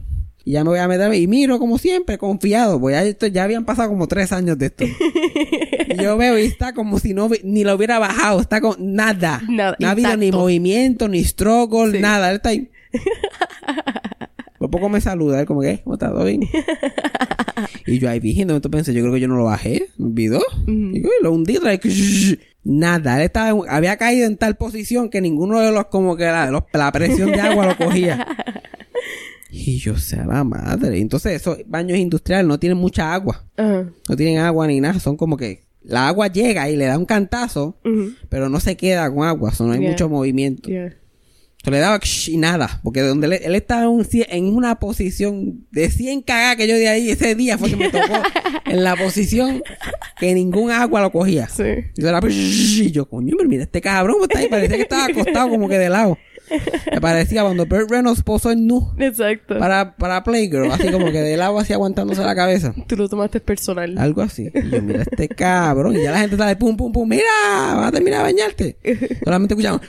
Y 0.47 0.51
ya 0.51 0.63
me 0.63 0.69
voy 0.69 0.79
a 0.79 0.87
meter 0.87 1.11
y 1.15 1.25
miro 1.27 1.57
como 1.57 1.77
siempre, 1.79 2.17
confiado. 2.19 2.79
Pues 2.79 2.93
ya, 2.93 3.03
esto, 3.03 3.25
ya 3.27 3.43
habían 3.43 3.65
pasado 3.65 3.89
como 3.89 4.07
tres 4.07 4.31
años 4.31 4.57
de 4.59 4.67
esto. 4.67 4.85
y 5.89 5.95
yo 6.01 6.15
veo 6.17 6.37
y 6.37 6.43
está 6.43 6.73
como 6.73 6.99
si 6.99 7.13
no 7.15 7.29
ni 7.43 7.63
lo 7.63 7.73
hubiera 7.75 7.97
bajado. 7.99 8.39
Está 8.41 8.61
con 8.61 8.75
nada. 8.93 9.41
Nada, 9.49 9.75
no 9.79 9.87
ha 9.87 9.91
habido 9.91 10.15
ni 10.17 10.31
movimiento, 10.31 11.07
ni 11.09 11.23
struggle, 11.23 11.93
Sí. 11.93 11.99
nada. 11.99 12.29
Él 12.29 12.35
está 12.37 12.49
ahí. 12.49 12.69
Por 14.59 14.69
poco 14.71 14.87
me 14.89 15.01
saluda, 15.01 15.41
él 15.41 15.45
como 15.45 15.61
que, 15.61 15.81
¿cómo 15.83 15.95
estás? 15.95 16.11
¿Todo 16.11 16.23
bien? 16.25 16.41
y 17.85 17.99
yo 17.99 18.09
ahí 18.09 18.19
viendo, 18.19 18.55
entonces 18.55 18.71
pensé, 18.77 18.93
yo 18.93 19.01
creo 19.01 19.13
que 19.13 19.19
yo 19.19 19.27
no 19.27 19.35
lo 19.35 19.43
bajé, 19.45 19.87
me 19.97 20.05
olvidó. 20.07 20.41
Y 20.67 21.01
yo, 21.03 21.09
lo 21.21 21.31
hundí, 21.33 21.57
vez, 21.57 22.37
nada, 22.63 23.17
él 23.17 23.23
estaba, 23.23 23.49
en- 23.49 23.61
había 23.69 23.97
caído 23.97 24.25
en 24.27 24.37
tal 24.37 24.55
posición 24.55 25.09
que 25.09 25.21
ninguno 25.21 25.59
de 25.59 25.71
los, 25.71 25.87
como 25.87 26.15
que 26.15 26.23
la, 26.25 26.49
los- 26.51 26.63
la 26.73 26.91
presión 26.91 27.31
de 27.31 27.41
agua 27.41 27.67
lo 27.67 27.77
cogía. 27.77 28.25
Y 29.57 29.77
yo, 29.79 29.97
sea 29.97 30.25
la 30.25 30.43
madre. 30.43 30.99
Entonces, 30.99 31.33
esos 31.33 31.57
baños 31.67 31.97
industriales 31.97 32.45
no 32.47 32.59
tienen 32.59 32.77
mucha 32.77 33.13
agua. 33.13 33.45
No 33.57 34.15
tienen 34.17 34.39
agua 34.39 34.67
ni 34.67 34.79
nada, 34.81 34.99
son 34.99 35.15
como 35.17 35.37
que 35.37 35.63
la 35.83 36.07
agua 36.07 36.27
llega 36.27 36.69
y 36.69 36.75
le 36.75 36.85
da 36.85 36.97
un 36.97 37.05
cantazo, 37.05 37.77
pero 38.29 38.49
no 38.49 38.59
se 38.59 38.75
queda 38.75 39.13
con 39.13 39.23
agua, 39.27 39.53
so 39.53 39.65
no 39.65 39.73
hay 39.73 39.79
Yeah. 39.79 39.89
mucho 39.91 40.09
movimiento. 40.09 40.69
Yeah. 40.69 40.95
Se 41.63 41.71
le 41.71 41.79
daba 41.79 41.99
y 42.27 42.37
nada, 42.37 42.79
porque 42.83 43.01
donde 43.01 43.25
él, 43.25 43.33
él 43.43 43.55
estaba 43.55 43.83
en, 43.83 43.87
un 43.89 44.03
cie- 44.03 44.27
en 44.29 44.45
una 44.45 44.79
posición 44.79 45.65
de 45.71 45.89
100 45.89 46.21
cagadas 46.21 46.57
que 46.57 46.67
yo 46.67 46.75
de 46.75 46.87
ahí 46.89 47.09
ese 47.09 47.33
día 47.33 47.57
fue 47.57 47.69
que 47.71 47.75
me 47.75 47.89
tocó 47.89 48.13
en 48.65 48.83
la 48.83 48.95
posición 48.95 49.63
que 50.19 50.33
ningún 50.35 50.69
agua 50.69 51.01
lo 51.01 51.11
cogía. 51.11 51.47
Sí. 51.49 51.63
Y 51.97 52.01
yo, 52.03 52.09
era, 52.09 52.19
y 52.29 52.91
yo, 52.91 53.09
coño, 53.09 53.35
pero 53.37 53.49
mira 53.49 53.63
este 53.63 53.81
cabrón, 53.81 54.17
está 54.23 54.39
ahí, 54.39 54.47
parecía 54.47 54.75
que 54.75 54.83
estaba 54.83 55.05
acostado 55.05 55.49
como 55.49 55.67
que 55.67 55.79
de 55.79 55.89
lado. 55.89 56.17
Me 56.91 57.01
parecía 57.01 57.43
cuando 57.43 57.65
Burt 57.65 57.89
Reynolds 57.89 58.23
posó 58.23 58.51
en 58.51 58.67
nu 58.67 58.91
Exacto. 58.99 59.57
para, 59.57 59.95
para 59.95 60.23
Playgirl, 60.23 60.71
así 60.71 60.91
como 60.91 61.11
que 61.11 61.21
de 61.21 61.37
lado 61.37 61.59
así 61.59 61.73
aguantándose 61.73 62.23
la 62.23 62.35
cabeza. 62.35 62.73
Tú 62.87 62.95
lo 62.95 63.09
tomaste 63.09 63.39
personal. 63.39 63.97
Algo 63.97 64.21
así. 64.21 64.51
Y 64.53 64.69
yo, 64.69 64.81
mira 64.81 65.01
este 65.03 65.27
cabrón. 65.27 65.95
Y 65.95 66.03
ya 66.03 66.11
la 66.11 66.19
gente 66.19 66.35
está 66.35 66.47
de 66.47 66.55
pum, 66.55 66.77
pum, 66.77 66.91
pum. 66.91 67.07
Mira, 67.07 67.23
vas 67.75 67.87
a 67.87 67.91
terminar 67.91 68.19
de 68.19 68.23
bañarte. 68.33 68.77
Solamente 69.23 69.53
escuchamos. 69.53 69.81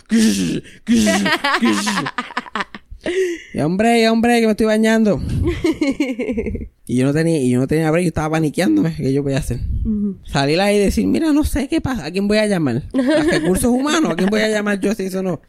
Y 3.55 3.61
hombre, 3.61 4.03
y 4.03 4.07
hombre, 4.07 4.41
que 4.41 4.47
me 4.47 4.53
estoy 4.53 4.67
bañando. 4.67 5.23
y 6.87 6.97
yo 6.97 7.07
no 7.07 7.13
tenía, 7.13 7.41
y 7.41 7.51
yo 7.51 7.61
no 7.61 7.67
tenía 7.67 7.91
break, 7.91 8.05
yo 8.05 8.09
estaba 8.09 8.31
paniqueándome. 8.31 8.95
¿Qué 8.97 9.13
yo 9.13 9.23
voy 9.23 9.35
a 9.35 9.39
hacer? 9.39 9.61
Salir 10.25 10.61
ahí 10.61 10.77
y 10.77 10.81
decir, 10.81 11.07
mira, 11.07 11.33
no 11.33 11.45
sé 11.45 11.69
qué 11.69 11.81
pasa. 11.81 12.07
¿A 12.07 12.11
quién 12.11 12.27
voy 12.27 12.39
a 12.39 12.47
llamar? 12.47 12.83
¿A 12.93 13.23
recursos 13.23 13.71
humanos? 13.71 14.13
¿A 14.13 14.17
quién 14.17 14.29
voy 14.29 14.41
a 14.41 14.49
llamar 14.49 14.81
yo 14.81 14.95
si 14.95 15.05
eso 15.05 15.23
no? 15.23 15.41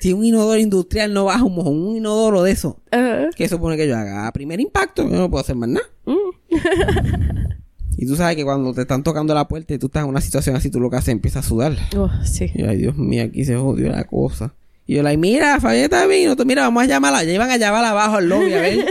Si 0.00 0.12
un 0.12 0.24
inodoro 0.24 0.58
industrial 0.60 1.12
no 1.12 1.24
baja 1.24 1.44
un 1.44 1.54
mojón, 1.54 1.78
un 1.78 1.96
inodoro 1.96 2.42
de 2.42 2.52
eso, 2.52 2.80
Ajá. 2.90 3.28
¿qué 3.34 3.48
supone 3.48 3.76
que 3.76 3.88
yo 3.88 3.96
haga? 3.96 4.26
A 4.26 4.32
primer 4.32 4.60
impacto, 4.60 5.02
yo 5.02 5.16
no 5.16 5.30
puedo 5.30 5.42
hacer 5.42 5.56
más 5.56 5.68
nada. 5.68 5.86
Mm. 6.04 6.16
Y 7.98 8.06
tú 8.06 8.14
sabes 8.14 8.36
que 8.36 8.44
cuando 8.44 8.74
te 8.74 8.82
están 8.82 9.02
tocando 9.02 9.34
la 9.34 9.48
puerta 9.48 9.72
y 9.72 9.78
tú 9.78 9.86
estás 9.86 10.02
en 10.02 10.10
una 10.10 10.20
situación 10.20 10.54
así, 10.54 10.70
tú 10.70 10.80
lo 10.80 10.90
que 10.90 10.96
haces 10.96 11.08
empieza 11.08 11.38
a 11.38 11.42
sudar. 11.42 11.74
Oh, 11.96 12.10
sí. 12.24 12.50
Y 12.54 12.62
ay, 12.64 12.76
Dios 12.76 12.96
mío, 12.96 13.24
aquí 13.24 13.44
se 13.44 13.56
jodió 13.56 13.88
la 13.88 14.04
cosa. 14.04 14.52
Y 14.86 14.96
yo, 14.96 15.02
like, 15.02 15.16
mira, 15.16 15.58
Fabieta 15.60 16.06
vino, 16.06 16.36
mira, 16.44 16.62
vamos 16.62 16.82
a 16.82 16.86
llamarla. 16.86 17.24
Ya 17.24 17.32
iban 17.32 17.50
a 17.50 17.56
llamarla 17.56 17.90
abajo 17.90 18.16
al 18.16 18.28
lobby 18.28 18.52
a 18.52 18.60
ver, 18.60 18.86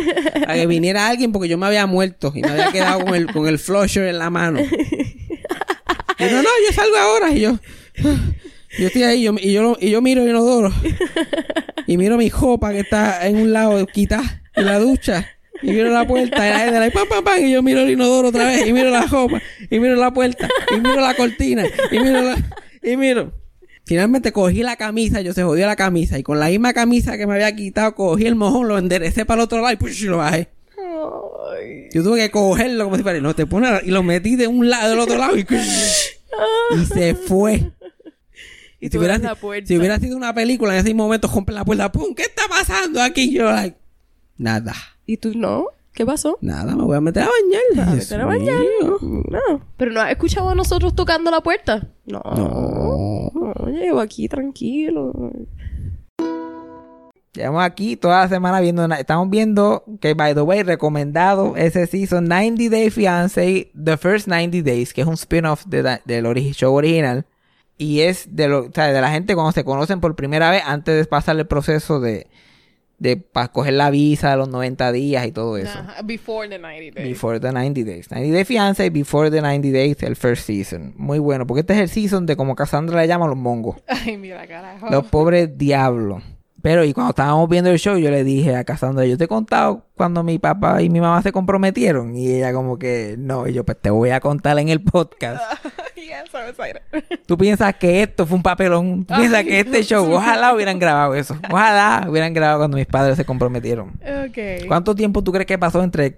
a 0.48 0.56
que 0.56 0.66
viniera 0.66 1.08
alguien 1.08 1.32
porque 1.32 1.48
yo 1.48 1.58
me 1.58 1.68
había 1.68 1.86
muerto 1.86 2.34
y 2.36 2.42
me 2.42 2.50
había 2.50 2.72
quedado 2.72 3.06
con 3.06 3.14
el, 3.14 3.32
con 3.32 3.48
el 3.48 3.60
flusher 3.60 4.08
en 4.08 4.18
la 4.18 4.30
mano. 4.32 4.60
Y 4.60 6.24
yo, 6.24 6.32
no, 6.32 6.42
no, 6.42 6.50
yo 6.68 6.74
salgo 6.74 6.98
ahora. 6.98 7.32
Y 7.32 7.42
yo, 7.42 7.60
yo 8.80 8.88
estoy 8.88 9.04
ahí 9.04 9.24
yo, 9.24 9.34
y, 9.40 9.54
yo, 9.54 9.78
y 9.80 9.92
yo 9.92 10.02
miro 10.02 10.24
el 10.24 10.30
inodoro. 10.30 10.72
Y 11.88 11.98
miro 11.98 12.18
mi 12.18 12.32
jopa 12.32 12.72
que 12.72 12.80
está 12.80 13.28
en 13.28 13.38
un 13.38 13.54
lado 13.54 13.86
quitada 13.86 14.42
en 14.56 14.66
la 14.66 14.80
ducha. 14.80 15.28
Y 15.62 15.68
miro 15.72 15.90
la 15.90 16.08
puerta 16.08 16.48
y 16.48 16.50
la 16.50 16.60
gente, 16.60 16.80
like, 16.80 16.98
pam, 16.98 17.08
pam, 17.08 17.24
pam, 17.24 17.46
y 17.46 17.52
yo 17.52 17.62
miro 17.62 17.82
el 17.82 17.92
inodoro 17.92 18.30
otra 18.30 18.48
vez. 18.48 18.66
Y 18.68 18.74
miro 18.74 18.90
la 18.90 19.08
jopa. 19.08 19.42
Y 19.70 19.80
miro 19.80 19.96
la 19.96 20.12
puerta. 20.12 20.50
Y 20.76 20.80
miro 20.80 21.00
la 21.00 21.14
cortina. 21.14 21.64
Y 21.92 22.00
miro 22.00 22.22
la... 22.24 22.38
Y 22.82 22.98
miro... 22.98 23.32
Finalmente 23.86 24.32
cogí 24.32 24.64
la 24.64 24.78
camisa, 24.78 25.22
yo 25.22 25.32
se 25.34 25.44
jodió 25.44 25.68
la 25.68 25.76
camisa 25.76 26.18
y 26.18 26.24
con 26.24 26.40
la 26.40 26.48
misma 26.48 26.74
camisa 26.74 27.18
que 27.18 27.28
me 27.28 27.36
había 27.36 27.56
quitado, 27.56 27.94
cogí 27.94 28.26
el 28.26 28.34
mojón, 28.34 28.68
lo 28.68 28.80
enderecé 28.80 29.26
para 29.26 29.42
el 29.42 29.46
otro 29.46 29.62
lado 29.62 29.74
y 29.74 29.76
push, 29.76 30.06
lo 30.06 30.18
bajé. 30.18 30.50
Ay. 30.76 31.90
Yo 31.94 32.02
tuve 32.02 32.18
que 32.18 32.32
cogerlo 32.32 32.86
como 32.86 32.98
si 32.98 33.04
fuera, 33.04 33.20
no 33.20 33.36
te 33.36 33.46
pones 33.46 33.84
y 33.84 33.92
lo 33.92 34.02
metí 34.02 34.38
de 34.38 34.48
un 34.48 34.72
lado 34.72 34.90
del 34.90 35.00
otro 35.00 35.20
lado 35.20 35.38
y 35.38 35.46
y 36.82 36.86
se 36.86 37.14
fue. 37.14 37.72
Y 38.86 38.90
si, 38.90 38.98
hubiera, 38.98 39.16
abres 39.16 39.30
la 39.30 39.36
si- 39.36 39.42
puerta. 39.42 39.68
si 39.68 39.78
hubiera 39.78 40.00
sido 40.00 40.18
una 40.18 40.34
película, 40.34 40.74
en 40.74 40.86
ese 40.86 40.94
momento 40.94 41.28
rompen 41.34 41.56
la 41.56 41.66
puerta, 41.66 41.92
¡pum! 41.92 42.14
¿Qué 42.16 42.24
está 42.24 42.44
pasando 42.50 43.02
aquí? 43.02 43.32
Yo, 43.34 43.46
like, 43.52 43.78
nada, 44.38 44.74
¿Y 45.06 45.18
tú 45.18 45.34
no? 45.36 45.68
¿Qué 45.94 46.06
pasó? 46.06 46.38
nada, 46.42 46.76
me 46.76 46.84
voy 46.84 46.98
a 46.98 47.02
meter 47.02 47.24
a 47.24 47.28
bañar. 47.28 47.88
A 47.88 47.94
Dios 47.94 48.04
meter 48.06 48.22
a 48.22 48.26
bañar. 48.26 48.60
No. 48.92 49.62
¿Pero 49.78 49.92
no 49.92 50.02
has 50.02 50.12
escuchado 50.12 50.50
a 50.50 50.56
nosotros 50.56 50.94
tocando 50.94 51.32
la 51.32 51.40
puerta? 51.42 51.88
No. 52.06 52.22
No. 52.36 53.32
No, 53.34 53.70
llevo 53.70 54.02
aquí 54.02 54.28
tranquilo. 54.28 55.14
Llevamos 57.34 57.64
aquí 57.64 57.98
toda 57.98 58.22
la 58.22 58.30
semana 58.30 58.62
viendo, 58.62 58.86
estamos 58.96 59.30
viendo 59.30 59.84
que, 60.00 60.14
by 60.14 60.34
the 60.34 60.42
way, 60.42 60.64
recomendado 60.64 61.56
ese 61.58 61.86
season 61.86 62.26
90 62.30 62.70
Day 62.70 62.90
Fiancé, 62.90 63.72
The 63.82 63.98
First 63.98 64.28
90 64.28 64.62
Days, 64.64 64.94
que 64.94 65.02
es 65.02 65.08
un 65.08 65.16
spin-off 65.16 65.66
de 65.66 66.00
del 66.06 66.26
ori- 66.26 66.54
show 66.54 66.74
original. 66.74 67.26
Y 67.78 68.02
es 68.02 68.36
de, 68.36 68.48
lo, 68.48 68.66
o 68.66 68.72
sea, 68.74 68.92
de 68.92 69.02
la 69.02 69.12
gente 69.12 69.36
cuando 69.36 69.52
se 69.52 69.66
conocen 69.66 70.00
por 70.00 70.16
primera 70.16 70.50
vez 70.50 70.64
antes 70.66 70.96
de 70.96 71.06
pasar 71.06 71.38
el 71.38 71.46
proceso 71.46 72.00
de, 72.00 72.28
de 73.00 73.18
para 73.18 73.50
coger 73.50 73.74
la 73.74 73.90
visa 73.90 74.32
de 74.32 74.38
los 74.38 74.50
90 74.50 74.92
días 74.92 75.26
y 75.26 75.32
todo 75.32 75.58
eso. 75.58 75.78
Before 76.06 76.48
the 76.48 76.58
90 76.58 77.00
days. 77.00 77.10
Before 77.10 77.40
the 77.40 77.52
90 77.52 77.84
Days. 77.84 78.10
90 78.10 78.34
Day 78.34 78.46
Fiancé, 78.46 78.90
Before 78.90 79.30
the 79.30 79.42
90 79.42 79.72
Days, 79.72 80.04
el 80.04 80.16
first 80.16 80.46
season. 80.46 80.94
Muy 80.96 81.20
bueno, 81.20 81.46
porque 81.46 81.62
este 81.62 81.74
es 81.74 81.80
el 81.80 81.90
season 81.90 82.26
de 82.26 82.38
como 82.38 82.56
Cassandra 82.56 83.02
le 83.02 83.08
llama 83.08 83.28
los 83.28 83.38
mongos. 83.38 83.78
Ay, 83.88 84.18
mira, 84.18 84.48
carajo. 84.48 84.90
Los 84.90 85.06
pobres 85.08 85.58
diablos. 85.58 86.24
Pero 86.66 86.84
y 86.84 86.94
cuando 86.94 87.12
estábamos 87.12 87.48
viendo 87.48 87.70
el 87.70 87.78
show, 87.78 87.96
yo 87.96 88.10
le 88.10 88.24
dije 88.24 88.56
a 88.56 88.64
Cassandra, 88.64 89.06
yo 89.06 89.20
te 89.20 89.26
he 89.26 89.28
contado 89.28 89.86
cuando 89.94 90.24
mi 90.24 90.40
papá 90.40 90.82
y 90.82 90.90
mi 90.90 91.00
mamá 91.00 91.22
se 91.22 91.32
comprometieron. 91.32 92.16
Y 92.16 92.32
ella 92.32 92.54
como 92.54 92.80
que, 92.80 93.18
no, 93.20 93.48
y 93.48 93.54
yo 93.54 93.64
pues 93.64 93.80
te 93.80 93.92
voy 93.92 94.10
a 94.10 94.20
contar 94.20 94.58
en 94.58 94.70
el 94.70 94.82
podcast. 94.82 95.44
yes, 95.96 96.34
I'm 96.34 96.50
excited. 96.50 96.82
Tú 97.28 97.38
piensas 97.38 97.76
que 97.76 98.02
esto 98.02 98.26
fue 98.26 98.38
un 98.38 98.42
papelón. 98.42 99.06
Tú 99.06 99.14
piensas 99.14 99.44
que 99.44 99.60
este 99.60 99.84
show, 99.84 100.12
ojalá 100.12 100.56
hubieran 100.56 100.80
grabado 100.80 101.14
eso. 101.14 101.38
Ojalá 101.52 102.08
hubieran 102.10 102.34
grabado 102.34 102.62
cuando 102.62 102.78
mis 102.78 102.88
padres 102.88 103.16
se 103.16 103.26
comprometieron. 103.26 103.90
ok. 104.02 104.66
¿Cuánto 104.68 104.96
tiempo 104.96 105.24
tú 105.24 105.32
crees 105.32 105.46
que 105.46 105.60
pasó 105.60 105.84
entre 105.84 106.18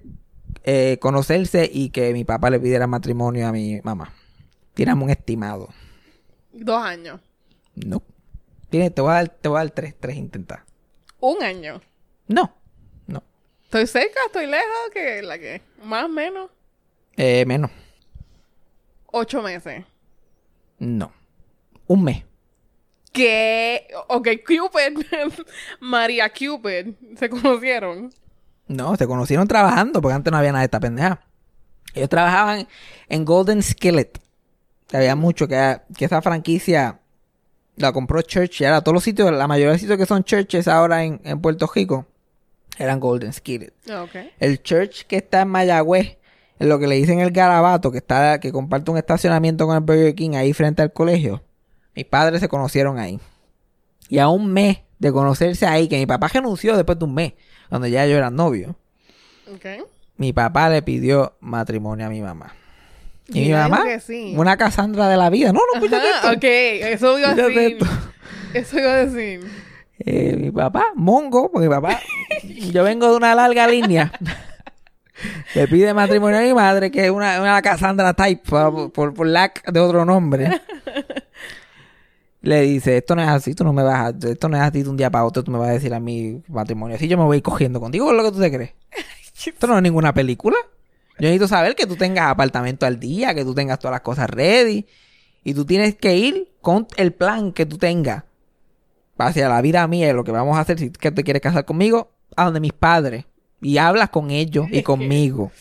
eh, 0.64 0.98
conocerse 1.02 1.69
y 1.69 1.90
que 1.90 2.14
mi 2.14 2.24
papá 2.24 2.49
le 2.49 2.61
pidiera 2.61 2.88
matrimonio 2.88 3.49
a 3.49 3.52
mi 3.52 3.82
mamá? 3.84 4.14
Tiramos 4.74 5.03
un 5.03 5.10
estimado. 5.10 5.68
Dos 6.53 6.82
años. 6.82 7.19
No. 7.76 8.02
Tiene, 8.69 8.89
te 8.91 9.02
voy 9.02 9.11
a 9.11 9.14
dar, 9.15 9.30
te 9.30 9.49
voy 9.49 9.57
a 9.57 9.64
dar 9.64 9.72
tres, 9.72 9.95
tres 9.99 10.18
intentas. 10.18 10.61
Un 11.19 11.41
año. 11.41 11.81
No. 12.27 12.53
No. 13.07 13.23
¿Estoy 13.64 13.88
cerca? 13.88 14.19
¿Estoy 14.26 14.48
lejos? 14.48 14.89
¿Qué? 14.94 15.22
¿La 15.22 15.39
qué? 15.39 15.61
¿Más 15.84 16.06
o 16.06 16.10
menos? 16.10 16.49
Eh, 17.15 17.45
menos. 17.45 17.72
Ocho 19.07 19.41
meses. 19.41 19.85
No. 20.80 21.11
Un 21.88 22.03
mes. 22.03 22.23
¿Qué? 23.11 23.88
Ok, 24.10 24.27
Cupid. 24.45 25.06
María 25.80 26.30
Cupid. 26.30 26.94
¿Se 27.18 27.30
conocieron? 27.30 28.14
No, 28.68 28.95
se 28.95 29.07
conocieron 29.07 29.48
trabajando 29.48 30.02
porque 30.02 30.15
antes 30.15 30.31
no 30.31 30.38
había 30.38 30.52
nada 30.52 30.61
de 30.61 30.65
esta 30.65 30.80
pendeja. 30.80 31.22
Ellos 31.94 32.10
trabajaban 32.10 32.68
en 33.07 33.26
Golden 33.26 33.64
Skillet. 33.64 34.22
Que 34.88 34.98
había 34.98 35.15
mucho 35.15 35.48
que, 35.48 35.81
que 35.98 36.06
esa 36.06 36.22
franquicia 36.22 36.99
la 37.78 37.94
compró 37.94 38.22
Church 38.22 38.62
y 38.62 38.66
ahora 38.66 38.82
todos 38.82 38.94
los 38.94 39.04
sitios, 39.04 39.32
la 39.32 39.48
mayoría 39.48 39.68
de 39.68 39.74
los 39.74 39.82
sitios 39.82 39.98
que 39.98 40.06
son 40.06 40.24
churches 40.24 40.68
ahora 40.68 41.04
en, 41.04 41.22
en 41.24 41.40
Puerto 41.40 41.70
Rico 41.74 42.06
eran 42.78 42.99
Golden 42.99 43.34
Skillet. 43.34 43.74
Ok. 43.90 44.16
El 44.40 44.62
church 44.62 45.06
que 45.06 45.18
está 45.18 45.41
en 45.41 45.49
Mayagüez, 45.49 46.18
en 46.60 46.70
lo 46.70 46.80
que 46.80 46.88
le 46.88 46.95
dicen 46.95 47.20
el 47.20 47.32
Garabato, 47.32 47.91
que 47.91 47.99
está, 47.99 48.40
que 48.40 48.52
comparte 48.52 48.91
un 48.91 48.98
estacionamiento 48.98 49.66
con 49.66 49.76
el 49.76 49.82
Burger 49.82 50.16
King 50.16 50.32
ahí 50.32 50.54
frente 50.54 50.82
al 50.82 50.91
colegio. 50.91 51.44
Mis 51.95 52.06
padres 52.06 52.41
se 52.41 52.48
conocieron 52.48 52.99
ahí. 52.99 53.20
Y 54.10 54.20
a 54.20 54.30
un 54.30 54.52
mes 54.54 54.80
de 54.99 55.12
conocerse 55.12 55.66
ahí, 55.66 55.88
que 55.88 55.98
mi 55.98 56.06
papá 56.06 56.28
renunció 56.28 56.76
después 56.76 56.98
de 56.98 57.06
un 57.06 57.14
mes, 57.14 57.34
cuando 57.70 57.88
ya 57.88 58.06
yo 58.06 58.16
era 58.16 58.30
novio, 58.30 58.76
mi 60.18 60.34
papá 60.34 60.70
le 60.70 60.82
pidió 60.82 61.38
matrimonio 61.40 62.08
a 62.08 62.10
mi 62.10 62.22
mamá. 62.22 62.54
Y 63.30 63.41
mi 63.41 63.52
mamá, 63.52 63.84
sí. 63.99 64.34
una 64.38 64.56
Casandra 64.58 65.10
de 65.10 65.18
la 65.18 65.30
vida. 65.30 65.52
No, 65.52 65.60
no, 65.60 65.80
escúchate 65.80 66.08
Ajá, 66.08 66.34
esto. 66.34 66.38
ok, 66.38 66.44
eso 66.44 67.20
iba 67.20 67.30
a 67.32 67.36
decir. 67.36 67.78
Eso 68.54 68.80
iba 68.80 68.91
a 68.94 69.06
decir. 69.06 69.52
Eh, 69.99 70.36
mi 70.40 70.52
papá, 70.52 70.86
mongo, 70.95 71.52
porque 71.52 71.68
mi 71.68 71.74
papá, 71.74 71.99
yo 72.72 72.84
vengo 72.84 73.10
de 73.10 73.18
una 73.18 73.36
larga 73.36 73.68
línea. 73.68 74.12
Le 75.56 75.68
pide 75.68 75.94
matrimonio 75.94 76.38
a 76.38 76.41
mi 76.41 76.54
madre, 76.54 76.91
que 76.91 77.06
es 77.06 77.12
una, 77.12 77.41
una 77.41 77.62
Cassandra 77.62 78.14
type, 78.14 78.44
por, 78.48 78.91
por, 78.91 79.14
por 79.14 79.28
lack 79.28 79.66
de 79.72 79.80
otro 79.80 80.06
nombre. 80.06 80.62
Le 82.41 82.62
dice, 82.62 82.98
esto 82.98 83.16
no 83.16 83.24
es 83.24 83.28
así, 83.28 83.56
tú 83.56 83.64
no 83.64 83.74
me 83.74 83.82
vas 83.82 84.14
a, 84.14 84.30
esto 84.30 84.48
no 84.48 84.56
es 84.56 84.64
así 84.64 84.84
de 84.84 84.90
un 84.90 84.95
día 84.95 85.10
para 85.10 85.26
otro, 85.26 85.44
tú 85.44 85.52
me 85.52 85.58
vas 85.58 85.70
a 85.70 85.74
decir 85.74 85.94
a 85.94 85.99
mi 85.99 86.44
matrimonio. 86.48 86.95
Así 86.95 87.08
yo 87.08 87.18
me 87.18 87.24
voy 87.24 87.41
cogiendo 87.41 87.80
contigo, 87.80 88.06
¿con 88.06 88.16
lo 88.16 88.24
que 88.24 88.32
tú 88.32 88.40
te 88.40 88.52
crees? 88.52 88.74
Esto 89.45 89.68
no 89.68 89.76
es 89.78 89.84
ninguna 89.84 90.14
película. 90.14 90.56
Yo 91.19 91.23
necesito 91.27 91.48
saber 91.48 91.76
que 91.76 91.88
tú 91.88 91.95
tengas 91.95 92.30
apartamento 92.30 92.85
al 92.85 92.99
día, 92.99 93.34
que 93.34 93.44
tú 93.44 93.53
tengas 93.56 93.80
todas 93.80 93.94
las 93.94 94.02
cosas 94.02 94.30
ready. 94.30 94.85
Y 95.44 95.53
tú 95.53 95.65
tienes 95.65 95.95
que 95.95 96.15
ir 96.15 96.52
con 96.61 96.88
el 96.98 97.14
plan 97.14 97.53
que 97.53 97.65
tú 97.65 97.77
tengas 97.77 98.23
hacia 99.18 99.49
la 99.49 99.61
vida 99.61 99.88
mía 99.88 100.10
y 100.10 100.14
lo 100.14 100.23
que 100.23 100.31
vamos 100.31 100.57
a 100.57 100.61
hacer 100.61 100.77
si 100.77 100.91
que 100.91 101.11
te 101.11 101.23
quieres 101.23 101.41
casar 101.41 101.65
conmigo, 101.65 102.11
a 102.35 102.45
donde 102.45 102.60
mis 102.60 102.73
padres. 102.73 103.26
Y 103.61 103.77
hablas 103.77 104.10
con 104.10 104.30
ellos 104.30 104.68
y 104.72 104.81
conmigo. 104.84 105.52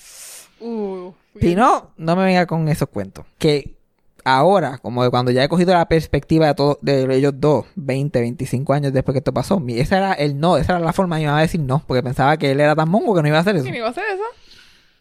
Uh, 0.61 1.13
Si 1.41 1.55
no, 1.55 1.91
no 1.97 2.17
me 2.17 2.25
venga 2.25 2.47
con 2.47 2.69
esos 2.69 2.89
cuentos. 2.89 3.25
Que 3.39 3.77
ahora, 4.25 4.79
como 4.79 5.05
de 5.05 5.11
cuando 5.11 5.31
ya 5.31 5.45
he 5.45 5.49
cogido 5.49 5.73
la 5.73 5.87
perspectiva 5.87 6.47
de 6.49 6.55
todos 6.55 6.79
de 6.83 7.03
ellos 7.15 7.33
dos, 7.37 7.67
20, 7.77 8.21
25 8.21 8.73
años 8.73 8.93
después 8.93 9.15
que 9.15 9.19
esto 9.19 9.33
pasó, 9.33 9.63
esa 9.69 9.97
era 9.99 10.13
el 10.15 10.39
no, 10.39 10.57
esa 10.57 10.73
era 10.75 10.85
la 10.85 10.93
forma 10.93 11.17
de 11.17 11.23
mi 11.23 11.27
mamá 11.27 11.39
de 11.39 11.47
decir 11.47 11.61
no, 11.61 11.83
porque 11.87 12.03
pensaba 12.03 12.37
que 12.37 12.51
él 12.51 12.61
era 12.61 12.75
tan 12.75 12.89
mongo 12.89 13.15
que 13.15 13.23
no 13.23 13.29
iba 13.29 13.39
a 13.39 13.41
hacer 13.41 13.57
eso. 13.57 13.65
¿Quién 13.65 13.77
iba 13.77 13.87
a 13.87 13.91
hacer 13.91 14.05
eso? 14.13 14.25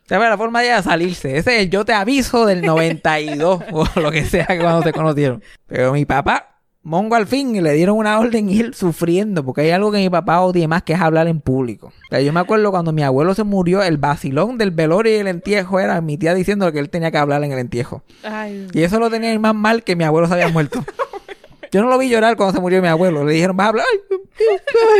Esa 0.06 0.18
era 0.18 0.30
la 0.30 0.38
forma 0.38 0.62
de 0.62 0.68
ella 0.68 0.84
salirse. 0.84 1.36
Ese 1.38 1.56
es 1.56 1.64
el 1.64 1.70
yo 1.72 1.84
te 1.84 1.94
aviso 1.94 2.46
del 2.46 2.62
92 2.62 3.64
o 3.72 4.00
lo 4.00 4.12
que 4.12 4.24
sea 4.26 4.46
que 4.46 4.60
cuando 4.60 4.84
se 4.84 4.94
conocieron. 4.94 5.42
Pero 5.66 5.94
mi 5.94 6.06
papá, 6.06 6.60
mongo 6.84 7.16
al 7.16 7.26
fin, 7.26 7.56
y 7.56 7.62
le 7.62 7.74
dieron 7.74 7.98
una 7.98 8.20
orden 8.20 8.48
y 8.48 8.60
él 8.60 8.76
sufriendo, 8.76 9.44
porque 9.44 9.62
hay 9.62 9.72
algo 9.72 9.92
que 9.92 9.98
mi 9.98 10.10
papá 10.12 10.42
odia 10.42 10.68
más 10.68 10.84
que 10.84 10.94
es 10.94 11.02
hablar 11.02 11.28
en 11.28 11.42
público. 11.42 11.88
O 11.88 12.10
sea, 12.12 12.22
yo 12.22 12.32
me 12.32 12.40
acuerdo 12.40 12.70
cuando 12.70 12.94
mi 12.94 13.02
abuelo 13.02 13.34
se 13.34 13.44
murió, 13.44 13.82
el 13.82 13.98
vacilón 13.98 14.60
del 14.60 14.70
velorio 14.70 15.16
y 15.16 15.20
el 15.20 15.28
entierro 15.28 15.80
era 15.80 16.00
mi 16.02 16.18
tía 16.18 16.36
diciendo 16.36 16.72
que 16.72 16.78
él 16.78 16.92
tenía 16.92 17.10
que 17.10 17.18
hablar 17.18 17.44
en 17.44 17.52
el 17.52 17.58
entierro. 17.58 18.04
Ay, 18.24 18.68
Y 18.74 18.84
eso 18.84 19.00
lo 19.00 19.10
tenía 19.10 19.38
más 19.40 19.56
mal 19.56 19.84
que 19.84 19.96
mi 19.96 20.04
abuelo 20.04 20.28
se 20.28 20.36
había 20.36 20.50
muerto. 20.50 20.86
Yo 21.72 21.82
no 21.82 21.90
lo 21.90 21.98
vi 21.98 22.10
llorar 22.10 22.38
cuando 22.38 22.54
se 22.54 22.62
murió 22.62 22.80
mi 22.80 22.88
abuelo. 22.90 23.26
Le 23.26 23.34
dijeron, 23.34 23.58
vas 23.58 23.66
a 23.66 23.70
hablar. 23.70 23.86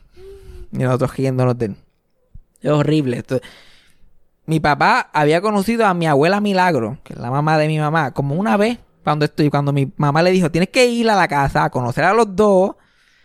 Y 0.74 0.78
nosotros 0.80 1.16
riéndonos 1.16 1.58
de 1.58 1.68
él. 1.68 1.76
Es 2.62 2.72
horrible. 2.72 3.18
Esto. 3.18 3.40
Mi 4.46 4.60
papá 4.60 5.10
había 5.14 5.40
conocido 5.42 5.86
a 5.86 5.94
mi 5.94 6.08
abuela 6.08 6.42
Milagro, 6.42 6.98
que 7.04 7.14
es 7.14 7.20
la 7.20 7.32
mamá 7.32 7.58
de 7.58 7.68
mi 7.68 7.80
mamá, 7.80 8.12
como 8.12 8.36
una 8.36 8.58
vez 8.58 8.80
cuando 9.04 9.26
estoy, 9.26 9.50
cuando 9.50 9.72
mi 9.72 9.92
mamá 9.98 10.22
le 10.24 10.32
dijo, 10.32 10.50
tienes 10.50 10.70
que 10.70 10.88
ir 10.88 11.10
a 11.10 11.16
la 11.16 11.28
casa 11.28 11.66
a 11.66 11.70
conocer 11.70 12.04
a 12.04 12.14
los 12.14 12.36
dos, 12.36 12.76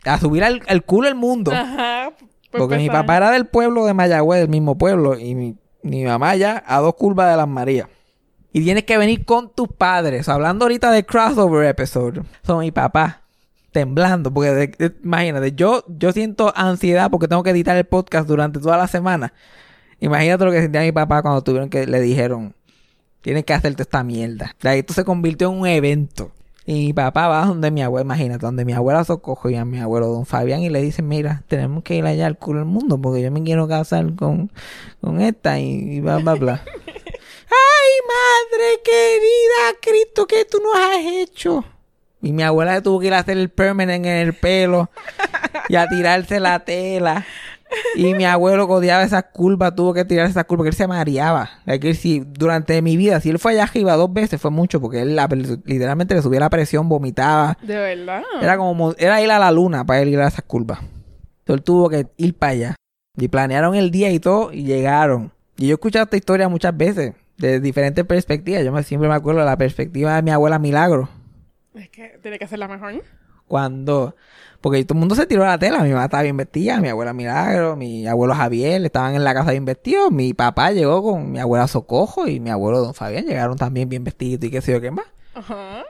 a 0.04 0.18
subir 0.18 0.44
al, 0.44 0.62
al 0.68 0.84
culo 0.84 1.08
el 1.08 1.14
mundo. 1.14 1.52
Ajá. 1.52 2.12
por 2.50 2.60
Porque 2.60 2.76
mi 2.76 2.88
papá 2.88 3.16
era 3.16 3.30
del 3.30 3.46
pueblo 3.46 3.86
de 3.86 3.94
Mayagüez, 3.94 4.40
del 4.40 4.48
mismo 4.48 4.76
pueblo, 4.76 5.18
y 5.18 5.34
mi, 5.34 5.56
mi 5.82 6.04
mamá 6.04 6.36
ya 6.36 6.62
a 6.66 6.78
dos 6.80 6.94
curvas 6.94 7.30
de 7.30 7.36
las 7.36 7.48
Marías. 7.48 7.88
Y 8.52 8.62
tienes 8.62 8.84
que 8.84 8.98
venir 8.98 9.24
con 9.24 9.52
tus 9.52 9.68
padres. 9.68 10.28
Hablando 10.28 10.64
ahorita 10.64 10.90
de 10.90 11.04
crossover 11.04 11.66
episode. 11.66 12.22
Son 12.44 12.60
mi 12.60 12.72
papá 12.72 13.27
temblando. 13.72 14.32
Porque 14.32 14.50
de- 14.52 14.66
de- 14.68 14.94
imagínate, 15.04 15.52
yo, 15.52 15.84
yo 15.88 16.12
siento 16.12 16.52
ansiedad 16.56 17.10
porque 17.10 17.28
tengo 17.28 17.42
que 17.42 17.50
editar 17.50 17.76
el 17.76 17.84
podcast 17.84 18.26
durante 18.28 18.60
toda 18.60 18.76
la 18.76 18.86
semana. 18.88 19.32
Imagínate 20.00 20.44
lo 20.44 20.52
que 20.52 20.62
sentía 20.62 20.82
mi 20.82 20.92
papá 20.92 21.22
cuando 21.22 21.42
tuvieron 21.42 21.68
que 21.70 21.86
le 21.86 22.00
dijeron, 22.00 22.54
tienes 23.20 23.44
que 23.44 23.52
hacerte 23.54 23.82
esta 23.82 24.04
mierda. 24.04 24.54
De 24.62 24.68
ahí 24.68 24.78
esto 24.80 24.92
se 24.94 25.04
convirtió 25.04 25.50
en 25.52 25.58
un 25.58 25.66
evento. 25.66 26.30
Y 26.64 26.88
mi 26.88 26.92
papá 26.92 27.28
va 27.28 27.46
donde 27.46 27.70
mi 27.70 27.82
abuela, 27.82 28.04
imagínate, 28.04 28.44
donde 28.44 28.64
mi 28.66 28.74
abuela 28.74 29.02
Socojo 29.02 29.48
y 29.48 29.56
a 29.56 29.64
mi 29.64 29.78
abuelo 29.80 30.08
Don 30.08 30.26
Fabián 30.26 30.60
y 30.60 30.68
le 30.68 30.82
dicen, 30.82 31.08
mira, 31.08 31.42
tenemos 31.48 31.82
que 31.82 31.94
ir 31.96 32.04
allá 32.04 32.26
al 32.26 32.36
culo 32.36 32.58
del 32.58 32.68
mundo 32.68 33.00
porque 33.00 33.22
yo 33.22 33.30
me 33.32 33.42
quiero 33.42 33.66
casar 33.66 34.14
con, 34.14 34.52
con 35.00 35.20
esta 35.22 35.58
y, 35.58 35.64
y 35.96 36.00
bla, 36.00 36.18
bla, 36.18 36.34
bla. 36.34 36.62
¡Ay, 37.50 37.94
madre 38.06 38.80
querida! 38.84 39.78
Cristo, 39.80 40.26
¿qué 40.26 40.44
tú 40.44 40.58
nos 40.62 40.74
has 40.76 41.04
hecho? 41.06 41.64
Y 42.20 42.32
mi 42.32 42.42
abuela 42.42 42.74
se 42.74 42.82
tuvo 42.82 43.00
que 43.00 43.06
ir 43.08 43.14
a 43.14 43.20
hacer 43.20 43.38
el 43.38 43.48
permanent 43.48 44.04
en 44.04 44.12
el 44.16 44.32
pelo 44.34 44.90
y 45.68 45.76
a 45.76 45.88
tirarse 45.88 46.40
la 46.40 46.60
tela. 46.60 47.24
Y 47.94 48.14
mi 48.14 48.24
abuelo 48.24 48.66
codiaba 48.66 49.02
esas 49.02 49.24
curvas, 49.32 49.74
tuvo 49.74 49.92
que 49.92 50.04
tirar 50.04 50.26
esas 50.26 50.44
curvas, 50.44 50.60
porque 50.60 50.70
él 50.70 50.74
se 50.74 50.86
mareaba. 50.88 51.50
Que 51.80 51.94
si 51.94 52.20
durante 52.20 52.80
mi 52.82 52.96
vida, 52.96 53.20
si 53.20 53.28
él 53.28 53.38
fue 53.38 53.52
allá 53.52 53.64
arriba 53.64 53.94
dos 53.94 54.10
veces, 54.12 54.40
fue 54.40 54.50
mucho, 54.50 54.80
porque 54.80 55.02
él 55.02 55.14
la- 55.14 55.28
literalmente 55.64 56.14
le 56.14 56.22
subía 56.22 56.40
la 56.40 56.48
presión, 56.50 56.88
vomitaba. 56.88 57.58
De 57.62 57.76
verdad. 57.76 58.22
Era 58.40 58.56
como, 58.56 58.94
era 58.98 59.20
ir 59.22 59.30
a 59.30 59.38
la 59.38 59.52
luna 59.52 59.84
para 59.84 60.00
él 60.00 60.08
ir 60.08 60.18
a 60.20 60.28
esas 60.28 60.42
curvas. 60.42 60.78
Entonces 60.80 61.58
él 61.60 61.62
tuvo 61.62 61.88
que 61.90 62.06
ir 62.16 62.34
para 62.36 62.52
allá. 62.52 62.74
Y 63.16 63.28
planearon 63.28 63.74
el 63.74 63.90
día 63.90 64.10
y 64.10 64.18
todo, 64.18 64.50
y 64.52 64.64
llegaron. 64.64 65.30
Y 65.58 65.66
yo 65.66 65.72
he 65.72 65.74
escuchado 65.74 66.04
esta 66.04 66.16
historia 66.16 66.48
muchas 66.48 66.76
veces. 66.76 67.14
de 67.36 67.60
diferentes 67.60 68.04
perspectivas. 68.04 68.64
Yo 68.64 68.72
me, 68.72 68.82
siempre 68.82 69.08
me 69.08 69.14
acuerdo 69.14 69.40
de 69.40 69.46
la 69.46 69.56
perspectiva 69.58 70.16
de 70.16 70.22
mi 70.22 70.30
abuela 70.32 70.58
Milagro. 70.58 71.08
Es 71.74 71.88
que 71.90 72.18
tiene 72.22 72.38
que 72.38 72.46
ser 72.46 72.58
la 72.58 72.68
mejor. 72.68 73.02
Cuando... 73.46 74.14
Porque 74.60 74.84
todo 74.84 74.94
el 74.94 75.00
mundo 75.00 75.14
se 75.14 75.26
tiró 75.26 75.44
a 75.44 75.48
la 75.48 75.58
tela. 75.58 75.82
Mi 75.84 75.90
mamá 75.90 76.06
estaba 76.06 76.24
bien 76.24 76.36
vestida, 76.36 76.80
mi 76.80 76.88
abuela 76.88 77.12
Milagro, 77.12 77.76
mi 77.76 78.06
abuelo 78.08 78.34
Javier 78.34 78.84
estaban 78.84 79.14
en 79.14 79.22
la 79.22 79.32
casa 79.32 79.52
bien 79.52 79.64
vestidos. 79.64 80.10
Mi 80.10 80.34
papá 80.34 80.72
llegó 80.72 81.02
con 81.02 81.30
mi 81.30 81.38
abuela 81.38 81.68
Socojo 81.68 82.26
y 82.26 82.40
mi 82.40 82.50
abuelo 82.50 82.80
Don 82.80 82.94
Fabián 82.94 83.24
llegaron 83.24 83.56
también 83.56 83.88
bien 83.88 84.02
vestidos 84.02 84.44
y 84.44 84.50
qué 84.50 84.60
sé 84.60 84.72
yo 84.72 84.80
qué 84.80 84.90
más. 84.90 85.06
Ajá. 85.34 85.84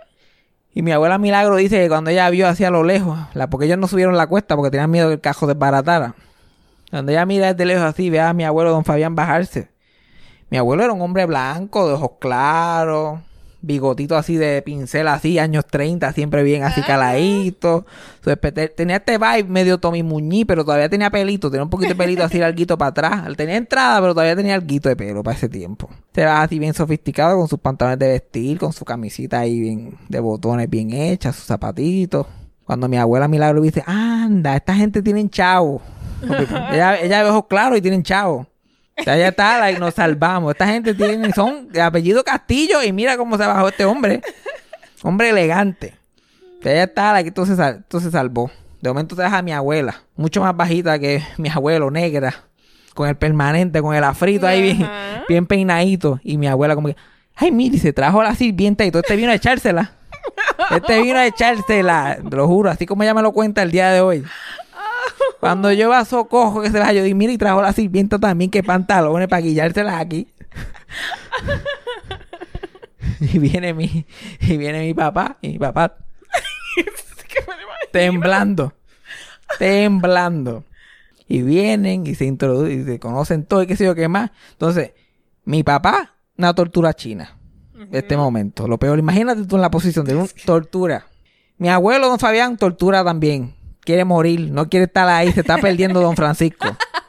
Y 0.75 0.83
mi 0.83 0.93
abuela 0.93 1.19
Milagro 1.19 1.57
dice 1.57 1.83
que 1.83 1.89
cuando 1.89 2.11
ella 2.11 2.29
vio 2.31 2.47
hacia 2.47 2.71
lo 2.71 2.85
lejos, 2.85 3.19
la, 3.35 3.49
porque 3.49 3.67
ellos 3.67 3.79
no 3.79 3.89
subieron 3.89 4.17
la 4.17 4.27
cuesta 4.27 4.55
porque 4.55 4.71
tenían 4.71 4.91
miedo 4.91 5.09
que 5.09 5.15
el 5.15 5.21
cajo 5.21 5.47
desbaratara. 5.47 6.15
Cuando 6.91 7.11
ella 7.11 7.27
mira 7.27 7.53
desde 7.53 7.65
lejos 7.65 7.85
así, 7.85 8.11
ve 8.11 8.21
a 8.21 8.33
mi 8.33 8.45
abuelo 8.45 8.71
Don 8.71 8.85
Fabián 8.85 9.15
bajarse. 9.15 9.71
Mi 10.51 10.59
abuelo 10.59 10.85
era 10.85 10.93
un 10.93 11.01
hombre 11.01 11.27
blanco, 11.27 11.89
de 11.89 11.95
ojos 11.95 12.13
claros, 12.21 13.21
bigotito 13.61 14.17
así 14.17 14.37
de 14.37 14.63
pincel 14.63 15.09
así, 15.09 15.39
años 15.39 15.67
30, 15.67 16.13
siempre 16.13 16.43
bien 16.43 16.63
así 16.63 16.83
caladito. 16.83 17.87
Tenía 18.77 18.97
este 18.97 19.19
vibe 19.19 19.45
medio 19.45 19.79
Tommy 19.79 20.03
Muñiz, 20.03 20.45
pero 20.47 20.65
todavía 20.65 20.89
tenía 20.89 21.11
pelito, 21.11 21.51
tenía 21.51 21.65
un 21.65 21.71
poquito 21.71 21.91
de 21.91 21.97
pelito 21.97 22.25
así 22.25 22.39
larguito 22.39 22.79
para 22.79 22.91
atrás. 22.91 23.37
Tenía 23.37 23.57
entrada, 23.57 24.01
pero 24.01 24.15
todavía 24.15 24.37
tenía 24.37 24.55
alguito 24.55 24.89
de 24.89 24.97
pelo 24.97 25.23
para 25.23 25.37
ese 25.37 25.49
tiempo. 25.49 25.89
Se 26.15 26.25
va 26.25 26.43
así 26.43 26.59
bien 26.59 26.75
sofisticado 26.75 27.37
con 27.39 27.49
sus 27.49 27.59
pantalones 27.59 27.99
de 27.99 28.09
vestir, 28.09 28.59
con 28.59 28.73
su 28.73 28.85
camisita 28.85 29.41
ahí 29.41 29.59
bien 29.59 29.99
de 30.09 30.21
botones 30.21 30.69
bien 30.69 30.93
hechas, 30.93 31.37
sus 31.37 31.47
zapatitos. 31.47 32.27
Cuando 32.65 32.89
mi 32.89 32.99
abuela 32.99 33.29
Milagro 33.29 33.63
dice, 33.63 33.83
anda, 33.87 34.55
esta 34.55 34.75
gente 34.75 35.03
tienen 35.03 35.31
chavo. 35.31 35.81
Ella, 36.73 37.01
ella 37.01 37.23
ve 37.23 37.31
ojos 37.31 37.47
claros 37.49 37.79
y 37.79 37.81
tienen 37.81 38.03
chavo. 38.03 38.47
Ya 39.07 39.29
está, 39.29 39.59
like, 39.61 39.79
nos 39.79 39.95
salvamos. 39.95 40.53
Esta 40.53 40.67
gente 40.67 40.93
tiene, 40.95 41.33
son 41.33 41.69
de 41.69 41.81
apellido 41.81 42.25
Castillo 42.25 42.83
y 42.83 42.93
mira 42.93 43.17
cómo 43.17 43.37
se 43.39 43.47
bajó 43.47 43.69
este 43.69 43.85
hombre. 43.85 44.21
Hombre 45.03 45.31
elegante. 45.31 45.95
Ya 46.63 46.83
está, 46.83 47.13
like, 47.13 47.29
entonces, 47.29 47.57
sal- 47.57 47.77
entonces 47.77 48.13
salvó. 48.13 48.51
De 48.81 48.91
momento 48.91 49.17
te 49.17 49.23
deja 49.23 49.39
a 49.39 49.43
mi 49.43 49.53
abuela, 49.53 50.03
mucho 50.17 50.41
más 50.41 50.57
bajita 50.57 50.99
que 50.99 51.23
mi 51.37 51.49
abuelo, 51.49 51.91
negra, 51.91 52.45
con 52.95 53.09
el 53.09 53.17
permanente, 53.17 53.81
con 53.83 53.95
el 53.95 54.05
afrito 54.05 54.47
ahí 54.47 54.63
bien, 54.63 54.89
bien 55.29 55.47
peinadito. 55.47 56.21
Y 56.23 56.37
mi 56.39 56.47
abuela 56.47 56.75
como 56.75 56.89
que, 56.89 56.97
ay, 57.35 57.51
mire, 57.51 57.79
se 57.79 57.93
trajo 57.93 58.23
la 58.23 58.35
sirvienta 58.35 58.85
y 58.85 58.91
todo 58.91 59.03
este 59.03 59.17
vino 59.17 59.31
a 59.31 59.35
echársela. 59.35 59.93
Este 60.71 61.01
vino 61.03 61.19
a 61.19 61.27
echársela, 61.27 62.19
te 62.29 62.37
lo 62.37 62.47
juro, 62.47 62.71
así 62.71 62.85
como 62.87 63.03
ella 63.03 63.15
me 63.15 63.23
lo 63.23 63.33
cuenta 63.33 63.63
el 63.63 63.71
día 63.71 63.91
de 63.91 64.01
hoy. 64.01 64.25
Cuando 65.41 65.73
yo 65.73 65.93
a 65.93 66.05
Socojo 66.05 66.63
que 66.63 66.71
se 66.71 66.79
va, 66.79 66.93
yo 66.93 67.03
digo, 67.03 67.17
mira, 67.17 67.33
y 67.33 67.39
trajo 67.39 67.63
la 67.63 67.73
sirvienta 67.73 68.19
también, 68.19 68.51
que 68.51 68.63
pantalones 68.63 69.29
para 69.29 69.43
guillárselas 69.43 70.01
aquí. 70.01 70.29
y 73.21 73.39
viene 73.39 73.75
mi, 73.75 74.07
y 74.41 74.57
viene 74.57 74.81
mi 74.81 74.95
papá, 74.95 75.39
y 75.41 75.49
mi 75.51 75.59
papá 75.59 75.97
temblando, 77.93 78.73
temblando. 79.59 80.65
Y 81.31 81.43
vienen 81.43 82.07
y 82.07 82.15
se 82.15 82.25
introducen, 82.25 82.81
y 82.81 82.85
se 82.85 82.99
conocen 82.99 83.45
todo 83.45 83.63
y 83.63 83.67
qué 83.67 83.77
sé 83.77 83.85
yo 83.85 83.95
qué 83.95 84.09
más. 84.09 84.31
Entonces, 84.53 84.93
mi 85.45 85.63
papá, 85.63 86.15
una 86.37 86.55
tortura 86.55 86.95
china. 86.95 87.37
Este 87.93 88.17
momento. 88.17 88.67
Lo 88.67 88.79
peor, 88.79 88.99
imagínate 88.99 89.45
tú 89.45 89.57
en 89.57 89.63
la 89.63 89.71
posición 89.71 90.05
de 90.05 90.17
un 90.17 90.29
tortura. 90.45 91.07
Mi 91.59 91.69
abuelo, 91.69 92.09
don 92.09 92.19
Fabián, 92.19 92.57
tortura 92.57 93.05
también. 93.05 93.55
Quiere 93.89 94.05
morir, 94.05 94.51
no 94.51 94.69
quiere 94.69 94.85
estar 94.85 95.09
ahí, 95.09 95.33
se 95.33 95.41
está 95.41 95.57
perdiendo 95.57 96.03
don 96.03 96.15
Francisco. 96.15 96.67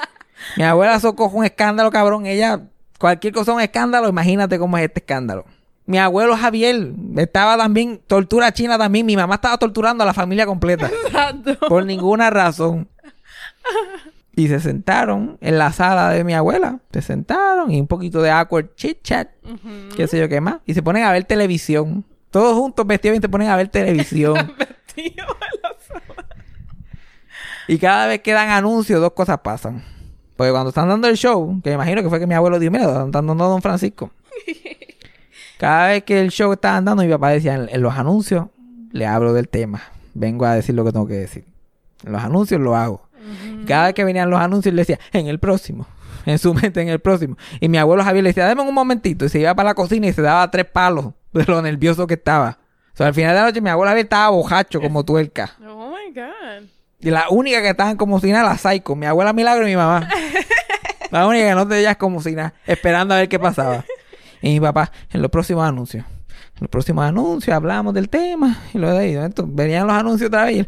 Mi 0.56 0.64
abuela 0.64 0.98
Socojo 0.98 1.36
un 1.36 1.44
escándalo, 1.44 1.92
cabrón. 1.92 2.26
Ella, 2.26 2.62
cualquier 2.98 3.34
cosa 3.34 3.52
es 3.52 3.56
un 3.56 3.62
escándalo, 3.62 4.08
imagínate 4.08 4.58
cómo 4.58 4.78
es 4.78 4.86
este 4.86 5.02
escándalo. 5.02 5.44
Mi 5.86 5.98
abuelo 5.98 6.38
Javier 6.38 6.94
estaba 7.18 7.58
también, 7.58 8.00
tortura 8.08 8.54
china 8.54 8.78
también. 8.78 9.06
Mi 9.06 9.18
mamá 9.18 9.36
estaba 9.36 9.58
torturando 9.58 10.06
a 10.06 10.08
la 10.08 10.14
familia 10.14 10.46
completa. 10.46 10.90
Exacto. 11.06 11.68
Por 11.68 11.86
ninguna 11.86 12.30
razón. 12.30 12.88
Y 14.34 14.48
se 14.48 14.62
sentaron 14.62 15.38
en 15.42 15.58
la 15.58 15.74
sala 15.74 16.12
de 16.12 16.24
mi 16.24 16.34
abuela. 16.34 16.80
Se 16.94 17.02
sentaron 17.02 17.72
y 17.72 17.82
un 17.82 17.88
poquito 17.88 18.22
de 18.22 18.32
awkward 18.32 18.74
chit 18.76 19.04
chat. 19.04 19.28
Qué 19.98 20.08
sé 20.08 20.18
yo 20.18 20.30
qué 20.30 20.40
más. 20.40 20.60
Y 20.66 20.76
se 20.76 20.82
ponen 20.82 21.04
a 21.04 21.12
ver 21.12 21.26
televisión. 21.26 22.06
Todos 22.32 22.56
juntos 22.56 22.88
vestidos 22.88 23.18
y 23.18 23.22
se 23.22 23.28
ponen 23.28 23.50
a 23.50 23.58
ver 23.58 23.68
televisión. 23.68 24.54
Tío. 24.96 25.26
Y 27.70 27.78
cada 27.78 28.08
vez 28.08 28.22
que 28.22 28.34
dan 28.34 28.50
anuncios, 28.50 29.00
dos 29.00 29.14
cosas 29.14 29.40
pasan. 29.44 29.84
Porque 30.36 30.52
cuando 30.52 30.70
están 30.70 30.90
dando 30.90 31.08
el 31.08 31.18
show, 31.18 31.62
que 31.64 31.70
me 31.70 31.76
imagino 31.76 32.02
que 32.02 32.10
fue 32.10 32.20
que 32.20 32.26
mi 32.26 32.34
abuelo 32.34 32.58
dijo, 32.58 32.72
mira, 32.72 33.06
están 33.06 33.12
dando 33.12 33.44
a 33.44 33.48
Don 33.48 33.62
Francisco. 33.62 34.10
Cada 35.60 35.90
vez 35.90 36.04
que 36.04 36.20
el 36.20 36.32
show 36.32 36.52
estaba 36.52 36.78
andando, 36.78 37.04
mi 37.04 37.10
papá 37.10 37.30
decía, 37.30 37.54
en, 37.54 37.70
en 37.70 37.82
los 37.84 37.94
anuncios, 37.94 38.48
le 38.92 39.06
hablo 39.06 39.34
del 39.34 39.50
tema. 39.50 39.84
Vengo 40.16 40.46
a 40.46 40.56
decir 40.56 40.74
lo 40.74 40.84
que 40.84 40.92
tengo 40.92 41.06
que 41.06 41.14
decir. 41.14 41.46
En 42.04 42.14
los 42.14 42.24
anuncios 42.24 42.60
lo 42.60 42.76
hago. 42.76 43.08
Cada 43.68 43.86
vez 43.86 43.94
que 43.94 44.04
venían 44.04 44.32
los 44.32 44.40
anuncios, 44.40 44.74
le 44.74 44.82
decía, 44.82 45.00
en 45.14 45.28
el 45.28 45.38
próximo. 45.40 45.86
En 46.26 46.40
su 46.40 46.54
mente, 46.54 46.82
en 46.82 46.90
el 46.90 47.00
próximo. 47.00 47.38
Y 47.60 47.70
mi 47.70 47.78
abuelo 47.78 48.04
Javier 48.04 48.24
le 48.24 48.32
decía, 48.32 48.46
dame 48.46 48.62
un 48.62 48.74
momentito. 48.74 49.26
Y 49.26 49.30
se 49.30 49.40
iba 49.40 49.54
para 49.56 49.70
la 49.70 49.74
cocina 49.76 50.08
y 50.08 50.14
se 50.14 50.22
daba 50.22 50.50
tres 50.52 50.66
palos 50.66 51.14
de 51.34 51.46
lo 51.46 51.62
nervioso 51.62 52.08
que 52.08 52.16
estaba. 52.16 52.60
O 52.94 52.98
sea, 52.98 53.08
al 53.08 53.14
final 53.14 53.36
de 53.36 53.40
la 53.40 53.48
noche, 53.48 53.62
mi 53.62 53.70
abuelo 53.70 53.90
Javier 53.90 54.06
estaba 54.06 54.30
bojacho 54.30 54.82
como 54.82 55.06
tuerca. 55.06 55.52
Oh 55.66 55.92
my 55.92 56.14
God. 56.14 56.79
Y 57.00 57.12
la 57.12 57.30
única 57.30 57.62
que 57.62 57.70
estaban 57.70 57.96
como 57.96 58.20
si 58.20 58.32
nada, 58.32 58.50
la 58.50 58.58
Psycho. 58.58 58.96
Mi 58.96 59.06
abuela 59.06 59.32
Milagro 59.32 59.66
y 59.68 59.72
mi 59.72 59.78
mamá. 59.78 60.10
la 61.12 61.28
única 61.28 61.48
que 61.48 61.56
no 61.56 61.68
te 61.68 61.76
veías 61.76 61.98
como 61.98 62.22
si 62.22 62.34
nada, 62.34 62.54
esperando 62.66 63.14
a 63.14 63.18
ver 63.18 63.30
qué 63.30 63.40
pasaba. 63.40 63.86
Y 64.42 64.50
mi 64.50 64.60
papá, 64.60 64.92
en 65.12 65.22
los 65.22 65.32
próximos 65.32 65.66
anuncios. 65.66 66.06
En 66.06 66.62
los 66.62 66.70
próximos 66.70 67.06
anuncios 67.06 67.56
hablamos 67.56 67.94
del 67.94 68.10
tema. 68.10 68.62
Y 68.74 68.78
luego 68.78 68.98
de 68.98 69.06
ahí, 69.06 69.16
entonces, 69.16 69.56
venían 69.56 69.88
los 69.88 69.96
anuncios 69.96 70.28
otra 70.28 70.46
vez. 70.46 70.68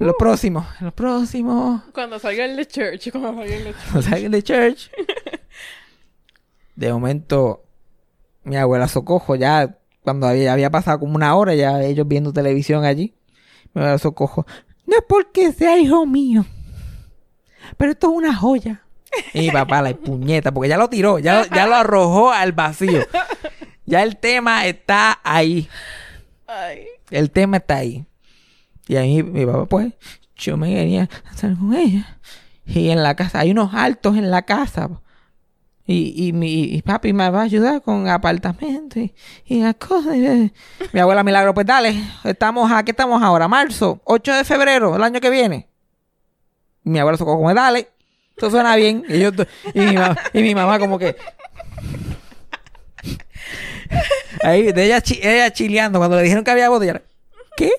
en 0.00 0.06
los 0.06 0.16
próximos, 0.18 0.66
los 0.80 0.92
próximos. 0.92 1.82
Cuando 1.92 2.18
salga 2.18 2.44
el 2.44 2.56
de 2.56 2.66
church, 2.66 3.10
cuando 3.12 3.34
salga 3.34 3.54
el 3.54 3.64
de 3.64 3.72
church. 3.72 3.94
O 3.94 4.02
sea, 4.02 4.28
de 4.28 4.42
church. 4.42 4.90
De 6.74 6.92
momento, 6.92 7.64
mi 8.44 8.56
abuela 8.56 8.88
Socojo, 8.88 9.36
ya 9.36 9.78
cuando 10.02 10.26
había, 10.26 10.52
había 10.52 10.70
pasado 10.70 11.00
como 11.00 11.14
una 11.14 11.34
hora, 11.34 11.54
ya 11.54 11.82
ellos 11.82 12.06
viendo 12.06 12.32
televisión 12.32 12.84
allí. 12.84 13.14
Mi 13.74 13.80
abuela 13.80 13.98
Socojo, 13.98 14.46
no 14.88 14.96
es 14.96 15.04
porque 15.08 15.52
sea 15.52 15.78
hijo 15.78 16.04
mío, 16.06 16.44
pero 17.76 17.92
esto 17.92 18.10
es 18.10 18.16
una 18.16 18.34
joya. 18.34 18.82
Y 19.32 19.50
papá, 19.50 19.80
la 19.82 19.94
puñeta, 19.94 20.52
porque 20.52 20.68
ya 20.68 20.76
lo 20.76 20.88
tiró, 20.88 21.18
ya, 21.18 21.40
lo- 21.40 21.46
ya 21.54 21.66
lo 21.66 21.74
arrojó 21.76 22.30
al 22.32 22.52
vacío. 22.52 23.00
Ya 23.86 24.02
el 24.02 24.16
tema 24.18 24.66
está 24.66 25.18
ahí. 25.24 25.68
Ay. 26.46 26.86
El 27.10 27.30
tema 27.30 27.56
está 27.58 27.76
ahí. 27.76 28.04
Y 28.86 28.96
ahí 28.96 29.22
mi 29.22 29.46
papá, 29.46 29.64
pues, 29.66 29.92
yo 30.36 30.56
me 30.58 30.68
quería 30.74 31.08
estar 31.30 31.56
con 31.56 31.74
ella. 31.74 32.18
Y 32.66 32.90
en 32.90 33.02
la 33.02 33.14
casa, 33.16 33.40
hay 33.40 33.50
unos 33.50 33.72
altos 33.72 34.16
en 34.16 34.30
la 34.30 34.42
casa. 34.42 34.90
Y, 35.90 36.28
y 36.28 36.32
mi 36.34 36.64
y 36.64 36.82
papi 36.82 37.14
me 37.14 37.30
va 37.30 37.40
a 37.40 37.44
ayudar 37.44 37.80
con 37.80 38.06
apartamento 38.08 39.00
y, 39.00 39.14
y 39.46 39.62
las 39.62 39.76
cosas. 39.76 40.16
Y, 40.16 40.52
mi 40.92 41.00
abuela 41.00 41.24
Milagro, 41.24 41.54
pues 41.54 41.66
dale, 41.66 41.98
estamos 42.24 42.70
aquí, 42.70 42.90
estamos 42.90 43.22
ahora, 43.22 43.48
marzo, 43.48 43.98
8 44.04 44.34
de 44.34 44.44
febrero, 44.44 44.94
el 44.96 45.02
año 45.02 45.18
que 45.18 45.30
viene. 45.30 45.66
Mi 46.84 46.98
abuela 46.98 47.16
se 47.16 47.24
como, 47.24 47.54
dale, 47.54 47.88
eso 48.36 48.50
suena 48.50 48.76
bien. 48.76 49.02
Y, 49.08 49.18
yo, 49.18 49.30
y, 49.72 49.80
mi, 49.80 49.94
mamá, 49.94 50.16
y 50.34 50.42
mi 50.42 50.54
mamá 50.54 50.78
como 50.78 50.98
que... 50.98 51.16
Ahí, 54.42 54.72
de 54.72 54.84
ella, 54.84 55.00
chi- 55.00 55.20
ella 55.22 55.50
chileando, 55.52 55.98
cuando 55.98 56.16
le 56.18 56.22
dijeron 56.22 56.44
que 56.44 56.50
había 56.50 56.68
boda, 56.68 56.84
ella, 56.84 57.02
¿qué? 57.56 57.72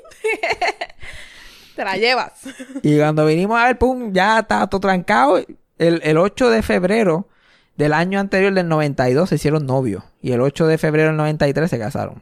Te 1.76 1.84
la 1.86 1.96
llevas. 1.96 2.34
Y 2.82 2.98
cuando 2.98 3.26
vinimos 3.28 3.60
a 3.60 3.66
ver, 3.68 3.78
pum, 3.78 4.12
ya 4.12 4.40
estaba 4.40 4.68
todo 4.68 4.82
trancado. 4.82 5.38
El, 5.78 6.02
el 6.04 6.18
8 6.18 6.50
de 6.50 6.62
febrero 6.64 7.28
del 7.80 7.94
año 7.94 8.20
anterior, 8.20 8.54
del 8.54 8.68
92, 8.68 9.30
se 9.30 9.36
hicieron 9.36 9.66
novios. 9.66 10.04
Y 10.22 10.34
el 10.34 10.42
8 10.42 10.68
de 10.68 10.78
febrero 10.78 11.08
del 11.08 11.16
93 11.16 11.70
se 11.70 11.80
casaron. 11.80 12.22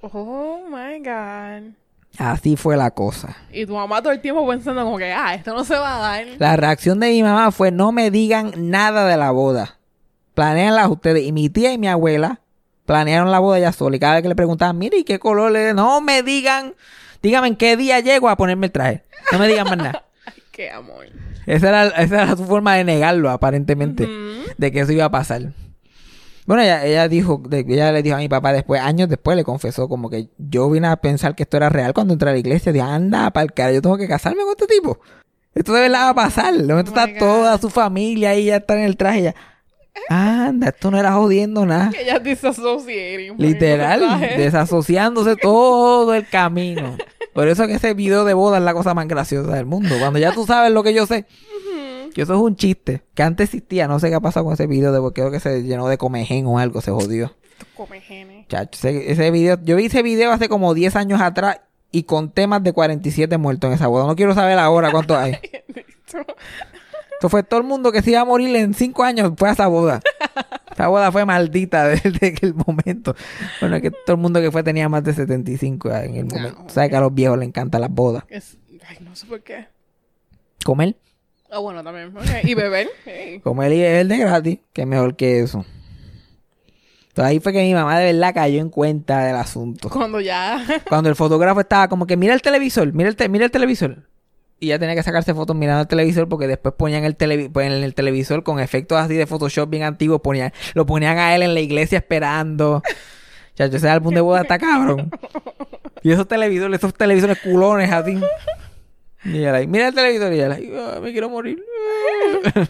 Oh 0.00 0.62
my 0.70 1.00
God. 1.00 1.74
Así 2.16 2.56
fue 2.56 2.74
la 2.78 2.90
cosa. 2.90 3.36
Y 3.52 3.66
tu 3.66 3.74
mamá 3.74 4.00
todo 4.00 4.14
el 4.14 4.22
tiempo 4.22 4.48
pensando 4.48 4.82
como 4.82 4.96
que, 4.96 5.12
ah, 5.12 5.34
esto 5.34 5.52
no 5.52 5.64
se 5.64 5.76
va 5.76 5.96
a 5.96 5.98
dar. 5.98 6.26
La 6.38 6.56
reacción 6.56 6.98
de 6.98 7.10
mi 7.10 7.22
mamá 7.22 7.50
fue, 7.50 7.72
no 7.72 7.92
me 7.92 8.10
digan 8.10 8.52
nada 8.56 9.06
de 9.06 9.18
la 9.18 9.32
boda. 9.32 9.76
Planeanla 10.32 10.88
ustedes. 10.88 11.24
Y 11.24 11.32
mi 11.32 11.50
tía 11.50 11.74
y 11.74 11.76
mi 11.76 11.88
abuela 11.88 12.40
planearon 12.86 13.30
la 13.30 13.40
boda 13.40 13.58
ya 13.58 13.70
sola. 13.70 13.96
Y 13.96 14.00
cada 14.00 14.14
vez 14.14 14.22
que 14.22 14.30
le 14.30 14.34
preguntaban, 14.34 14.78
mire, 14.78 14.96
¿y 14.96 15.04
qué 15.04 15.18
color 15.18 15.52
le 15.52 15.74
No 15.74 16.00
me 16.00 16.22
digan, 16.22 16.74
dígame 17.22 17.48
en 17.48 17.56
qué 17.56 17.76
día 17.76 18.00
llego 18.00 18.30
a 18.30 18.36
ponerme 18.38 18.68
el 18.68 18.72
traje. 18.72 19.02
No 19.30 19.38
me 19.38 19.46
digan 19.46 19.66
más 19.68 19.76
nada. 19.76 20.04
Ay, 20.24 20.42
qué 20.52 20.70
amor. 20.70 21.04
Esa 21.46 21.68
era, 21.68 21.86
esa 22.02 22.22
era 22.22 22.36
su 22.36 22.44
forma 22.44 22.74
de 22.76 22.84
negarlo, 22.84 23.30
aparentemente, 23.30 24.08
de 24.56 24.72
que 24.72 24.80
eso 24.80 24.92
iba 24.92 25.04
a 25.04 25.10
pasar. 25.10 25.52
Bueno, 26.46 26.62
ella, 26.62 26.84
ella 26.84 27.08
dijo, 27.08 27.42
ella 27.50 27.90
le 27.92 28.02
dijo 28.02 28.16
a 28.16 28.18
mi 28.18 28.28
papá 28.28 28.52
después, 28.52 28.80
años 28.80 29.08
después, 29.08 29.36
le 29.36 29.44
confesó 29.44 29.88
como 29.88 30.10
que 30.10 30.28
yo 30.36 30.68
vine 30.70 30.88
a 30.88 30.96
pensar 30.96 31.34
que 31.34 31.44
esto 31.44 31.56
era 31.56 31.70
real 31.70 31.94
cuando 31.94 32.12
entré 32.12 32.28
a 32.28 32.32
la 32.32 32.38
iglesia. 32.38 32.70
Dije, 32.72 32.84
anda, 32.84 33.30
para 33.30 33.44
el 33.44 33.52
cara, 33.52 33.72
yo 33.72 33.80
tengo 33.80 33.96
que 33.96 34.06
casarme 34.08 34.42
con 34.42 34.50
este 34.50 34.66
tipo. 34.66 34.98
Esto 35.54 35.72
de 35.72 35.82
verdad 35.82 36.06
va 36.06 36.10
a 36.10 36.14
pasar. 36.14 36.52
De 36.54 36.66
momento 36.66 36.92
Oh 36.94 36.98
está 36.98 37.06
God. 37.12 37.18
toda 37.18 37.58
su 37.58 37.70
familia 37.70 38.30
ahí, 38.30 38.46
ya 38.46 38.56
está 38.56 38.74
en 38.74 38.80
el 38.84 38.96
traje 38.96 39.22
ya. 39.22 39.34
Anda, 40.08 40.68
esto 40.68 40.90
no 40.90 40.98
era 40.98 41.12
jodiendo 41.12 41.64
nada. 41.64 41.90
Que. 43.36 43.42
Literal, 43.46 44.20
desasociándose 44.36 45.36
todo 45.36 46.12
el 46.14 46.28
camino. 46.28 46.96
Por 47.34 47.48
eso 47.48 47.66
que 47.66 47.74
ese 47.74 47.94
video 47.94 48.24
de 48.24 48.32
boda 48.32 48.58
es 48.58 48.62
la 48.62 48.72
cosa 48.74 48.94
más 48.94 49.08
graciosa 49.08 49.54
del 49.54 49.66
mundo. 49.66 49.96
Cuando 49.98 50.18
ya 50.18 50.32
tú 50.32 50.46
sabes 50.46 50.72
lo 50.72 50.82
que 50.82 50.94
yo 50.94 51.06
sé. 51.06 51.26
Que 52.14 52.22
eso 52.22 52.34
es 52.34 52.40
un 52.40 52.54
chiste. 52.54 53.02
Que 53.14 53.24
antes 53.24 53.48
existía. 53.48 53.88
No 53.88 53.98
sé 53.98 54.08
qué 54.08 54.14
ha 54.14 54.20
pasado 54.20 54.44
con 54.44 54.54
ese 54.54 54.68
video 54.68 54.92
de 54.92 55.12
creo 55.12 55.32
que 55.32 55.40
se 55.40 55.62
llenó 55.64 55.88
de 55.88 55.98
comején 55.98 56.46
o 56.46 56.58
algo. 56.58 56.80
Se 56.80 56.92
jodió. 56.92 57.34
Come 57.76 58.00
genes. 58.00 58.46
Chacho, 58.46 58.78
ese, 58.78 59.10
ese 59.10 59.30
video. 59.32 59.58
Yo 59.64 59.74
vi 59.76 59.86
ese 59.86 60.02
video 60.02 60.30
hace 60.30 60.48
como 60.48 60.74
10 60.74 60.94
años 60.96 61.20
atrás. 61.20 61.60
Y 61.90 62.04
conté 62.04 62.46
más 62.46 62.62
de 62.62 62.72
47 62.72 63.36
muertos 63.38 63.68
en 63.68 63.74
esa 63.74 63.88
boda. 63.88 64.06
No 64.06 64.16
quiero 64.16 64.34
saber 64.34 64.58
ahora 64.58 64.90
cuántos 64.90 65.16
hay. 65.16 65.38
Eso 67.18 67.28
fue 67.28 67.42
todo 67.42 67.60
el 67.60 67.66
mundo 67.66 67.90
que 67.92 68.02
se 68.02 68.10
iba 68.10 68.20
a 68.20 68.24
morir 68.24 68.54
en 68.56 68.74
5 68.74 69.02
años. 69.02 69.32
Fue 69.36 69.48
a 69.48 69.52
esa 69.52 69.66
boda. 69.66 70.00
Esa 70.74 70.88
boda 70.88 71.10
fue 71.10 71.24
maldita 71.24 71.86
desde 71.88 72.34
el 72.42 72.54
momento. 72.54 73.14
Bueno, 73.60 73.76
es 73.76 73.82
que 73.82 73.90
todo 73.90 74.16
el 74.16 74.18
mundo 74.18 74.40
que 74.40 74.50
fue 74.50 74.62
tenía 74.62 74.88
más 74.88 75.02
de 75.04 75.14
75 75.14 75.90
en 75.94 76.14
el 76.16 76.24
momento. 76.26 76.62
No. 76.64 76.68
¿Sabes 76.68 76.90
que 76.90 76.96
a 76.96 77.00
los 77.00 77.14
viejos 77.14 77.38
les 77.38 77.48
encantan 77.48 77.80
las 77.80 77.90
bodas? 77.90 78.24
Es- 78.28 78.58
Ay, 78.86 78.98
no 79.00 79.16
sé 79.16 79.24
por 79.26 79.40
qué. 79.42 79.66
Comer. 80.64 80.94
Ah, 81.50 81.58
bueno, 81.58 81.82
también. 81.82 82.12
Y 82.42 82.52
beber. 82.54 82.88
Hey. 83.06 83.40
Comer 83.42 83.72
y 83.72 83.80
beber 83.80 84.06
de 84.08 84.18
gratis. 84.18 84.58
Que 84.74 84.84
mejor 84.84 85.16
que 85.16 85.40
eso. 85.40 85.64
Entonces 87.08 87.30
ahí 87.30 87.38
fue 87.40 87.52
que 87.52 87.62
mi 87.62 87.72
mamá 87.72 87.98
de 87.98 88.12
verdad 88.12 88.34
cayó 88.34 88.60
en 88.60 88.68
cuenta 88.70 89.24
del 89.24 89.36
asunto. 89.36 89.88
Cuando 89.88 90.20
ya. 90.20 90.64
Cuando 90.88 91.08
el 91.08 91.14
fotógrafo 91.14 91.60
estaba 91.60 91.88
como 91.88 92.06
que 92.06 92.16
mira 92.16 92.34
el 92.34 92.42
televisor, 92.42 92.92
mira 92.92 93.08
el, 93.08 93.14
te- 93.16 93.28
mira 93.28 93.44
el 93.44 93.50
televisor. 93.52 94.02
Y 94.60 94.68
ya 94.68 94.78
tenía 94.78 94.94
que 94.94 95.02
sacarse 95.02 95.34
fotos 95.34 95.54
mirando 95.56 95.82
el 95.82 95.88
televisor 95.88 96.28
porque 96.28 96.46
después 96.46 96.74
ponían 96.78 97.04
el, 97.04 97.18
televi- 97.18 97.50
pues, 97.52 97.66
en 97.66 97.72
el 97.84 97.94
televisor 97.94 98.42
con 98.44 98.60
efectos 98.60 98.98
así 98.98 99.14
de 99.14 99.26
Photoshop 99.26 99.68
bien 99.68 99.82
antiguos. 99.82 100.20
Ponían, 100.22 100.52
lo 100.74 100.86
ponían 100.86 101.18
a 101.18 101.34
él 101.34 101.42
en 101.42 101.54
la 101.54 101.60
iglesia 101.60 101.98
esperando. 101.98 102.82
Chacho, 103.54 103.76
ese 103.76 103.88
álbum 103.88 104.14
de 104.14 104.20
boda 104.20 104.42
está 104.42 104.58
cabrón. 104.58 105.10
Y 106.02 106.10
esos 106.12 106.26
televisores, 106.28 106.78
esos 106.78 106.94
televisores 106.94 107.38
culones 107.40 107.90
así. 107.92 108.18
Y 109.24 109.44
ahí, 109.44 109.66
mira 109.66 109.88
el 109.88 109.94
televisor 109.94 110.32
y 110.32 110.40
él 110.40 110.52
ahí, 110.52 110.72
"Ah, 110.76 110.98
me 111.02 111.12
quiero 111.12 111.28
morir. 111.30 111.62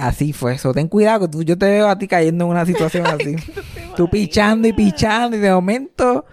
Así 0.00 0.32
fue 0.34 0.54
eso. 0.54 0.72
Ten 0.74 0.88
cuidado 0.88 1.20
que 1.20 1.28
tú, 1.28 1.42
yo 1.42 1.56
te 1.56 1.66
veo 1.66 1.88
a 1.88 1.96
ti 1.98 2.06
cayendo 2.06 2.44
en 2.44 2.50
una 2.50 2.66
situación 2.66 3.06
así. 3.06 3.36
tú 3.96 4.08
pichando 4.10 4.68
y 4.68 4.72
pichando 4.74 5.36
y 5.36 5.40
de 5.40 5.50
momento 5.50 6.26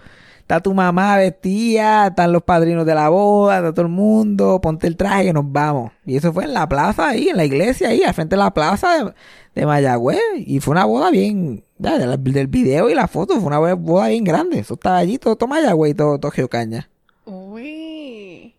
está 0.50 0.60
tu 0.60 0.74
mamá 0.74 1.16
vestida, 1.16 2.08
están 2.08 2.32
los 2.32 2.42
padrinos 2.42 2.84
de 2.84 2.92
la 2.92 3.08
boda, 3.08 3.58
está 3.58 3.72
todo 3.72 3.82
el 3.86 3.92
mundo, 3.92 4.60
ponte 4.60 4.88
el 4.88 4.96
traje 4.96 5.26
que 5.26 5.32
nos 5.32 5.44
vamos. 5.50 5.92
Y 6.04 6.16
eso 6.16 6.32
fue 6.32 6.42
en 6.42 6.54
la 6.54 6.68
plaza 6.68 7.10
ahí, 7.10 7.28
en 7.28 7.36
la 7.36 7.44
iglesia 7.44 7.90
ahí, 7.90 8.02
al 8.02 8.12
frente 8.14 8.34
de 8.34 8.42
la 8.42 8.52
plaza 8.52 9.04
de, 9.04 9.14
de 9.54 9.64
Mayagüez. 9.66 10.18
Y 10.38 10.58
fue 10.58 10.72
una 10.72 10.86
boda 10.86 11.12
bien, 11.12 11.62
ya, 11.78 11.98
de 11.98 12.06
la- 12.08 12.16
del 12.16 12.48
video 12.48 12.90
y 12.90 12.94
la 12.94 13.06
foto, 13.06 13.34
fue 13.36 13.46
una 13.46 13.74
boda 13.76 14.08
bien 14.08 14.24
grande. 14.24 14.58
Eso 14.58 14.74
estaba 14.74 14.96
allí, 14.96 15.18
todo, 15.18 15.36
todo 15.36 15.48
Mayagüez 15.48 15.92
y 15.92 15.94
todo, 15.94 16.18
todo 16.18 16.32
Geocaña. 16.32 16.90
Uy. 17.26 18.52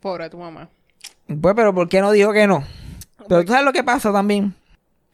Pobre 0.00 0.30
tu 0.30 0.38
mamá. 0.38 0.70
Pues, 1.26 1.54
pero 1.54 1.74
¿por 1.74 1.90
qué 1.90 2.00
no 2.00 2.10
dijo 2.10 2.32
que 2.32 2.46
no? 2.46 2.64
Pero 3.28 3.44
tú 3.44 3.52
sabes 3.52 3.66
lo 3.66 3.72
que 3.74 3.84
pasa 3.84 4.12
también 4.14 4.54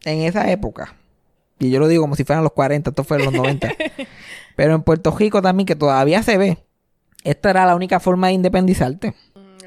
en 0.05 0.21
esa 0.21 0.49
época. 0.49 0.95
Y 1.59 1.69
yo 1.69 1.79
lo 1.79 1.87
digo 1.87 2.01
como 2.01 2.15
si 2.15 2.23
fueran 2.23 2.43
los 2.43 2.53
40, 2.53 2.89
esto 2.89 3.03
fue 3.03 3.17
en 3.17 3.25
los 3.25 3.33
90. 3.33 3.69
pero 4.55 4.75
en 4.75 4.81
Puerto 4.81 5.15
Rico 5.15 5.41
también, 5.41 5.67
que 5.67 5.75
todavía 5.75 6.23
se 6.23 6.37
ve. 6.37 6.57
Esta 7.23 7.49
era 7.49 7.65
la 7.65 7.75
única 7.75 7.99
forma 7.99 8.27
de 8.27 8.33
independizarte. 8.33 9.13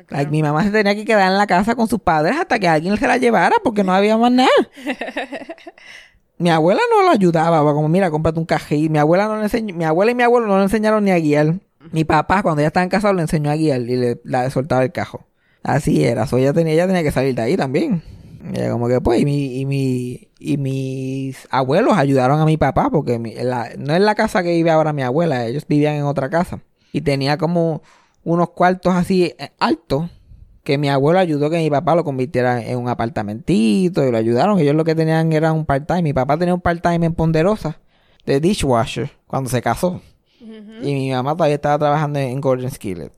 Like, 0.09 0.31
mi 0.31 0.43
mamá 0.43 0.64
se 0.64 0.70
tenía 0.70 0.94
que 0.94 1.05
quedar 1.05 1.31
en 1.31 1.39
la 1.39 1.47
casa 1.47 1.74
con 1.74 1.89
sus 1.89 2.01
padres 2.01 2.36
hasta 2.36 2.59
que 2.59 2.69
alguien 2.69 2.97
se 2.97 3.06
la 3.06 3.16
llevara 3.16 3.56
porque 3.62 3.85
no 3.85 3.93
había 3.93 4.16
más 4.19 4.32
nada. 4.32 4.51
mi 6.39 6.51
abuela 6.51 6.81
no 6.90 7.05
la 7.05 7.12
ayudaba, 7.12 7.60
como 7.73 7.89
mira, 7.89 8.10
cómprate 8.10 8.39
un 8.39 8.44
cajil. 8.44 8.90
Mi 8.90 8.98
abuela 8.98 9.27
no 9.28 9.36
le 9.36 9.44
enseñó, 9.44 9.74
mi 9.74 9.85
abuela 9.85 10.12
y 10.12 10.14
mi 10.14 10.23
abuelo 10.23 10.47
no 10.47 10.59
le 10.59 10.64
enseñaron 10.64 11.05
ni 11.05 11.10
a 11.10 11.19
guiar. 11.19 11.55
Mi 11.93 12.05
papá, 12.05 12.43
cuando 12.43 12.62
ya 12.62 12.69
estaban 12.69 12.89
casados, 12.89 13.16
le 13.16 13.23
enseñó 13.23 13.51
a 13.51 13.56
guiar 13.56 13.81
y 13.81 13.97
le 13.97 14.20
la 14.24 14.48
soltaba 14.51 14.82
el 14.82 14.93
cajo. 14.93 15.24
Así 15.62 16.05
era, 16.05 16.27
so, 16.27 16.39
ella 16.39 16.52
tenía, 16.52 16.74
ella 16.74 16.86
tenía 16.86 17.02
que 17.02 17.12
salir 17.12 17.35
de 17.35 17.43
ahí 17.43 17.56
también. 17.56 18.02
Y 18.44 18.69
como 18.70 18.89
que 18.89 19.01
pues, 19.01 19.20
y 19.20 19.24
mi, 19.24 19.60
y 19.60 19.66
mi, 19.66 20.28
y 20.39 20.56
mis 20.59 21.47
abuelos 21.51 21.97
ayudaron 21.97 22.40
a 22.40 22.44
mi 22.44 22.56
papá, 22.56 22.90
porque 22.90 23.19
mi- 23.19 23.35
la- 23.35 23.70
no 23.78 23.94
es 23.94 24.01
la 24.01 24.14
casa 24.14 24.43
que 24.43 24.51
vive 24.52 24.70
ahora 24.70 24.93
mi 24.93 25.02
abuela, 25.02 25.47
ellos 25.47 25.64
vivían 25.69 25.94
en 25.94 26.05
otra 26.05 26.28
casa. 26.28 26.60
Y 26.93 27.02
tenía 27.02 27.39
como 27.39 27.82
unos 28.24 28.51
cuartos 28.51 28.94
así 28.94 29.35
eh, 29.39 29.51
altos, 29.59 30.10
que 30.64 30.78
mi 30.78 30.89
abuelo 30.89 31.19
ayudó 31.19 31.51
que 31.51 31.59
mi 31.59 31.70
papá 31.70 31.94
lo 31.94 32.05
convirtiera 32.05 32.62
en 32.64 32.78
un 32.78 32.89
apartamentito, 32.89 34.06
y 34.06 34.10
lo 34.10 34.19
ayudaron. 34.19 34.59
Ellos 34.59 34.74
lo 34.74 34.85
que 34.85 34.94
tenían 34.94 35.32
era 35.32 35.52
un 35.52 35.64
part-time. 35.64 36.02
Mi 36.02 36.12
papá 36.12 36.36
tenía 36.36 36.55
un 36.55 36.60
part-time 36.60 37.06
en 37.06 37.14
Ponderosa, 37.14 37.81
de 38.27 38.40
dishwasher, 38.40 39.10
cuando 39.27 39.51
se 39.51 39.60
casó. 39.62 40.01
Y 40.82 40.94
mi 40.94 41.10
mamá 41.12 41.32
todavía 41.36 41.55
estaba 41.56 41.78
trabajando 41.78 42.19
en 42.19 42.40
Gordon 42.40 42.70
Skillet. 42.70 43.12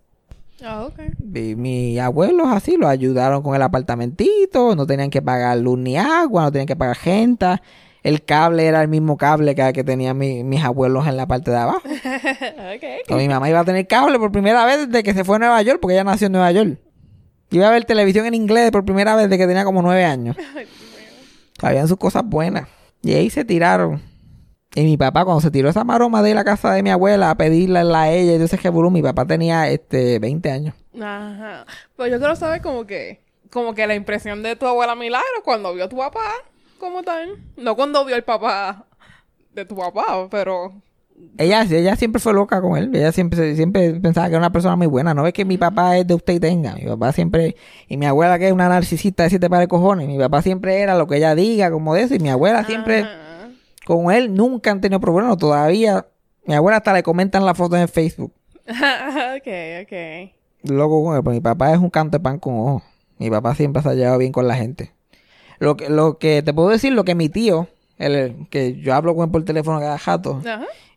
Ah. 0.62 0.88
Y 1.34 1.56
mis 1.56 1.98
abuelos 1.98 2.48
así 2.48 2.76
lo 2.76 2.88
ayudaron 2.88 3.42
con 3.42 3.54
el 3.56 3.62
apartamentito, 3.62 4.74
no 4.76 4.86
tenían 4.86 5.10
que 5.10 5.20
pagar 5.22 5.58
luz 5.58 5.78
ni 5.78 5.96
agua, 5.96 6.42
no 6.44 6.52
tenían 6.52 6.66
que 6.66 6.76
pagar 6.76 6.96
gente. 6.96 7.46
El 8.02 8.22
cable 8.24 8.66
era 8.66 8.82
el 8.82 8.88
mismo 8.88 9.16
cable 9.16 9.54
que, 9.54 9.72
que 9.72 9.82
tenían 9.82 10.16
mi- 10.18 10.44
mis 10.44 10.62
abuelos 10.62 11.06
en 11.06 11.16
la 11.16 11.26
parte 11.26 11.50
de 11.50 11.56
abajo. 11.56 11.80
ok. 11.86 12.84
So, 13.08 13.16
mi 13.16 13.28
mamá 13.28 13.48
iba 13.48 13.60
a 13.60 13.64
tener 13.64 13.86
cable 13.86 14.18
por 14.18 14.30
primera 14.30 14.64
vez 14.66 14.86
desde 14.88 15.02
que 15.02 15.14
se 15.14 15.24
fue 15.24 15.36
a 15.36 15.38
Nueva 15.38 15.62
York, 15.62 15.78
porque 15.80 15.94
ella 15.94 16.04
nació 16.04 16.26
en 16.26 16.32
Nueva 16.32 16.52
York. 16.52 16.78
Iba 17.50 17.68
a 17.68 17.70
ver 17.70 17.84
televisión 17.84 18.26
en 18.26 18.34
inglés 18.34 18.70
por 18.70 18.84
primera 18.84 19.16
vez 19.16 19.24
desde 19.30 19.38
que 19.38 19.46
tenía 19.46 19.64
como 19.64 19.80
nueve 19.80 20.04
años. 20.04 20.36
Habían 21.62 21.88
sus 21.88 21.96
cosas 21.96 22.24
buenas. 22.26 22.68
Y 23.02 23.12
ahí 23.14 23.30
se 23.30 23.44
tiraron. 23.44 24.02
Y 24.76 24.82
mi 24.82 24.96
papá, 24.96 25.24
cuando 25.24 25.40
se 25.40 25.52
tiró 25.52 25.68
esa 25.68 25.84
maroma 25.84 26.20
de 26.20 26.34
la 26.34 26.42
casa 26.42 26.72
de 26.72 26.82
mi 26.82 26.90
abuela 26.90 27.30
a 27.30 27.36
pedirle 27.36 27.78
a 27.78 28.10
ella 28.10 28.32
y 28.32 28.42
ese 28.42 28.56
revolú, 28.56 28.90
mi 28.90 29.02
papá 29.02 29.24
tenía 29.24 29.68
este 29.68 30.18
20 30.18 30.50
años. 30.50 30.74
Ajá. 31.00 31.64
Pues 31.96 32.10
yo 32.10 32.18
quiero 32.18 32.34
saber 32.34 32.60
como 32.60 32.84
que, 32.84 33.20
como 33.50 33.74
que 33.74 33.86
la 33.86 33.94
impresión 33.94 34.42
de 34.42 34.56
tu 34.56 34.66
abuela 34.66 34.96
Milagro 34.96 35.42
cuando 35.44 35.72
vio 35.74 35.84
a 35.84 35.88
tu 35.88 35.96
papá, 35.96 36.24
como 36.80 37.04
tal. 37.04 37.38
No 37.56 37.76
cuando 37.76 38.04
vio 38.04 38.16
al 38.16 38.24
papá 38.24 38.86
de 39.52 39.64
tu 39.64 39.76
papá, 39.76 40.26
pero 40.28 40.72
Ella, 41.38 41.62
ella 41.62 41.94
siempre 41.94 42.20
fue 42.20 42.32
loca 42.32 42.60
con 42.60 42.76
él. 42.76 42.90
Ella 42.94 43.12
siempre, 43.12 43.54
siempre 43.54 43.94
pensaba 44.00 44.26
que 44.26 44.32
era 44.32 44.40
una 44.40 44.50
persona 44.50 44.74
muy 44.74 44.88
buena. 44.88 45.14
No 45.14 45.22
ves 45.22 45.32
que 45.32 45.44
mi 45.44 45.56
papá 45.56 45.96
es 45.98 46.06
de 46.08 46.14
usted 46.14 46.34
y 46.34 46.40
tenga. 46.40 46.74
Mi 46.74 46.84
papá 46.84 47.12
siempre... 47.12 47.54
Y 47.86 47.96
mi 47.96 48.06
abuela 48.06 48.40
que 48.40 48.48
es 48.48 48.52
una 48.52 48.68
narcisista 48.68 49.22
de 49.22 49.30
siete 49.30 49.48
pares 49.48 49.64
de 49.64 49.68
cojones. 49.68 50.08
Mi 50.08 50.18
papá 50.18 50.42
siempre 50.42 50.80
era 50.80 50.98
lo 50.98 51.06
que 51.06 51.18
ella 51.18 51.36
diga, 51.36 51.70
como 51.70 51.94
de 51.94 52.02
eso. 52.02 52.14
Y 52.16 52.18
mi 52.18 52.30
abuela 52.30 52.64
siempre... 52.64 53.06
Con 53.86 54.12
él 54.12 54.34
nunca 54.34 54.70
han 54.70 54.80
tenido 54.80 55.00
problemas. 55.00 55.36
Todavía... 55.38 56.06
Mi 56.46 56.54
abuela 56.54 56.76
hasta 56.76 56.92
le 56.92 57.02
comentan 57.02 57.46
las 57.46 57.56
fotos 57.56 57.78
en 57.78 57.88
Facebook. 57.88 58.32
ok, 58.68 59.48
ok. 59.82 60.70
Loco 60.70 61.04
con 61.04 61.16
él. 61.16 61.22
Pero 61.22 61.34
mi 61.34 61.40
papá 61.40 61.72
es 61.72 61.78
un 61.78 61.88
canto 61.88 62.18
de 62.18 62.22
pan 62.22 62.38
con 62.38 62.54
ojo. 62.54 62.82
Mi 63.18 63.30
papá 63.30 63.54
siempre 63.54 63.82
se 63.82 63.88
ha 63.88 63.94
llevado 63.94 64.18
bien 64.18 64.32
con 64.32 64.46
la 64.46 64.54
gente. 64.54 64.92
Lo 65.58 65.76
que, 65.76 65.88
lo 65.88 66.18
que 66.18 66.42
te 66.42 66.52
puedo 66.52 66.68
decir, 66.68 66.92
lo 66.92 67.04
que 67.04 67.14
mi 67.14 67.28
tío... 67.28 67.68
El, 67.96 68.48
que 68.50 68.74
yo 68.80 68.92
hablo 68.92 69.14
con 69.14 69.26
él 69.26 69.30
por 69.30 69.44
teléfono 69.44 69.78
cada 69.78 69.98
jato. 69.98 70.42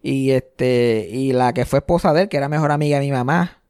Y 0.01 0.31
este 0.31 1.07
y 1.11 1.31
la 1.31 1.53
que 1.53 1.65
fue 1.65 1.79
esposa 1.79 2.13
de 2.13 2.23
él 2.23 2.29
que 2.29 2.37
era 2.37 2.49
mejor 2.49 2.71
amiga 2.71 2.99
de 2.99 3.05
mi 3.05 3.11
mamá 3.11 3.61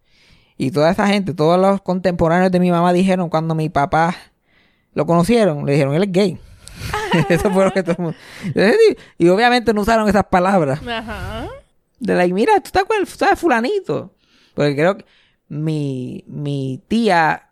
y 0.57 0.71
toda 0.71 0.91
esa 0.91 1.07
gente 1.07 1.33
todos 1.33 1.59
los 1.59 1.81
contemporáneos 1.81 2.51
de 2.51 2.59
mi 2.59 2.71
mamá 2.71 2.93
dijeron 2.93 3.29
cuando 3.29 3.55
mi 3.55 3.69
papá 3.69 4.15
lo 4.93 5.05
conocieron 5.05 5.65
le 5.65 5.73
dijeron 5.73 5.93
él 5.95 6.03
es 6.03 6.11
gay 6.11 6.39
eso 7.29 7.51
fue 7.51 7.65
lo 7.65 7.71
que 7.71 7.83
todo 7.83 7.95
el 7.97 8.03
mundo 8.03 8.17
y, 9.17 9.25
y 9.25 9.29
obviamente 9.29 9.73
no 9.73 9.81
usaron 9.81 10.07
esas 10.07 10.25
palabras 10.25 10.79
Ajá. 10.87 11.47
de 11.99 12.13
la 12.15 12.27
mira 12.27 12.53
tú 12.55 12.65
estás 12.67 12.83
con 12.85 12.97
el 12.99 13.07
¿sabes, 13.07 13.39
fulanito 13.39 14.13
porque 14.53 14.75
creo 14.75 14.97
que 14.97 15.05
mi 15.49 16.23
mi 16.27 16.81
tía 16.87 17.49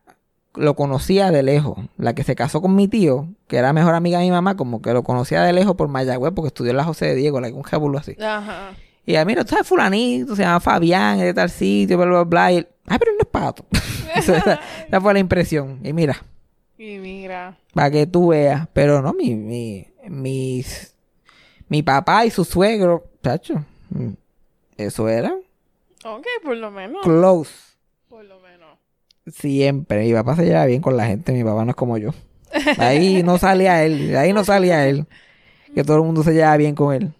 lo 0.55 0.75
conocía 0.75 1.31
de 1.31 1.43
lejos 1.43 1.77
la 1.97 2.13
que 2.15 2.23
se 2.23 2.35
casó 2.35 2.61
con 2.61 2.75
mi 2.75 2.87
tío 2.87 3.27
que 3.47 3.57
era 3.57 3.73
mejor 3.73 3.93
amiga 3.95 4.19
de 4.19 4.25
mi 4.25 4.31
mamá 4.31 4.55
como 4.55 4.81
que 4.81 4.93
lo 4.93 5.03
conocía 5.03 5.41
de 5.43 5.53
lejos 5.53 5.75
por 5.75 5.87
Mayagüez 5.87 6.33
porque 6.33 6.47
estudió 6.47 6.71
en 6.71 6.77
la 6.77 6.83
José 6.83 7.07
de 7.07 7.15
Diego 7.15 7.41
like, 7.41 7.55
un 7.55 7.63
jabulo 7.63 7.97
así 7.97 8.15
Ajá. 8.21 8.71
y 9.05 9.11
ella, 9.11 9.25
mira, 9.25 9.43
tú 9.43 9.49
sabes 9.51 9.67
fulanito, 9.67 10.35
se 10.35 10.43
llama 10.43 10.59
Fabián, 10.59 11.19
es 11.19 11.25
de 11.25 11.33
tal 11.33 11.49
sitio, 11.49 11.97
bla, 11.97 12.05
bla, 12.07 12.23
bla. 12.23 12.51
Y 12.51 12.57
él, 12.57 12.67
ay, 12.87 12.97
pero 12.97 13.11
él 13.11 13.17
no 13.17 13.21
es 13.21 13.27
pato. 13.29 13.65
Esa 14.15 15.01
fue 15.01 15.13
la 15.13 15.19
impresión. 15.19 15.79
Y 15.83 15.93
mira, 15.93 16.17
Y 16.77 16.97
mira. 16.97 17.57
para 17.73 17.91
que 17.91 18.05
tú 18.07 18.27
veas. 18.29 18.67
Pero 18.73 19.01
no, 19.01 19.13
mi, 19.13 19.35
mi, 19.35 19.87
mis, 20.09 20.95
mi 21.69 21.81
papá 21.83 22.25
y 22.25 22.29
su 22.31 22.43
suegro, 22.45 23.05
chacho, 23.23 23.63
mm, 23.89 24.11
eso 24.77 25.07
era 25.09 25.33
Ok, 26.03 26.25
por 26.43 26.57
lo 26.57 26.69
menos. 26.71 27.01
close. 27.03 27.51
Por 28.09 28.23
lo 28.25 28.39
menos. 28.41 28.77
Siempre. 29.27 30.03
Mi 30.05 30.13
papá 30.13 30.35
se 30.35 30.45
lleva 30.45 30.65
bien 30.65 30.81
con 30.81 30.95
la 30.97 31.05
gente, 31.07 31.31
mi 31.31 31.43
papá 31.43 31.63
no 31.65 31.71
es 31.71 31.75
como 31.75 31.97
yo. 31.97 32.11
Ahí 32.77 33.23
no 33.23 33.37
salía 33.37 33.83
él, 33.83 34.15
ahí 34.15 34.31
no 34.33 34.43
salía 34.45 34.87
él. 34.87 35.07
Que 35.73 35.83
todo 35.83 35.97
el 35.97 36.03
mundo 36.03 36.23
se 36.23 36.33
lleva 36.33 36.55
bien 36.57 36.75
con 36.75 36.93
él. 36.93 37.13